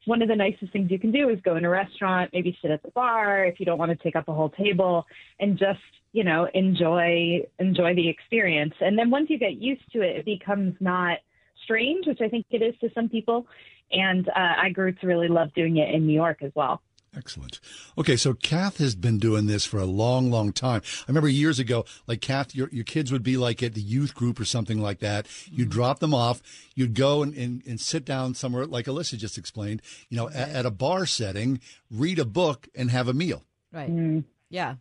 one 0.05 0.21
of 0.21 0.27
the 0.27 0.35
nicest 0.35 0.71
things 0.73 0.91
you 0.91 0.99
can 0.99 1.11
do 1.11 1.29
is 1.29 1.39
go 1.41 1.55
in 1.55 1.65
a 1.65 1.69
restaurant, 1.69 2.31
maybe 2.33 2.57
sit 2.61 2.71
at 2.71 2.83
the 2.83 2.91
bar 2.91 3.45
if 3.45 3.59
you 3.59 3.65
don't 3.65 3.77
want 3.77 3.91
to 3.91 4.03
take 4.03 4.15
up 4.15 4.27
a 4.27 4.33
whole 4.33 4.49
table 4.49 5.05
and 5.39 5.57
just, 5.57 5.79
you 6.11 6.23
know, 6.23 6.47
enjoy 6.53 7.41
enjoy 7.59 7.95
the 7.95 8.07
experience. 8.07 8.73
And 8.81 8.97
then 8.97 9.09
once 9.09 9.29
you 9.29 9.37
get 9.37 9.53
used 9.53 9.83
to 9.93 10.01
it, 10.01 10.17
it 10.17 10.25
becomes 10.25 10.75
not 10.79 11.19
strange, 11.63 12.07
which 12.07 12.21
I 12.21 12.29
think 12.29 12.45
it 12.49 12.61
is 12.61 12.75
to 12.81 12.89
some 12.93 13.09
people. 13.09 13.47
And 13.91 14.27
uh, 14.29 14.33
I 14.35 14.69
grew 14.69 14.91
to 14.91 15.07
really 15.07 15.27
love 15.27 15.53
doing 15.53 15.77
it 15.77 15.93
in 15.93 16.07
New 16.07 16.13
York 16.13 16.41
as 16.41 16.51
well. 16.55 16.81
Excellent. 17.15 17.59
Okay, 17.95 18.15
so 18.15 18.33
Kath 18.33 18.77
has 18.77 18.95
been 18.95 19.19
doing 19.19 19.45
this 19.45 19.65
for 19.65 19.77
a 19.77 19.85
long, 19.85 20.31
long 20.31 20.51
time. 20.51 20.81
I 21.01 21.05
remember 21.07 21.29
years 21.29 21.59
ago, 21.59 21.85
like 22.07 22.21
Kath, 22.21 22.55
your, 22.55 22.69
your 22.71 22.83
kids 22.83 23.11
would 23.11 23.21
be 23.21 23.37
like 23.37 23.61
at 23.61 23.75
the 23.75 23.81
youth 23.81 24.15
group 24.15 24.39
or 24.39 24.45
something 24.45 24.79
like 24.79 24.99
that. 24.99 25.27
You'd 25.45 25.69
mm-hmm. 25.69 25.77
drop 25.77 25.99
them 25.99 26.13
off. 26.13 26.41
You'd 26.73 26.95
go 26.95 27.21
and, 27.21 27.35
and, 27.35 27.61
and, 27.67 27.79
sit 27.79 28.03
down 28.03 28.33
somewhere, 28.33 28.65
like 28.65 28.85
Alissa 28.85 29.17
just 29.17 29.37
explained, 29.37 29.83
you 30.09 30.17
know, 30.17 30.29
at, 30.29 30.49
at 30.49 30.65
a 30.65 30.71
bar 30.71 31.05
setting, 31.05 31.59
read 31.91 32.17
a 32.17 32.25
book, 32.25 32.67
and 32.73 32.89
have 32.89 33.07
a 33.07 33.13
meal. 33.13 33.43
Right. 33.71 33.91
Mm. 33.91 34.23
Yeah. 34.49 34.75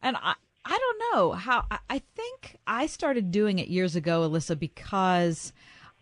And 0.00 0.16
I, 0.16 0.34
I 0.64 0.78
don't 0.78 0.98
know 1.12 1.32
how, 1.32 1.66
I 1.70 2.00
think 2.14 2.56
I 2.66 2.86
started 2.86 3.30
doing 3.30 3.58
it 3.58 3.68
years 3.68 3.94
ago, 3.94 4.26
Alissa, 4.28 4.58
because 4.58 5.52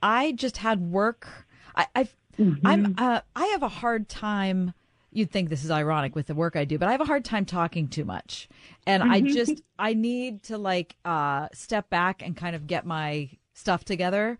I 0.03 0.33
just 0.33 0.59
had 0.59 0.81
work. 0.81 1.29
I, 1.75 1.87
I've, 1.95 2.17
mm-hmm. 2.39 2.67
I'm, 2.67 2.95
uh, 2.99 3.21
I 3.37 3.47
have 3.47 3.63
a 3.63 3.69
hard 3.69 4.09
time 4.09 4.75
you'd 5.13 5.31
think 5.31 5.51
this 5.51 5.65
is 5.65 5.71
ironic 5.71 6.17
with 6.17 6.27
the 6.27 6.35
work 6.35 6.57
I 6.57 6.65
do, 6.65 6.79
but 6.79 6.89
I 6.89 6.93
have 6.93 7.01
a 7.01 7.07
hard 7.07 7.25
time 7.25 7.45
talking 7.45 7.89
too 7.89 8.05
much. 8.05 8.49
And 8.87 9.03
I 9.03 9.21
mm-hmm. 9.21 9.35
just 9.35 9.63
I 9.79 9.95
need 9.95 10.43
to 10.45 10.59
like 10.59 10.97
uh 11.05 11.49
step 11.53 11.91
back 11.91 12.23
and 12.23 12.37
kind 12.37 12.57
of 12.57 12.67
get 12.67 12.87
my 12.87 13.31
stuff 13.53 13.85
together. 13.85 14.39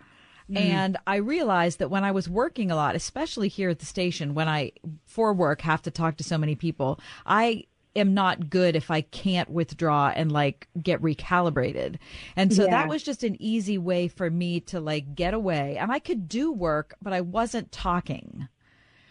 Mm. 0.51 0.57
And 0.57 0.97
I 1.07 1.17
realized 1.17 1.79
that 1.79 1.91
when 1.91 2.05
I 2.05 2.11
was 2.11 2.29
working 2.29 2.71
a 2.71 2.77
lot, 2.77 2.97
especially 2.97 3.49
here 3.49 3.69
at 3.69 3.79
the 3.79 3.87
station, 3.87 4.35
when 4.35 4.49
I 4.49 4.73
for 5.07 5.33
work 5.33 5.61
have 5.61 5.83
to 5.83 5.91
talk 5.91 6.17
to 6.17 6.25
so 6.25 6.39
many 6.39 6.55
people, 6.55 6.99
I 7.25 7.65
am 7.95 8.15
not 8.15 8.51
good 8.51 8.77
if 8.77 8.91
I 8.91 9.03
can't 9.03 9.51
withdraw 9.51 10.13
and 10.15 10.33
like 10.33 10.69
get 10.81 11.03
recalibrated. 11.03 11.99
And 12.37 12.53
so 12.53 12.65
yeah. 12.65 12.71
that 12.71 12.89
was 12.89 13.03
just 13.03 13.25
an 13.25 13.37
easy 13.41 13.79
way 13.79 14.09
for 14.09 14.31
me 14.31 14.61
to 14.61 14.81
like 14.81 15.15
get 15.15 15.35
away. 15.35 15.77
And 15.79 15.93
I 15.93 15.99
could 15.99 16.29
do 16.29 16.53
work, 16.53 16.95
but 17.03 17.13
I 17.13 17.21
wasn't 17.21 17.73
talking 17.73 18.49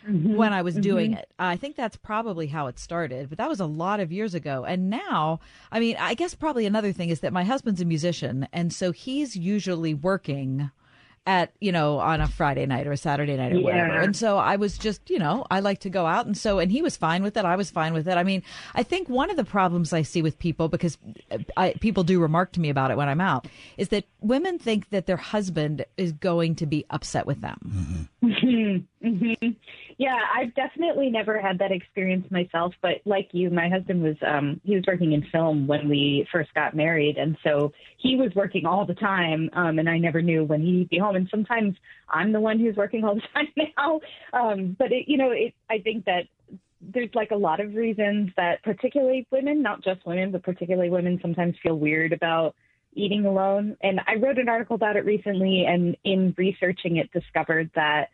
mm-hmm. 0.07 0.35
when 0.35 0.53
I 0.53 0.61
was 0.61 0.75
doing 0.75 1.11
mm-hmm. 1.11 1.19
it. 1.19 1.31
I 1.39 1.57
think 1.57 1.75
that's 1.75 1.97
probably 1.97 2.47
how 2.47 2.67
it 2.67 2.79
started, 2.79 3.29
but 3.29 3.37
that 3.37 3.49
was 3.49 3.59
a 3.59 3.65
lot 3.65 3.99
of 3.99 4.11
years 4.11 4.33
ago. 4.33 4.65
And 4.65 4.89
now, 4.89 5.39
I 5.71 5.79
mean, 5.79 5.95
I 5.99 6.13
guess 6.13 6.35
probably 6.35 6.65
another 6.65 6.91
thing 6.91 7.09
is 7.09 7.21
that 7.21 7.33
my 7.33 7.43
husband's 7.43 7.81
a 7.81 7.85
musician, 7.85 8.47
and 8.53 8.73
so 8.73 8.91
he's 8.91 9.35
usually 9.35 9.93
working 9.93 10.71
at 11.27 11.53
you 11.60 11.72
know 11.72 11.99
on 11.99 12.19
a 12.19 12.27
Friday 12.27 12.65
night 12.65 12.88
or 12.88 12.91
a 12.91 12.98
Saturday 12.98 13.38
night 13.38 13.52
or 13.52 13.57
yeah. 13.57 13.64
whatever. 13.64 13.99
And 13.99 14.15
so 14.15 14.38
I 14.38 14.56
was 14.56 14.77
just 14.77 15.10
you 15.10 15.19
know 15.19 15.45
I 15.52 15.60
like 15.60 15.80
to 15.81 15.89
go 15.89 16.06
out 16.06 16.26
and 16.26 16.35
so 16.35 16.60
and 16.60 16.72
he 16.72 16.81
was 16.81 16.98
fine 16.98 17.22
with 17.22 17.38
it. 17.38 17.45
I 17.45 17.56
was 17.56 17.69
fine 17.69 17.93
with 17.93 18.07
it. 18.07 18.18
I 18.18 18.23
mean 18.23 18.41
I 18.73 18.84
think 18.84 19.07
one 19.07 19.30
of 19.30 19.38
the 19.38 19.43
problems 19.43 19.93
I 19.93 20.02
see 20.02 20.22
with 20.22 20.39
people 20.39 20.68
because 20.68 20.98
I, 21.56 21.73
people 21.80 22.03
do 22.03 22.19
remark 22.19 22.53
to 22.53 22.60
me 22.60 22.69
about 22.69 22.89
it 22.89 22.98
when 22.98 23.07
I'm 23.07 23.22
out 23.22 23.48
is 23.77 23.89
that 23.89 24.06
women 24.19 24.57
think 24.57 24.89
that 24.89 25.06
their 25.06 25.18
husband 25.18 25.85
is 25.95 26.11
going 26.11 26.56
to 26.56 26.65
be 26.65 26.85
upset 26.89 27.27
with 27.27 27.41
them. 27.41 28.07
Mm-hmm. 28.23 29.06
mm-hmm. 29.07 29.49
Yeah, 30.01 30.17
I've 30.35 30.55
definitely 30.55 31.11
never 31.11 31.39
had 31.39 31.59
that 31.59 31.71
experience 31.71 32.25
myself, 32.31 32.73
but 32.81 33.01
like 33.05 33.29
you, 33.33 33.51
my 33.51 33.69
husband 33.69 34.01
was 34.01 34.15
um 34.25 34.59
he 34.63 34.73
was 34.73 34.83
working 34.87 35.11
in 35.11 35.23
film 35.31 35.67
when 35.67 35.87
we 35.87 36.27
first 36.31 36.51
got 36.55 36.75
married 36.75 37.17
and 37.17 37.37
so 37.43 37.71
he 37.99 38.15
was 38.15 38.31
working 38.33 38.65
all 38.65 38.83
the 38.83 38.95
time 38.95 39.51
um 39.53 39.77
and 39.77 39.87
I 39.87 39.99
never 39.99 40.19
knew 40.19 40.43
when 40.43 40.63
he'd 40.63 40.89
be 40.89 40.97
home 40.97 41.15
and 41.17 41.27
sometimes 41.29 41.75
I'm 42.09 42.31
the 42.31 42.39
one 42.39 42.57
who's 42.57 42.75
working 42.75 43.03
all 43.03 43.13
the 43.13 43.21
time 43.35 43.49
now. 43.77 44.01
Um 44.33 44.75
but 44.79 44.91
it 44.91 45.07
you 45.07 45.17
know, 45.17 45.29
it 45.29 45.53
I 45.69 45.77
think 45.77 46.05
that 46.05 46.23
there's 46.81 47.13
like 47.13 47.29
a 47.29 47.35
lot 47.35 47.59
of 47.59 47.75
reasons 47.75 48.31
that 48.37 48.63
particularly 48.63 49.27
women, 49.29 49.61
not 49.61 49.83
just 49.83 50.03
women, 50.03 50.31
but 50.31 50.41
particularly 50.41 50.89
women 50.89 51.19
sometimes 51.21 51.53
feel 51.61 51.75
weird 51.75 52.11
about 52.11 52.55
eating 52.93 53.25
alone. 53.27 53.77
And 53.83 54.01
I 54.07 54.15
wrote 54.15 54.39
an 54.39 54.49
article 54.49 54.77
about 54.77 54.95
it 54.95 55.05
recently 55.05 55.65
and 55.67 55.95
in 56.03 56.33
researching 56.39 56.97
it 56.97 57.11
discovered 57.11 57.69
that 57.75 58.09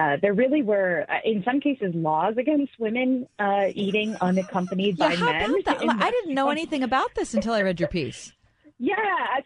uh, 0.00 0.16
there 0.22 0.32
really 0.32 0.62
were, 0.62 1.04
uh, 1.10 1.18
in 1.24 1.44
some 1.44 1.60
cases, 1.60 1.94
laws 1.94 2.34
against 2.38 2.72
women 2.78 3.28
uh, 3.38 3.66
eating 3.74 4.16
unaccompanied 4.22 4.98
yeah, 4.98 5.08
by 5.08 5.14
how 5.14 5.26
men. 5.26 5.50
About 5.50 5.78
that? 5.78 5.96
I 6.00 6.10
didn't 6.10 6.34
know 6.34 6.48
anything 6.48 6.82
about 6.82 7.14
this 7.14 7.34
until 7.34 7.52
I 7.52 7.60
read 7.60 7.78
your 7.78 7.90
piece. 7.90 8.32
Yeah, 8.78 8.94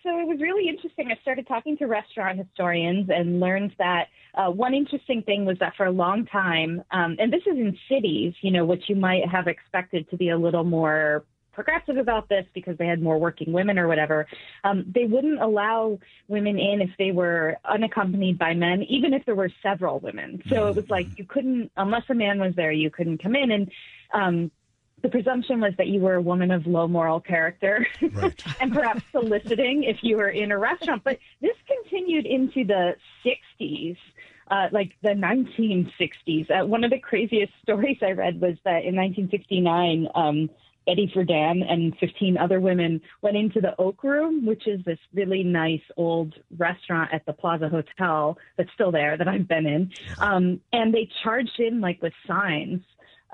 so 0.05 0.11
it 0.21 0.29
was 0.29 0.41
really 0.41 0.69
interesting. 0.69 1.11
I 1.11 1.21
started 1.23 1.49
talking 1.49 1.77
to 1.79 1.87
restaurant 1.87 2.39
historians 2.39 3.11
and 3.13 3.41
learned 3.41 3.75
that 3.79 4.05
uh, 4.35 4.49
one 4.49 4.75
interesting 4.75 5.23
thing 5.23 5.45
was 5.45 5.59
that 5.59 5.75
for 5.77 5.87
a 5.87 5.91
long 5.91 6.25
time, 6.27 6.85
um, 6.93 7.17
and 7.19 7.33
this 7.33 7.43
is 7.43 7.59
in 7.59 7.77
cities, 7.91 8.35
you 8.41 8.53
know, 8.53 8.65
which 8.65 8.85
you 8.87 8.95
might 8.95 9.29
have 9.29 9.49
expected 9.49 10.09
to 10.11 10.17
be 10.17 10.29
a 10.29 10.39
little 10.39 10.63
more 10.63 11.25
progressive 11.55 11.97
about 11.97 12.29
this 12.29 12.47
because 12.55 12.77
they 12.79 12.87
had 12.87 13.01
more 13.01 13.19
working 13.19 13.53
women 13.53 13.79
or 13.79 13.89
whatever. 13.89 14.27
Um, 14.65 14.85
they 14.95 15.05
wouldn't 15.05 15.41
allow 15.41 15.99
women 16.29 16.59
in 16.59 16.81
if 16.81 16.91
they 16.99 17.13
were 17.13 17.57
unaccompanied 17.65 18.39
by 18.39 18.55
men, 18.55 18.83
even 18.85 19.15
if 19.15 19.25
there 19.25 19.35
were 19.35 19.51
several 19.63 20.01
women. 20.01 20.43
So 20.49 20.67
it 20.69 20.77
was 20.77 20.91
like 20.91 21.07
you 21.19 21.25
couldn't, 21.25 21.71
unless 21.77 22.05
a 22.09 22.15
man 22.15 22.41
was 22.41 22.55
there, 22.55 22.73
you 22.73 22.91
couldn't 22.91 23.23
come 23.23 23.37
in. 23.37 23.51
And 23.51 23.71
um, 24.13 24.51
the 25.03 25.09
presumption 25.09 25.61
was 25.61 25.75
that 25.77 25.87
you 25.89 26.01
were 26.01 26.15
a 26.15 26.23
woman 26.23 26.51
of 26.51 26.67
low 26.67 26.89
moral 26.89 27.21
character 27.21 27.87
right. 28.13 28.43
and 28.61 28.73
perhaps 28.73 29.03
soliciting 29.13 29.85
if 29.85 29.99
you 30.03 30.17
were 30.17 30.31
in 30.31 30.51
a 30.51 30.59
restaurant. 30.59 31.05
But 31.05 31.19
this 31.41 31.57
continued 31.67 32.27
into 32.27 32.65
the 32.65 32.97
60s. 33.25 33.97
Uh, 34.51 34.69
like 34.73 34.93
the 35.03 35.09
1960s. 35.09 36.51
Uh, 36.51 36.67
one 36.67 36.85
of 36.85 36.91
the 36.91 36.99
craziest 36.99 37.51
stories 37.63 37.97
I 38.03 38.11
read 38.11 38.43
was 38.43 38.57
that 38.65 38.85
in 38.85 38.95
1969, 38.95 40.07
um, 40.15 40.51
Betty 40.87 41.11
Friedan 41.15 41.63
and 41.71 41.97
15 41.99 42.37
other 42.37 42.61
women 42.61 43.01
went 43.23 43.37
into 43.37 43.61
the 43.61 43.75
Oak 43.81 44.03
Room, 44.05 44.45
which 44.45 44.67
is 44.67 44.85
this 44.85 44.99
really 45.13 45.43
nice 45.43 45.83
old 45.97 46.35
restaurant 46.57 47.11
at 47.13 47.25
the 47.27 47.33
Plaza 47.33 47.69
Hotel 47.69 48.37
that's 48.57 48.71
still 48.75 48.93
there 48.93 49.17
that 49.17 49.29
I've 49.29 49.49
been 49.49 49.67
in. 49.67 49.93
Um, 50.19 50.61
and 50.73 50.93
they 50.93 51.09
charged 51.23 51.59
in 51.59 51.81
like 51.81 52.03
with 52.03 52.13
signs 52.27 52.83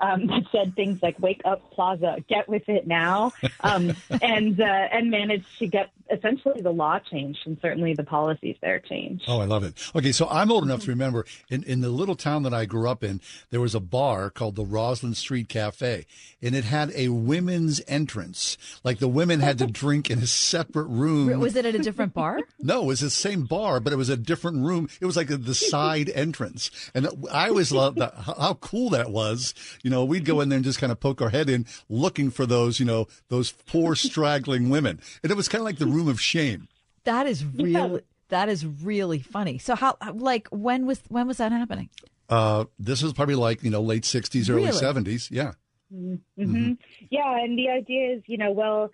um, 0.01 0.27
that 0.27 0.43
said 0.51 0.75
things 0.75 1.01
like 1.01 1.19
"Wake 1.19 1.41
up, 1.45 1.71
Plaza, 1.71 2.17
get 2.27 2.49
with 2.49 2.67
it 2.67 2.87
now," 2.87 3.31
um, 3.61 3.93
and 4.21 4.59
uh, 4.59 4.63
and 4.63 5.09
managed 5.09 5.59
to 5.59 5.67
get 5.67 5.89
essentially 6.11 6.61
the 6.61 6.71
law 6.71 6.99
changed 6.99 7.39
and 7.45 7.57
certainly 7.61 7.93
the 7.93 8.03
policies 8.03 8.57
there 8.61 8.79
changed. 8.79 9.23
Oh, 9.27 9.39
I 9.39 9.45
love 9.45 9.63
it. 9.63 9.73
Okay, 9.95 10.11
so 10.11 10.27
I'm 10.27 10.51
old 10.51 10.63
enough 10.63 10.81
to 10.81 10.89
remember 10.89 11.25
in, 11.49 11.63
in 11.63 11.81
the 11.81 11.89
little 11.89 12.15
town 12.15 12.43
that 12.43 12.53
I 12.53 12.65
grew 12.65 12.89
up 12.89 13.03
in, 13.03 13.21
there 13.49 13.61
was 13.61 13.73
a 13.73 13.79
bar 13.79 14.29
called 14.29 14.55
the 14.55 14.65
Roslyn 14.65 15.13
Street 15.13 15.47
Cafe, 15.47 16.05
and 16.41 16.55
it 16.55 16.65
had 16.65 16.91
a 16.95 17.09
women's 17.09 17.81
entrance. 17.87 18.57
Like 18.83 18.99
the 18.99 19.07
women 19.07 19.39
had 19.39 19.57
to 19.59 19.67
drink 19.71 20.09
in 20.09 20.19
a 20.19 20.27
separate 20.27 20.87
room. 20.87 21.39
Was 21.39 21.55
it 21.55 21.65
at 21.65 21.75
a 21.75 21.79
different 21.79 22.13
bar? 22.13 22.39
No, 22.59 22.83
it 22.83 22.87
was 22.87 22.99
the 22.99 23.09
same 23.09 23.45
bar, 23.45 23.79
but 23.79 23.93
it 23.93 23.97
was 23.97 24.09
a 24.09 24.17
different 24.17 24.65
room. 24.65 24.89
It 24.99 25.05
was 25.05 25.15
like 25.15 25.27
the 25.27 25.55
side 25.55 26.09
entrance. 26.09 26.71
And 26.93 27.07
I 27.31 27.49
always 27.49 27.71
loved 27.71 27.97
that, 27.99 28.13
how 28.15 28.55
cool 28.55 28.89
that 28.91 29.11
was. 29.11 29.53
You 29.83 29.90
know, 29.91 30.03
we'd 30.03 30.25
go 30.25 30.41
in 30.41 30.49
there 30.49 30.57
and 30.57 30.65
just 30.65 30.79
kind 30.79 30.91
of 30.91 30.99
poke 30.99 31.21
our 31.21 31.29
head 31.29 31.49
in 31.49 31.65
looking 31.89 32.31
for 32.31 32.45
those, 32.45 32.79
you 32.79 32.85
know, 32.85 33.07
those 33.29 33.51
poor 33.51 33.95
straggling 34.07 34.69
women. 34.69 34.99
And 35.21 35.31
it 35.31 35.35
was 35.35 35.47
kind 35.47 35.61
of 35.61 35.65
like 35.65 35.77
the 35.77 35.85
room 35.85 36.07
of 36.07 36.19
shame. 36.19 36.67
That 37.03 37.27
is 37.27 37.45
really 37.45 38.01
that 38.29 38.47
is 38.49 38.65
really 38.65 39.19
funny. 39.19 39.57
So 39.57 39.75
how 39.75 39.97
like 40.13 40.47
when 40.49 40.85
was 40.85 41.01
when 41.09 41.27
was 41.27 41.37
that 41.37 41.51
happening? 41.51 41.89
Uh, 42.29 42.65
this 42.79 43.03
was 43.03 43.11
probably 43.13 43.35
like, 43.35 43.61
you 43.61 43.69
know, 43.69 43.81
late 43.81 44.03
60s, 44.03 44.49
early 44.49 44.63
Really? 44.63 44.81
70s. 44.81 45.29
Yeah. 45.29 45.51
Mm-hmm. 45.93 46.41
Mhm. 46.41 46.77
Yeah, 47.09 47.43
and 47.43 47.57
the 47.59 47.67
idea 47.69 48.15
is, 48.15 48.23
you 48.25 48.37
know, 48.37 48.51
well, 48.51 48.89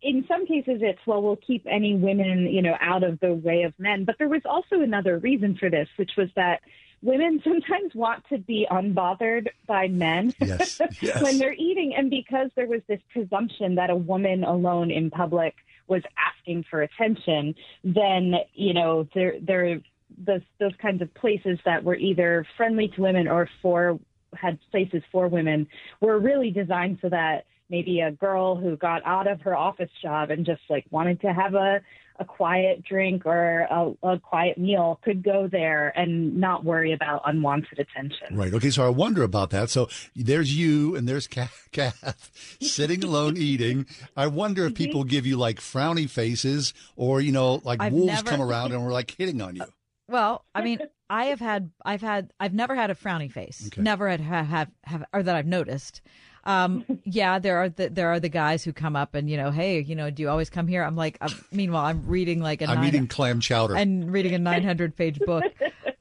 in 0.00 0.24
some 0.28 0.46
cases 0.46 0.78
it's, 0.80 1.00
well, 1.06 1.20
we'll 1.20 1.34
keep 1.36 1.66
any 1.68 1.96
women, 1.96 2.46
you 2.46 2.62
know, 2.62 2.76
out 2.80 3.02
of 3.02 3.18
the 3.18 3.34
way 3.34 3.62
of 3.64 3.74
men. 3.78 4.04
But 4.04 4.14
there 4.18 4.28
was 4.28 4.42
also 4.44 4.80
another 4.80 5.18
reason 5.18 5.56
for 5.58 5.68
this, 5.68 5.88
which 5.96 6.12
was 6.16 6.28
that 6.36 6.60
women 7.02 7.40
sometimes 7.44 7.94
want 7.94 8.24
to 8.28 8.38
be 8.38 8.66
unbothered 8.70 9.48
by 9.66 9.88
men 9.88 10.34
Yes, 10.40 10.80
yes. 11.00 11.22
when 11.22 11.38
they're 11.38 11.54
eating. 11.54 11.94
And 11.96 12.10
because 12.10 12.50
there 12.56 12.66
was 12.66 12.80
this 12.88 13.00
presumption 13.12 13.76
that 13.76 13.90
a 13.90 13.96
woman 13.96 14.44
alone 14.44 14.90
in 14.90 15.10
public 15.10 15.54
was 15.86 16.02
asking 16.18 16.64
for 16.70 16.82
attention, 16.82 17.54
then, 17.84 18.34
you 18.54 18.74
know, 18.74 19.08
there, 19.14 19.34
there, 19.40 19.80
those, 20.18 20.42
those 20.58 20.72
kinds 20.80 21.02
of 21.02 21.12
places 21.14 21.58
that 21.64 21.84
were 21.84 21.96
either 21.96 22.46
friendly 22.56 22.88
to 22.88 23.02
women 23.02 23.28
or 23.28 23.48
for 23.62 23.98
had 24.34 24.58
places 24.70 25.02
for 25.10 25.28
women 25.28 25.66
were 26.00 26.18
really 26.18 26.50
designed 26.50 26.98
so 27.00 27.08
that 27.08 27.46
maybe 27.70 28.00
a 28.00 28.10
girl 28.10 28.56
who 28.56 28.76
got 28.76 29.04
out 29.04 29.26
of 29.26 29.40
her 29.42 29.56
office 29.56 29.90
job 30.02 30.30
and 30.30 30.44
just 30.46 30.62
like 30.68 30.84
wanted 30.90 31.20
to 31.22 31.32
have 31.32 31.54
a 31.54 31.80
a 32.18 32.24
quiet 32.24 32.82
drink 32.84 33.24
or 33.24 33.60
a, 33.70 33.92
a 34.02 34.18
quiet 34.18 34.58
meal 34.58 34.98
could 35.02 35.22
go 35.22 35.48
there 35.50 35.92
and 35.96 36.36
not 36.36 36.64
worry 36.64 36.92
about 36.92 37.22
unwanted 37.24 37.78
attention. 37.78 38.36
Right. 38.36 38.52
Okay. 38.52 38.70
So 38.70 38.84
I 38.84 38.88
wonder 38.88 39.22
about 39.22 39.50
that. 39.50 39.70
So 39.70 39.88
there's 40.16 40.56
you 40.56 40.96
and 40.96 41.08
there's 41.08 41.26
Kath, 41.26 41.68
Kath 41.72 42.30
sitting 42.60 43.04
alone 43.04 43.36
eating. 43.36 43.86
I 44.16 44.26
wonder 44.26 44.66
if 44.66 44.74
people 44.74 45.02
mm-hmm. 45.02 45.10
give 45.10 45.26
you 45.26 45.36
like 45.36 45.60
frowny 45.60 46.08
faces 46.08 46.74
or, 46.96 47.20
you 47.20 47.32
know, 47.32 47.60
like 47.64 47.80
I've 47.80 47.92
wolves 47.92 48.08
never- 48.08 48.30
come 48.30 48.42
around 48.48 48.72
and 48.72 48.84
we're 48.84 48.92
like 48.92 49.14
hitting 49.16 49.40
on 49.40 49.56
you. 49.56 49.64
Well, 50.08 50.46
I 50.54 50.62
mean, 50.62 50.80
I 51.10 51.26
have 51.26 51.38
had, 51.38 51.70
I've 51.84 52.00
had, 52.00 52.32
I've 52.40 52.54
never 52.54 52.74
had 52.74 52.90
a 52.90 52.94
frowny 52.94 53.30
face. 53.30 53.68
Never 53.76 54.08
had 54.08 54.22
have, 54.22 54.46
have 54.46 54.70
have 54.84 55.04
or 55.12 55.22
that 55.22 55.36
I've 55.36 55.46
noticed. 55.46 56.00
Um, 56.48 56.84
yeah, 57.04 57.38
there 57.38 57.58
are 57.58 57.68
the 57.68 57.88
there 57.90 58.08
are 58.08 58.18
the 58.18 58.28
guys 58.30 58.64
who 58.64 58.72
come 58.72 58.96
up 58.96 59.14
and 59.14 59.28
you 59.30 59.36
know, 59.36 59.50
hey, 59.50 59.80
you 59.80 59.94
know, 59.94 60.10
do 60.10 60.22
you 60.22 60.30
always 60.30 60.48
come 60.50 60.66
here? 60.66 60.82
I'm 60.82 60.96
like, 60.96 61.18
uh, 61.20 61.28
meanwhile, 61.52 61.84
I'm 61.84 62.06
reading 62.06 62.40
like 62.40 62.62
a 62.62 62.66
I'm 62.66 62.76
nine, 62.78 62.88
eating 62.88 63.06
clam 63.06 63.40
chowder. 63.40 63.74
and 63.76 64.10
reading 64.10 64.34
a 64.34 64.38
900 64.38 64.96
page 64.96 65.20
book. 65.24 65.44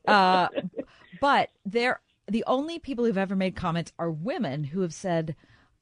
Uh, 0.08 0.48
but 1.20 1.50
there, 1.66 2.00
the 2.30 2.44
only 2.48 2.80
people 2.80 3.04
who've 3.04 3.18
ever 3.18 3.36
made 3.36 3.56
comments 3.58 3.92
are 4.00 4.10
women 4.10 4.64
who 4.64 4.82
have 4.82 4.94
said, 4.94 5.36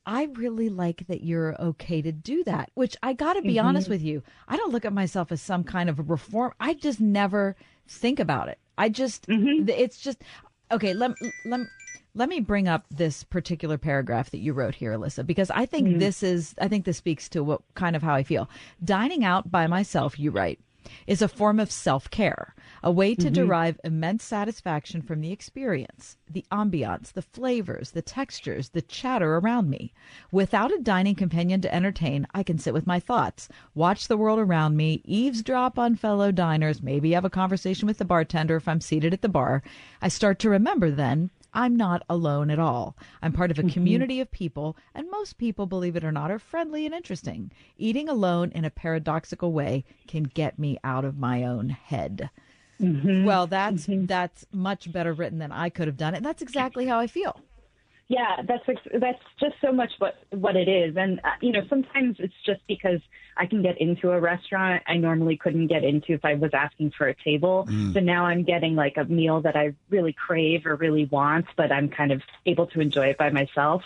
I 0.05 0.29
really 0.33 0.69
like 0.69 1.05
that 1.07 1.23
you're 1.23 1.55
okay 1.61 2.01
to 2.01 2.11
do 2.11 2.43
that, 2.45 2.71
which 2.73 2.95
I 3.03 3.13
got 3.13 3.33
to 3.33 3.43
be 3.43 3.55
Mhm. 3.55 3.63
honest 3.65 3.87
with 3.89 4.01
you. 4.01 4.23
I 4.47 4.57
don't 4.57 4.71
look 4.71 4.85
at 4.85 4.93
myself 4.93 5.31
as 5.31 5.41
some 5.41 5.63
kind 5.63 5.89
of 5.89 5.99
a 5.99 6.03
reform. 6.03 6.53
I 6.59 6.73
just 6.73 6.99
never 6.99 7.55
think 7.87 8.19
about 8.19 8.47
it. 8.49 8.57
I 8.79 8.89
just, 8.89 9.25
it's 9.29 9.97
just, 9.99 10.23
okay, 10.71 10.93
let, 10.93 11.11
let, 11.45 11.61
let 12.15 12.29
me 12.29 12.39
bring 12.39 12.67
up 12.67 12.85
this 12.89 13.23
particular 13.23 13.77
paragraph 13.77 14.31
that 14.31 14.39
you 14.39 14.53
wrote 14.53 14.75
here, 14.75 14.93
Alissa, 14.97 15.25
because 15.25 15.51
I 15.51 15.65
think 15.65 15.87
Mhm. 15.87 15.99
this 15.99 16.23
is, 16.23 16.55
I 16.59 16.67
think 16.69 16.85
this 16.85 16.97
speaks 16.97 17.27
to 17.29 17.43
what 17.43 17.61
kind 17.75 17.95
of 17.95 18.01
how 18.03 18.15
I 18.15 18.23
feel. 18.23 18.49
Dining 18.83 19.23
out 19.25 19.51
by 19.51 19.67
myself, 19.67 20.17
you 20.17 20.31
write, 20.31 20.59
is 21.07 21.21
a 21.21 21.27
form 21.27 21.59
of 21.59 21.71
self 21.71 22.09
care, 22.11 22.53
a 22.83 22.91
way 22.91 23.15
to 23.15 23.29
Mhm. 23.29 23.33
derive 23.33 23.79
immense 23.83 24.23
satisfaction 24.23 25.01
from 25.01 25.19
the 25.19 25.31
experience, 25.31 26.15
the 26.29 26.45
ambiance, 26.51 27.11
the 27.11 27.23
flavors, 27.23 27.91
the 27.91 28.03
textures, 28.03 28.69
the 28.69 28.83
chatter 28.83 29.35
around 29.37 29.67
me. 29.69 29.91
Without 30.31 30.71
a 30.71 30.79
dining 30.79 31.15
companion 31.15 31.59
to 31.61 31.73
entertain, 31.73 32.27
I 32.35 32.43
can 32.43 32.59
sit 32.59 32.73
with 32.73 32.85
my 32.87 32.99
thoughts, 32.99 33.49
watch 33.73 34.07
the 34.07 34.15
world 34.17 34.39
around 34.39 34.77
me, 34.77 35.01
eavesdrop 35.05 35.79
on 35.79 35.95
fellow 35.95 36.31
diners, 36.31 36.83
maybe 36.83 37.11
have 37.13 37.25
a 37.25 37.29
conversation 37.31 37.87
with 37.87 37.97
the 37.97 38.05
bartender 38.05 38.55
if 38.55 38.67
I'm 38.67 38.79
seated 38.79 39.11
at 39.11 39.21
the 39.23 39.27
bar. 39.27 39.63
I 40.03 40.07
start 40.07 40.37
to 40.39 40.49
remember 40.49 40.91
then 40.91 41.31
I'm 41.55 41.75
not 41.75 42.03
alone 42.09 42.51
at 42.51 42.59
all. 42.59 42.95
I'm 43.21 43.31
part 43.31 43.49
of 43.49 43.57
a 43.57 43.61
mm-hmm. 43.61 43.71
community 43.71 44.19
of 44.19 44.29
people, 44.29 44.77
and 44.93 45.09
most 45.09 45.37
people, 45.37 45.65
believe 45.65 45.95
it 45.95 46.03
or 46.03 46.11
not, 46.11 46.29
are 46.29 46.37
friendly 46.37 46.85
and 46.85 46.93
interesting. 46.93 47.51
Eating 47.77 48.09
alone 48.09 48.51
in 48.51 48.65
a 48.65 48.69
paradoxical 48.69 49.53
way 49.53 49.85
can 50.07 50.23
get 50.23 50.59
me 50.59 50.77
out 50.83 51.05
of 51.05 51.17
my 51.17 51.43
own 51.43 51.69
head. 51.69 52.29
Mm-hmm. 52.81 53.23
Well, 53.23 53.47
that's 53.47 53.87
mm-hmm. 53.87 54.05
that's 54.05 54.45
much 54.51 54.91
better 54.91 55.13
written 55.13 55.39
than 55.39 55.53
I 55.53 55.69
could 55.69 55.87
have 55.87 55.97
done 55.97 56.13
it. 56.13 56.17
And 56.17 56.25
that's 56.25 56.41
exactly 56.41 56.85
how 56.85 56.99
I 56.99 57.07
feel. 57.07 57.39
Yeah, 58.07 58.43
that's 58.47 58.63
that's 59.01 59.23
just 59.39 59.55
so 59.61 59.71
much 59.71 59.91
what 59.97 60.15
what 60.29 60.55
it 60.55 60.67
is, 60.67 60.95
and 60.95 61.19
uh, 61.23 61.31
you 61.41 61.51
know 61.51 61.63
sometimes 61.67 62.17
it's 62.19 62.35
just 62.45 62.61
because 62.67 62.99
I 63.35 63.47
can 63.47 63.63
get 63.63 63.81
into 63.81 64.11
a 64.11 64.19
restaurant 64.19 64.83
I 64.85 64.97
normally 64.97 65.37
couldn't 65.37 65.67
get 65.67 65.83
into 65.83 66.13
if 66.13 66.23
I 66.23 66.35
was 66.35 66.51
asking 66.53 66.91
for 66.95 67.07
a 67.07 67.15
table. 67.15 67.65
Mm. 67.67 67.95
So 67.95 68.01
now 68.01 68.25
I'm 68.25 68.43
getting 68.43 68.75
like 68.75 68.97
a 68.97 69.05
meal 69.05 69.41
that 69.41 69.55
I 69.55 69.73
really 69.89 70.13
crave 70.13 70.67
or 70.67 70.75
really 70.75 71.05
want, 71.05 71.47
but 71.57 71.71
I'm 71.71 71.89
kind 71.89 72.11
of 72.11 72.21
able 72.45 72.67
to 72.67 72.79
enjoy 72.79 73.07
it 73.07 73.17
by 73.17 73.31
myself. 73.31 73.81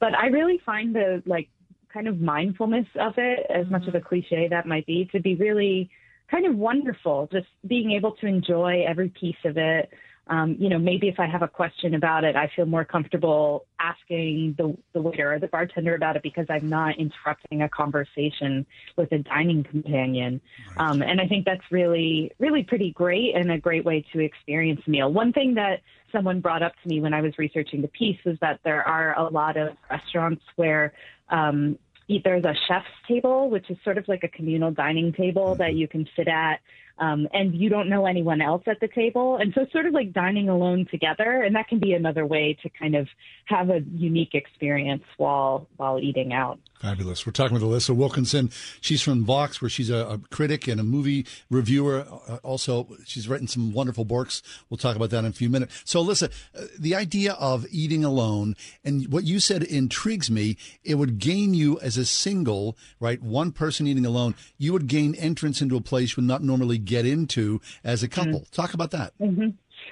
But 0.00 0.16
I 0.16 0.26
really 0.26 0.58
find 0.58 0.92
the 0.92 1.22
like 1.24 1.48
kind 1.92 2.08
of 2.08 2.20
mindfulness 2.20 2.86
of 2.96 3.14
it, 3.18 3.46
as 3.48 3.70
much 3.70 3.86
of 3.86 3.94
a 3.94 4.00
cliche 4.00 4.48
that 4.48 4.66
might 4.66 4.86
be, 4.86 5.08
to 5.12 5.20
be 5.20 5.36
really 5.36 5.90
kind 6.28 6.44
of 6.44 6.56
wonderful. 6.56 7.28
Just 7.30 7.48
being 7.64 7.92
able 7.92 8.12
to 8.16 8.26
enjoy 8.26 8.84
every 8.84 9.10
piece 9.10 9.44
of 9.44 9.56
it. 9.56 9.92
Um, 10.30 10.56
you 10.60 10.68
know, 10.68 10.78
maybe 10.78 11.08
if 11.08 11.18
I 11.18 11.26
have 11.26 11.42
a 11.42 11.48
question 11.48 11.92
about 11.94 12.22
it, 12.22 12.36
I 12.36 12.48
feel 12.54 12.64
more 12.64 12.84
comfortable 12.84 13.66
asking 13.80 14.54
the, 14.56 14.76
the 14.92 15.02
waiter 15.02 15.34
or 15.34 15.40
the 15.40 15.48
bartender 15.48 15.96
about 15.96 16.14
it 16.14 16.22
because 16.22 16.46
I'm 16.48 16.68
not 16.68 16.96
interrupting 16.98 17.62
a 17.62 17.68
conversation 17.68 18.64
with 18.96 19.10
a 19.10 19.18
dining 19.18 19.64
companion. 19.64 20.40
Um, 20.76 21.02
and 21.02 21.20
I 21.20 21.26
think 21.26 21.46
that's 21.46 21.64
really, 21.72 22.30
really 22.38 22.62
pretty 22.62 22.92
great 22.92 23.34
and 23.34 23.50
a 23.50 23.58
great 23.58 23.84
way 23.84 24.06
to 24.12 24.20
experience 24.20 24.80
a 24.86 24.90
meal. 24.90 25.12
One 25.12 25.32
thing 25.32 25.54
that 25.54 25.80
someone 26.12 26.40
brought 26.40 26.62
up 26.62 26.74
to 26.84 26.88
me 26.88 27.00
when 27.00 27.12
I 27.12 27.22
was 27.22 27.36
researching 27.36 27.82
the 27.82 27.88
piece 27.88 28.18
was 28.24 28.38
that 28.40 28.60
there 28.62 28.86
are 28.86 29.18
a 29.18 29.28
lot 29.28 29.56
of 29.56 29.76
restaurants 29.90 30.44
where 30.54 30.92
um, 31.28 31.76
there's 32.24 32.44
a 32.44 32.54
chef's 32.68 32.86
table, 33.08 33.50
which 33.50 33.68
is 33.68 33.76
sort 33.82 33.98
of 33.98 34.06
like 34.06 34.22
a 34.24 34.28
communal 34.28 34.70
dining 34.70 35.12
table 35.12 35.56
that 35.56 35.74
you 35.74 35.88
can 35.88 36.08
sit 36.16 36.28
at, 36.28 36.60
um, 37.00 37.26
and 37.32 37.54
you 37.54 37.68
don't 37.68 37.88
know 37.88 38.06
anyone 38.06 38.40
else 38.40 38.62
at 38.66 38.78
the 38.80 38.88
table. 38.88 39.36
And 39.36 39.52
so 39.54 39.66
sort 39.72 39.86
of 39.86 39.94
like 39.94 40.12
dining 40.12 40.48
alone 40.48 40.86
together, 40.90 41.42
and 41.42 41.56
that 41.56 41.68
can 41.68 41.78
be 41.78 41.94
another 41.94 42.26
way 42.26 42.56
to 42.62 42.68
kind 42.68 42.94
of 42.94 43.08
have 43.46 43.70
a 43.70 43.80
unique 43.94 44.34
experience 44.34 45.02
while 45.16 45.66
while 45.76 45.98
eating 45.98 46.32
out. 46.32 46.60
Fabulous. 46.80 47.26
We're 47.26 47.32
talking 47.32 47.54
with 47.54 47.62
Alissa 47.62 47.94
Wilkinson. 47.94 48.50
She's 48.80 49.02
from 49.02 49.22
Vox, 49.24 49.60
where 49.60 49.68
she's 49.68 49.90
a, 49.90 49.96
a 49.96 50.18
critic 50.30 50.66
and 50.66 50.80
a 50.80 50.82
movie 50.82 51.26
reviewer. 51.50 52.06
Uh, 52.26 52.36
also, 52.42 52.88
she's 53.04 53.28
written 53.28 53.46
some 53.46 53.72
wonderful 53.72 54.06
books. 54.06 54.42
We'll 54.70 54.78
talk 54.78 54.96
about 54.96 55.10
that 55.10 55.18
in 55.18 55.26
a 55.26 55.32
few 55.32 55.50
minutes. 55.50 55.82
So, 55.84 56.02
Alissa, 56.02 56.32
uh, 56.58 56.64
the 56.78 56.94
idea 56.94 57.34
of 57.34 57.66
eating 57.70 58.02
alone 58.02 58.56
and 58.82 59.12
what 59.12 59.24
you 59.24 59.40
said 59.40 59.62
intrigues 59.62 60.30
me. 60.30 60.56
It 60.82 60.94
would 60.94 61.18
gain 61.18 61.52
you 61.52 61.78
as 61.80 61.98
a 61.98 62.06
single, 62.06 62.78
right? 62.98 63.20
One 63.22 63.52
person 63.52 63.86
eating 63.86 64.06
alone, 64.06 64.34
you 64.56 64.72
would 64.72 64.86
gain 64.86 65.14
entrance 65.16 65.60
into 65.60 65.76
a 65.76 65.82
place 65.82 66.16
you 66.16 66.22
would 66.22 66.28
not 66.28 66.42
normally 66.42 66.78
get 66.90 67.06
into 67.06 67.60
as 67.84 68.02
a 68.02 68.08
couple. 68.08 68.46
Talk 68.52 68.74
about 68.74 68.90
that. 68.90 69.12
hmm 69.18 69.48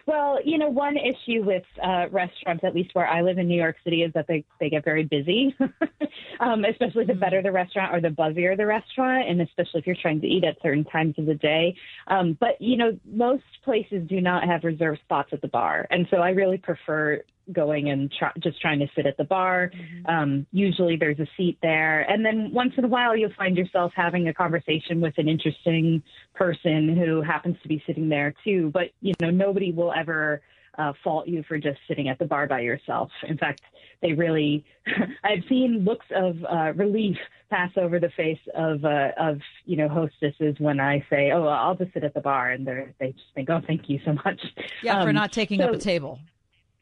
Well, 0.07 0.39
you 0.45 0.59
know, 0.59 0.69
one 0.69 0.97
issue 0.97 1.43
with 1.43 1.65
uh, 1.83 2.07
restaurants, 2.11 2.65
at 2.65 2.75
least 2.75 2.95
where 2.95 3.07
I 3.07 3.23
live 3.23 3.39
in 3.39 3.49
New 3.49 3.57
York 3.57 3.77
City, 3.85 4.03
is 4.03 4.12
that 4.15 4.27
they 4.27 4.45
they 4.61 4.69
get 4.69 4.85
very 4.85 5.05
busy. 5.05 5.57
um, 6.41 6.65
especially 6.65 7.05
the 7.05 7.15
better 7.15 7.41
the 7.43 7.53
restaurant 7.53 7.95
or 7.95 8.01
the 8.01 8.09
buzzier 8.09 8.57
the 8.57 8.66
restaurant, 8.66 9.29
and 9.29 9.41
especially 9.41 9.81
if 9.81 9.87
you're 9.87 9.97
trying 10.01 10.20
to 10.20 10.27
eat 10.27 10.45
at 10.45 10.57
certain 10.62 10.85
times 10.85 11.15
of 11.19 11.27
the 11.27 11.35
day. 11.35 11.75
Um, 12.09 12.37
but 12.39 12.61
you 12.61 12.77
know, 12.77 12.99
most 13.05 13.45
places 13.65 14.07
do 14.09 14.20
not 14.20 14.45
have 14.45 14.65
reserved 14.65 15.01
spots 15.05 15.31
at 15.33 15.41
the 15.41 15.49
bar, 15.49 15.87
and 15.91 16.07
so 16.11 16.19
I 16.19 16.31
really 16.31 16.59
prefer 16.59 17.23
going 17.53 17.91
and 17.91 18.12
try, 18.12 18.31
just 18.41 18.61
trying 18.61 18.79
to 18.81 18.87
sit 18.95 19.07
at 19.07 19.16
the 19.16 19.25
bar. 19.25 19.70
Um, 20.07 20.47
usually 20.53 20.97
there's 20.97 21.19
a 21.19 21.27
seat 21.37 21.59
there. 21.62 22.01
And 22.03 22.25
then 22.25 22.51
once 22.53 22.73
in 22.77 22.85
a 22.85 22.89
while, 22.89 23.16
you'll 23.16 23.33
find 23.37 23.57
yourself 23.57 23.93
having 23.95 24.29
a 24.29 24.35
conversation 24.35 25.01
with 25.01 25.15
an 25.19 25.29
interesting 25.29 26.03
person 26.35 26.97
who 26.97 27.23
happens 27.23 27.57
to 27.62 27.69
be 27.69 27.83
sitting 27.87 28.09
there 28.09 28.35
too. 28.45 28.70
But, 28.73 28.91
you 29.01 29.15
know, 29.20 29.31
nobody 29.31 29.73
will 29.73 29.93
ever 29.93 30.43
uh, 30.79 30.93
fault 31.03 31.27
you 31.27 31.43
for 31.49 31.59
just 31.59 31.79
sitting 31.89 32.09
at 32.09 32.19
the 32.19 32.25
bar 32.25 32.47
by 32.47 32.61
yourself. 32.61 33.11
In 33.27 33.37
fact, 33.37 33.62
they 34.01 34.12
really, 34.12 34.65
I've 35.25 35.43
seen 35.49 35.85
looks 35.85 36.07
of 36.15 36.37
uh, 36.45 36.73
relief 36.75 37.16
pass 37.51 37.70
over 37.77 37.99
the 37.99 38.11
face 38.11 38.39
of 38.55 38.85
uh, 38.85 39.09
of 39.19 39.41
you 39.65 39.77
know 39.77 39.89
hostesses 39.89 40.55
when 40.61 40.79
I 40.79 41.05
say, 41.11 41.33
"Oh, 41.33 41.47
I'll 41.49 41.75
just 41.75 41.93
sit 41.95 42.05
at 42.05 42.15
the 42.15 42.20
bar," 42.20 42.51
and 42.51 42.65
they 42.65 42.87
they 43.01 43.11
just 43.12 43.25
think, 43.35 43.51
"Oh, 43.51 43.61
thank 43.66 43.89
you 43.89 43.99
so 44.05 44.12
much." 44.25 44.41
Yeah, 44.85 45.03
for 45.03 45.09
Um, 45.09 45.15
not 45.16 45.33
taking 45.33 45.59
so- 45.59 45.69
up 45.70 45.75
a 45.75 45.79
table. 45.79 46.20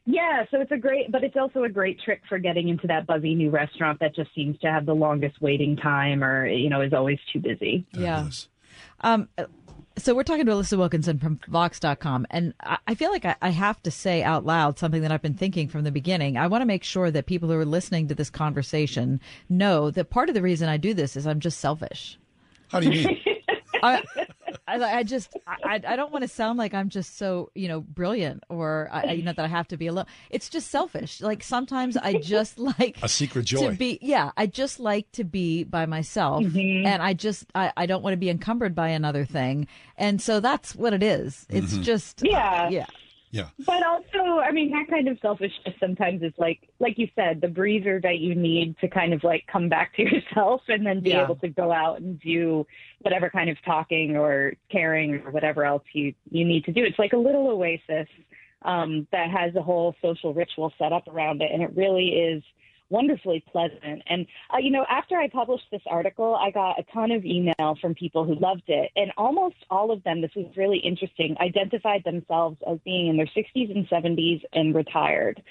Yeah, 0.09 0.45
so 0.49 0.61
it's 0.61 0.71
a 0.71 0.77
great, 0.77 1.11
but 1.11 1.25
it's 1.25 1.35
also 1.35 1.65
a 1.65 1.69
great 1.69 1.99
trick 1.99 2.21
for 2.29 2.39
getting 2.39 2.69
into 2.69 2.87
that 2.87 3.05
buzzy 3.05 3.35
new 3.35 3.49
restaurant 3.49 3.99
that 3.99 4.15
just 4.15 4.33
seems 4.33 4.57
to 4.59 4.71
have 4.71 4.85
the 4.85 4.95
longest 4.95 5.41
waiting 5.41 5.75
time 5.75 6.23
or, 6.23 6.47
you 6.47 6.69
know, 6.69 6.79
is 6.79 6.93
always 6.93 7.19
too 7.33 7.41
busy. 7.41 7.85
Yeah. 7.91 8.29
Um, 9.01 9.27
so 9.97 10.15
we're 10.15 10.23
talking 10.23 10.45
to 10.45 10.51
Alissa 10.53 10.77
Wilkinson 10.77 11.19
from 11.19 11.41
Vox.com, 11.49 12.25
and 12.29 12.53
I, 12.61 12.77
I 12.87 12.95
feel 12.95 13.11
like 13.11 13.25
I, 13.25 13.35
I 13.41 13.49
have 13.49 13.83
to 13.83 13.91
say 13.91 14.23
out 14.23 14.45
loud 14.45 14.79
something 14.79 15.01
that 15.01 15.11
I've 15.11 15.21
been 15.21 15.33
thinking 15.33 15.67
from 15.67 15.83
the 15.83 15.91
beginning. 15.91 16.37
I 16.37 16.47
want 16.47 16.61
to 16.61 16.65
make 16.65 16.85
sure 16.85 17.11
that 17.11 17.25
people 17.25 17.49
who 17.49 17.55
are 17.55 17.65
listening 17.65 18.07
to 18.07 18.15
this 18.15 18.29
conversation 18.29 19.19
know 19.49 19.91
that 19.91 20.09
part 20.09 20.29
of 20.29 20.35
the 20.35 20.41
reason 20.41 20.69
I 20.69 20.77
do 20.77 20.93
this 20.93 21.17
is 21.17 21.27
I'm 21.27 21.41
just 21.41 21.59
selfish. 21.59 22.17
How 22.69 22.79
do 22.79 22.89
you 22.89 23.07
mean? 23.07 23.21
I, 23.83 24.03
I, 24.67 24.81
I 24.99 25.03
just 25.03 25.35
I, 25.47 25.81
I 25.87 25.95
don't 25.95 26.11
want 26.11 26.23
to 26.23 26.27
sound 26.27 26.57
like 26.57 26.73
I'm 26.73 26.89
just 26.89 27.17
so 27.17 27.51
you 27.55 27.67
know 27.67 27.81
brilliant 27.81 28.43
or 28.49 28.89
I, 28.91 29.13
you 29.13 29.23
know 29.23 29.33
that 29.33 29.43
I 29.45 29.47
have 29.47 29.67
to 29.69 29.77
be 29.77 29.87
alone. 29.87 30.05
It's 30.29 30.49
just 30.49 30.69
selfish. 30.69 31.21
Like 31.21 31.43
sometimes 31.43 31.97
I 31.97 32.13
just 32.19 32.57
like 32.79 32.97
A 33.01 33.09
secret 33.09 33.45
joy. 33.45 33.69
to 33.71 33.75
be. 33.75 33.99
Yeah, 34.01 34.31
I 34.37 34.45
just 34.47 34.79
like 34.79 35.11
to 35.13 35.23
be 35.23 35.63
by 35.63 35.85
myself, 35.85 36.43
Mm-hmm. 36.43 36.85
and 36.85 37.01
I 37.01 37.13
just 37.13 37.45
I, 37.55 37.71
I 37.77 37.85
don't 37.85 38.03
want 38.03 38.13
to 38.13 38.17
be 38.17 38.29
encumbered 38.29 38.75
by 38.75 38.89
another 38.89 39.25
thing. 39.25 39.67
And 39.97 40.21
so 40.21 40.39
that's 40.39 40.75
what 40.75 40.93
it 40.93 41.03
is. 41.03 41.45
It's 41.49 41.73
Mhm. 41.73 41.83
just 41.83 42.21
Yeah. 42.23 42.69
yeah. 42.69 42.85
Yeah. 43.37 43.49
But 43.65 43.85
also, 43.85 44.39
I 44.39 44.51
mean, 44.51 44.71
that 44.71 44.87
kind 44.89 45.07
of 45.07 45.19
selfishness 45.21 45.75
sometimes 45.79 46.23
is 46.23 46.33
like, 46.37 46.67
like 46.79 46.97
you 46.97 47.07
said, 47.15 47.39
the 47.39 47.47
breather 47.47 47.99
that 48.01 48.17
you 48.17 48.33
need 48.33 48.75
to 48.79 48.87
kind 48.87 49.13
of 49.13 49.23
like 49.23 49.45
come 49.45 49.69
back 49.69 49.95
to 49.95 50.01
yourself 50.11 50.61
and 50.67 50.85
then 50.85 51.01
be 51.01 51.11
Yeah. 51.11 51.23
able 51.23 51.35
to 51.37 51.47
go 51.47 51.71
out 51.71 52.01
and 52.01 52.19
do 52.19 52.65
whatever 53.01 53.29
kind 53.29 53.49
of 53.49 53.57
talking 53.63 54.17
or 54.17 54.53
caring 54.71 55.21
or 55.23 55.29
whatever 55.29 55.63
else 55.65 55.83
you, 55.93 56.13
you 56.31 56.45
need 56.45 56.65
to 56.65 56.71
do. 56.71 56.83
It's 56.83 56.97
like 56.97 57.13
a 57.13 57.17
little 57.17 57.47
oasis 57.47 58.07
um, 58.63 59.07
that 59.11 59.29
has 59.29 59.55
a 59.55 59.61
whole 59.61 59.95
social 60.01 60.33
ritual 60.33 60.73
set 60.79 60.91
up 60.91 61.07
around 61.07 61.43
it. 61.43 61.51
And 61.53 61.61
it 61.61 61.75
really 61.75 62.07
is 62.07 62.43
wonderfully 62.89 63.43
pleasant. 63.51 64.01
And, 64.07 64.25
uh, 64.53 64.57
you 64.57 64.71
know, 64.71 64.85
after 64.89 65.17
I 65.17 65.27
published 65.29 65.65
this 65.71 65.81
article, 65.87 66.35
I 66.35 66.51
got 66.51 66.79
a 66.79 66.83
ton 66.93 67.11
of 67.11 67.25
email 67.25 67.77
from 67.81 67.93
people 67.95 68.23
who 68.23 68.35
loved 68.35 68.63
it. 68.67 68.91
And 68.95 69.11
almost 69.17 69.55
all 69.69 69.91
of 69.91 70.03
them, 70.03 70.21
this 70.21 70.31
was 70.35 70.45
really 70.55 70.77
interesting, 70.79 71.35
identified 71.39 72.03
themselves 72.03 72.57
as 72.69 72.79
being 72.85 73.07
in 73.07 73.17
their 73.17 73.27
60s 73.27 73.75
and 73.75 73.87
70s 73.89 74.41
and 74.53 74.73
retired. 74.73 75.41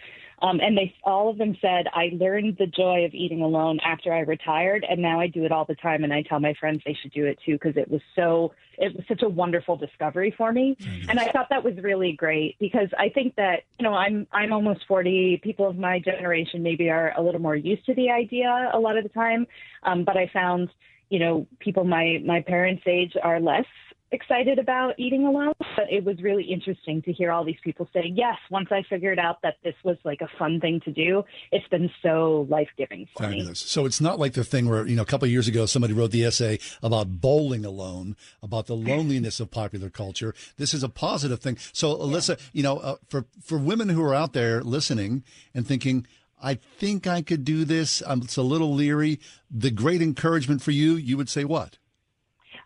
Um, 0.43 0.61
and 0.61 0.77
they 0.77 0.95
all 1.03 1.31
of 1.31 1.39
them 1.39 1.57
said, 1.61 1.87
I 1.95 2.11
learned 2.13 2.57
the 2.59 2.67
joy 2.67 3.05
of 3.05 3.15
eating 3.15 3.41
alone 3.41 3.79
after 3.85 4.13
I 4.13 4.21
retired, 4.21 4.85
and 4.89 5.01
now 5.01 5.19
I 5.19 5.29
do 5.29 5.45
it 5.45 5.53
all 5.53 5.65
the 5.65 5.75
time. 5.75 6.05
And 6.05 6.13
I 6.13 6.23
tell 6.23 6.41
my 6.41 6.55
friends 6.61 6.83
they 6.85 6.97
should 7.01 7.13
do 7.13 7.25
it 7.25 7.39
too 7.45 7.55
because 7.55 7.77
it 7.77 7.91
was 7.91 8.03
so 8.15 8.53
it 8.77 8.95
was 8.95 9.05
such 9.09 9.23
a 9.23 9.29
wonderful 9.29 9.77
discovery 9.77 10.35
for 10.37 10.53
me. 10.53 10.77
And 11.09 11.19
I 11.19 11.31
thought 11.31 11.49
that 11.51 11.65
was 11.65 11.75
really 11.83 12.13
great 12.13 12.57
because 12.59 12.89
I 12.99 13.09
think 13.09 13.35
that 13.37 13.63
you 13.79 13.85
know 13.85 13.95
I'm 13.95 14.27
I'm 14.33 14.53
almost 14.53 14.85
forty. 14.87 15.41
People 15.43 15.69
of 15.69 15.79
my 15.79 15.99
generation 16.01 16.63
maybe 16.63 16.91
are 16.91 17.15
a 17.17 17.23
little 17.23 17.41
more 17.41 17.57
used 17.57 17.87
to 17.87 17.95
the 17.95 18.11
idea 18.11 18.71
a 18.73 18.79
lot 18.79 18.99
of 18.99 19.05
the 19.05 19.11
time, 19.11 19.47
um, 19.85 20.05
but 20.05 20.17
I 20.17 20.31
found 20.33 20.69
you 21.09 21.19
know 21.19 21.47
people 21.61 21.85
my 21.85 22.21
my 22.25 22.43
parents' 22.43 22.83
age 22.87 23.15
are 23.23 23.41
less 23.41 23.65
excited 24.13 24.59
about 24.59 24.95
eating 24.99 25.27
alone 25.27 25.53
but 25.59 25.91
it 25.91 26.05
was 26.05 26.21
really 26.23 26.45
interesting 26.45 27.03
to 27.03 27.13
hear 27.13 27.31
all 27.33 27.45
these 27.45 27.57
people 27.63 27.89
say 27.93 28.13
yes 28.15 28.37
once 28.51 28.69
i 28.71 28.83
figured 28.89 29.19
out 29.19 29.41
that 29.43 29.57
this 29.65 29.75
was 29.85 29.97
like 30.05 30.21
a 30.21 30.29
fun 30.39 30.61
thing 30.61 30.81
to 30.81 30.93
do 30.93 31.25
it's 31.53 31.67
been 31.69 31.91
so 32.03 32.47
life-giving 32.49 33.07
for 33.17 33.29
me 33.29 33.37
So 33.55 33.87
it's 33.87 34.01
not 34.01 34.19
like 34.19 34.33
the 34.35 34.45
thing 34.45 34.69
where, 34.69 34.87
you 34.87 34.97
know, 34.97 35.03
a 35.03 35.07
couple 35.07 35.27
of 35.27 35.33
years 35.33 35.49
ago, 35.49 35.67
somebody 35.67 35.93
wrote 35.93 36.11
the 36.11 36.25
essay 36.25 36.59
about 36.83 37.21
bowling 37.21 37.65
alone, 37.65 38.17
about 38.43 38.67
the 38.67 38.77
loneliness 38.77 39.41
of 39.41 39.51
popular 39.51 39.91
culture. 39.91 40.35
This 40.57 40.75
is 40.75 40.83
a 40.83 40.89
positive 40.89 41.41
thing. 41.41 41.59
So, 41.73 41.95
Alissa, 41.97 42.39
you 42.53 42.63
know, 42.63 42.79
uh, 42.79 42.97
for, 43.09 43.27
for 43.43 43.59
women 43.59 43.89
who 43.89 44.03
are 44.03 44.15
out 44.15 44.33
there 44.33 44.63
listening 44.63 45.25
and 45.55 45.67
thinking, 45.67 46.07
I 46.43 46.55
think 46.55 47.07
I 47.07 47.23
could 47.23 47.45
do 47.45 47.65
this, 47.65 48.03
I'm 48.07 48.23
it's 48.23 48.37
a 48.37 48.43
little 48.43 48.75
leery, 48.75 49.21
the 49.51 49.71
great 49.71 50.03
encouragement 50.03 50.63
for 50.63 50.71
you, 50.71 50.95
you 50.97 51.17
would 51.17 51.29
say 51.29 51.45
what? 51.45 51.79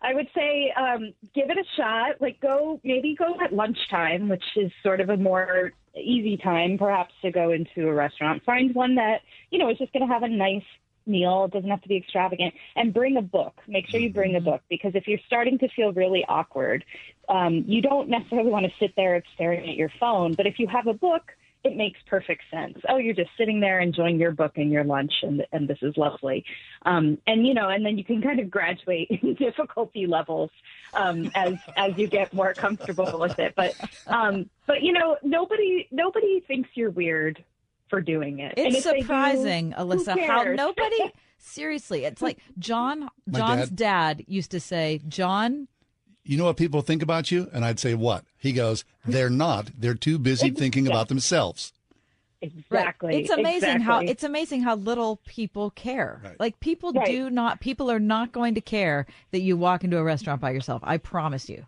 I 0.01 0.13
would 0.13 0.27
say 0.35 0.73
um, 0.75 1.13
give 1.35 1.49
it 1.49 1.57
a 1.57 1.63
shot. 1.77 2.19
Like 2.19 2.39
go 2.39 2.79
maybe 2.83 3.15
go 3.15 3.35
at 3.43 3.53
lunchtime, 3.53 4.29
which 4.29 4.43
is 4.55 4.71
sort 4.83 4.99
of 4.99 5.09
a 5.09 5.17
more 5.17 5.73
easy 5.95 6.37
time, 6.37 6.77
perhaps 6.77 7.13
to 7.21 7.31
go 7.31 7.51
into 7.51 7.87
a 7.87 7.93
restaurant. 7.93 8.43
Find 8.43 8.73
one 8.73 8.95
that 8.95 9.21
you 9.51 9.59
know 9.59 9.69
is 9.69 9.77
just 9.77 9.93
going 9.93 10.07
to 10.07 10.13
have 10.13 10.23
a 10.23 10.29
nice 10.29 10.63
meal. 11.05 11.45
It 11.45 11.51
doesn't 11.51 11.69
have 11.69 11.81
to 11.81 11.87
be 11.87 11.97
extravagant, 11.97 12.53
and 12.75 12.93
bring 12.93 13.17
a 13.17 13.21
book. 13.21 13.53
Make 13.67 13.87
sure 13.87 13.99
you 13.99 14.11
bring 14.11 14.35
a 14.35 14.41
book 14.41 14.61
because 14.69 14.93
if 14.95 15.07
you're 15.07 15.19
starting 15.27 15.59
to 15.59 15.67
feel 15.69 15.93
really 15.93 16.25
awkward, 16.27 16.83
um, 17.29 17.63
you 17.67 17.81
don't 17.81 18.09
necessarily 18.09 18.49
want 18.49 18.65
to 18.65 18.71
sit 18.79 18.93
there 18.95 19.21
staring 19.35 19.69
at 19.69 19.75
your 19.75 19.91
phone. 19.99 20.33
But 20.33 20.47
if 20.47 20.57
you 20.57 20.67
have 20.67 20.87
a 20.87 20.93
book 20.93 21.31
it 21.63 21.75
makes 21.75 21.99
perfect 22.07 22.41
sense. 22.49 22.77
Oh, 22.89 22.97
you're 22.97 23.13
just 23.13 23.29
sitting 23.37 23.59
there 23.59 23.79
enjoying 23.79 24.19
your 24.19 24.31
book 24.31 24.53
and 24.55 24.71
your 24.71 24.83
lunch, 24.83 25.13
and 25.21 25.45
and 25.51 25.67
this 25.67 25.77
is 25.81 25.95
lovely. 25.95 26.43
Um, 26.83 27.19
and 27.27 27.45
you 27.45 27.53
know, 27.53 27.69
and 27.69 27.85
then 27.85 27.97
you 27.97 28.03
can 28.03 28.21
kind 28.21 28.39
of 28.39 28.49
graduate 28.49 29.09
in 29.21 29.35
difficulty 29.35 30.07
levels 30.07 30.49
um, 30.93 31.31
as 31.35 31.53
as 31.77 31.97
you 31.97 32.07
get 32.07 32.33
more 32.33 32.53
comfortable 32.53 33.19
with 33.19 33.37
it. 33.39 33.53
But 33.55 33.75
um, 34.07 34.49
but 34.65 34.81
you 34.81 34.93
know, 34.93 35.17
nobody 35.23 35.87
nobody 35.91 36.39
thinks 36.47 36.69
you're 36.73 36.89
weird 36.89 37.43
for 37.89 38.01
doing 38.01 38.39
it. 38.39 38.53
It's 38.57 38.77
if 38.77 38.83
they 38.83 38.91
do, 38.91 39.01
surprising, 39.01 39.73
Alissa, 39.77 40.19
how 40.25 40.43
nobody 40.43 41.11
seriously. 41.37 42.05
It's 42.05 42.21
like 42.21 42.39
John 42.57 43.09
My 43.27 43.39
John's 43.39 43.69
dad 43.69 44.23
used 44.27 44.51
to 44.51 44.59
say, 44.59 45.01
John, 45.07 45.67
You 46.23 46.37
know 46.37 46.45
what 46.45 46.57
people 46.57 46.81
think 46.81 47.01
about 47.01 47.31
you? 47.31 47.49
And 47.53 47.65
I'd 47.65 47.79
say, 47.79 47.93
what? 47.95 48.23
He 48.37 48.51
goes, 48.53 48.83
they're 49.05 49.29
not. 49.29 49.71
They're 49.77 49.95
too 49.95 50.19
busy 50.19 50.51
thinking 50.51 50.87
about 50.87 51.07
themselves. 51.07 51.73
Exactly. 52.43 53.21
It's 53.21 53.29
amazing 53.29 53.81
how 53.81 53.99
it's 53.99 54.23
amazing 54.23 54.61
how 54.63 54.75
little 54.75 55.19
people 55.27 55.69
care. 55.71 56.19
Right. 56.23 56.39
Like 56.39 56.59
people 56.59 56.91
Right. 56.91 57.05
do 57.05 57.29
not 57.29 57.59
people 57.59 57.91
are 57.91 57.99
not 57.99 58.31
going 58.31 58.55
to 58.55 58.61
care 58.61 59.05
that 59.31 59.41
you 59.41 59.55
walk 59.55 59.83
into 59.83 59.97
a 59.99 60.03
restaurant 60.03 60.41
by 60.41 60.49
yourself. 60.51 60.81
I 60.83 60.97
promise 60.97 61.47
you. 61.49 61.65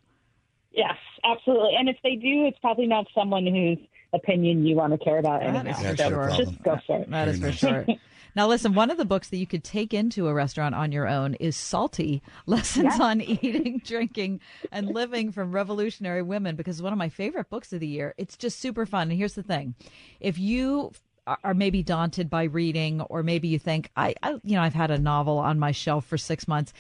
Yes, 0.72 0.98
absolutely. 1.24 1.76
And 1.78 1.90
if 1.90 1.98
they 2.04 2.16
do, 2.16 2.46
it's 2.48 2.58
probably 2.60 2.88
not 2.88 3.06
someone 3.14 3.46
whose 3.46 3.78
opinion 4.14 4.66
you 4.66 4.76
want 4.76 4.94
to 4.94 4.98
care 5.04 5.20
about 5.20 5.42
That 5.42 5.56
anyhow. 5.56 5.80
is 5.82 5.90
for 5.92 5.98
So 5.98 6.10
sure. 6.10 6.30
Just 6.36 6.64
go 6.64 6.80
for 6.88 7.00
it. 7.02 7.10
That 7.12 7.28
is 7.28 7.40
for 7.40 7.52
sure. 7.52 7.86
Now, 8.36 8.48
listen, 8.48 8.74
one 8.74 8.90
of 8.90 8.98
the 8.98 9.06
books 9.06 9.30
that 9.30 9.38
you 9.38 9.46
could 9.46 9.64
take 9.64 9.94
into 9.94 10.28
a 10.28 10.34
restaurant 10.34 10.74
on 10.74 10.92
your 10.92 11.08
own 11.08 11.36
is 11.36 11.56
Salty 11.56 12.22
Lessons 12.46 13.00
on 13.00 13.22
Eating, 13.22 13.82
Drinking, 13.84 14.40
and 14.72 14.88
Living 14.88 15.32
from 15.32 15.52
Revolutionary 15.52 16.22
Women, 16.22 16.56
because 16.56 16.78
it's 16.78 16.84
one 16.84 16.94
of 16.94 17.00
my 17.00 17.10
favorite 17.10 17.50
books 17.50 17.74
of 17.74 17.80
the 17.80 17.88
year. 17.88 18.14
It's 18.18 18.36
just 18.36 18.60
super 18.60 18.86
fun. 18.86 19.10
And 19.10 19.18
here's 19.18 19.36
the 19.36 19.44
thing 19.44 19.76
if 20.20 20.40
you 20.40 20.92
are 21.26 21.54
maybe 21.54 21.84
daunted 21.84 22.30
by 22.30 22.44
reading, 22.44 23.02
or 23.02 23.24
maybe 23.24 23.48
you 23.48 23.60
think, 23.60 23.90
I, 23.96 24.16
I 24.22 24.32
you 24.44 24.56
know, 24.56 24.62
I've 24.62 24.74
had 24.74 24.92
a 24.92 24.98
novel 24.98 25.38
on 25.38 25.58
my 25.60 25.72
shelf 25.72 26.06
for 26.06 26.18
six 26.18 26.48
months. 26.48 26.74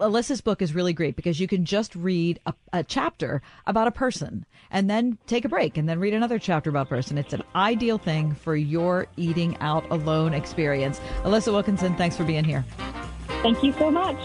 Alissa's 0.00 0.40
book 0.40 0.62
is 0.62 0.74
really 0.74 0.92
great 0.92 1.16
because 1.16 1.38
you 1.38 1.46
can 1.46 1.64
just 1.64 1.94
read 1.94 2.40
a, 2.46 2.54
a 2.72 2.82
chapter 2.82 3.42
about 3.66 3.86
a 3.86 3.90
person 3.90 4.46
and 4.70 4.88
then 4.88 5.18
take 5.26 5.44
a 5.44 5.48
break 5.48 5.76
and 5.76 5.88
then 5.88 5.98
read 5.98 6.14
another 6.14 6.38
chapter 6.38 6.70
about 6.70 6.86
a 6.86 6.88
person. 6.88 7.18
It's 7.18 7.34
an 7.34 7.42
ideal 7.54 7.98
thing 7.98 8.34
for 8.34 8.56
your 8.56 9.06
eating 9.16 9.56
out 9.60 9.88
alone 9.90 10.32
experience. 10.32 11.00
Alissa 11.24 11.52
Wilkinson, 11.52 11.94
thanks 11.96 12.16
for 12.16 12.24
being 12.24 12.44
here. 12.44 12.64
Thank 13.42 13.62
you 13.62 13.72
so 13.74 13.90
much. 13.90 14.18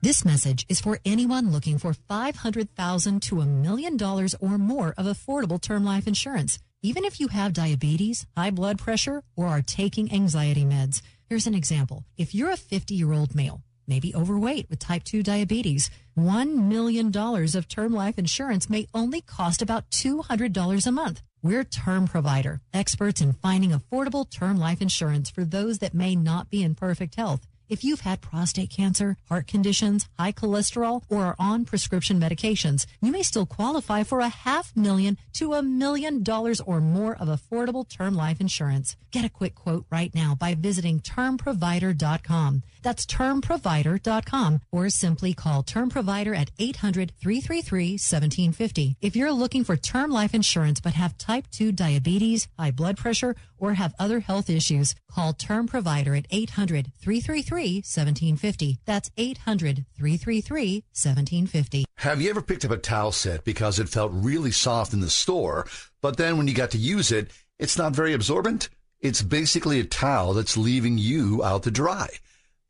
This 0.00 0.24
message 0.24 0.66
is 0.68 0.82
for 0.82 0.98
anyone 1.06 1.50
looking 1.50 1.78
for 1.78 1.94
500,000 1.94 3.22
to 3.22 3.40
a 3.40 3.46
million 3.46 3.96
dollars 3.96 4.34
or 4.38 4.58
more 4.58 4.94
of 4.98 5.06
affordable 5.06 5.60
term 5.60 5.82
life 5.84 6.06
insurance. 6.06 6.58
Even 6.84 7.06
if 7.06 7.18
you 7.18 7.28
have 7.28 7.54
diabetes, 7.54 8.26
high 8.36 8.50
blood 8.50 8.78
pressure, 8.78 9.22
or 9.36 9.46
are 9.46 9.62
taking 9.62 10.12
anxiety 10.12 10.66
meds. 10.66 11.00
Here's 11.30 11.46
an 11.46 11.54
example. 11.54 12.04
If 12.18 12.34
you're 12.34 12.50
a 12.50 12.58
50 12.58 12.94
year 12.94 13.10
old 13.10 13.34
male, 13.34 13.62
maybe 13.86 14.14
overweight 14.14 14.68
with 14.68 14.80
type 14.80 15.02
2 15.02 15.22
diabetes, 15.22 15.88
$1 16.18 16.54
million 16.54 17.10
of 17.16 17.68
term 17.68 17.94
life 17.94 18.18
insurance 18.18 18.68
may 18.68 18.86
only 18.92 19.22
cost 19.22 19.62
about 19.62 19.88
$200 19.92 20.86
a 20.86 20.92
month. 20.92 21.22
We're 21.42 21.64
Term 21.64 22.06
Provider, 22.06 22.60
experts 22.74 23.22
in 23.22 23.32
finding 23.32 23.70
affordable 23.70 24.28
term 24.28 24.58
life 24.58 24.82
insurance 24.82 25.30
for 25.30 25.42
those 25.42 25.78
that 25.78 25.94
may 25.94 26.14
not 26.14 26.50
be 26.50 26.62
in 26.62 26.74
perfect 26.74 27.14
health. 27.14 27.46
If 27.68 27.82
you've 27.82 28.00
had 28.00 28.20
prostate 28.20 28.70
cancer, 28.70 29.16
heart 29.28 29.46
conditions, 29.46 30.08
high 30.18 30.32
cholesterol, 30.32 31.02
or 31.08 31.24
are 31.24 31.36
on 31.38 31.64
prescription 31.64 32.20
medications, 32.20 32.86
you 33.00 33.10
may 33.10 33.22
still 33.22 33.46
qualify 33.46 34.02
for 34.02 34.20
a 34.20 34.28
half 34.28 34.76
million 34.76 35.16
to 35.34 35.54
a 35.54 35.62
million 35.62 36.22
dollars 36.22 36.60
or 36.60 36.80
more 36.80 37.16
of 37.16 37.28
affordable 37.28 37.88
term 37.88 38.14
life 38.14 38.40
insurance. 38.40 38.96
Get 39.10 39.24
a 39.24 39.28
quick 39.28 39.54
quote 39.54 39.86
right 39.90 40.12
now 40.14 40.34
by 40.34 40.54
visiting 40.54 41.00
termprovider.com. 41.00 42.62
That's 42.82 43.06
termprovider.com 43.06 44.60
or 44.70 44.90
simply 44.90 45.32
call 45.34 45.62
Term 45.62 45.88
Provider 45.88 46.34
at 46.34 46.50
800 46.58 47.12
333 47.18 47.92
1750. 47.92 48.96
If 49.00 49.16
you're 49.16 49.32
looking 49.32 49.64
for 49.64 49.76
term 49.76 50.10
life 50.10 50.34
insurance 50.34 50.80
but 50.80 50.94
have 50.94 51.16
type 51.16 51.46
2 51.52 51.72
diabetes, 51.72 52.48
high 52.58 52.72
blood 52.72 52.98
pressure, 52.98 53.36
or 53.64 53.74
have 53.74 53.94
other 53.98 54.20
health 54.20 54.50
issues, 54.50 54.94
call 55.10 55.32
Term 55.32 55.66
Provider 55.66 56.14
at 56.14 56.26
800 56.30 56.92
333 57.00 57.76
1750. 57.76 58.78
That's 58.84 59.10
800 59.16 59.86
333 59.96 60.84
1750. 60.92 61.84
Have 61.96 62.20
you 62.20 62.30
ever 62.30 62.42
picked 62.42 62.64
up 62.64 62.70
a 62.70 62.76
towel 62.76 63.12
set 63.12 63.44
because 63.44 63.78
it 63.78 63.88
felt 63.88 64.12
really 64.12 64.50
soft 64.50 64.92
in 64.92 65.00
the 65.00 65.10
store, 65.10 65.66
but 66.02 66.16
then 66.16 66.36
when 66.36 66.46
you 66.46 66.54
got 66.54 66.70
to 66.72 66.78
use 66.78 67.10
it, 67.10 67.30
it's 67.58 67.78
not 67.78 67.94
very 67.94 68.12
absorbent? 68.12 68.68
It's 69.00 69.22
basically 69.22 69.80
a 69.80 69.84
towel 69.84 70.34
that's 70.34 70.56
leaving 70.56 70.98
you 70.98 71.42
out 71.42 71.62
to 71.64 71.70
dry. 71.70 72.08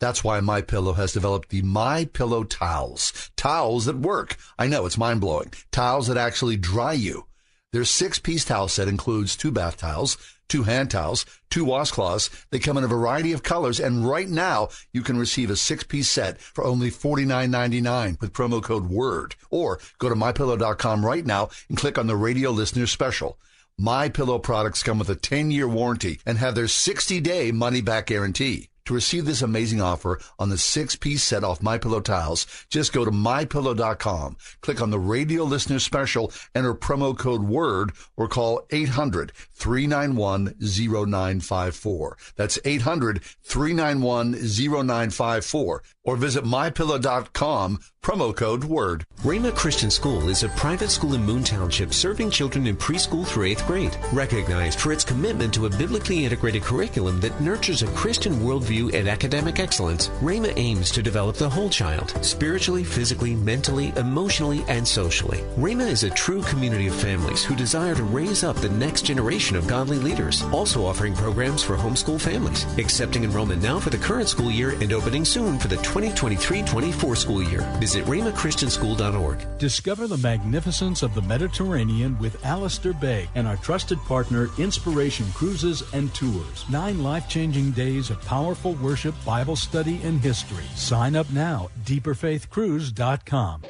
That's 0.00 0.22
why 0.22 0.40
My 0.40 0.60
Pillow 0.60 0.92
has 0.94 1.12
developed 1.12 1.48
the 1.48 1.62
My 1.62 2.04
Pillow 2.04 2.44
towels. 2.44 3.30
Towels 3.36 3.86
that 3.86 3.96
work. 3.96 4.36
I 4.58 4.66
know 4.66 4.86
it's 4.86 4.98
mind 4.98 5.20
blowing. 5.20 5.52
Towels 5.70 6.08
that 6.08 6.16
actually 6.16 6.56
dry 6.56 6.92
you. 6.92 7.26
Their 7.72 7.84
six 7.84 8.18
piece 8.18 8.44
towel 8.44 8.68
set 8.68 8.86
includes 8.86 9.36
two 9.36 9.50
bath 9.50 9.78
towels, 9.78 10.16
two 10.48 10.64
hand 10.64 10.90
towels, 10.90 11.24
two 11.50 11.64
washcloths. 11.64 12.46
They 12.50 12.58
come 12.58 12.76
in 12.76 12.84
a 12.84 12.88
variety 12.88 13.32
of 13.32 13.42
colors, 13.42 13.80
and 13.80 14.08
right 14.08 14.28
now 14.28 14.68
you 14.92 15.02
can 15.02 15.18
receive 15.18 15.50
a 15.50 15.56
six 15.56 15.84
piece 15.84 16.08
set 16.08 16.40
for 16.40 16.64
only 16.64 16.90
$49.99 16.90 18.20
with 18.20 18.32
promo 18.32 18.62
code 18.62 18.86
WORD. 18.86 19.36
Or 19.50 19.78
go 19.98 20.08
to 20.08 20.14
mypillow.com 20.14 21.04
right 21.04 21.24
now 21.24 21.50
and 21.68 21.78
click 21.78 21.98
on 21.98 22.06
the 22.06 22.16
radio 22.16 22.50
listener 22.50 22.86
special. 22.86 23.38
My 23.78 24.08
Pillow 24.08 24.38
products 24.38 24.84
come 24.84 25.00
with 25.00 25.10
a 25.10 25.16
10 25.16 25.50
year 25.50 25.66
warranty 25.66 26.20
and 26.24 26.38
have 26.38 26.54
their 26.54 26.68
60 26.68 27.20
day 27.20 27.50
money 27.50 27.80
back 27.80 28.06
guarantee. 28.06 28.68
To 28.86 28.92
receive 28.92 29.24
this 29.24 29.40
amazing 29.40 29.80
offer 29.80 30.20
on 30.38 30.50
the 30.50 30.58
six 30.58 30.94
piece 30.94 31.22
set 31.22 31.42
off 31.42 31.62
My 31.62 31.78
Pillow 31.78 32.00
tiles, 32.00 32.46
just 32.68 32.92
go 32.92 33.02
to 33.06 33.10
mypillow.com, 33.10 34.36
click 34.60 34.82
on 34.82 34.90
the 34.90 34.98
radio 34.98 35.44
listener 35.44 35.78
special, 35.78 36.30
enter 36.54 36.74
promo 36.74 37.16
code 37.16 37.44
WORD, 37.44 37.92
or 38.18 38.28
call 38.28 38.66
800 38.70 39.32
391 39.54 40.54
0954. 40.60 42.18
That's 42.36 42.58
800 42.62 43.22
391 43.22 44.32
0954. 44.32 45.82
Or 46.06 46.16
visit 46.16 46.44
mypillow.com, 46.44 47.78
promo 48.02 48.36
code 48.36 48.64
WORD. 48.64 49.06
Rhema 49.22 49.54
Christian 49.56 49.90
School 49.90 50.28
is 50.28 50.42
a 50.42 50.50
private 50.50 50.90
school 50.90 51.14
in 51.14 51.24
Moon 51.24 51.42
Township 51.42 51.94
serving 51.94 52.30
children 52.30 52.66
in 52.66 52.76
preschool 52.76 53.26
through 53.26 53.44
eighth 53.44 53.66
grade, 53.66 53.96
recognized 54.12 54.78
for 54.78 54.92
its 54.92 55.02
commitment 55.02 55.54
to 55.54 55.64
a 55.64 55.70
biblically 55.70 56.26
integrated 56.26 56.62
curriculum 56.62 57.18
that 57.20 57.40
nurtures 57.40 57.82
a 57.82 57.86
Christian 57.92 58.34
worldview 58.40 58.92
and 58.92 59.08
academic 59.08 59.58
excellence. 59.58 60.08
Rhema 60.20 60.52
aims 60.56 60.90
to 60.90 61.02
develop 61.02 61.36
the 61.36 61.48
whole 61.48 61.70
child, 61.70 62.10
spiritually, 62.22 62.84
physically, 62.84 63.34
mentally, 63.34 63.94
emotionally, 63.96 64.62
and 64.68 64.86
socially. 64.86 65.38
Rhema 65.56 65.88
is 65.88 66.04
a 66.04 66.10
true 66.10 66.42
community 66.42 66.88
of 66.88 66.94
families 66.94 67.42
who 67.42 67.56
desire 67.56 67.94
to 67.94 68.02
raise 68.04 68.44
up 68.44 68.56
the 68.56 68.68
next 68.68 69.06
generation 69.06 69.56
of 69.56 69.66
godly 69.66 69.98
leaders, 69.98 70.42
also 70.52 70.84
offering 70.84 71.14
programs 71.14 71.62
for 71.62 71.78
homeschool 71.78 72.20
families, 72.20 72.66
accepting 72.76 73.24
enrollment 73.24 73.62
now 73.62 73.80
for 73.80 73.88
the 73.88 73.96
current 73.96 74.28
school 74.28 74.50
year 74.50 74.72
and 74.82 74.92
opening 74.92 75.24
soon 75.24 75.58
for 75.58 75.68
the 75.68 75.78
2023-24 75.94 77.16
school 77.16 77.40
year. 77.40 77.60
Visit 77.78 78.04
RhemaChristianschool.org. 78.06 79.58
Discover 79.58 80.08
the 80.08 80.18
magnificence 80.18 81.04
of 81.04 81.14
the 81.14 81.22
Mediterranean 81.22 82.18
with 82.18 82.44
Alistair 82.44 82.92
Begg 82.92 83.28
and 83.36 83.46
our 83.46 83.56
trusted 83.58 84.00
partner, 84.00 84.48
Inspiration 84.58 85.26
Cruises 85.34 85.84
and 85.94 86.12
Tours. 86.12 86.68
Nine 86.68 87.04
life 87.04 87.28
changing 87.28 87.70
days 87.70 88.10
of 88.10 88.20
powerful 88.22 88.72
worship, 88.74 89.14
Bible 89.24 89.54
study, 89.54 90.00
and 90.02 90.20
history. 90.20 90.64
Sign 90.74 91.14
up 91.14 91.30
now. 91.32 91.70
DeeperFaithCruise.com. 91.84 93.62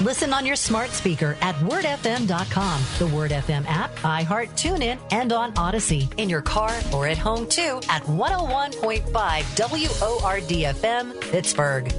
Listen 0.00 0.32
on 0.32 0.46
your 0.46 0.54
smart 0.54 0.90
speaker 0.90 1.36
at 1.40 1.56
wordfm.com, 1.56 2.82
the 3.00 3.06
Word 3.08 3.32
FM 3.32 3.66
app, 3.66 3.92
iHeart, 3.96 4.50
TuneIn, 4.50 4.96
and 5.10 5.32
on 5.32 5.52
Odyssey. 5.58 6.08
In 6.18 6.28
your 6.28 6.40
car 6.40 6.72
or 6.94 7.08
at 7.08 7.18
home 7.18 7.48
too 7.48 7.80
at 7.88 8.04
101.5 8.04 9.10
WORDFM, 9.10 11.20
Pittsburgh. 11.32 11.92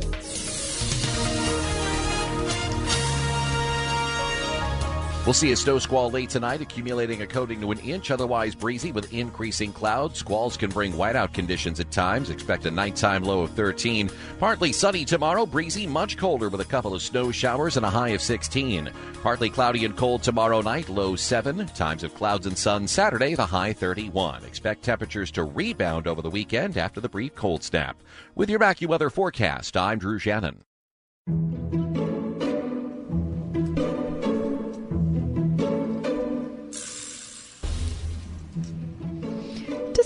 We'll 5.25 5.33
see 5.33 5.51
a 5.51 5.55
snow 5.55 5.77
squall 5.79 6.09
late 6.09 6.29
tonight, 6.29 6.61
accumulating 6.61 7.21
a 7.21 7.27
coating 7.27 7.61
to 7.61 7.71
an 7.71 7.79
inch, 7.79 8.09
otherwise 8.09 8.55
breezy 8.55 8.91
with 8.91 9.13
increasing 9.13 9.71
clouds. 9.73 10.17
Squalls 10.17 10.57
can 10.57 10.71
bring 10.71 10.93
whiteout 10.93 11.33
conditions 11.33 11.79
at 11.79 11.91
times. 11.91 12.29
Expect 12.29 12.65
a 12.65 12.71
nighttime 12.71 13.23
low 13.23 13.41
of 13.41 13.51
13. 13.51 14.09
Partly 14.39 14.71
sunny 14.71 15.05
tomorrow, 15.05 15.45
breezy, 15.45 15.85
much 15.85 16.17
colder 16.17 16.49
with 16.49 16.61
a 16.61 16.65
couple 16.65 16.95
of 16.95 17.01
snow 17.01 17.31
showers 17.31 17.77
and 17.77 17.85
a 17.85 17.89
high 17.89 18.09
of 18.09 18.21
16. 18.21 18.89
Partly 19.21 19.49
cloudy 19.49 19.85
and 19.85 19.95
cold 19.95 20.23
tomorrow 20.23 20.61
night, 20.61 20.89
low 20.89 21.15
7. 21.15 21.67
Times 21.67 22.03
of 22.03 22.15
clouds 22.15 22.47
and 22.47 22.57
sun 22.57 22.87
Saturday, 22.87 23.35
the 23.35 23.45
high 23.45 23.73
31. 23.73 24.45
Expect 24.45 24.83
temperatures 24.83 25.31
to 25.31 25.43
rebound 25.43 26.07
over 26.07 26.21
the 26.21 26.29
weekend 26.29 26.77
after 26.77 27.01
the 27.01 27.09
brief 27.09 27.35
cold 27.35 27.61
snap. 27.61 28.01
With 28.35 28.49
your 28.49 28.59
AccuWeather 28.59 29.11
forecast, 29.11 29.75
I'm 29.75 29.99
Drew 29.99 30.17
Shannon. 30.17 30.63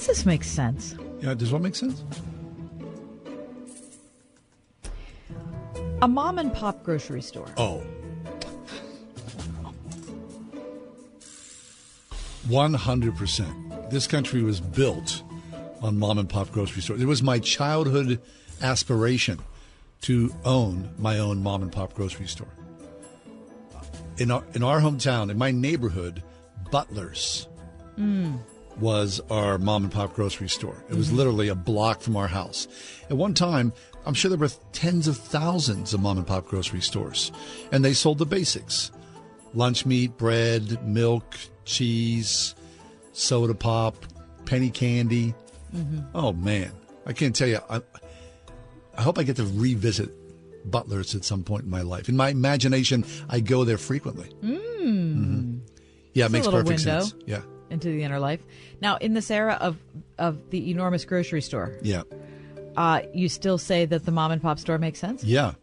Does 0.04 0.18
this 0.18 0.26
make 0.26 0.44
sense? 0.44 0.98
Yeah, 1.22 1.34
does 1.34 1.54
what 1.54 1.62
make 1.62 1.76
sense? 1.76 2.04
A 6.02 6.08
mom 6.10 6.40
and 6.40 6.54
pop 6.54 6.84
grocery 6.84 7.22
store. 7.22 7.48
Oh. 7.56 7.82
100%. 12.50 13.90
This 13.92 14.06
country 14.06 14.44
was 14.44 14.60
built 14.60 15.24
on 15.82 15.98
mom 15.98 16.18
and 16.18 16.28
pop 16.28 16.52
grocery 16.52 16.82
stores. 16.82 17.02
It 17.02 17.06
was 17.06 17.24
my 17.24 17.40
childhood 17.40 18.20
aspiration 18.62 19.40
to 20.02 20.36
own 20.44 20.90
my 20.98 21.20
own 21.20 21.42
mom 21.42 21.62
and 21.62 21.72
pop 21.72 21.94
grocery 21.94 22.28
store. 22.28 22.54
In 24.18 24.32
our, 24.32 24.44
in 24.54 24.64
our 24.64 24.82
hometown, 24.82 25.32
in 25.32 25.38
my 25.38 25.52
neighborhood, 25.52 26.22
Butler's 26.72 27.48
Mm. 27.98 28.40
Was 28.80 29.22
our 29.30 29.58
mom 29.58 29.84
and 29.84 29.92
pop 29.94 30.14
grocery 30.16 30.50
store. 30.50 30.84
It 30.90 30.96
was 30.96 31.10
Mhm. 31.10 31.16
literally 31.18 31.48
a 31.48 31.56
block 31.56 32.02
from 32.02 32.16
our 32.18 32.28
house. 32.28 32.68
At 33.10 33.18
one 33.18 33.34
time, 33.34 33.72
I'm 34.06 34.14
sure 34.14 34.30
there 34.30 34.38
were 34.38 34.50
tens 34.72 35.08
of 35.08 35.18
thousands 35.18 35.94
of 35.94 36.02
mom 36.02 36.18
and 36.18 36.28
pop 36.28 36.48
grocery 36.48 36.82
stores, 36.82 37.32
and 37.72 37.86
they 37.86 37.94
sold 37.94 38.18
the 38.18 38.26
basics 38.26 38.92
lunch 39.56 39.86
meat, 39.86 40.18
bread, 40.18 40.84
milk, 40.86 41.36
cheese, 41.64 42.56
soda 43.14 43.54
pop, 43.54 43.96
penny 44.46 44.72
candy. 44.72 45.36
Mhm. 45.76 46.06
Oh, 46.16 46.34
man. 46.34 46.72
I 47.06 47.14
can't 47.14 47.36
tell 47.36 47.48
you. 47.48 47.60
I, 47.70 47.82
I 48.98 49.02
hope 49.04 49.20
I 49.20 49.24
get 49.24 49.36
to 49.36 49.44
revisit 49.46 50.10
Butler's 50.70 51.14
at 51.14 51.24
some 51.24 51.44
point 51.44 51.66
in 51.66 51.70
my 51.70 51.82
life. 51.82 52.10
In 52.10 52.18
my 52.18 52.30
imagination, 52.30 53.06
I 53.30 53.42
go 53.42 53.64
there 53.64 53.78
frequently. 53.78 54.30
Mm. 54.44 55.60
Yeah, 56.14 56.24
it 56.24 56.28
It's 56.28 56.32
makes 56.34 56.48
perfect 56.48 56.68
window. 56.68 57.02
sense. 57.02 57.14
Yeah. 57.28 57.42
Into 57.70 57.90
the 57.90 58.04
inner 58.04 58.20
life. 58.20 58.42
Now, 58.82 58.98
in 58.98 59.14
this 59.14 59.32
era 59.32 59.58
of 59.60 59.78
of 60.20 60.50
the 60.52 60.70
enormous 60.70 61.06
grocery 61.06 61.42
store, 61.42 61.78
Yeah. 61.82 62.04
uh, 62.78 63.02
you 63.14 63.30
still 63.30 63.58
say 63.58 63.86
that 63.86 64.06
the 64.06 64.12
mom 64.12 64.32
and 64.32 64.42
pop 64.42 64.60
store 64.60 64.78
makes 64.78 65.00
sense? 65.00 65.24
Yeah, 65.24 65.54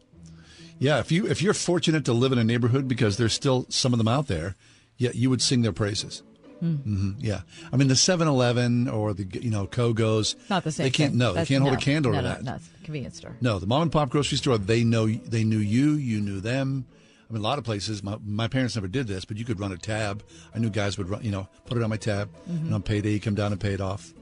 yeah. 0.78 0.98
If 0.98 1.12
you 1.12 1.27
if 1.28 1.40
you're 1.43 1.55
fortunate 1.55 2.05
to 2.06 2.12
live 2.12 2.32
in 2.32 2.39
a 2.39 2.44
neighborhood 2.44 2.89
because 2.89 3.16
there's 3.16 3.32
still 3.35 3.66
some 3.68 3.93
of 3.93 3.98
them 3.98 4.09
out 4.09 4.27
there, 4.27 4.56
yeah, 4.97 5.10
you 5.14 5.31
would 5.31 5.40
sing 5.43 5.62
their 5.62 5.72
praises. 5.72 6.22
Hmm. 6.59 6.74
hmm 6.74 7.10
Yeah, 7.18 7.40
I 7.72 7.77
mean 7.77 7.89
the 7.89 7.94
7-Eleven 7.94 8.86
or 8.89 9.14
the 9.14 9.24
you 9.40 9.51
know 9.51 9.66
Kogo's, 9.66 10.36
Not 10.51 10.64
the 10.64 10.72
same. 10.72 10.85
They 10.85 10.90
can't 10.90 11.12
thing. 11.12 11.18
no, 11.18 11.32
they 11.32 11.47
can't 11.47 11.62
hold 11.62 11.72
no, 11.74 11.78
a 11.78 11.81
candle 11.81 12.12
no, 12.12 12.18
to 12.18 12.22
no, 12.22 12.28
that. 12.35 12.44
No, 12.44 12.55
it's 12.56 12.68
a 12.81 12.85
convenience 12.85 13.16
store. 13.16 13.36
No, 13.40 13.59
the 13.59 13.66
mom 13.66 13.82
and 13.82 13.93
pop 13.93 14.10
grocery 14.10 14.36
store, 14.36 14.59
they 14.59 14.85
know 14.85 15.06
they 15.06 15.44
knew 15.44 15.59
you, 15.59 15.93
you 15.93 16.20
knew 16.20 16.40
them. 16.40 16.86
I 17.31 17.32
mean, 17.32 17.40
a 17.43 17.44
lot 17.44 17.59
of 17.59 17.65
places. 17.65 18.02
My, 18.02 18.16
my 18.27 18.48
parents 18.48 18.74
never 18.74 18.89
did 18.89 19.07
this, 19.07 19.24
but 19.24 19.36
you 19.36 19.44
could 19.44 19.61
run 19.61 19.70
a 19.73 19.77
tab. 19.77 20.24
I 20.52 20.59
knew 20.59 20.69
guys 20.69 20.98
would 20.98 21.09
run, 21.09 21.23
you 21.23 21.31
know, 21.31 21.48
put 21.66 21.77
it 21.77 21.82
on 21.85 21.89
my 21.90 21.97
tab, 21.97 22.28
Mhm. 22.51 22.66
and 22.66 22.74
on 22.74 22.82
payday, 22.82 23.12
you 23.12 23.20
come 23.20 23.36
down 23.36 23.52
and 23.52 23.61
pay 23.61 23.73
it 23.73 23.81
off. 23.81 24.12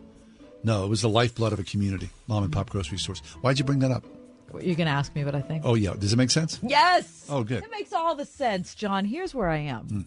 No, 0.62 0.84
it 0.84 0.88
was 0.88 1.00
the 1.02 1.08
lifeblood 1.08 1.52
of 1.54 1.58
a 1.58 1.64
community. 1.64 2.10
Mom 2.26 2.42
and 2.44 2.52
pop 2.52 2.68
grocery 2.68 2.98
stores. 2.98 3.20
Why'd 3.40 3.58
you 3.58 3.64
bring 3.64 3.78
that 3.78 3.90
up? 3.90 4.04
You're 4.54 4.74
going 4.76 4.86
to 4.86 4.92
ask 4.92 5.14
me 5.14 5.24
but 5.24 5.34
I 5.34 5.40
think. 5.40 5.62
Oh 5.64 5.74
yeah, 5.74 5.94
does 5.98 6.12
it 6.12 6.16
make 6.16 6.30
sense? 6.30 6.58
Yes. 6.62 7.26
Oh, 7.28 7.44
good. 7.44 7.62
It 7.64 7.70
makes 7.70 7.92
all 7.92 8.14
the 8.14 8.24
sense, 8.24 8.74
John. 8.74 9.04
Here's 9.04 9.34
where 9.34 9.48
I 9.48 9.58
am. 9.58 9.84
Hmm. 9.88 10.00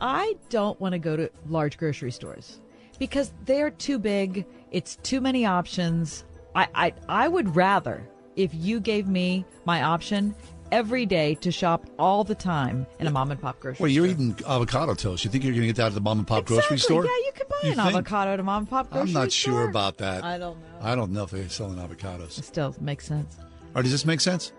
I 0.00 0.36
don't 0.50 0.78
want 0.80 0.92
to 0.94 0.98
go 0.98 1.16
to 1.16 1.30
large 1.48 1.78
grocery 1.78 2.10
stores 2.10 2.60
because 2.98 3.32
they're 3.46 3.70
too 3.70 3.98
big. 3.98 4.44
It's 4.72 4.96
too 5.02 5.20
many 5.20 5.46
options. 5.46 6.24
I, 6.54 6.66
I 6.74 6.92
I 7.08 7.28
would 7.28 7.54
rather 7.56 8.06
if 8.36 8.50
you 8.52 8.80
gave 8.80 9.06
me 9.06 9.44
my 9.64 9.82
option 9.82 10.34
every 10.74 11.06
day 11.06 11.36
to 11.36 11.52
shop 11.52 11.86
all 12.00 12.24
the 12.24 12.34
time 12.34 12.84
in 12.98 13.06
a 13.06 13.10
mom 13.10 13.30
and 13.30 13.40
pop 13.40 13.60
grocery 13.60 13.76
store. 13.76 13.84
Well, 13.84 13.92
you're 13.92 14.08
store. 14.08 14.24
eating 14.26 14.36
avocado 14.46 14.94
toast. 14.94 15.24
You 15.24 15.30
think 15.30 15.44
you're 15.44 15.52
going 15.52 15.62
to 15.62 15.66
get 15.68 15.76
that 15.76 15.86
at 15.86 15.94
the 15.94 16.00
mom 16.00 16.18
and 16.18 16.26
pop 16.26 16.46
grocery 16.46 16.74
Exactly. 16.74 16.78
store? 16.78 17.04
Yeah, 17.04 17.10
you 17.26 17.32
could 17.32 17.48
buy 17.48 17.56
You 17.62 17.70
an 17.70 17.76
think? 17.76 17.88
avocado 17.90 18.32
at 18.32 18.40
a 18.40 18.42
mom 18.42 18.62
and 18.62 18.68
pop 18.70 18.90
grocery 18.90 19.08
store. 19.10 19.20
I'm 19.20 19.24
not 19.24 19.32
store. 19.32 19.52
sure 19.52 19.68
about 19.68 19.98
that. 19.98 20.24
I 20.24 20.36
don't 20.36 20.58
know. 20.58 20.66
I 20.82 20.94
don't 20.96 21.12
know 21.12 21.22
if 21.22 21.30
they're 21.30 21.48
selling 21.48 21.78
avocados. 21.78 22.38
It 22.38 22.44
still 22.44 22.74
makes 22.80 23.06
sense. 23.06 23.36
Or 23.76 23.82
does 23.82 23.92
this 23.92 24.04
make 24.04 24.20
sense? 24.20 24.52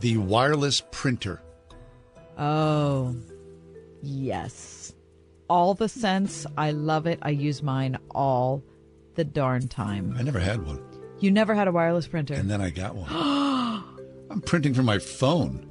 The 0.00 0.16
wireless 0.16 0.82
printer. 0.90 1.40
Oh, 2.36 3.14
yes. 4.02 4.92
All 5.48 5.74
the 5.74 5.88
sense. 5.88 6.46
I 6.58 6.72
love 6.72 7.06
it. 7.06 7.20
I 7.22 7.30
use 7.30 7.62
mine 7.62 7.96
all 8.10 8.64
the 9.14 9.22
darn 9.24 9.68
time. 9.68 10.16
I 10.18 10.22
never 10.22 10.40
had 10.40 10.66
one. 10.66 10.82
You 11.20 11.30
never 11.30 11.54
had 11.54 11.68
a 11.68 11.72
wireless 11.72 12.08
printer. 12.08 12.34
And 12.34 12.50
then 12.50 12.60
I 12.60 12.70
got 12.70 12.96
one. 12.96 13.08
I'm 14.34 14.40
printing 14.40 14.74
from 14.74 14.84
my 14.86 14.98
phone. 14.98 15.64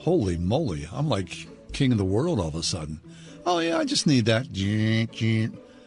Holy 0.00 0.36
moly. 0.36 0.88
I'm 0.92 1.08
like 1.08 1.46
king 1.72 1.92
of 1.92 1.98
the 1.98 2.04
world 2.04 2.40
all 2.40 2.48
of 2.48 2.56
a 2.56 2.62
sudden. 2.64 3.00
Oh, 3.46 3.60
yeah, 3.60 3.78
I 3.78 3.84
just 3.84 4.04
need 4.04 4.24
that. 4.24 4.46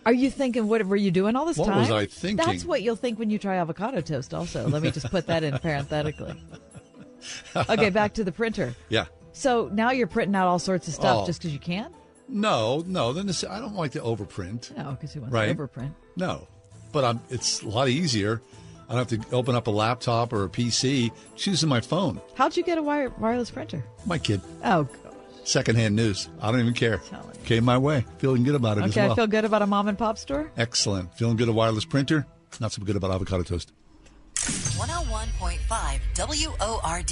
Are 0.06 0.14
you 0.14 0.30
thinking, 0.32 0.70
what 0.70 0.86
were 0.86 0.96
you 0.96 1.12
doing 1.12 1.36
all 1.36 1.46
this 1.46 1.58
What 1.58 1.68
time? 1.68 1.80
was 1.80 1.92
I 1.92 2.06
thinking? 2.06 2.38
That's 2.46 2.64
what 2.64 2.82
you'll 2.82 2.96
think 2.96 3.20
when 3.20 3.30
you 3.30 3.38
try 3.38 3.58
avocado 3.58 4.00
toast, 4.00 4.34
also. 4.34 4.70
Let 4.70 4.84
me 4.84 4.92
just 4.92 5.12
put 5.12 5.28
that 5.28 5.44
in 5.44 5.58
parenthetically. 5.60 6.42
Okay, 7.56 7.90
back 7.90 8.14
to 8.14 8.24
the 8.24 8.32
printer. 8.32 8.74
Yeah. 8.90 9.06
So 9.34 9.70
now 9.74 9.92
you're 9.92 10.08
printing 10.08 10.36
out 10.36 10.48
all 10.48 10.60
sorts 10.60 10.88
of 10.88 10.94
stuff 10.94 11.24
Oh. 11.24 11.26
just 11.26 11.42
because 11.42 11.52
you 11.52 11.60
can? 11.60 11.92
No, 12.30 12.84
no. 12.88 13.12
Then 13.12 13.26
this, 13.28 13.44
I 13.44 13.60
don't 13.60 13.76
like 13.76 13.92
to 13.94 14.00
overprint. 14.00 14.72
Oh, 14.78 14.84
no, 14.84 14.92
because 14.92 15.14
who 15.14 15.22
wants 15.22 15.34
Right. 15.34 15.48
to 15.48 15.56
overprint? 15.56 15.92
No, 16.16 16.48
but 16.94 17.04
I'm, 17.04 17.20
it's 17.30 17.64
a 17.64 17.68
lot 17.68 17.90
easier. 17.90 18.42
I 18.90 18.96
don't 18.96 19.10
have 19.10 19.30
to 19.30 19.36
open 19.36 19.56
up 19.56 19.68
a 19.68 19.72
laptop 19.72 20.32
or 20.32 20.46
a 20.46 20.50
PC. 20.50 21.12
Just 21.36 21.48
using 21.48 21.70
my 21.70 21.82
phone. 21.82 22.22
How'd 22.36 22.56
you 22.56 22.64
get 22.64 22.78
a 22.78 22.82
wire, 22.82 23.10
wireless 23.18 23.52
printer? 23.52 23.84
My 24.06 24.18
kid. 24.18 24.40
Oh, 24.64 24.84
gosh. 24.84 25.14
Secondhand 25.44 25.96
news. 25.96 26.30
I 26.42 26.52
don't 26.52 26.62
even 26.62 26.74
care. 26.74 27.02
Came 27.46 27.66
my 27.66 27.78
way. 27.78 28.06
Feeling 28.18 28.44
good 28.44 28.56
about 28.56 28.78
it 28.78 28.86
as 28.86 28.92
Okay, 28.92 29.04
well. 29.04 29.12
I 29.14 29.16
feel 29.16 29.28
good 29.28 29.46
about 29.46 29.62
a 29.62 29.68
mom 29.68 29.88
and 29.88 29.98
pop 29.98 30.18
store. 30.18 30.52
Excellent. 30.58 31.14
Feeling 31.16 31.38
good 31.38 31.50
a 31.50 31.54
wireless 31.54 31.86
printer. 31.86 32.26
Not 32.60 32.72
so 32.72 32.82
good 32.84 32.96
about 32.96 33.12
avocado 33.12 33.44
toast. 33.44 33.72
101.5 34.36 36.00
WORD. 36.18 37.12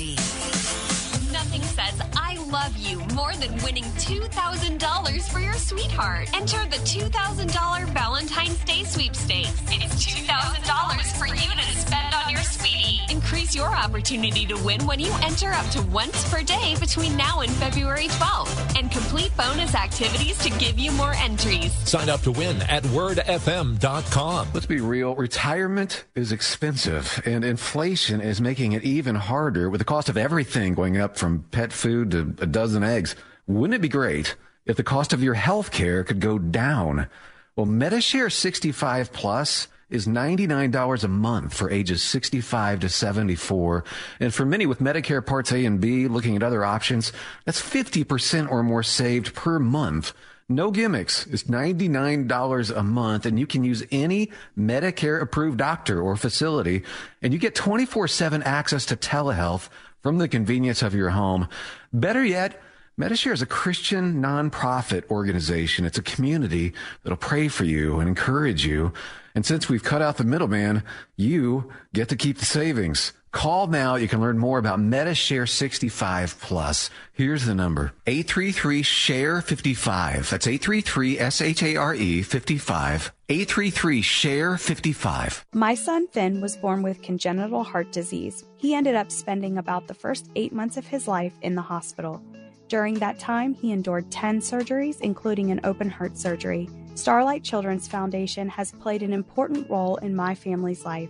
Nothing 1.31 1.61
says 1.63 2.01
I 2.15 2.34
love 2.51 2.75
you 2.77 2.99
more 3.13 3.33
than 3.33 3.51
winning 3.63 3.83
$2,000 3.83 5.31
for 5.31 5.39
your 5.39 5.53
sweetheart. 5.53 6.29
Enter 6.35 6.63
the 6.65 6.77
$2,000 6.77 7.85
Valentine's 7.93 8.63
Day 8.65 8.83
sweepstakes. 8.83 9.61
It's 9.67 10.05
$2,000 10.05 11.17
for 11.17 11.27
you 11.27 11.33
to 11.33 11.77
spend 11.77 12.13
on 12.13 12.29
your 12.31 12.41
sweetie. 12.41 12.99
Increase 13.09 13.55
your 13.55 13.69
opportunity 13.75 14.45
to 14.45 14.55
win 14.63 14.85
when 14.85 14.99
you 14.99 15.11
enter 15.23 15.51
up 15.51 15.67
to 15.69 15.81
once 15.83 16.29
per 16.31 16.43
day 16.43 16.75
between 16.79 17.15
now 17.17 17.41
and 17.41 17.51
February 17.53 18.07
12th. 18.07 18.79
And 18.79 18.91
complete 18.91 19.35
bonus 19.37 19.73
activities 19.73 20.37
to 20.39 20.49
give 20.59 20.77
you 20.77 20.91
more 20.91 21.13
entries. 21.13 21.73
Sign 21.87 22.09
up 22.09 22.21
to 22.21 22.31
win 22.31 22.61
at 22.63 22.83
wordfm.com. 22.83 24.47
Let's 24.53 24.65
be 24.65 24.81
real. 24.81 25.15
Retirement 25.15 26.05
is 26.13 26.31
expensive, 26.31 27.21
and 27.25 27.43
inflation 27.43 28.21
is 28.21 28.41
making 28.41 28.73
it 28.73 28.83
even 28.83 29.15
harder 29.15 29.69
with 29.69 29.79
the 29.79 29.85
cost 29.85 30.09
of 30.09 30.17
everything 30.17 30.73
going 30.73 30.97
up 30.97 31.17
from 31.17 31.45
pet 31.51 31.71
food 31.71 32.11
to 32.11 32.34
a 32.41 32.45
dozen 32.45 32.83
eggs. 32.83 33.15
Wouldn't 33.47 33.75
it 33.75 33.81
be 33.81 33.89
great 33.89 34.35
if 34.65 34.77
the 34.77 34.83
cost 34.83 35.13
of 35.13 35.23
your 35.23 35.35
health 35.35 35.71
care 35.71 36.03
could 36.03 36.19
go 36.19 36.39
down? 36.39 37.07
Well, 37.55 37.65
MediShare 37.65 38.31
65 38.31 39.13
Plus 39.13 39.67
is 39.89 40.07
$99 40.07 41.03
a 41.03 41.07
month 41.07 41.53
for 41.53 41.69
ages 41.69 42.01
65 42.01 42.81
to 42.81 42.89
74. 42.89 43.83
And 44.19 44.33
for 44.33 44.45
many 44.45 44.65
with 44.65 44.79
Medicare 44.79 45.25
Parts 45.25 45.51
A 45.51 45.63
and 45.63 45.79
B 45.79 46.07
looking 46.07 46.35
at 46.35 46.43
other 46.43 46.65
options, 46.65 47.13
that's 47.45 47.61
50% 47.61 48.51
or 48.51 48.63
more 48.63 48.83
saved 48.83 49.35
per 49.35 49.59
month. 49.59 50.13
No 50.47 50.69
gimmicks. 50.69 51.25
It's 51.27 51.43
$99 51.43 52.77
a 52.77 52.83
month 52.83 53.25
and 53.25 53.39
you 53.39 53.47
can 53.47 53.63
use 53.63 53.83
any 53.91 54.31
Medicare 54.57 55.21
approved 55.21 55.57
doctor 55.57 56.01
or 56.01 56.15
facility 56.15 56.83
and 57.21 57.33
you 57.33 57.39
get 57.39 57.55
24 57.55 58.07
7 58.07 58.43
access 58.43 58.85
to 58.87 58.95
telehealth 58.95 59.69
from 60.01 60.19
the 60.19 60.27
convenience 60.27 60.83
of 60.83 60.93
your 60.93 61.09
home. 61.09 61.47
Better 61.95 62.25
yet, 62.25 62.59
Medishare 62.99 63.33
is 63.33 63.41
a 63.41 63.45
Christian 63.45 64.21
nonprofit 64.21 65.09
organization. 65.11 65.83
It's 65.83 65.97
a 65.97 66.01
community 66.01 66.71
that'll 67.03 67.17
pray 67.17 67.49
for 67.49 67.65
you 67.65 67.99
and 67.99 68.07
encourage 68.07 68.65
you. 68.65 68.93
And 69.35 69.45
since 69.45 69.67
we've 69.67 69.83
cut 69.83 70.01
out 70.01 70.15
the 70.15 70.23
middleman, 70.23 70.81
you 71.17 71.73
get 71.93 72.07
to 72.07 72.15
keep 72.15 72.37
the 72.37 72.45
savings. 72.45 73.11
Call 73.33 73.67
now. 73.67 73.95
You 73.95 74.07
can 74.07 74.21
learn 74.21 74.37
more 74.37 74.59
about 74.59 74.79
Medishare 74.79 75.47
65 75.49 76.39
Plus. 76.39 76.89
Here's 77.11 77.45
the 77.45 77.53
number 77.53 77.91
833 78.07 78.81
SHARE 78.81 79.41
55. 79.41 80.29
That's 80.29 80.47
833 80.47 81.19
S 81.19 81.41
H 81.41 81.63
A 81.63 81.75
R 81.75 81.93
E 81.93 82.21
55. 82.21 83.11
833 83.27 84.01
SHARE 84.01 84.57
55. 84.57 85.45
My 85.51 85.75
son 85.75 86.07
Finn 86.07 86.39
was 86.39 86.55
born 86.55 86.81
with 86.81 87.01
congenital 87.01 87.65
heart 87.65 87.91
disease. 87.91 88.45
He 88.55 88.73
ended 88.73 88.95
up 88.95 89.11
spending 89.11 89.57
about 89.57 89.87
the 89.87 89.93
first 89.93 90.29
eight 90.37 90.53
months 90.53 90.77
of 90.77 90.87
his 90.87 91.09
life 91.09 91.33
in 91.41 91.55
the 91.55 91.61
hospital. 91.61 92.23
During 92.67 92.95
that 92.95 93.19
time, 93.19 93.53
he 93.53 93.71
endured 93.71 94.11
10 94.11 94.39
surgeries, 94.39 94.99
including 95.01 95.51
an 95.51 95.61
open 95.63 95.89
heart 95.89 96.17
surgery. 96.17 96.67
Starlight 96.95 97.43
Children's 97.43 97.87
Foundation 97.87 98.49
has 98.49 98.71
played 98.71 99.03
an 99.03 99.13
important 99.13 99.69
role 99.69 99.97
in 99.97 100.15
my 100.15 100.33
family's 100.33 100.85
life. 100.85 101.09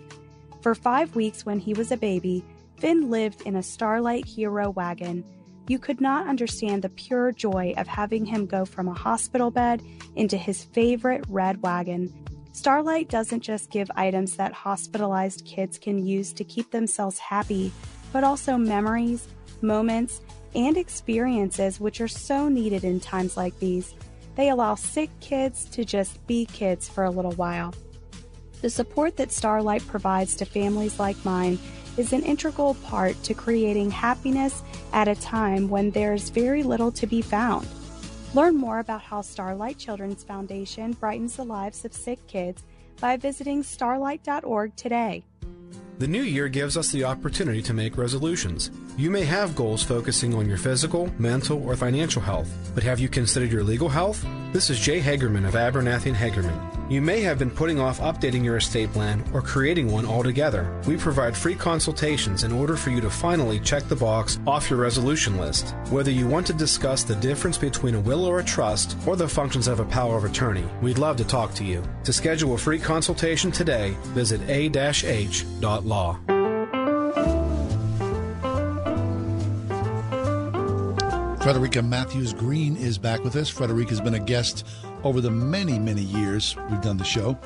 For 0.61 0.75
five 0.75 1.15
weeks 1.15 1.45
when 1.45 1.59
he 1.59 1.73
was 1.73 1.91
a 1.91 1.97
baby, 1.97 2.43
Finn 2.77 3.09
lived 3.09 3.41
in 3.43 3.55
a 3.55 3.63
Starlight 3.63 4.25
Hero 4.25 4.71
wagon. 4.71 5.23
You 5.67 5.79
could 5.79 6.01
not 6.01 6.27
understand 6.27 6.81
the 6.81 6.89
pure 6.89 7.31
joy 7.31 7.73
of 7.77 7.87
having 7.87 8.25
him 8.25 8.45
go 8.45 8.65
from 8.65 8.87
a 8.87 8.93
hospital 8.93 9.49
bed 9.49 9.81
into 10.15 10.37
his 10.37 10.63
favorite 10.63 11.23
red 11.29 11.61
wagon. 11.61 12.13
Starlight 12.51 13.09
doesn't 13.09 13.41
just 13.41 13.69
give 13.69 13.89
items 13.95 14.35
that 14.35 14.53
hospitalized 14.53 15.45
kids 15.45 15.77
can 15.77 16.05
use 16.05 16.33
to 16.33 16.43
keep 16.43 16.71
themselves 16.71 17.19
happy, 17.19 17.71
but 18.11 18.23
also 18.23 18.57
memories, 18.57 19.27
moments, 19.61 20.21
and 20.55 20.77
experiences 20.77 21.79
which 21.79 22.01
are 22.01 22.07
so 22.07 22.47
needed 22.47 22.83
in 22.83 22.99
times 22.99 23.37
like 23.37 23.57
these. 23.59 23.93
They 24.35 24.49
allow 24.49 24.75
sick 24.75 25.09
kids 25.19 25.65
to 25.65 25.85
just 25.85 26.25
be 26.27 26.45
kids 26.45 26.89
for 26.89 27.03
a 27.03 27.11
little 27.11 27.33
while. 27.33 27.73
The 28.61 28.69
support 28.69 29.17
that 29.17 29.31
Starlight 29.31 29.85
provides 29.87 30.35
to 30.37 30.45
families 30.45 30.99
like 30.99 31.23
mine 31.23 31.59
is 31.97 32.13
an 32.13 32.23
integral 32.23 32.73
part 32.75 33.21
to 33.23 33.33
creating 33.33 33.91
happiness 33.91 34.63
at 34.91 35.07
a 35.07 35.15
time 35.15 35.69
when 35.69 35.91
there's 35.91 36.29
very 36.29 36.63
little 36.63 36.91
to 36.93 37.07
be 37.07 37.21
found. 37.21 37.67
Learn 38.33 38.57
more 38.57 38.79
about 38.79 39.01
how 39.01 39.21
Starlight 39.21 39.77
Children's 39.77 40.23
Foundation 40.23 40.91
brightens 40.93 41.37
the 41.37 41.45
lives 41.45 41.85
of 41.85 41.93
sick 41.93 42.25
kids 42.27 42.63
by 42.99 43.15
visiting 43.17 43.63
starlight.org 43.63 44.75
today. 44.75 45.23
The 45.97 46.07
new 46.09 46.23
year 46.23 46.49
gives 46.49 46.75
us 46.75 46.91
the 46.91 47.05
opportunity 47.05 47.61
to 47.61 47.73
make 47.73 47.95
resolutions. 47.95 48.69
You 48.97 49.09
may 49.09 49.23
have 49.23 49.55
goals 49.55 49.81
focusing 49.81 50.33
on 50.33 50.45
your 50.45 50.57
physical, 50.57 51.09
mental, 51.17 51.65
or 51.65 51.77
financial 51.77 52.21
health, 52.21 52.49
but 52.73 52.83
have 52.83 52.99
you 52.99 53.07
considered 53.07 53.49
your 53.49 53.63
legal 53.63 53.87
health? 53.87 54.25
This 54.51 54.69
is 54.69 54.77
Jay 54.77 54.99
Hagerman 54.99 55.47
of 55.47 55.53
Abernathy 55.53 56.07
and 56.07 56.17
Hagerman. 56.17 56.84
You 56.87 57.01
may 57.01 57.21
have 57.21 57.39
been 57.39 57.49
putting 57.49 57.79
off 57.79 57.99
updating 57.99 58.43
your 58.43 58.57
estate 58.57 58.93
plan 58.93 59.23
or 59.33 59.41
creating 59.41 59.91
one 59.91 60.05
altogether. 60.05 60.79
We 60.85 60.97
provide 60.97 61.35
free 61.35 61.55
consultations 61.55 62.43
in 62.43 62.51
order 62.51 62.75
for 62.75 62.91
you 62.91 63.01
to 63.01 63.09
finally 63.09 63.59
check 63.59 63.87
the 63.87 63.95
box 63.95 64.39
off 64.45 64.69
your 64.69 64.77
resolution 64.77 65.37
list. 65.37 65.73
Whether 65.89 66.11
you 66.11 66.27
want 66.27 66.45
to 66.47 66.53
discuss 66.53 67.03
the 67.03 67.15
difference 67.15 67.57
between 67.57 67.95
a 67.95 67.99
will 67.99 68.23
or 68.25 68.39
a 68.39 68.43
trust 68.43 68.97
or 69.07 69.15
the 69.15 69.27
functions 69.27 69.67
of 69.67 69.79
a 69.79 69.85
power 69.85 70.15
of 70.15 70.25
attorney, 70.25 70.65
we'd 70.83 70.99
love 70.99 71.17
to 71.17 71.25
talk 71.25 71.55
to 71.55 71.63
you. 71.63 71.83
To 72.03 72.13
schedule 72.13 72.53
a 72.53 72.57
free 72.57 72.79
consultation 72.79 73.51
today, 73.51 73.95
visit 74.13 74.41
a-h.law. 74.47 76.19
Frederica 81.45 81.79
Mathewes 81.83 82.33
Green 82.33 82.75
is 82.75 82.97
back 82.97 83.23
with 83.23 83.35
us. 83.35 83.49
Frederica's 83.49 84.01
been 84.01 84.15
a 84.15 84.19
guest 84.19 84.65
over 85.03 85.21
the 85.21 85.29
many, 85.29 85.77
many 85.77 86.01
years 86.01 86.57
we've 86.71 86.81
done 86.81 86.97
the 86.97 87.03
show. 87.03 87.37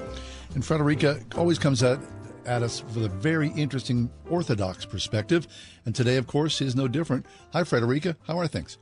And 0.55 0.63
Frederica 0.63 1.19
always 1.35 1.59
comes 1.59 1.83
at, 1.83 1.99
at 2.45 2.63
us 2.63 2.81
with 2.95 3.03
a 3.03 3.09
very 3.09 3.49
interesting 3.57 4.09
Orthodox 4.29 4.85
perspective. 4.85 5.47
And 5.85 5.93
today, 5.93 6.15
of 6.15 6.27
course, 6.27 6.61
is 6.61 6.77
no 6.77 6.87
different. 6.87 7.25
Hi, 7.51 7.65
Frederica. 7.65 8.15
How 8.25 8.39
are 8.39 8.47
things? 8.47 8.77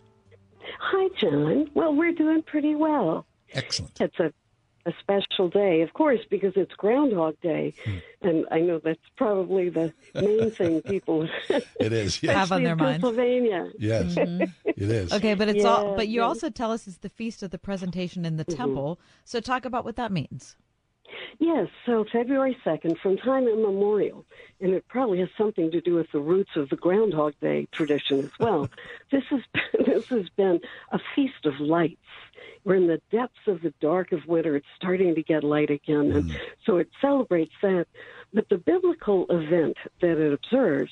Hi, 0.79 1.09
John. 1.19 1.71
Well, 1.73 1.95
we're 1.95 2.13
doing 2.13 2.43
pretty 2.43 2.75
well. 2.75 3.25
Excellent. 3.53 3.99
It's 3.99 4.19
a, 4.19 4.31
a 4.87 4.93
special 5.01 5.49
day, 5.49 5.81
of 5.81 5.93
course, 5.93 6.21
because 6.29 6.53
it's 6.55 6.73
Groundhog 6.73 7.35
Day. 7.41 7.73
And 8.21 8.45
I 8.49 8.59
know 8.61 8.79
that's 8.79 8.99
probably 9.17 9.69
the 9.69 9.93
main 10.15 10.49
thing 10.49 10.81
people 10.81 11.27
It 11.49 11.93
is, 11.93 12.23
yes. 12.23 12.33
Have 12.35 12.51
on 12.51 12.63
their 12.63 12.71
in 12.73 12.79
mind. 12.79 13.01
Pennsylvania. 13.03 13.69
Yes, 13.77 14.15
Mhm. 14.15 14.51
it 14.65 14.89
is. 14.89 15.11
Okay, 15.13 15.33
but 15.35 15.49
it's 15.49 15.65
all. 15.65 15.95
But 15.95 16.07
you 16.07 16.21
yeah. 16.21 16.27
also 16.27 16.49
tell 16.49 16.71
us 16.71 16.87
it's 16.87 16.97
the 16.97 17.09
feast 17.09 17.43
of 17.43 17.51
the 17.51 17.59
presentation 17.59 18.25
in 18.25 18.37
the 18.37 18.45
Mhm. 18.45 18.55
temple. 18.57 18.99
So 19.25 19.39
talk 19.39 19.65
about 19.65 19.83
what 19.85 19.97
that 19.97 20.11
means. 20.11 20.55
Yes, 21.39 21.67
so 21.85 22.03
February 22.11 22.57
2nd, 22.65 22.97
from 22.97 23.15
time 23.17 23.47
immemorial, 23.47 24.25
and 24.59 24.73
it 24.73 24.87
probably 24.87 25.19
has 25.19 25.29
something 25.37 25.69
to 25.71 25.79
do 25.81 25.95
with 25.95 26.11
the 26.11 26.19
roots 26.19 26.55
of 26.55 26.69
the 26.69 26.75
Groundhog 26.75 27.33
Day 27.39 27.67
tradition 27.71 28.19
as 28.19 28.31
well. 28.39 28.69
this, 29.11 29.23
has 29.29 29.41
been, 29.53 29.85
this 29.85 30.07
has 30.07 30.29
been 30.29 30.59
a 30.91 30.99
feast 31.15 31.45
of 31.45 31.59
lights. 31.59 32.01
We're 32.67 32.75
in 32.75 32.87
the 32.87 33.01
depths 33.11 33.47
of 33.47 33.61
the 33.61 33.73
dark 33.79 34.11
of 34.11 34.27
winter. 34.27 34.57
It's 34.57 34.67
starting 34.75 35.15
to 35.15 35.23
get 35.23 35.45
light 35.45 35.69
again, 35.69 36.11
and 36.11 36.37
so 36.65 36.75
it 36.75 36.89
celebrates 36.99 37.53
that. 37.61 37.87
But 38.33 38.49
the 38.49 38.57
biblical 38.57 39.25
event 39.29 39.77
that 40.01 40.17
it 40.17 40.33
observes 40.33 40.91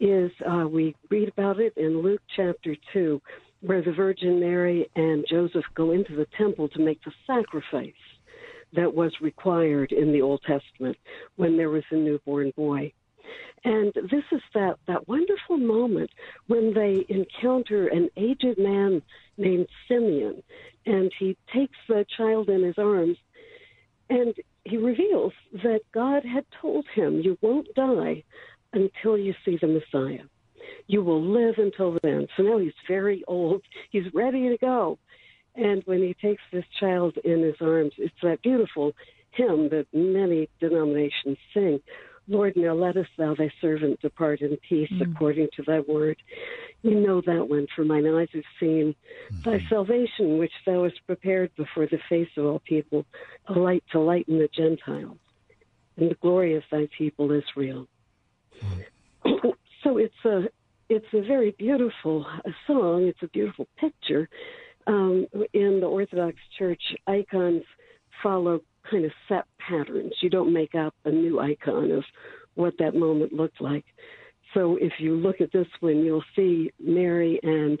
is 0.00 0.30
uh, 0.50 0.66
we 0.66 0.96
read 1.10 1.28
about 1.28 1.60
it 1.60 1.74
in 1.76 2.00
Luke 2.00 2.22
chapter 2.34 2.74
2, 2.94 3.20
where 3.60 3.82
the 3.82 3.92
Virgin 3.92 4.40
Mary 4.40 4.88
and 4.96 5.26
Joseph 5.28 5.66
go 5.74 5.90
into 5.90 6.16
the 6.16 6.26
temple 6.38 6.70
to 6.70 6.80
make 6.80 7.04
the 7.04 7.12
sacrifice 7.26 7.92
that 8.72 8.94
was 8.94 9.12
required 9.20 9.92
in 9.92 10.12
the 10.12 10.22
Old 10.22 10.40
Testament 10.46 10.96
when 11.36 11.58
there 11.58 11.68
was 11.68 11.84
a 11.90 11.96
newborn 11.96 12.50
boy. 12.56 12.94
And 13.64 13.92
this 13.94 14.24
is 14.32 14.40
that, 14.54 14.76
that 14.86 15.06
wonderful 15.06 15.58
moment 15.58 16.10
when 16.46 16.72
they 16.72 17.04
encounter 17.08 17.88
an 17.88 18.08
aged 18.16 18.58
man 18.58 19.02
named 19.36 19.66
Simeon, 19.86 20.42
and 20.86 21.12
he 21.18 21.36
takes 21.54 21.76
the 21.88 22.06
child 22.16 22.48
in 22.48 22.62
his 22.62 22.78
arms, 22.78 23.18
and 24.08 24.34
he 24.64 24.76
reveals 24.76 25.32
that 25.62 25.80
God 25.92 26.24
had 26.24 26.44
told 26.60 26.86
him, 26.94 27.20
You 27.20 27.36
won't 27.42 27.72
die 27.74 28.24
until 28.72 29.18
you 29.18 29.34
see 29.44 29.58
the 29.60 29.66
Messiah. 29.66 30.24
You 30.86 31.02
will 31.02 31.22
live 31.22 31.56
until 31.58 31.98
then. 32.02 32.28
So 32.36 32.42
now 32.42 32.58
he's 32.58 32.72
very 32.88 33.24
old. 33.26 33.62
He's 33.90 34.12
ready 34.14 34.48
to 34.48 34.58
go. 34.58 34.98
And 35.54 35.82
when 35.84 36.00
he 36.00 36.14
takes 36.14 36.42
this 36.52 36.64
child 36.78 37.16
in 37.24 37.42
his 37.42 37.56
arms, 37.60 37.92
it's 37.98 38.14
that 38.22 38.42
beautiful 38.42 38.92
hymn 39.32 39.68
that 39.70 39.86
many 39.92 40.48
denominations 40.60 41.38
sing. 41.52 41.80
Lord, 42.30 42.56
now 42.56 42.74
let 42.74 42.96
us 42.96 43.08
thou 43.18 43.34
thy 43.34 43.50
servant 43.60 44.00
depart 44.00 44.40
in 44.40 44.56
peace 44.68 44.88
Mm. 44.92 45.10
according 45.10 45.48
to 45.56 45.62
thy 45.62 45.80
word. 45.80 46.16
You 46.82 46.94
know 46.94 47.20
that 47.22 47.48
one, 47.48 47.66
for 47.74 47.84
mine 47.84 48.06
eyes 48.06 48.28
have 48.32 48.44
seen 48.60 48.94
thy 49.44 49.58
salvation, 49.68 50.38
which 50.38 50.52
thou 50.64 50.84
hast 50.84 51.04
prepared 51.06 51.52
before 51.56 51.86
the 51.86 51.98
face 52.08 52.30
of 52.36 52.46
all 52.46 52.60
people, 52.60 53.04
a 53.48 53.52
light 53.52 53.82
to 53.90 53.98
lighten 53.98 54.38
the 54.38 54.48
Gentiles, 54.48 55.18
and 55.96 56.10
the 56.10 56.14
glory 56.14 56.54
of 56.54 56.62
thy 56.70 56.86
people 56.96 57.32
Israel. 57.32 57.88
so 59.82 59.98
it's 59.98 60.24
a 60.24 60.48
it's 60.88 61.12
a 61.12 61.22
very 61.22 61.50
beautiful 61.52 62.24
song. 62.66 63.08
It's 63.08 63.22
a 63.22 63.28
beautiful 63.28 63.66
picture. 63.76 64.28
Um, 64.86 65.26
in 65.52 65.80
the 65.80 65.86
Orthodox 65.86 66.36
Church, 66.58 66.82
icons 67.06 67.62
follow 68.22 68.60
kind 68.90 69.04
of 69.04 69.12
set 69.28 69.44
patterns. 69.58 70.14
You 70.20 70.30
don't 70.30 70.52
make 70.52 70.74
up 70.74 70.94
a 71.04 71.10
new 71.10 71.38
icon 71.40 71.90
of 71.92 72.04
what 72.54 72.74
that 72.78 72.94
moment 72.94 73.32
looked 73.32 73.60
like. 73.60 73.84
So 74.54 74.76
if 74.80 74.94
you 74.98 75.14
look 75.16 75.40
at 75.40 75.52
this 75.52 75.68
one, 75.80 75.98
you'll 76.04 76.24
see 76.34 76.72
Mary 76.80 77.38
and 77.42 77.80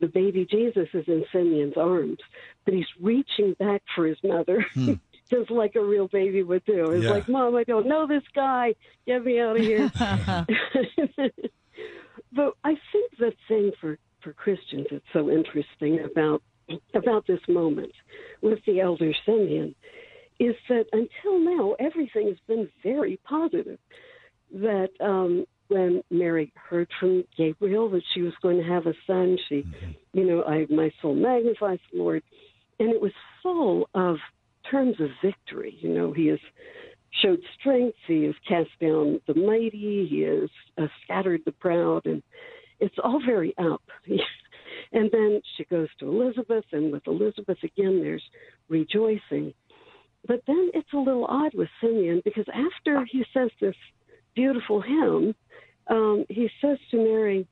the 0.00 0.06
baby 0.08 0.46
Jesus 0.50 0.88
is 0.94 1.04
in 1.08 1.24
Simeon's 1.32 1.76
arms, 1.76 2.18
but 2.64 2.74
he's 2.74 2.86
reaching 3.00 3.54
back 3.58 3.82
for 3.94 4.06
his 4.06 4.18
mother. 4.24 4.64
Hmm. 4.74 4.94
Just 5.28 5.50
like 5.50 5.74
a 5.74 5.82
real 5.84 6.06
baby 6.06 6.44
would 6.44 6.64
do. 6.66 6.90
It's 6.92 7.02
Yeah. 7.04 7.10
like, 7.10 7.28
Mom, 7.28 7.56
I 7.56 7.64
don't 7.64 7.88
know 7.88 8.06
this 8.06 8.22
guy. 8.32 8.76
Get 9.08 9.24
me 9.24 9.40
out 9.40 9.56
of 9.56 9.62
here. 9.62 9.90
but 12.32 12.54
I 12.64 12.74
think 12.92 13.10
the 13.18 13.32
thing 13.48 13.72
for, 13.80 13.98
for 14.22 14.32
Christians 14.32 14.86
that's 14.90 15.02
so 15.12 15.28
interesting 15.30 16.00
about 16.04 16.42
about 16.94 17.24
this 17.28 17.40
moment 17.48 17.92
with 18.42 18.58
the 18.66 18.80
elder 18.80 19.12
Simeon 19.24 19.72
is 20.38 20.54
that 20.68 20.86
until 20.92 21.38
now 21.38 21.74
everything 21.78 22.28
has 22.28 22.36
been 22.46 22.68
very 22.82 23.18
positive. 23.24 23.78
That 24.52 24.90
um, 25.00 25.46
when 25.68 26.02
Mary 26.10 26.52
heard 26.54 26.88
from 27.00 27.24
Gabriel 27.36 27.90
that 27.90 28.02
she 28.14 28.22
was 28.22 28.32
going 28.42 28.58
to 28.58 28.68
have 28.68 28.86
a 28.86 28.94
son, 29.06 29.36
she, 29.48 29.64
you 30.12 30.24
know, 30.24 30.44
I 30.44 30.66
my 30.70 30.92
soul 31.02 31.14
magnifies 31.14 31.80
the 31.92 31.98
Lord, 31.98 32.22
and 32.78 32.90
it 32.90 33.00
was 33.00 33.12
full 33.42 33.88
of 33.94 34.16
terms 34.70 34.96
of 35.00 35.08
victory. 35.22 35.76
You 35.80 35.90
know, 35.90 36.12
he 36.12 36.26
has 36.28 36.38
showed 37.22 37.40
strength, 37.58 37.96
he 38.06 38.24
has 38.24 38.34
cast 38.48 38.70
down 38.80 39.20
the 39.26 39.34
mighty, 39.34 40.06
he 40.08 40.20
has 40.22 40.50
uh, 40.78 40.88
scattered 41.04 41.42
the 41.44 41.52
proud, 41.52 42.06
and 42.06 42.22
it's 42.80 42.96
all 43.02 43.20
very 43.24 43.54
up. 43.58 43.82
and 44.92 45.10
then 45.10 45.40
she 45.56 45.64
goes 45.64 45.88
to 45.98 46.08
Elizabeth, 46.08 46.64
and 46.72 46.92
with 46.92 47.06
Elizabeth 47.06 47.58
again, 47.62 48.00
there's 48.00 48.22
rejoicing. 48.68 49.54
But 50.26 50.42
then 50.46 50.70
it's 50.74 50.92
a 50.92 50.98
little 50.98 51.26
odd 51.26 51.54
with 51.54 51.68
Simeon 51.80 52.22
because 52.24 52.46
after 52.52 53.04
he 53.04 53.24
says 53.32 53.50
this 53.60 53.74
beautiful 54.34 54.80
hymn, 54.80 55.34
um, 55.88 56.24
he 56.28 56.48
says 56.60 56.78
to 56.90 56.96
Mary, 56.96 57.46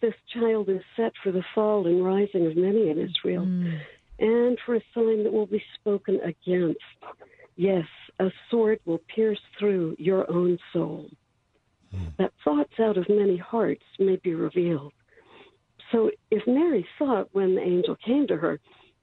This 0.00 0.14
child 0.34 0.68
is 0.68 0.82
set 0.96 1.12
for 1.22 1.32
the 1.32 1.44
fall 1.54 1.86
and 1.86 2.04
rising 2.04 2.46
of 2.46 2.56
many 2.56 2.90
in 2.90 2.98
Israel, 2.98 3.44
and 4.18 4.58
for 4.66 4.74
a 4.74 4.82
sign 4.94 5.24
that 5.24 5.32
will 5.32 5.46
be 5.46 5.62
spoken 5.80 6.20
against. 6.20 6.80
Yes, 7.56 7.86
a 8.18 8.30
sword 8.50 8.80
will 8.84 9.00
pierce 9.14 9.40
through 9.58 9.96
your 9.98 10.30
own 10.30 10.58
soul. 10.72 11.08
That 12.18 12.32
thoughts 12.44 12.72
out 12.78 12.96
of 12.96 13.08
many 13.08 13.36
hearts 13.36 13.82
may 13.98 14.16
be 14.16 14.34
revealed. 14.34 14.92
So 15.90 16.10
if 16.30 16.46
Mary 16.46 16.86
thought 16.98 17.28
when 17.32 17.54
the 17.56 17.62
angel 17.62 17.96
came 18.04 18.26
to 18.28 18.36
her, 18.36 18.60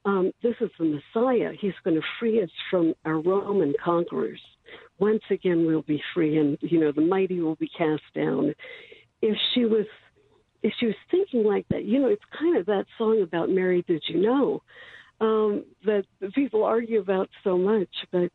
um, 0.08 0.32
this 0.42 0.56
is 0.62 0.70
the 0.80 0.86
Messiah, 0.86 1.52
he's 1.60 1.74
going 1.84 1.98
to 1.98 2.08
free 2.18 2.42
us 2.42 2.50
from 2.72 2.94
our 3.04 3.20
Roman 3.20 3.74
conquerors. 3.84 4.40
Once 5.00 5.22
again, 5.30 5.66
we'll 5.68 5.82
be 5.82 6.02
free, 6.14 6.38
and 6.38 6.58
you 6.62 6.80
know 6.80 6.94
the 6.94 7.02
mighty 7.02 7.42
will 7.42 7.58
be 7.58 7.70
cast 7.78 8.02
down. 8.16 8.56
If 9.22 9.38
she 9.54 9.66
was, 9.66 9.86
if 10.64 10.74
she 10.80 10.86
was 10.86 10.96
thinking 11.12 11.44
like 11.44 11.66
that, 11.70 11.84
you 11.84 12.00
know, 12.00 12.08
it's 12.08 12.24
kind 12.40 12.56
of 12.58 12.66
that 12.68 12.86
song 12.98 13.22
about 13.22 13.50
Mary. 13.50 13.84
Did 13.86 14.02
you 14.08 14.22
know 14.22 14.64
um, 15.20 15.66
that 15.86 16.06
people 16.34 16.64
argue 16.64 17.02
about 17.02 17.30
so 17.44 17.58
much? 17.58 17.90
But 18.10 18.32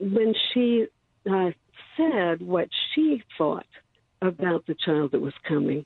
when 0.00 0.34
she 0.52 0.86
uh, 1.30 1.50
said 1.98 2.40
what 2.40 2.68
she 2.94 3.22
thought 3.36 3.66
about 4.22 4.66
the 4.66 4.76
child 4.86 5.12
that 5.12 5.20
was 5.20 5.34
coming, 5.46 5.84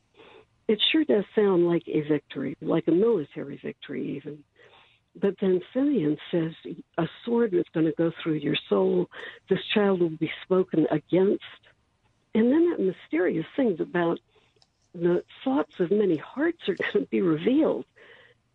it 0.69 0.81
sure 0.93 1.05
does 1.05 1.24
sound 1.35 1.66
like 1.66 1.82
a 1.89 2.03
victory, 2.09 2.57
like 2.61 2.86
a 2.86 2.93
military 2.93 3.61
victory, 3.62 4.16
even. 4.16 4.45
But 5.20 5.35
then 5.40 5.61
Simeon 5.73 6.16
says 6.31 6.53
a 6.97 7.09
sword 7.24 7.55
is 7.55 7.65
going 7.74 7.86
to 7.86 7.93
go 7.93 8.12
through 8.23 8.35
your 8.35 8.57
soul. 8.69 9.09
This 9.49 9.59
child 9.74 10.01
will 10.01 10.11
be 10.11 10.31
spoken 10.45 10.86
against. 10.90 11.43
And 12.35 12.53
then 12.53 12.70
that 12.70 12.81
mysterious 12.81 13.47
thing 13.57 13.77
about 13.81 14.20
the 14.95 15.24
thoughts 15.45 15.73
of 15.81 15.90
many 15.90 16.16
hearts 16.16 16.59
are 16.69 16.74
going 16.74 17.05
to 17.05 17.11
be 17.11 17.20
revealed. 17.20 17.85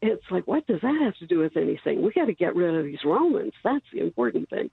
It's 0.01 0.23
like, 0.29 0.45
what 0.47 0.67
does 0.67 0.81
that 0.81 1.01
have 1.01 1.15
to 1.17 1.27
do 1.27 1.39
with 1.39 1.55
anything? 1.55 2.01
We 2.01 2.11
got 2.11 2.25
to 2.25 2.33
get 2.33 2.55
rid 2.55 2.75
of 2.75 2.83
these 2.83 3.03
Romans. 3.05 3.53
That's 3.63 3.85
the 3.93 4.01
important 4.01 4.49
thing. 4.49 4.69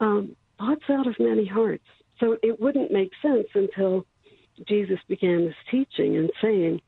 Um, 0.00 0.36
thoughts 0.58 0.84
out 0.88 1.06
of 1.06 1.16
many 1.18 1.46
hearts. 1.46 1.84
So 2.20 2.36
it 2.42 2.60
wouldn't 2.60 2.92
make 2.92 3.10
sense 3.20 3.48
until 3.54 4.06
Jesus 4.66 4.98
began 5.08 5.42
his 5.42 5.54
teaching 5.70 6.16
and 6.16 6.30
saying 6.40 6.80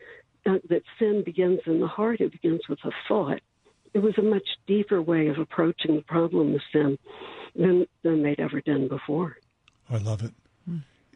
uh, 0.46 0.58
that 0.68 0.82
sin 0.98 1.22
begins 1.24 1.60
in 1.66 1.80
the 1.80 1.86
heart, 1.86 2.20
it 2.20 2.32
begins 2.32 2.62
with 2.68 2.78
a 2.84 2.90
thought. 3.06 3.40
It 3.98 4.02
was 4.04 4.16
a 4.16 4.22
much 4.22 4.46
deeper 4.68 5.02
way 5.02 5.26
of 5.26 5.38
approaching 5.38 5.96
the 5.96 6.02
problem 6.02 6.54
of 6.54 6.60
sin 6.72 6.98
than, 7.56 7.84
than 8.04 8.22
they'd 8.22 8.38
ever 8.38 8.60
done 8.60 8.86
before. 8.86 9.36
I 9.90 9.96
love 9.98 10.22
it. 10.22 10.32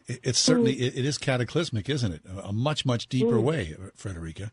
It- 0.07 0.19
It's 0.23 0.39
certainly 0.39 0.73
it, 0.73 0.97
it 0.97 1.05
is 1.05 1.17
cataclysmic, 1.17 1.87
isn't 1.89 2.11
it? 2.11 2.21
A 2.29 2.49
a 2.49 2.51
much 2.53 2.85
much 2.85 3.07
deeper 3.07 3.37
Mm. 3.37 3.43
way, 3.43 3.75
Frederica. 3.95 4.51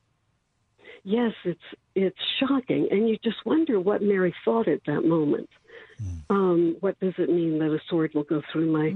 Yes, 1.03 1.33
it's 1.45 1.69
it's 1.97 2.19
shocking, 2.39 2.87
and 2.93 3.09
you 3.09 3.17
just 3.25 3.45
wonder 3.45 3.81
what 3.81 4.01
Mary 4.01 4.33
thought 4.45 4.69
at 4.69 4.85
that 4.87 5.03
moment. 5.05 5.51
Um, 6.31 6.77
what 6.81 6.99
does 7.01 7.15
it 7.19 7.29
mean 7.29 7.59
that 7.59 7.73
a 7.75 7.81
sword 7.89 8.13
will 8.15 8.23
go 8.35 8.43
through 8.53 8.71
my 8.71 8.89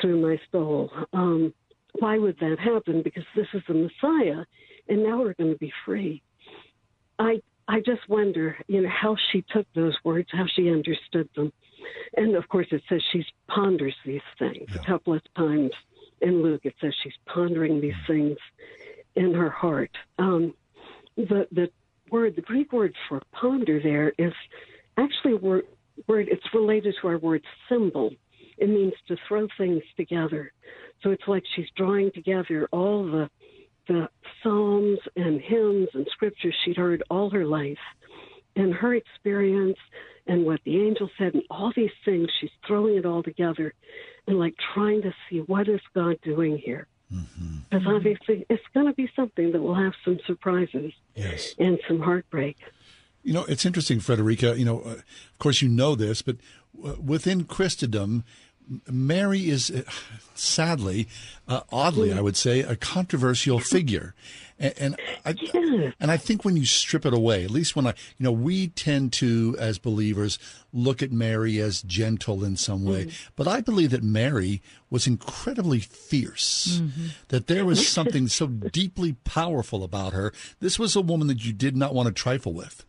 through 0.00 0.20
my 0.28 0.40
soul? 0.52 0.90
Um, 1.12 1.52
why 1.98 2.16
would 2.18 2.38
that 2.40 2.58
happen? 2.58 3.02
Because 3.02 3.24
this 3.36 3.48
is 3.52 3.62
the 3.68 3.74
Messiah, 3.74 4.44
and 4.88 5.02
now 5.02 5.18
we're 5.18 5.34
going 5.34 5.52
to 5.52 5.58
be 5.58 5.72
free. 5.84 6.22
I 7.18 7.42
I 7.68 7.80
just 7.80 8.08
wonder, 8.08 8.56
you 8.66 8.82
know, 8.82 8.88
how 8.88 9.16
she 9.30 9.44
took 9.50 9.66
those 9.74 9.96
words, 10.04 10.28
how 10.32 10.46
she 10.54 10.70
understood 10.70 11.28
them, 11.36 11.52
and 12.16 12.34
of 12.34 12.48
course 12.48 12.66
it 12.70 12.82
says 12.88 13.02
she 13.12 13.24
ponders 13.48 13.94
these 14.04 14.20
things 14.38 14.68
a 14.74 14.84
couple 14.84 15.14
of 15.14 15.22
times 15.36 15.70
in 16.20 16.42
Luke. 16.42 16.62
It 16.64 16.74
says 16.80 16.92
she's 17.02 17.14
pondering 17.26 17.80
these 17.80 17.94
things 18.06 18.36
in 19.14 19.34
her 19.34 19.50
heart. 19.50 19.90
Um, 20.18 20.54
the 21.16 21.46
the 21.52 21.70
word, 22.10 22.36
the 22.36 22.42
Greek 22.42 22.72
word 22.72 22.94
for 23.08 23.22
ponder, 23.32 23.80
there 23.82 24.12
is 24.18 24.32
actually 24.96 25.32
a 25.32 25.36
word. 25.36 25.64
Word 26.08 26.28
it's 26.30 26.54
related 26.54 26.94
to 27.00 27.08
our 27.08 27.18
word 27.18 27.42
symbol. 27.68 28.10
It 28.56 28.68
means 28.68 28.94
to 29.08 29.16
throw 29.28 29.48
things 29.56 29.82
together. 29.96 30.52
So 31.02 31.10
it's 31.10 31.26
like 31.26 31.44
she's 31.54 31.68
drawing 31.76 32.10
together 32.12 32.68
all 32.72 33.04
the 33.04 33.30
the 33.90 34.08
psalms 34.40 35.00
and 35.16 35.40
hymns 35.40 35.88
and 35.94 36.06
scriptures 36.12 36.54
she'd 36.64 36.76
heard 36.76 37.02
all 37.10 37.28
her 37.30 37.44
life, 37.44 37.78
and 38.54 38.72
her 38.72 38.94
experience 38.94 39.78
and 40.26 40.46
what 40.46 40.60
the 40.64 40.76
angel 40.76 41.10
said 41.18 41.34
and 41.34 41.42
all 41.50 41.72
these 41.74 41.90
things. 42.04 42.28
She's 42.40 42.50
throwing 42.66 42.96
it 42.96 43.04
all 43.04 43.22
together 43.22 43.74
and 44.26 44.38
like 44.38 44.54
trying 44.74 45.02
to 45.02 45.12
see 45.28 45.38
what 45.38 45.68
is 45.68 45.80
God 45.92 46.18
doing 46.22 46.56
here. 46.56 46.86
Because 47.68 47.86
obviously 47.86 48.46
it's 48.48 48.62
going 48.72 48.86
to 48.86 48.92
be 48.92 49.10
something 49.16 49.50
that 49.50 49.60
will 49.60 49.74
have 49.74 49.94
some 50.04 50.20
surprises 50.24 50.92
yes. 51.16 51.56
and 51.58 51.80
some 51.88 51.98
heartbreak. 52.00 52.56
You 53.24 53.32
know, 53.32 53.44
it's 53.44 53.66
interesting, 53.66 53.98
Frederica. 53.98 54.56
You 54.56 54.64
know, 54.64 54.82
uh, 54.82 54.90
of 54.90 55.38
course, 55.38 55.60
you 55.60 55.68
know 55.68 55.96
this, 55.96 56.22
but 56.22 56.36
uh, 56.84 56.94
within 57.04 57.44
Christendom, 57.44 58.22
Mary 58.88 59.48
is 59.48 59.70
uh, 59.70 59.82
sadly, 60.34 61.08
uh, 61.48 61.60
oddly, 61.72 62.12
I 62.12 62.20
would 62.20 62.36
say, 62.36 62.60
a 62.60 62.76
controversial 62.76 63.58
figure. 63.58 64.14
And, 64.58 64.74
and 64.78 64.96
I, 65.24 65.34
and 65.98 66.10
I 66.10 66.16
think 66.18 66.44
when 66.44 66.56
you 66.56 66.66
strip 66.66 67.06
it 67.06 67.14
away, 67.14 67.44
at 67.44 67.50
least 67.50 67.74
when 67.74 67.86
I, 67.86 67.94
you 68.18 68.24
know, 68.24 68.32
we 68.32 68.68
tend 68.68 69.12
to, 69.14 69.56
as 69.58 69.78
believers, 69.78 70.38
look 70.72 71.02
at 71.02 71.10
Mary 71.10 71.58
as 71.58 71.82
gentle 71.82 72.44
in 72.44 72.56
some 72.56 72.84
way. 72.84 73.10
But 73.36 73.48
I 73.48 73.62
believe 73.62 73.90
that 73.90 74.02
Mary 74.02 74.60
was 74.90 75.06
incredibly 75.06 75.80
fierce, 75.80 76.82
that 77.28 77.46
there 77.46 77.64
was 77.64 77.88
something 77.92 78.28
so 78.28 78.46
deeply 78.46 79.14
powerful 79.24 79.82
about 79.82 80.12
her. 80.12 80.32
This 80.60 80.78
was 80.78 80.94
a 80.94 81.00
woman 81.00 81.26
that 81.28 81.44
you 81.44 81.54
did 81.54 81.74
not 81.76 81.94
want 81.94 82.08
to 82.08 82.12
trifle 82.12 82.52
with. 82.52 82.84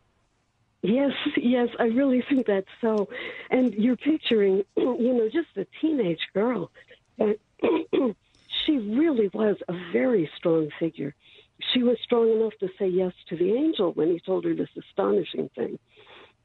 Yes, 0.82 1.12
yes, 1.38 1.70
I 1.80 1.86
really 1.86 2.24
think 2.28 2.48
that's 2.48 2.68
so. 2.80 3.08
And 3.52 3.74
you're 3.76 3.98
picturing, 3.98 4.64
you 4.76 5.14
know, 5.14 5.30
just 5.32 5.50
a 5.56 5.68
teenage 5.80 6.28
girl. 6.34 6.72
But 7.18 7.38
she 8.66 8.78
really 8.78 9.30
was 9.34 9.58
a 9.68 9.74
very 9.92 10.30
strong 10.38 10.70
figure. 10.80 11.14
She 11.74 11.84
was 11.84 11.98
strong 12.04 12.32
enough 12.32 12.54
to 12.60 12.70
say 12.80 12.88
yes 12.88 13.14
to 13.30 13.38
the 13.38 13.54
angel 13.54 13.92
when 13.92 14.10
he 14.10 14.20
told 14.20 14.46
her 14.46 14.56
this 14.56 14.70
astonishing 14.76 15.50
thing. 15.56 15.78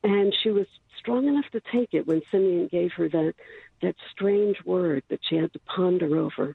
And 0.05 0.35
she 0.43 0.51
was 0.51 0.67
strong 0.99 1.27
enough 1.27 1.47
to 1.53 1.63
take 1.73 1.95
it 1.95 2.07
when 2.07 2.21
Simeon 2.31 2.69
gave 2.71 2.93
her 2.93 3.09
that, 3.09 3.35
that 3.81 3.97
strange 4.13 4.63
word 4.67 5.03
that 5.09 5.21
she 5.27 5.37
had 5.37 5.53
to 5.55 5.59
ponder 5.61 6.19
over. 6.19 6.55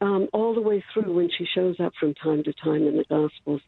Um, 0.00 0.28
all 0.32 0.54
the 0.54 0.60
way 0.60 0.84
through 0.92 1.14
when 1.14 1.30
she 1.30 1.44
shows 1.46 1.80
up 1.80 1.94
from 1.98 2.14
time 2.14 2.44
to 2.44 2.52
time 2.52 2.86
in 2.86 2.98
the 2.98 3.04
Gospels, 3.08 3.62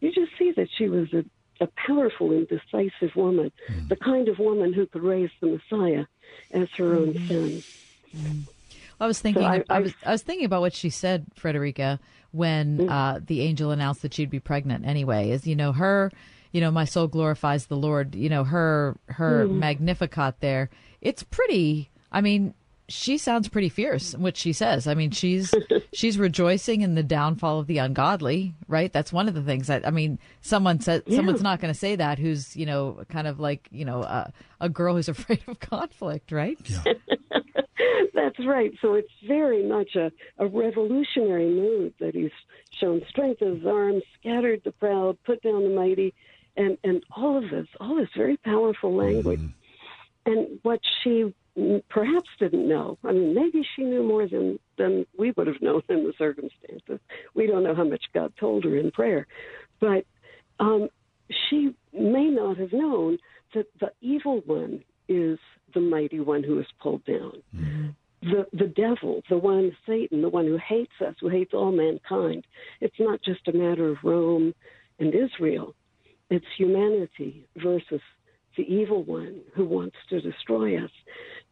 you 0.00 0.12
just 0.12 0.32
see 0.38 0.52
that 0.52 0.68
she 0.78 0.88
was 0.88 1.12
a 1.12 1.24
a 1.60 1.68
powerful 1.86 2.30
and 2.32 2.46
decisive 2.48 3.14
woman, 3.16 3.50
the 3.88 3.96
kind 3.96 4.28
of 4.28 4.38
woman 4.38 4.72
who 4.72 4.86
could 4.86 5.02
raise 5.02 5.30
the 5.40 5.46
Messiah 5.48 6.04
as 6.52 6.68
her 6.76 6.94
own 6.94 7.14
son. 7.28 7.62
I 9.00 9.06
was 9.06 9.20
thinking. 9.20 9.42
So 9.42 9.48
I- 9.48 9.64
I, 9.68 9.80
was. 9.80 9.94
I 10.04 10.12
was 10.12 10.22
thinking 10.22 10.46
about 10.46 10.62
what 10.62 10.72
she 10.74 10.88
said, 10.90 11.26
Frederica, 11.34 12.00
when 12.32 12.78
Mm. 12.78 12.90
uh, 12.90 13.20
the 13.24 13.42
angel 13.42 13.70
announced 13.70 14.02
that 14.02 14.14
she'd 14.14 14.30
be 14.30 14.40
pregnant. 14.40 14.86
Anyway, 14.86 15.30
is 15.30 15.46
you 15.46 15.54
know 15.56 15.72
her. 15.72 16.10
You 16.52 16.60
know, 16.62 16.70
my 16.70 16.84
soul 16.86 17.06
glorifies 17.06 17.66
the 17.66 17.76
Lord. 17.76 18.14
You 18.14 18.28
know 18.30 18.44
her 18.44 18.96
her 19.08 19.46
Mm. 19.46 19.58
Magnificat 19.58 20.36
there. 20.40 20.70
It's 21.02 21.22
pretty. 21.22 21.90
I 22.10 22.20
mean, 22.22 22.54
she 22.88 23.18
sounds 23.18 23.48
pretty 23.48 23.68
fierce. 23.68 24.14
in 24.14 24.22
What 24.22 24.36
she 24.36 24.52
says. 24.52 24.86
I 24.86 24.94
mean, 24.94 25.10
she's 25.10 25.52
she's 25.92 26.18
rejoicing 26.18 26.82
in 26.82 26.94
the 26.94 27.02
downfall 27.02 27.60
of 27.60 27.66
the 27.66 27.78
ungodly. 27.78 28.54
Right. 28.68 28.92
That's 28.92 29.12
one 29.12 29.28
of 29.28 29.34
the 29.34 29.42
things. 29.42 29.66
that 29.66 29.86
I 29.86 29.90
mean, 29.90 30.18
someone 30.40 30.80
said 30.80 31.02
Yeah. 31.06 31.16
someone's 31.16 31.42
not 31.42 31.60
going 31.60 31.72
to 31.72 31.78
say 31.78 31.96
that. 31.96 32.18
Who's 32.18 32.56
you 32.56 32.66
know 32.66 33.02
kind 33.08 33.26
of 33.26 33.40
like 33.40 33.68
you 33.70 33.84
know 33.84 34.02
uh, 34.02 34.28
a 34.60 34.68
girl 34.68 34.94
who's 34.96 35.08
afraid 35.16 35.42
of 35.46 35.58
conflict. 35.60 36.30
Right. 36.32 36.58
yeah. 36.64 36.82
That's 38.14 38.44
right. 38.46 38.72
So 38.80 38.94
it's 38.94 39.10
very 39.26 39.62
much 39.66 39.94
a, 39.94 40.10
a 40.38 40.46
revolutionary 40.46 41.48
move 41.50 41.92
that 42.00 42.14
he's 42.14 42.30
shown 42.70 43.02
strength 43.08 43.42
of 43.42 43.56
his 43.58 43.66
arms, 43.66 44.02
scattered 44.18 44.62
the 44.64 44.72
proud, 44.72 45.16
put 45.24 45.42
down 45.42 45.62
the 45.62 45.68
mighty, 45.74 46.14
and, 46.56 46.78
and 46.82 47.02
all 47.14 47.36
of 47.42 47.50
this, 47.50 47.66
all 47.80 47.94
this 47.96 48.08
very 48.16 48.36
powerful 48.38 48.94
language. 48.94 49.40
And 50.24 50.58
what 50.62 50.80
she 51.02 51.10
mm, 51.10 51.34
perhaps 51.88 52.28
didn't 52.38 52.68
know, 52.68 52.98
I 53.04 53.12
mean, 53.12 53.34
maybe 53.34 53.66
she 53.74 53.82
knew 53.82 54.02
more 54.02 54.28
than, 54.28 54.58
than 54.76 55.06
we 55.18 55.32
would 55.36 55.46
have 55.46 55.62
known 55.62 55.82
in 55.88 56.04
the 56.04 56.12
circumstances. 56.18 57.00
We 57.34 57.46
don't 57.46 57.62
know 57.62 57.74
how 57.74 57.84
much 57.84 58.04
God 58.12 58.32
told 58.38 58.64
her 58.64 58.76
in 58.76 58.90
prayer. 58.90 59.26
But 59.80 60.04
um, 60.60 60.88
she 61.48 61.74
may 61.92 62.28
not 62.28 62.58
have 62.58 62.72
known 62.72 63.18
that 63.54 63.66
the 63.80 63.90
evil 64.00 64.42
one 64.44 64.84
is 65.08 65.38
the 65.74 65.80
mighty 65.80 66.20
one 66.20 66.42
who 66.42 66.58
is 66.58 66.66
pulled 66.80 67.04
down. 67.04 67.42
The 68.22 68.46
the 68.52 68.66
devil, 68.66 69.22
the 69.28 69.38
one 69.38 69.76
Satan, 69.86 70.22
the 70.22 70.28
one 70.28 70.46
who 70.46 70.58
hates 70.58 70.92
us, 71.06 71.14
who 71.20 71.28
hates 71.28 71.52
all 71.54 71.70
mankind. 71.70 72.44
It's 72.80 72.98
not 72.98 73.22
just 73.22 73.46
a 73.46 73.52
matter 73.52 73.88
of 73.88 73.98
Rome 74.02 74.54
and 74.98 75.14
Israel. 75.14 75.74
It's 76.28 76.46
humanity 76.56 77.46
versus 77.56 78.00
the 78.56 78.62
evil 78.62 79.02
one 79.02 79.40
who 79.54 79.64
wants 79.64 79.96
to 80.10 80.20
destroy 80.20 80.82
us. 80.82 80.90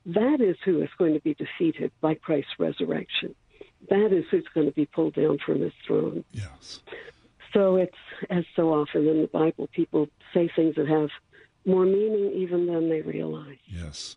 That 0.06 0.40
is 0.40 0.56
who 0.64 0.82
is 0.82 0.90
going 0.98 1.14
to 1.14 1.20
be 1.20 1.34
defeated 1.34 1.92
by 2.00 2.14
Christ's 2.14 2.58
resurrection. 2.58 3.34
That 3.90 4.12
is 4.12 4.24
who's 4.30 4.46
going 4.54 4.66
to 4.66 4.72
be 4.72 4.86
pulled 4.86 5.14
down 5.14 5.38
from 5.44 5.60
his 5.60 5.72
throne. 5.86 6.24
Yes. 6.32 6.80
So 7.52 7.76
it's 7.76 7.96
as 8.30 8.44
so 8.56 8.72
often 8.74 9.06
in 9.06 9.22
the 9.22 9.28
Bible, 9.28 9.68
people 9.72 10.08
say 10.32 10.50
things 10.54 10.74
that 10.76 10.88
have 10.88 11.10
more 11.64 11.84
meaning 11.84 12.32
even 12.34 12.66
than 12.66 12.88
they 12.88 13.00
realize. 13.00 13.58
Yes. 13.66 14.16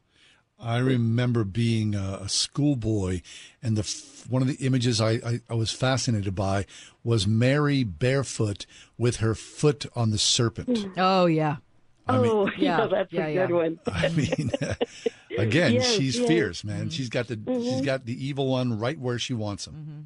I 0.59 0.79
remember 0.79 1.43
being 1.43 1.93
a, 1.93 2.21
a 2.23 2.29
schoolboy, 2.29 3.21
and 3.61 3.77
the 3.77 3.83
one 4.27 4.41
of 4.41 4.47
the 4.47 4.65
images 4.65 4.99
I, 4.99 5.11
I, 5.11 5.41
I 5.51 5.53
was 5.53 5.71
fascinated 5.71 6.33
by 6.33 6.65
was 7.03 7.27
Mary 7.27 7.83
barefoot 7.83 8.65
with 8.97 9.17
her 9.17 9.35
foot 9.35 9.85
on 9.95 10.09
the 10.09 10.17
serpent. 10.17 10.87
Oh 10.97 11.27
yeah. 11.27 11.57
I 12.09 12.17
mean- 12.19 12.31
oh, 12.31 12.49
yeah, 12.57 12.79
Yeah, 12.79 12.87
that's 12.87 13.13
yeah, 13.13 13.25
a 13.27 13.33
yeah. 13.33 13.45
good 13.47 13.53
one. 13.55 13.79
I 13.91 14.09
mean, 14.09 14.51
again, 15.37 15.73
Yes, 15.73 15.87
she's 15.95 16.17
yes. 16.17 16.27
fierce, 16.27 16.63
man. 16.63 16.89
She's 16.89 17.09
got 17.09 17.27
the 17.27 17.35
she's 17.45 17.81
Mhm. 17.81 17.85
got 17.85 18.05
the 18.05 18.25
evil 18.25 18.47
one 18.47 18.77
right 18.79 18.97
where 18.99 19.19
she 19.19 19.33
wants 19.33 19.67
him. 19.67 19.73
Mm-hmm. 19.73 20.01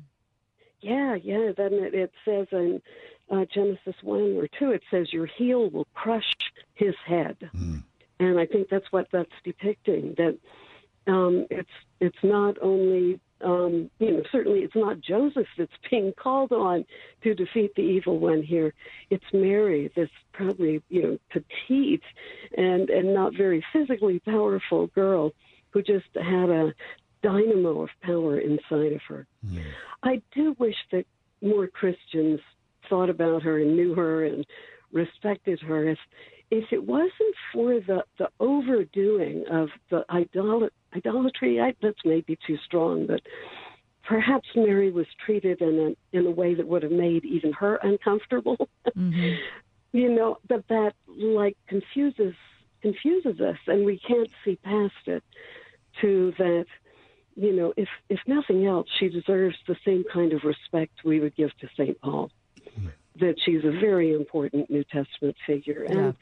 Yeah, 0.81 1.15
yeah. 1.15 1.51
Then 1.55 1.73
it, 1.73 1.93
it 1.93 2.11
says 2.25 2.47
in 2.51 2.81
uh, 3.29 3.45
Genesis 3.53 3.95
1 4.01 4.19
or 4.37 4.47
2, 4.59 4.71
it 4.71 4.81
says, 4.89 5.13
Your 5.13 5.25
heel 5.27 5.69
will 5.69 5.87
crush 5.93 6.31
his 6.73 6.95
head. 7.05 7.37
And 8.19 8.39
I 8.39 8.45
think 8.45 8.69
that's 8.69 8.91
what 8.91 9.07
that's 9.11 9.31
depicting. 9.43 10.15
That 10.17 10.37
um, 11.07 11.45
it's 11.49 11.69
it's 11.99 12.17
not 12.23 12.57
only 12.61 13.19
um, 13.43 13.89
you 13.99 14.11
know 14.11 14.23
certainly 14.31 14.59
it's 14.59 14.75
not 14.75 15.01
Joseph 15.01 15.47
that's 15.57 15.71
being 15.89 16.13
called 16.13 16.51
on 16.51 16.85
to 17.23 17.33
defeat 17.33 17.75
the 17.75 17.81
evil 17.81 18.19
one 18.19 18.43
here. 18.43 18.73
It's 19.09 19.23
Mary, 19.33 19.91
this 19.95 20.09
probably 20.33 20.81
you 20.89 21.01
know 21.03 21.17
petite 21.29 22.03
and 22.57 22.89
and 22.89 23.13
not 23.13 23.33
very 23.35 23.63
physically 23.73 24.19
powerful 24.19 24.87
girl 24.87 25.31
who 25.71 25.81
just 25.81 26.07
had 26.15 26.49
a 26.49 26.73
dynamo 27.23 27.83
of 27.83 27.89
power 28.01 28.39
inside 28.39 28.93
of 28.93 29.01
her. 29.07 29.27
I 30.03 30.21
do 30.33 30.55
wish 30.59 30.75
that 30.91 31.05
more 31.41 31.67
Christians 31.67 32.39
thought 32.89 33.09
about 33.09 33.43
her 33.43 33.59
and 33.59 33.75
knew 33.75 33.93
her 33.95 34.25
and 34.25 34.45
respected 34.91 35.59
her. 35.61 35.89
If 35.89 35.99
if 36.51 36.65
it 36.71 36.83
wasn't 36.83 37.35
for 37.53 37.79
the 37.79 38.03
the 38.19 38.29
overdoing 38.39 39.45
of 39.49 39.69
the 39.89 40.05
idol- 40.09 40.69
idolatry, 40.95 41.59
I, 41.59 41.73
that's 41.81 42.05
maybe 42.05 42.37
too 42.45 42.57
strong, 42.65 43.07
but 43.07 43.21
perhaps 44.03 44.49
Mary 44.55 44.91
was 44.91 45.07
treated 45.25 45.61
in 45.61 45.95
a 46.13 46.17
in 46.17 46.27
a 46.27 46.31
way 46.31 46.53
that 46.53 46.67
would 46.67 46.83
have 46.83 46.91
made 46.91 47.23
even 47.25 47.53
her 47.53 47.79
uncomfortable. 47.81 48.69
Mm-hmm. 48.95 49.35
you 49.97 50.09
know, 50.09 50.37
that 50.49 50.67
that 50.67 50.93
like 51.17 51.57
confuses 51.67 52.35
confuses 52.81 53.39
us, 53.39 53.57
and 53.67 53.85
we 53.85 53.99
can't 53.99 54.29
see 54.43 54.57
past 54.57 55.07
it. 55.07 55.23
To 56.01 56.33
that, 56.37 56.65
you 57.35 57.53
know, 57.53 57.73
if 57.77 57.89
if 58.09 58.19
nothing 58.27 58.65
else, 58.65 58.87
she 58.99 59.09
deserves 59.09 59.57
the 59.67 59.75
same 59.85 60.03
kind 60.11 60.33
of 60.33 60.43
respect 60.43 60.93
we 61.03 61.19
would 61.19 61.35
give 61.35 61.55
to 61.59 61.67
Saint 61.77 61.99
Paul. 62.01 62.31
That 63.19 63.35
she's 63.43 63.63
a 63.65 63.71
very 63.71 64.13
important 64.13 64.69
New 64.69 64.83
Testament 64.85 65.35
figure, 65.45 65.83
and 65.83 66.15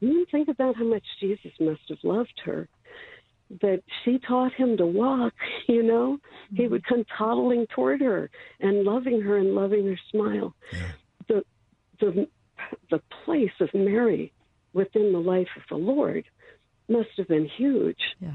then 0.00 0.26
think 0.30 0.48
about 0.48 0.76
how 0.76 0.84
much 0.84 1.04
Jesus 1.20 1.52
must 1.58 1.80
have 1.88 1.98
loved 2.02 2.40
her. 2.44 2.68
That 3.62 3.82
she 4.04 4.18
taught 4.18 4.52
him 4.52 4.76
to 4.76 4.86
walk, 4.86 5.34
you 5.68 5.82
know, 5.82 6.18
he 6.50 6.62
mm-hmm. 6.62 6.72
would 6.72 6.86
come 6.86 7.04
toddling 7.16 7.66
toward 7.68 8.00
her 8.00 8.30
and 8.60 8.84
loving 8.84 9.20
her 9.22 9.36
and 9.36 9.54
loving 9.54 9.86
her 9.86 9.98
smile. 10.10 10.54
The 11.28 11.44
the 12.00 12.28
the 12.90 13.02
place 13.24 13.52
of 13.60 13.72
Mary 13.74 14.32
within 14.72 15.12
the 15.12 15.18
life 15.18 15.48
of 15.56 15.62
the 15.68 15.76
Lord 15.76 16.24
must 16.88 17.08
have 17.16 17.28
been 17.28 17.46
huge. 17.46 18.00
Yeah. 18.20 18.30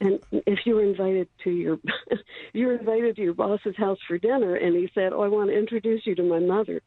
And 0.00 0.20
if 0.46 0.60
you 0.66 0.74
were 0.74 0.84
invited 0.84 1.28
to 1.44 1.50
your 1.50 1.78
you 2.52 2.66
were 2.66 2.74
invited 2.74 3.16
to 3.16 3.22
your 3.22 3.34
boss's 3.34 3.76
house 3.76 3.98
for 4.06 4.18
dinner 4.18 4.56
and 4.56 4.76
he 4.76 4.90
said, 4.94 5.12
"Oh, 5.12 5.22
I 5.22 5.28
want 5.28 5.50
to 5.50 5.58
introduce 5.58 6.06
you 6.06 6.14
to 6.16 6.22
my 6.22 6.38
mother." 6.38 6.82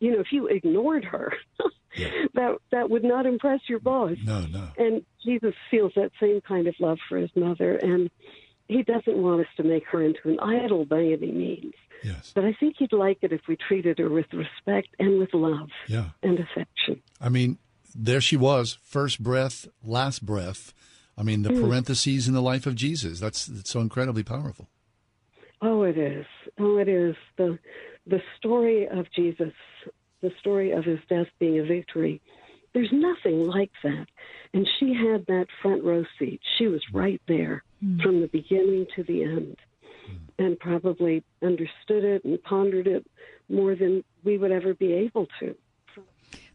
You 0.00 0.12
know, 0.12 0.20
if 0.20 0.32
you 0.32 0.46
ignored 0.48 1.04
her, 1.04 1.32
that 2.34 2.56
that 2.72 2.90
would 2.90 3.04
not 3.04 3.26
impress 3.26 3.60
your 3.68 3.78
boss. 3.80 4.16
No, 4.24 4.40
no. 4.46 4.68
And 4.78 5.04
Jesus 5.24 5.54
feels 5.70 5.92
that 5.96 6.10
same 6.20 6.40
kind 6.40 6.66
of 6.66 6.74
love 6.80 6.98
for 7.08 7.18
his 7.18 7.30
mother 7.36 7.76
and 7.76 8.10
he 8.68 8.82
doesn't 8.82 9.16
want 9.16 9.40
us 9.40 9.46
to 9.56 9.62
make 9.64 9.84
her 9.88 10.00
into 10.02 10.20
an 10.28 10.38
idol 10.40 10.84
by 10.84 11.00
any 11.00 11.32
means. 11.32 11.74
Yes. 12.04 12.30
But 12.34 12.44
I 12.44 12.56
think 12.58 12.76
he'd 12.78 12.92
like 12.92 13.18
it 13.22 13.32
if 13.32 13.40
we 13.48 13.56
treated 13.56 13.98
her 13.98 14.08
with 14.08 14.26
respect 14.32 14.88
and 14.98 15.18
with 15.18 15.34
love 15.34 15.68
Yeah. 15.88 16.10
and 16.22 16.38
affection. 16.38 17.02
I 17.20 17.28
mean, 17.28 17.58
there 17.94 18.20
she 18.20 18.36
was, 18.36 18.78
first 18.84 19.20
breath, 19.22 19.66
last 19.84 20.24
breath. 20.24 20.72
I 21.18 21.22
mean, 21.24 21.42
the 21.42 21.50
Mm. 21.50 21.60
parentheses 21.68 22.28
in 22.28 22.32
the 22.34 22.40
life 22.40 22.64
of 22.64 22.76
Jesus. 22.76 23.18
That's, 23.20 23.44
that's 23.46 23.68
so 23.70 23.80
incredibly 23.80 24.22
powerful. 24.22 24.68
Oh, 25.60 25.82
it 25.82 25.98
is. 25.98 26.24
Oh, 26.58 26.78
it 26.78 26.88
is. 26.88 27.16
The 27.36 27.58
the 28.10 28.20
story 28.36 28.86
of 28.88 29.06
Jesus, 29.14 29.52
the 30.20 30.30
story 30.40 30.72
of 30.72 30.84
his 30.84 30.98
death 31.08 31.28
being 31.38 31.60
a 31.60 31.64
victory. 31.64 32.20
There's 32.74 32.90
nothing 32.92 33.46
like 33.46 33.70
that. 33.82 34.06
And 34.52 34.68
she 34.78 34.92
had 34.92 35.24
that 35.26 35.46
front 35.62 35.82
row 35.84 36.04
seat. 36.18 36.40
She 36.58 36.66
was 36.66 36.82
right 36.92 37.20
there 37.26 37.62
hmm. 37.80 38.00
from 38.00 38.20
the 38.20 38.28
beginning 38.28 38.86
to 38.96 39.04
the 39.04 39.22
end 39.22 39.56
hmm. 40.06 40.44
and 40.44 40.58
probably 40.58 41.24
understood 41.42 42.04
it 42.04 42.24
and 42.24 42.42
pondered 42.42 42.86
it 42.86 43.06
more 43.48 43.74
than 43.74 44.04
we 44.24 44.38
would 44.38 44.52
ever 44.52 44.74
be 44.74 44.92
able 44.92 45.26
to. 45.40 45.54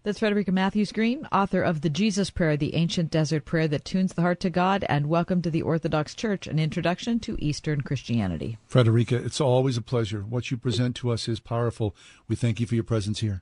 That's 0.05 0.19
Frederica 0.19 0.51
Mathewes 0.51 0.91
Green, 0.91 1.27
author 1.31 1.63
of 1.63 1.81
The 1.81 1.89
Jesus 1.89 2.29
Prayer, 2.29 2.55
the 2.55 2.75
ancient 2.75 3.09
desert 3.09 3.43
prayer 3.43 3.67
that 3.69 3.85
tunes 3.85 4.13
the 4.13 4.21
heart 4.21 4.39
to 4.41 4.51
God, 4.51 4.85
and 4.87 5.07
Welcome 5.07 5.41
to 5.41 5.49
the 5.49 5.63
Orthodox 5.63 6.13
Church, 6.13 6.45
an 6.45 6.59
introduction 6.59 7.19
to 7.21 7.35
Eastern 7.39 7.81
Christianity. 7.81 8.59
Frederica, 8.67 9.15
it's 9.15 9.41
always 9.41 9.77
a 9.77 9.81
pleasure. 9.81 10.21
What 10.21 10.51
you 10.51 10.57
present 10.57 10.95
to 10.97 11.09
us 11.09 11.27
is 11.27 11.39
powerful. 11.39 11.95
We 12.27 12.35
thank 12.35 12.59
you 12.59 12.67
for 12.67 12.75
your 12.75 12.83
presence 12.83 13.21
here. 13.21 13.41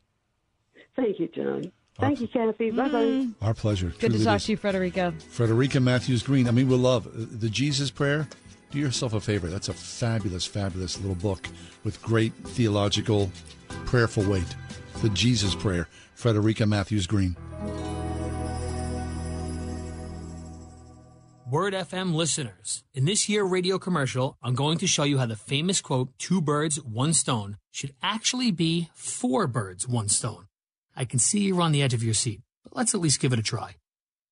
Thank 0.95 1.19
you, 1.19 1.27
John. 1.27 1.69
Thank 1.99 2.21
you, 2.21 2.29
Kathy. 2.29 2.71
Bye 2.71 2.87
bye. 2.87 3.27
Our 3.41 3.53
pleasure. 3.53 3.87
Good 3.87 3.99
to 3.99 4.07
Truly 4.11 4.23
talk 4.23 4.37
is. 4.37 4.45
to 4.45 4.51
you, 4.53 4.57
Frederica. 4.57 5.13
Frederica 5.31 5.81
Mathewes 5.81 6.23
Green. 6.23 6.47
I 6.47 6.51
mean, 6.51 6.69
we 6.69 6.77
love 6.77 7.07
uh, 7.07 7.25
the 7.29 7.49
Jesus 7.49 7.91
Prayer. 7.91 8.25
Do 8.71 8.79
yourself 8.79 9.13
a 9.13 9.19
favor. 9.19 9.47
That's 9.47 9.67
a 9.67 9.73
fabulous, 9.73 10.45
fabulous 10.45 10.97
little 10.97 11.15
book 11.15 11.45
with 11.83 12.01
great 12.01 12.31
theological, 12.33 13.29
prayerful 13.85 14.23
weight. 14.23 14.55
The 15.01 15.09
Jesus 15.09 15.55
Prayer. 15.55 15.89
Frederica 16.15 16.65
Mathewes 16.65 17.07
Green. 17.07 17.35
Word 21.53 21.73
FM 21.75 22.15
listeners, 22.15 22.83
in 22.95 23.05
this 23.05 23.29
year 23.29 23.43
radio 23.43 23.77
commercial, 23.77 24.37
I'm 24.41 24.55
going 24.55 24.79
to 24.79 24.87
show 24.87 25.03
you 25.03 25.19
how 25.19 25.27
the 25.27 25.35
famous 25.35 25.81
quote, 25.81 26.09
two 26.17 26.41
birds, 26.41 26.81
one 26.81 27.13
stone, 27.13 27.57
should 27.69 27.93
actually 28.01 28.49
be 28.49 28.89
four 28.95 29.45
birds, 29.45 29.87
one 29.87 30.09
stone. 30.09 30.47
I 30.95 31.05
can 31.05 31.19
see 31.19 31.41
you're 31.41 31.61
on 31.61 31.71
the 31.71 31.83
edge 31.83 31.93
of 31.93 32.03
your 32.03 32.15
seat, 32.15 32.41
but 32.63 32.75
let's 32.75 32.95
at 32.95 33.01
least 33.01 33.19
give 33.19 33.33
it 33.33 33.39
a 33.39 33.43
try. 33.43 33.75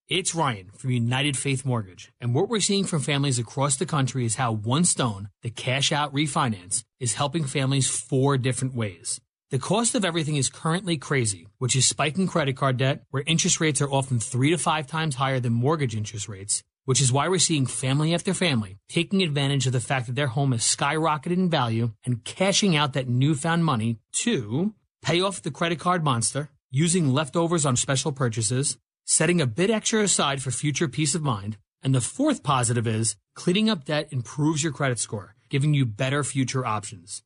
It's 0.10 0.34
Ryan 0.34 0.72
from 0.76 0.90
United 0.90 1.38
Faith 1.38 1.64
Mortgage, 1.64 2.12
and 2.20 2.34
what 2.34 2.50
we're 2.50 2.60
seeing 2.60 2.86
from 2.86 3.02
families 3.02 3.38
across 3.38 3.76
the 3.76 3.86
country 3.86 4.26
is 4.26 4.36
how 4.36 4.52
One 4.52 4.84
Stone, 4.84 5.30
the 5.44 5.50
cash 5.50 5.92
out 5.92 6.14
refinance, 6.14 6.84
is 7.00 7.14
helping 7.14 7.46
families 7.46 7.88
four 7.88 8.38
different 8.38 8.74
ways. 8.74 9.22
The 9.52 9.60
cost 9.60 9.96
of 9.96 10.06
everything 10.06 10.38
is 10.38 10.48
currently 10.48 10.96
crazy, 10.96 11.46
which 11.58 11.76
is 11.76 11.86
spiking 11.86 12.26
credit 12.26 12.56
card 12.56 12.78
debt, 12.78 13.04
where 13.10 13.22
interest 13.28 13.60
rates 13.60 13.82
are 13.82 13.92
often 13.92 14.18
three 14.18 14.52
to 14.52 14.58
five 14.58 14.88
times 14.88 15.16
higher 15.16 15.42
than 15.42 15.52
mortgage 15.52 15.94
interest 15.94 16.30
rates, 16.30 16.64
which 16.86 17.02
is 17.02 17.12
why 17.12 17.28
we're 17.28 17.38
seeing 17.38 17.66
family 17.66 18.14
after 18.14 18.34
family 18.34 18.78
taking 18.88 19.22
advantage 19.22 19.68
of 19.68 19.74
the 19.74 19.82
fact 19.82 20.08
that 20.08 20.16
their 20.16 20.28
home 20.28 20.54
has 20.54 20.62
skyrocketed 20.62 21.34
in 21.34 21.50
value 21.50 21.92
and 22.06 22.24
cashing 22.24 22.78
out 22.78 22.94
that 22.94 23.10
newfound 23.10 23.66
money 23.66 23.98
to 24.14 24.74
pay 25.02 25.20
off 25.20 25.42
the 25.42 25.52
credit 25.52 25.80
card 25.80 26.02
monster, 26.02 26.50
using 26.70 27.12
leftovers 27.12 27.66
on 27.66 27.76
special 27.76 28.14
purchases, 28.14 28.78
setting 29.04 29.42
a 29.42 29.46
bit 29.46 29.70
extra 29.70 30.02
aside 30.02 30.42
for 30.42 30.52
future 30.52 30.88
peace 30.88 31.14
of 31.14 31.24
mind, 31.24 31.58
and 31.84 31.94
the 31.94 32.00
fourth 32.00 32.42
positive 32.42 32.88
is 32.88 33.18
cleaning 33.36 33.70
up 33.70 33.84
debt 33.84 34.08
improves 34.12 34.64
your 34.64 34.72
credit 34.72 34.98
score, 34.98 35.36
giving 35.50 35.74
you 35.74 35.86
better 35.86 36.24
future 36.24 36.66
options. 36.66 37.22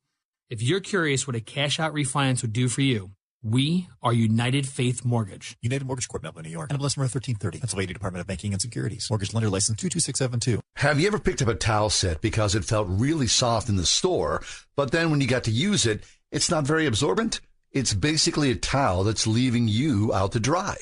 If 0.48 0.62
you're 0.62 0.78
curious 0.78 1.26
what 1.26 1.34
a 1.34 1.40
cash 1.40 1.80
out 1.80 1.92
refinance 1.92 2.42
would 2.42 2.52
do 2.52 2.68
for 2.68 2.80
you, 2.80 3.10
we 3.42 3.88
are 4.00 4.12
United 4.12 4.64
Faith 4.64 5.04
Mortgage. 5.04 5.56
United 5.60 5.84
Mortgage 5.84 6.06
Corp, 6.06 6.22
Melville, 6.22 6.44
New 6.44 6.50
York. 6.50 6.70
NMLS 6.70 6.96
number 6.96 7.10
1330. 7.10 7.58
Pennsylvania 7.58 7.94
Department 7.94 8.20
of 8.20 8.28
Banking 8.28 8.52
and 8.52 8.62
Securities. 8.62 9.08
Mortgage 9.10 9.34
lender 9.34 9.50
license 9.50 9.76
22672. 9.80 10.60
Have 10.76 11.00
you 11.00 11.08
ever 11.08 11.18
picked 11.18 11.42
up 11.42 11.48
a 11.48 11.54
towel 11.56 11.90
set 11.90 12.20
because 12.20 12.54
it 12.54 12.64
felt 12.64 12.86
really 12.88 13.26
soft 13.26 13.68
in 13.68 13.74
the 13.74 13.84
store, 13.84 14.40
but 14.76 14.92
then 14.92 15.10
when 15.10 15.20
you 15.20 15.26
got 15.26 15.42
to 15.44 15.50
use 15.50 15.84
it, 15.84 16.04
it's 16.30 16.48
not 16.48 16.64
very 16.64 16.86
absorbent? 16.86 17.40
It's 17.72 17.92
basically 17.92 18.52
a 18.52 18.56
towel 18.56 19.02
that's 19.02 19.26
leaving 19.26 19.66
you 19.66 20.14
out 20.14 20.30
to 20.32 20.40
dry. 20.40 20.76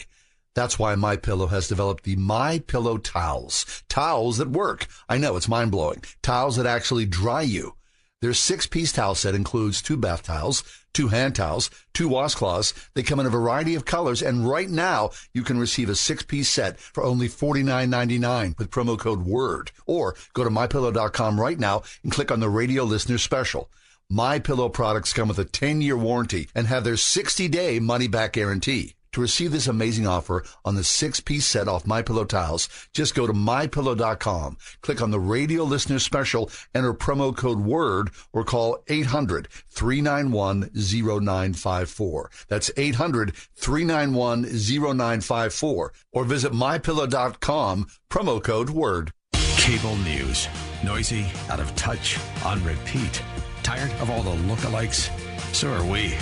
That's 0.55 0.79
why 0.79 0.95
My 0.95 1.17
Pillow 1.17 1.47
has 1.47 1.69
developed 1.69 2.05
the 2.05 2.17
My 2.17 2.59
Pillow 2.59 2.99
towels. 2.99 3.83
Towels 3.89 4.37
that 4.37 4.51
work. 4.51 4.89
I 5.09 5.17
know 5.17 5.37
it's 5.37 5.49
mind 5.49 5.71
blowing. 5.71 6.03
Towels 6.21 6.57
that 6.57 6.67
actually 6.67 7.07
dry 7.07 7.41
you. 7.41 7.77
Their 8.25 8.33
six 8.33 8.67
piece 8.67 8.91
towel 8.91 9.15
set 9.15 9.35
includes 9.35 9.83
two 9.83 9.99
bath 9.99 10.23
towels, 10.23 10.65
two 10.95 11.09
hand 11.09 11.35
towels, 11.35 11.69
two 11.93 12.09
washcloths. 12.09 12.73
They 12.95 13.03
come 13.03 13.21
in 13.21 13.27
a 13.27 13.29
variety 13.29 13.75
of 13.75 13.85
colors, 13.85 14.23
and 14.23 14.49
right 14.49 14.71
now 14.71 15.11
you 15.35 15.43
can 15.43 15.59
receive 15.59 15.91
a 15.91 15.95
six 15.95 16.23
piece 16.23 16.49
set 16.49 16.81
for 16.81 17.05
only 17.05 17.29
$49.99 17.29 18.57
with 18.57 18.71
promo 18.71 18.99
code 18.99 19.27
WORD. 19.27 19.73
Or 19.85 20.17
go 20.33 20.43
to 20.43 20.49
mypillow.com 20.49 21.39
right 21.39 21.59
now 21.59 21.83
and 22.03 22.11
click 22.11 22.31
on 22.31 22.41
the 22.41 22.49
radio 22.49 22.85
listener 22.85 23.19
special. 23.19 23.69
My 24.09 24.39
Pillow 24.39 24.71
products 24.71 25.13
come 25.13 25.29
with 25.29 25.39
a 25.39 25.45
10 25.45 25.83
year 25.83 25.99
warranty 25.99 26.49
and 26.55 26.67
have 26.67 26.85
their 26.85 26.97
60 26.97 27.47
day 27.49 27.79
money 27.79 28.09
back 28.09 28.33
guarantee. 28.33 28.95
To 29.15 29.21
receive 29.21 29.53
this 29.53 29.69
amazing 29.69 30.09
offer 30.09 30.43
on 30.65 30.75
the 30.75 30.83
six 30.83 31.21
piece 31.21 31.47
set 31.47 31.69
off 31.69 31.87
My 31.87 32.03
Pillow 32.03 32.25
tiles, 32.25 32.69
just 32.93 33.15
go 33.15 33.29
to 33.29 33.33
mypillow.com, 33.33 34.57
click 34.81 35.01
on 35.01 35.13
the 35.13 35.21
radio 35.21 35.63
listener 35.63 36.01
special, 36.01 36.51
enter 36.75 36.93
promo 36.93 37.35
code 37.35 37.61
WORD, 37.61 38.11
or 38.33 38.43
call 38.43 38.83
800 38.89 39.47
391 39.71 40.71
0954. 40.75 42.31
That's 42.49 42.73
800 42.77 43.37
391 43.55 44.43
0954. 44.43 45.93
Or 46.11 46.25
visit 46.25 46.51
mypillow.com, 46.53 47.87
promo 48.11 48.43
code 48.43 48.71
WORD. 48.71 49.13
Cable 49.33 49.95
news. 49.99 50.49
Noisy, 50.83 51.27
out 51.49 51.61
of 51.61 51.73
touch, 51.77 52.19
on 52.45 52.65
repeat. 52.65 53.23
Tired 53.63 53.93
of 54.01 54.11
all 54.11 54.25
the 54.25 54.31
lookalikes? 54.31 55.09
So 55.55 55.73
are 55.73 55.87
we. 55.87 56.17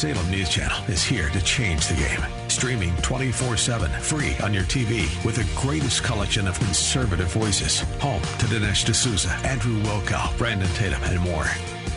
Salem 0.00 0.30
News 0.30 0.48
Channel 0.48 0.82
is 0.88 1.04
here 1.04 1.28
to 1.28 1.42
change 1.42 1.86
the 1.86 1.94
game. 1.94 2.48
Streaming 2.48 2.96
24 3.02 3.58
7, 3.58 3.90
free 4.00 4.34
on 4.42 4.54
your 4.54 4.62
TV, 4.62 5.02
with 5.26 5.36
the 5.36 5.60
greatest 5.60 6.02
collection 6.02 6.48
of 6.48 6.58
conservative 6.58 7.30
voices. 7.30 7.80
Home 8.00 8.22
to 8.22 8.46
Dinesh 8.46 8.90
D'Souza, 8.90 9.28
Andrew 9.46 9.78
Wilkow, 9.82 10.34
Brandon 10.38 10.70
Tatum, 10.70 11.02
and 11.02 11.20
more. 11.20 11.44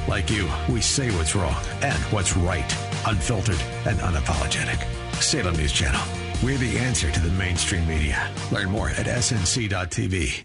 Like 0.10 0.30
you, 0.30 0.50
we 0.70 0.82
say 0.82 1.12
what's 1.12 1.34
wrong 1.34 1.64
and 1.82 1.98
what's 2.12 2.36
right, 2.36 2.70
unfiltered 3.08 3.62
and 3.86 3.98
unapologetic. 4.00 4.84
Salem 5.22 5.56
News 5.56 5.72
Channel. 5.72 6.02
We're 6.44 6.58
the 6.58 6.78
answer 6.80 7.10
to 7.10 7.20
the 7.22 7.32
mainstream 7.38 7.88
media. 7.88 8.30
Learn 8.52 8.70
more 8.70 8.90
at 8.90 9.06
snc.tv. 9.06 10.44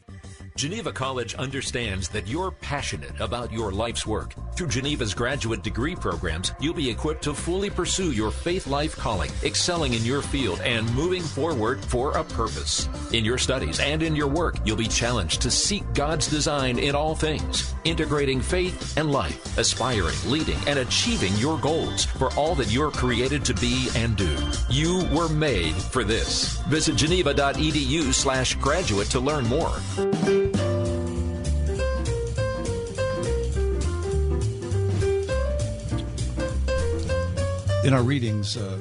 Geneva 0.58 0.90
College 0.90 1.36
understands 1.36 2.08
that 2.08 2.26
you're 2.26 2.50
passionate 2.50 3.20
about 3.20 3.52
your 3.52 3.70
life's 3.70 4.04
work. 4.04 4.34
Through 4.56 4.66
Geneva's 4.66 5.14
graduate 5.14 5.62
degree 5.62 5.94
programs, 5.94 6.50
you'll 6.58 6.74
be 6.74 6.90
equipped 6.90 7.22
to 7.22 7.32
fully 7.32 7.70
pursue 7.70 8.10
your 8.10 8.32
faith 8.32 8.66
life 8.66 8.96
calling, 8.96 9.30
excelling 9.44 9.94
in 9.94 10.04
your 10.04 10.20
field, 10.20 10.60
and 10.62 10.92
moving 10.96 11.22
forward 11.22 11.84
for 11.84 12.18
a 12.18 12.24
purpose. 12.24 12.88
In 13.12 13.24
your 13.24 13.38
studies 13.38 13.78
and 13.78 14.02
in 14.02 14.16
your 14.16 14.26
work, 14.26 14.56
you'll 14.64 14.76
be 14.76 14.88
challenged 14.88 15.40
to 15.42 15.50
seek 15.52 15.84
God's 15.94 16.26
design 16.26 16.80
in 16.80 16.96
all 16.96 17.14
things, 17.14 17.72
integrating 17.84 18.40
faith 18.40 18.98
and 18.98 19.12
life, 19.12 19.56
aspiring, 19.58 20.16
leading, 20.26 20.58
and 20.66 20.80
achieving 20.80 21.34
your 21.36 21.56
goals 21.58 22.04
for 22.04 22.34
all 22.34 22.56
that 22.56 22.72
you're 22.72 22.90
created 22.90 23.44
to 23.44 23.54
be 23.54 23.90
and 23.94 24.16
do. 24.16 24.36
You 24.68 25.06
were 25.12 25.28
made 25.28 25.76
for 25.76 26.02
this. 26.02 26.58
Visit 26.62 26.96
geneva.edu 26.96 28.12
slash 28.12 28.56
graduate 28.56 29.08
to 29.10 29.20
learn 29.20 29.46
more. 29.46 30.47
In 37.84 37.94
our 37.94 38.02
readings, 38.02 38.56
uh, 38.56 38.78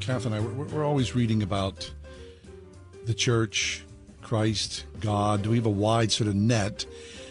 Kath 0.00 0.26
and 0.26 0.34
I, 0.34 0.40
we're, 0.40 0.64
we're 0.64 0.84
always 0.84 1.14
reading 1.14 1.42
about 1.42 1.90
the 3.06 3.14
church, 3.14 3.84
Christ, 4.20 4.84
God. 5.00 5.46
We 5.46 5.56
have 5.56 5.64
a 5.64 5.70
wide 5.70 6.12
sort 6.12 6.28
of 6.28 6.34
net, 6.34 6.84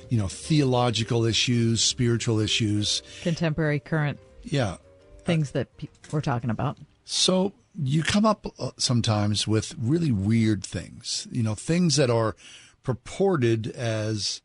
you 0.10 0.18
know, 0.18 0.28
theological 0.28 1.26
issues, 1.26 1.82
spiritual 1.82 2.40
issues. 2.40 3.04
Contemporary, 3.22 3.80
current 3.80 4.20
Yeah. 4.44 4.78
things 5.26 5.52
that 5.52 5.76
pe- 5.78 5.90
we're 6.12 6.22
talking 6.22 6.50
about. 6.50 6.78
So 7.06 7.54
you 7.80 8.02
come 8.04 8.26
up 8.26 8.48
uh, 8.58 8.72
sometimes 8.78 9.48
with 9.48 9.76
really 9.78 10.12
weird 10.12 10.64
things, 10.64 11.28
you 11.30 11.44
know, 11.44 11.54
things 11.56 11.98
that 11.98 12.10
are 12.10 12.36
purported 12.84 13.68
as 13.68 14.42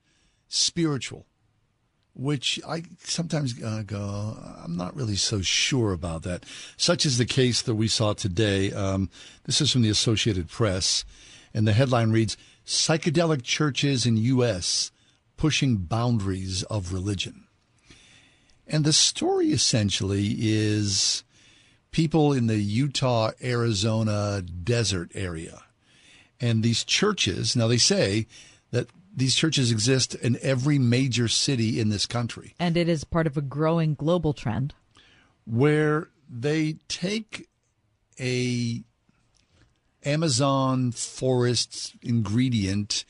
spiritual, 0.48 1.26
which 2.14 2.60
I 2.66 2.84
sometimes 3.02 3.62
uh, 3.62 3.82
go, 3.86 4.36
I'm 4.62 4.76
not 4.76 4.96
really 4.96 5.16
so 5.16 5.40
sure 5.42 5.92
about 5.92 6.22
that. 6.22 6.44
Such 6.76 7.04
is 7.06 7.18
the 7.18 7.24
case 7.24 7.62
that 7.62 7.74
we 7.74 7.88
saw 7.88 8.12
today. 8.12 8.72
Um, 8.72 9.10
this 9.44 9.60
is 9.60 9.72
from 9.72 9.82
the 9.82 9.90
Associated 9.90 10.48
Press, 10.48 11.04
and 11.52 11.66
the 11.66 11.72
headline 11.72 12.10
reads 12.10 12.36
Psychedelic 12.66 13.42
Churches 13.42 14.06
in 14.06 14.16
U.S. 14.16 14.90
Pushing 15.36 15.76
Boundaries 15.76 16.62
of 16.64 16.92
Religion. 16.92 17.46
And 18.66 18.84
the 18.84 18.92
story 18.92 19.52
essentially 19.52 20.34
is 20.38 21.22
people 21.92 22.32
in 22.32 22.46
the 22.46 22.58
Utah, 22.58 23.30
Arizona 23.42 24.42
desert 24.42 25.12
area. 25.14 25.62
And 26.40 26.62
these 26.62 26.84
churches, 26.84 27.56
now 27.56 27.66
they 27.66 27.78
say 27.78 28.26
that 28.70 28.88
these 29.14 29.34
churches 29.34 29.70
exist 29.70 30.14
in 30.14 30.38
every 30.42 30.78
major 30.78 31.28
city 31.28 31.80
in 31.80 31.88
this 31.88 32.06
country. 32.06 32.54
And 32.58 32.76
it 32.76 32.88
is 32.88 33.04
part 33.04 33.26
of 33.26 33.36
a 33.36 33.42
growing 33.42 33.94
global 33.94 34.34
trend. 34.34 34.74
Where 35.46 36.08
they 36.28 36.76
take 36.88 37.48
a 38.20 38.82
Amazon 40.04 40.92
forest 40.92 41.96
ingredient 42.02 43.04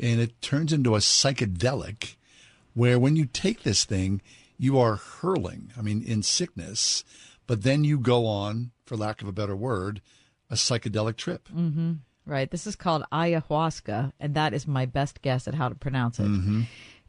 and 0.00 0.20
it 0.20 0.40
turns 0.40 0.72
into 0.72 0.94
a 0.94 0.98
psychedelic 0.98 2.16
where 2.74 2.98
when 2.98 3.16
you 3.16 3.26
take 3.26 3.62
this 3.62 3.84
thing, 3.84 4.22
you 4.58 4.78
are 4.78 4.96
hurling, 4.96 5.72
I 5.76 5.82
mean, 5.82 6.02
in 6.02 6.22
sickness, 6.22 7.04
but 7.46 7.62
then 7.62 7.84
you 7.84 7.98
go 7.98 8.26
on, 8.26 8.70
for 8.86 8.96
lack 8.96 9.20
of 9.20 9.28
a 9.28 9.32
better 9.32 9.56
word, 9.56 10.00
a 10.48 10.54
psychedelic 10.54 11.16
trip. 11.16 11.48
Mm-hmm. 11.48 11.92
Right. 12.24 12.50
This 12.50 12.66
is 12.66 12.76
called 12.76 13.04
ayahuasca, 13.12 14.12
and 14.20 14.34
that 14.34 14.54
is 14.54 14.66
my 14.66 14.86
best 14.86 15.22
guess 15.22 15.48
at 15.48 15.54
how 15.54 15.68
to 15.68 15.74
pronounce 15.74 16.20
it. 16.20 16.26
Mm-hmm. 16.26 16.62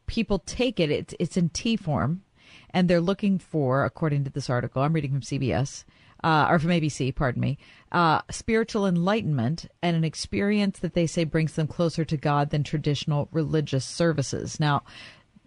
People 0.06 0.40
take 0.40 0.80
it, 0.80 0.90
it's, 0.90 1.14
it's 1.20 1.36
in 1.36 1.50
tea 1.50 1.76
form, 1.76 2.22
and 2.70 2.88
they're 2.88 3.00
looking 3.00 3.38
for, 3.38 3.84
according 3.84 4.24
to 4.24 4.30
this 4.30 4.50
article, 4.50 4.82
I'm 4.82 4.92
reading 4.92 5.12
from 5.12 5.20
CBS, 5.20 5.84
uh, 6.24 6.46
or 6.50 6.58
from 6.58 6.70
ABC, 6.70 7.14
pardon 7.14 7.40
me, 7.40 7.58
uh, 7.92 8.22
spiritual 8.30 8.86
enlightenment 8.86 9.66
and 9.82 9.96
an 9.96 10.04
experience 10.04 10.78
that 10.80 10.94
they 10.94 11.06
say 11.06 11.24
brings 11.24 11.52
them 11.52 11.66
closer 11.66 12.04
to 12.04 12.16
God 12.16 12.50
than 12.50 12.64
traditional 12.64 13.28
religious 13.30 13.84
services. 13.84 14.58
Now, 14.58 14.82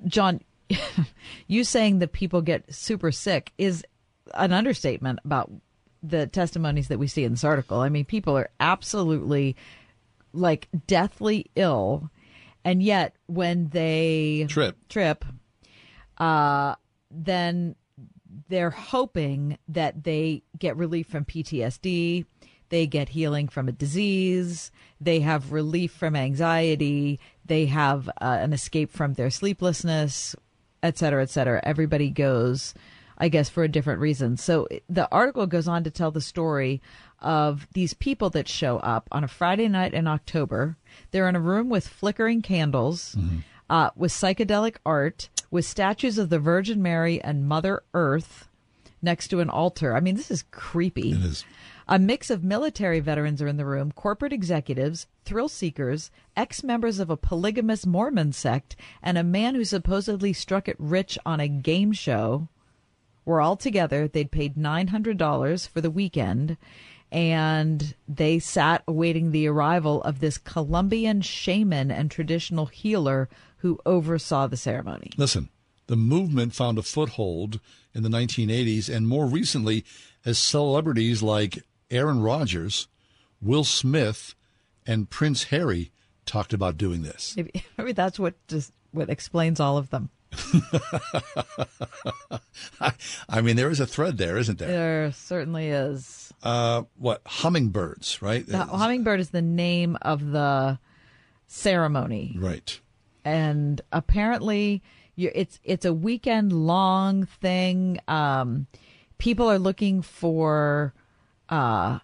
John, 0.05 0.41
you 1.47 1.63
saying 1.63 1.99
that 1.99 2.13
people 2.13 2.41
get 2.41 2.73
super 2.73 3.11
sick 3.11 3.53
is 3.57 3.83
an 4.35 4.53
understatement 4.53 5.19
about 5.25 5.51
the 6.03 6.27
testimonies 6.27 6.87
that 6.87 6.99
we 6.99 7.07
see 7.07 7.23
in 7.23 7.31
this 7.31 7.43
article. 7.43 7.79
I 7.79 7.89
mean, 7.89 8.05
people 8.05 8.37
are 8.37 8.49
absolutely 8.59 9.55
like 10.33 10.67
deathly 10.87 11.49
ill, 11.55 12.09
and 12.63 12.83
yet 12.83 13.15
when 13.27 13.69
they 13.69 14.45
trip, 14.49 14.77
trip, 14.89 15.25
uh, 16.17 16.75
then 17.09 17.75
they're 18.49 18.69
hoping 18.69 19.57
that 19.67 20.03
they 20.03 20.43
get 20.57 20.77
relief 20.77 21.07
from 21.07 21.25
PTSD, 21.25 22.25
they 22.69 22.87
get 22.87 23.09
healing 23.09 23.47
from 23.47 23.67
a 23.67 23.71
disease, 23.71 24.71
they 24.99 25.21
have 25.21 25.51
relief 25.51 25.91
from 25.91 26.15
anxiety, 26.15 27.19
they 27.45 27.65
have 27.65 28.07
uh, 28.09 28.37
an 28.39 28.53
escape 28.53 28.91
from 28.91 29.13
their 29.13 29.29
sleeplessness, 29.29 30.35
et 30.83 30.97
cetera, 30.97 31.23
et 31.23 31.29
cetera. 31.29 31.59
Everybody 31.63 32.09
goes, 32.09 32.73
I 33.17 33.29
guess, 33.29 33.49
for 33.49 33.63
a 33.63 33.67
different 33.67 33.99
reason. 33.99 34.37
So 34.37 34.67
the 34.89 35.09
article 35.11 35.47
goes 35.47 35.67
on 35.67 35.83
to 35.83 35.89
tell 35.91 36.11
the 36.11 36.21
story 36.21 36.81
of 37.19 37.67
these 37.73 37.93
people 37.95 38.29
that 38.31 38.47
show 38.47 38.77
up 38.77 39.07
on 39.11 39.23
a 39.23 39.27
Friday 39.27 39.67
night 39.67 39.93
in 39.93 40.07
October. 40.07 40.77
They're 41.11 41.27
in 41.27 41.35
a 41.35 41.39
room 41.39 41.69
with 41.69 41.87
flickering 41.87 42.41
candles, 42.41 43.15
Mm-hmm. 43.17 43.37
uh, 43.69 43.89
with 43.95 44.11
psychedelic 44.11 44.75
art, 44.85 45.29
with 45.49 45.65
statues 45.65 46.17
of 46.17 46.29
the 46.29 46.37
Virgin 46.39 46.81
Mary 46.81 47.19
and 47.21 47.47
Mother 47.47 47.81
Earth 47.93 48.47
next 49.01 49.29
to 49.29 49.39
an 49.39 49.49
altar. 49.49 49.95
I 49.95 49.99
mean, 49.99 50.15
this 50.15 50.29
is 50.29 50.43
creepy. 50.51 51.11
It 51.11 51.23
is. 51.23 51.45
A 51.87 51.97
mix 51.97 52.29
of 52.29 52.43
military 52.43 52.99
veterans 52.99 53.41
are 53.41 53.47
in 53.47 53.55
the 53.57 53.65
room, 53.65 53.93
corporate 53.93 54.33
executives, 54.33 55.07
thrill 55.23 55.47
seekers, 55.47 56.11
ex 56.35 56.61
members 56.63 56.99
of 56.99 57.09
a 57.09 57.15
polygamous 57.17 57.85
Mormon 57.85 58.33
sect, 58.33 58.75
and 59.01 59.17
a 59.17 59.23
man 59.23 59.55
who 59.55 59.63
supposedly 59.63 60.33
struck 60.33 60.67
it 60.67 60.75
rich 60.79 61.17
on 61.25 61.39
a 61.39 61.47
game 61.47 61.93
show 61.93 62.49
were 63.27 63.41
all 63.41 63.57
together. 63.57 64.07
They'd 64.07 64.31
paid 64.31 64.55
$900 64.55 65.67
for 65.67 65.81
the 65.81 65.91
weekend, 65.91 66.57
and 67.11 67.93
they 68.07 68.39
sat 68.39 68.83
awaiting 68.87 69.31
the 69.31 69.47
arrival 69.47 70.01
of 70.03 70.19
this 70.19 70.37
Colombian 70.37 71.21
shaman 71.21 71.91
and 71.91 72.09
traditional 72.09 72.67
healer 72.67 73.29
who 73.57 73.79
oversaw 73.85 74.47
the 74.47 74.57
ceremony. 74.57 75.11
Listen, 75.17 75.49
the 75.87 75.97
movement 75.97 76.55
found 76.55 76.77
a 76.77 76.83
foothold 76.83 77.59
in 77.93 78.03
the 78.03 78.09
1980s, 78.09 78.93
and 78.93 79.07
more 79.07 79.25
recently, 79.25 79.83
as 80.25 80.37
celebrities 80.37 81.21
like 81.21 81.63
Aaron 81.91 82.21
Rodgers, 82.21 82.87
Will 83.41 83.63
Smith, 83.63 84.35
and 84.85 85.09
Prince 85.09 85.45
Harry 85.45 85.91
talked 86.25 86.53
about 86.53 86.77
doing 86.77 87.01
this. 87.01 87.33
Maybe, 87.35 87.63
maybe 87.77 87.91
that's 87.91 88.17
what 88.17 88.35
just 88.47 88.71
what 88.91 89.09
explains 89.09 89.59
all 89.59 89.77
of 89.77 89.89
them. 89.89 90.09
I 93.29 93.41
mean, 93.41 93.55
there 93.55 93.69
is 93.69 93.79
a 93.79 93.87
thread 93.87 94.17
there, 94.17 94.37
isn't 94.37 94.59
there? 94.59 94.67
There 94.67 95.11
certainly 95.11 95.69
is. 95.69 96.33
Uh, 96.43 96.83
what 96.97 97.21
hummingbirds, 97.25 98.21
right? 98.21 98.45
The 98.45 98.65
hummingbird 98.65 99.19
is 99.19 99.29
the 99.31 99.41
name 99.41 99.97
of 100.01 100.31
the 100.31 100.79
ceremony, 101.47 102.35
Right. 102.37 102.79
and 103.25 103.81
apparently, 103.91 104.83
it's 105.17 105.59
it's 105.63 105.85
a 105.85 105.93
weekend 105.93 106.53
long 106.53 107.25
thing. 107.25 107.99
Um, 108.07 108.67
people 109.17 109.49
are 109.49 109.57
looking 109.59 110.01
for 110.03 110.93
uh, 111.49 111.99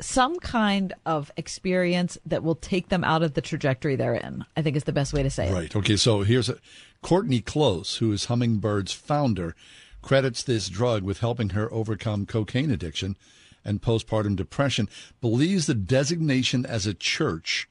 some 0.00 0.38
kind 0.38 0.92
of 1.04 1.30
experience 1.36 2.18
that 2.26 2.42
will 2.42 2.54
take 2.54 2.88
them 2.88 3.04
out 3.04 3.22
of 3.22 3.34
the 3.34 3.40
trajectory 3.40 3.96
they're 3.96 4.14
in. 4.14 4.44
I 4.56 4.62
think 4.62 4.76
is 4.76 4.84
the 4.84 4.92
best 4.92 5.12
way 5.12 5.22
to 5.22 5.30
say 5.30 5.48
it. 5.48 5.52
Right. 5.52 5.74
Okay. 5.74 5.96
So 5.96 6.22
here's 6.22 6.48
a, 6.48 6.58
Courtney 7.02 7.40
Close, 7.40 7.96
who 7.96 8.12
is 8.12 8.26
Hummingbird's 8.26 8.92
founder, 8.92 9.54
credits 10.02 10.42
this 10.42 10.68
drug 10.68 11.02
with 11.02 11.20
helping 11.20 11.50
her 11.50 11.72
overcome 11.72 12.26
cocaine 12.26 12.70
addiction 12.70 13.16
and 13.64 13.82
postpartum 13.82 14.36
depression. 14.36 14.88
Believes 15.20 15.66
the 15.66 15.74
designation 15.74 16.66
as 16.66 16.86
a 16.86 16.94
church 16.94 17.68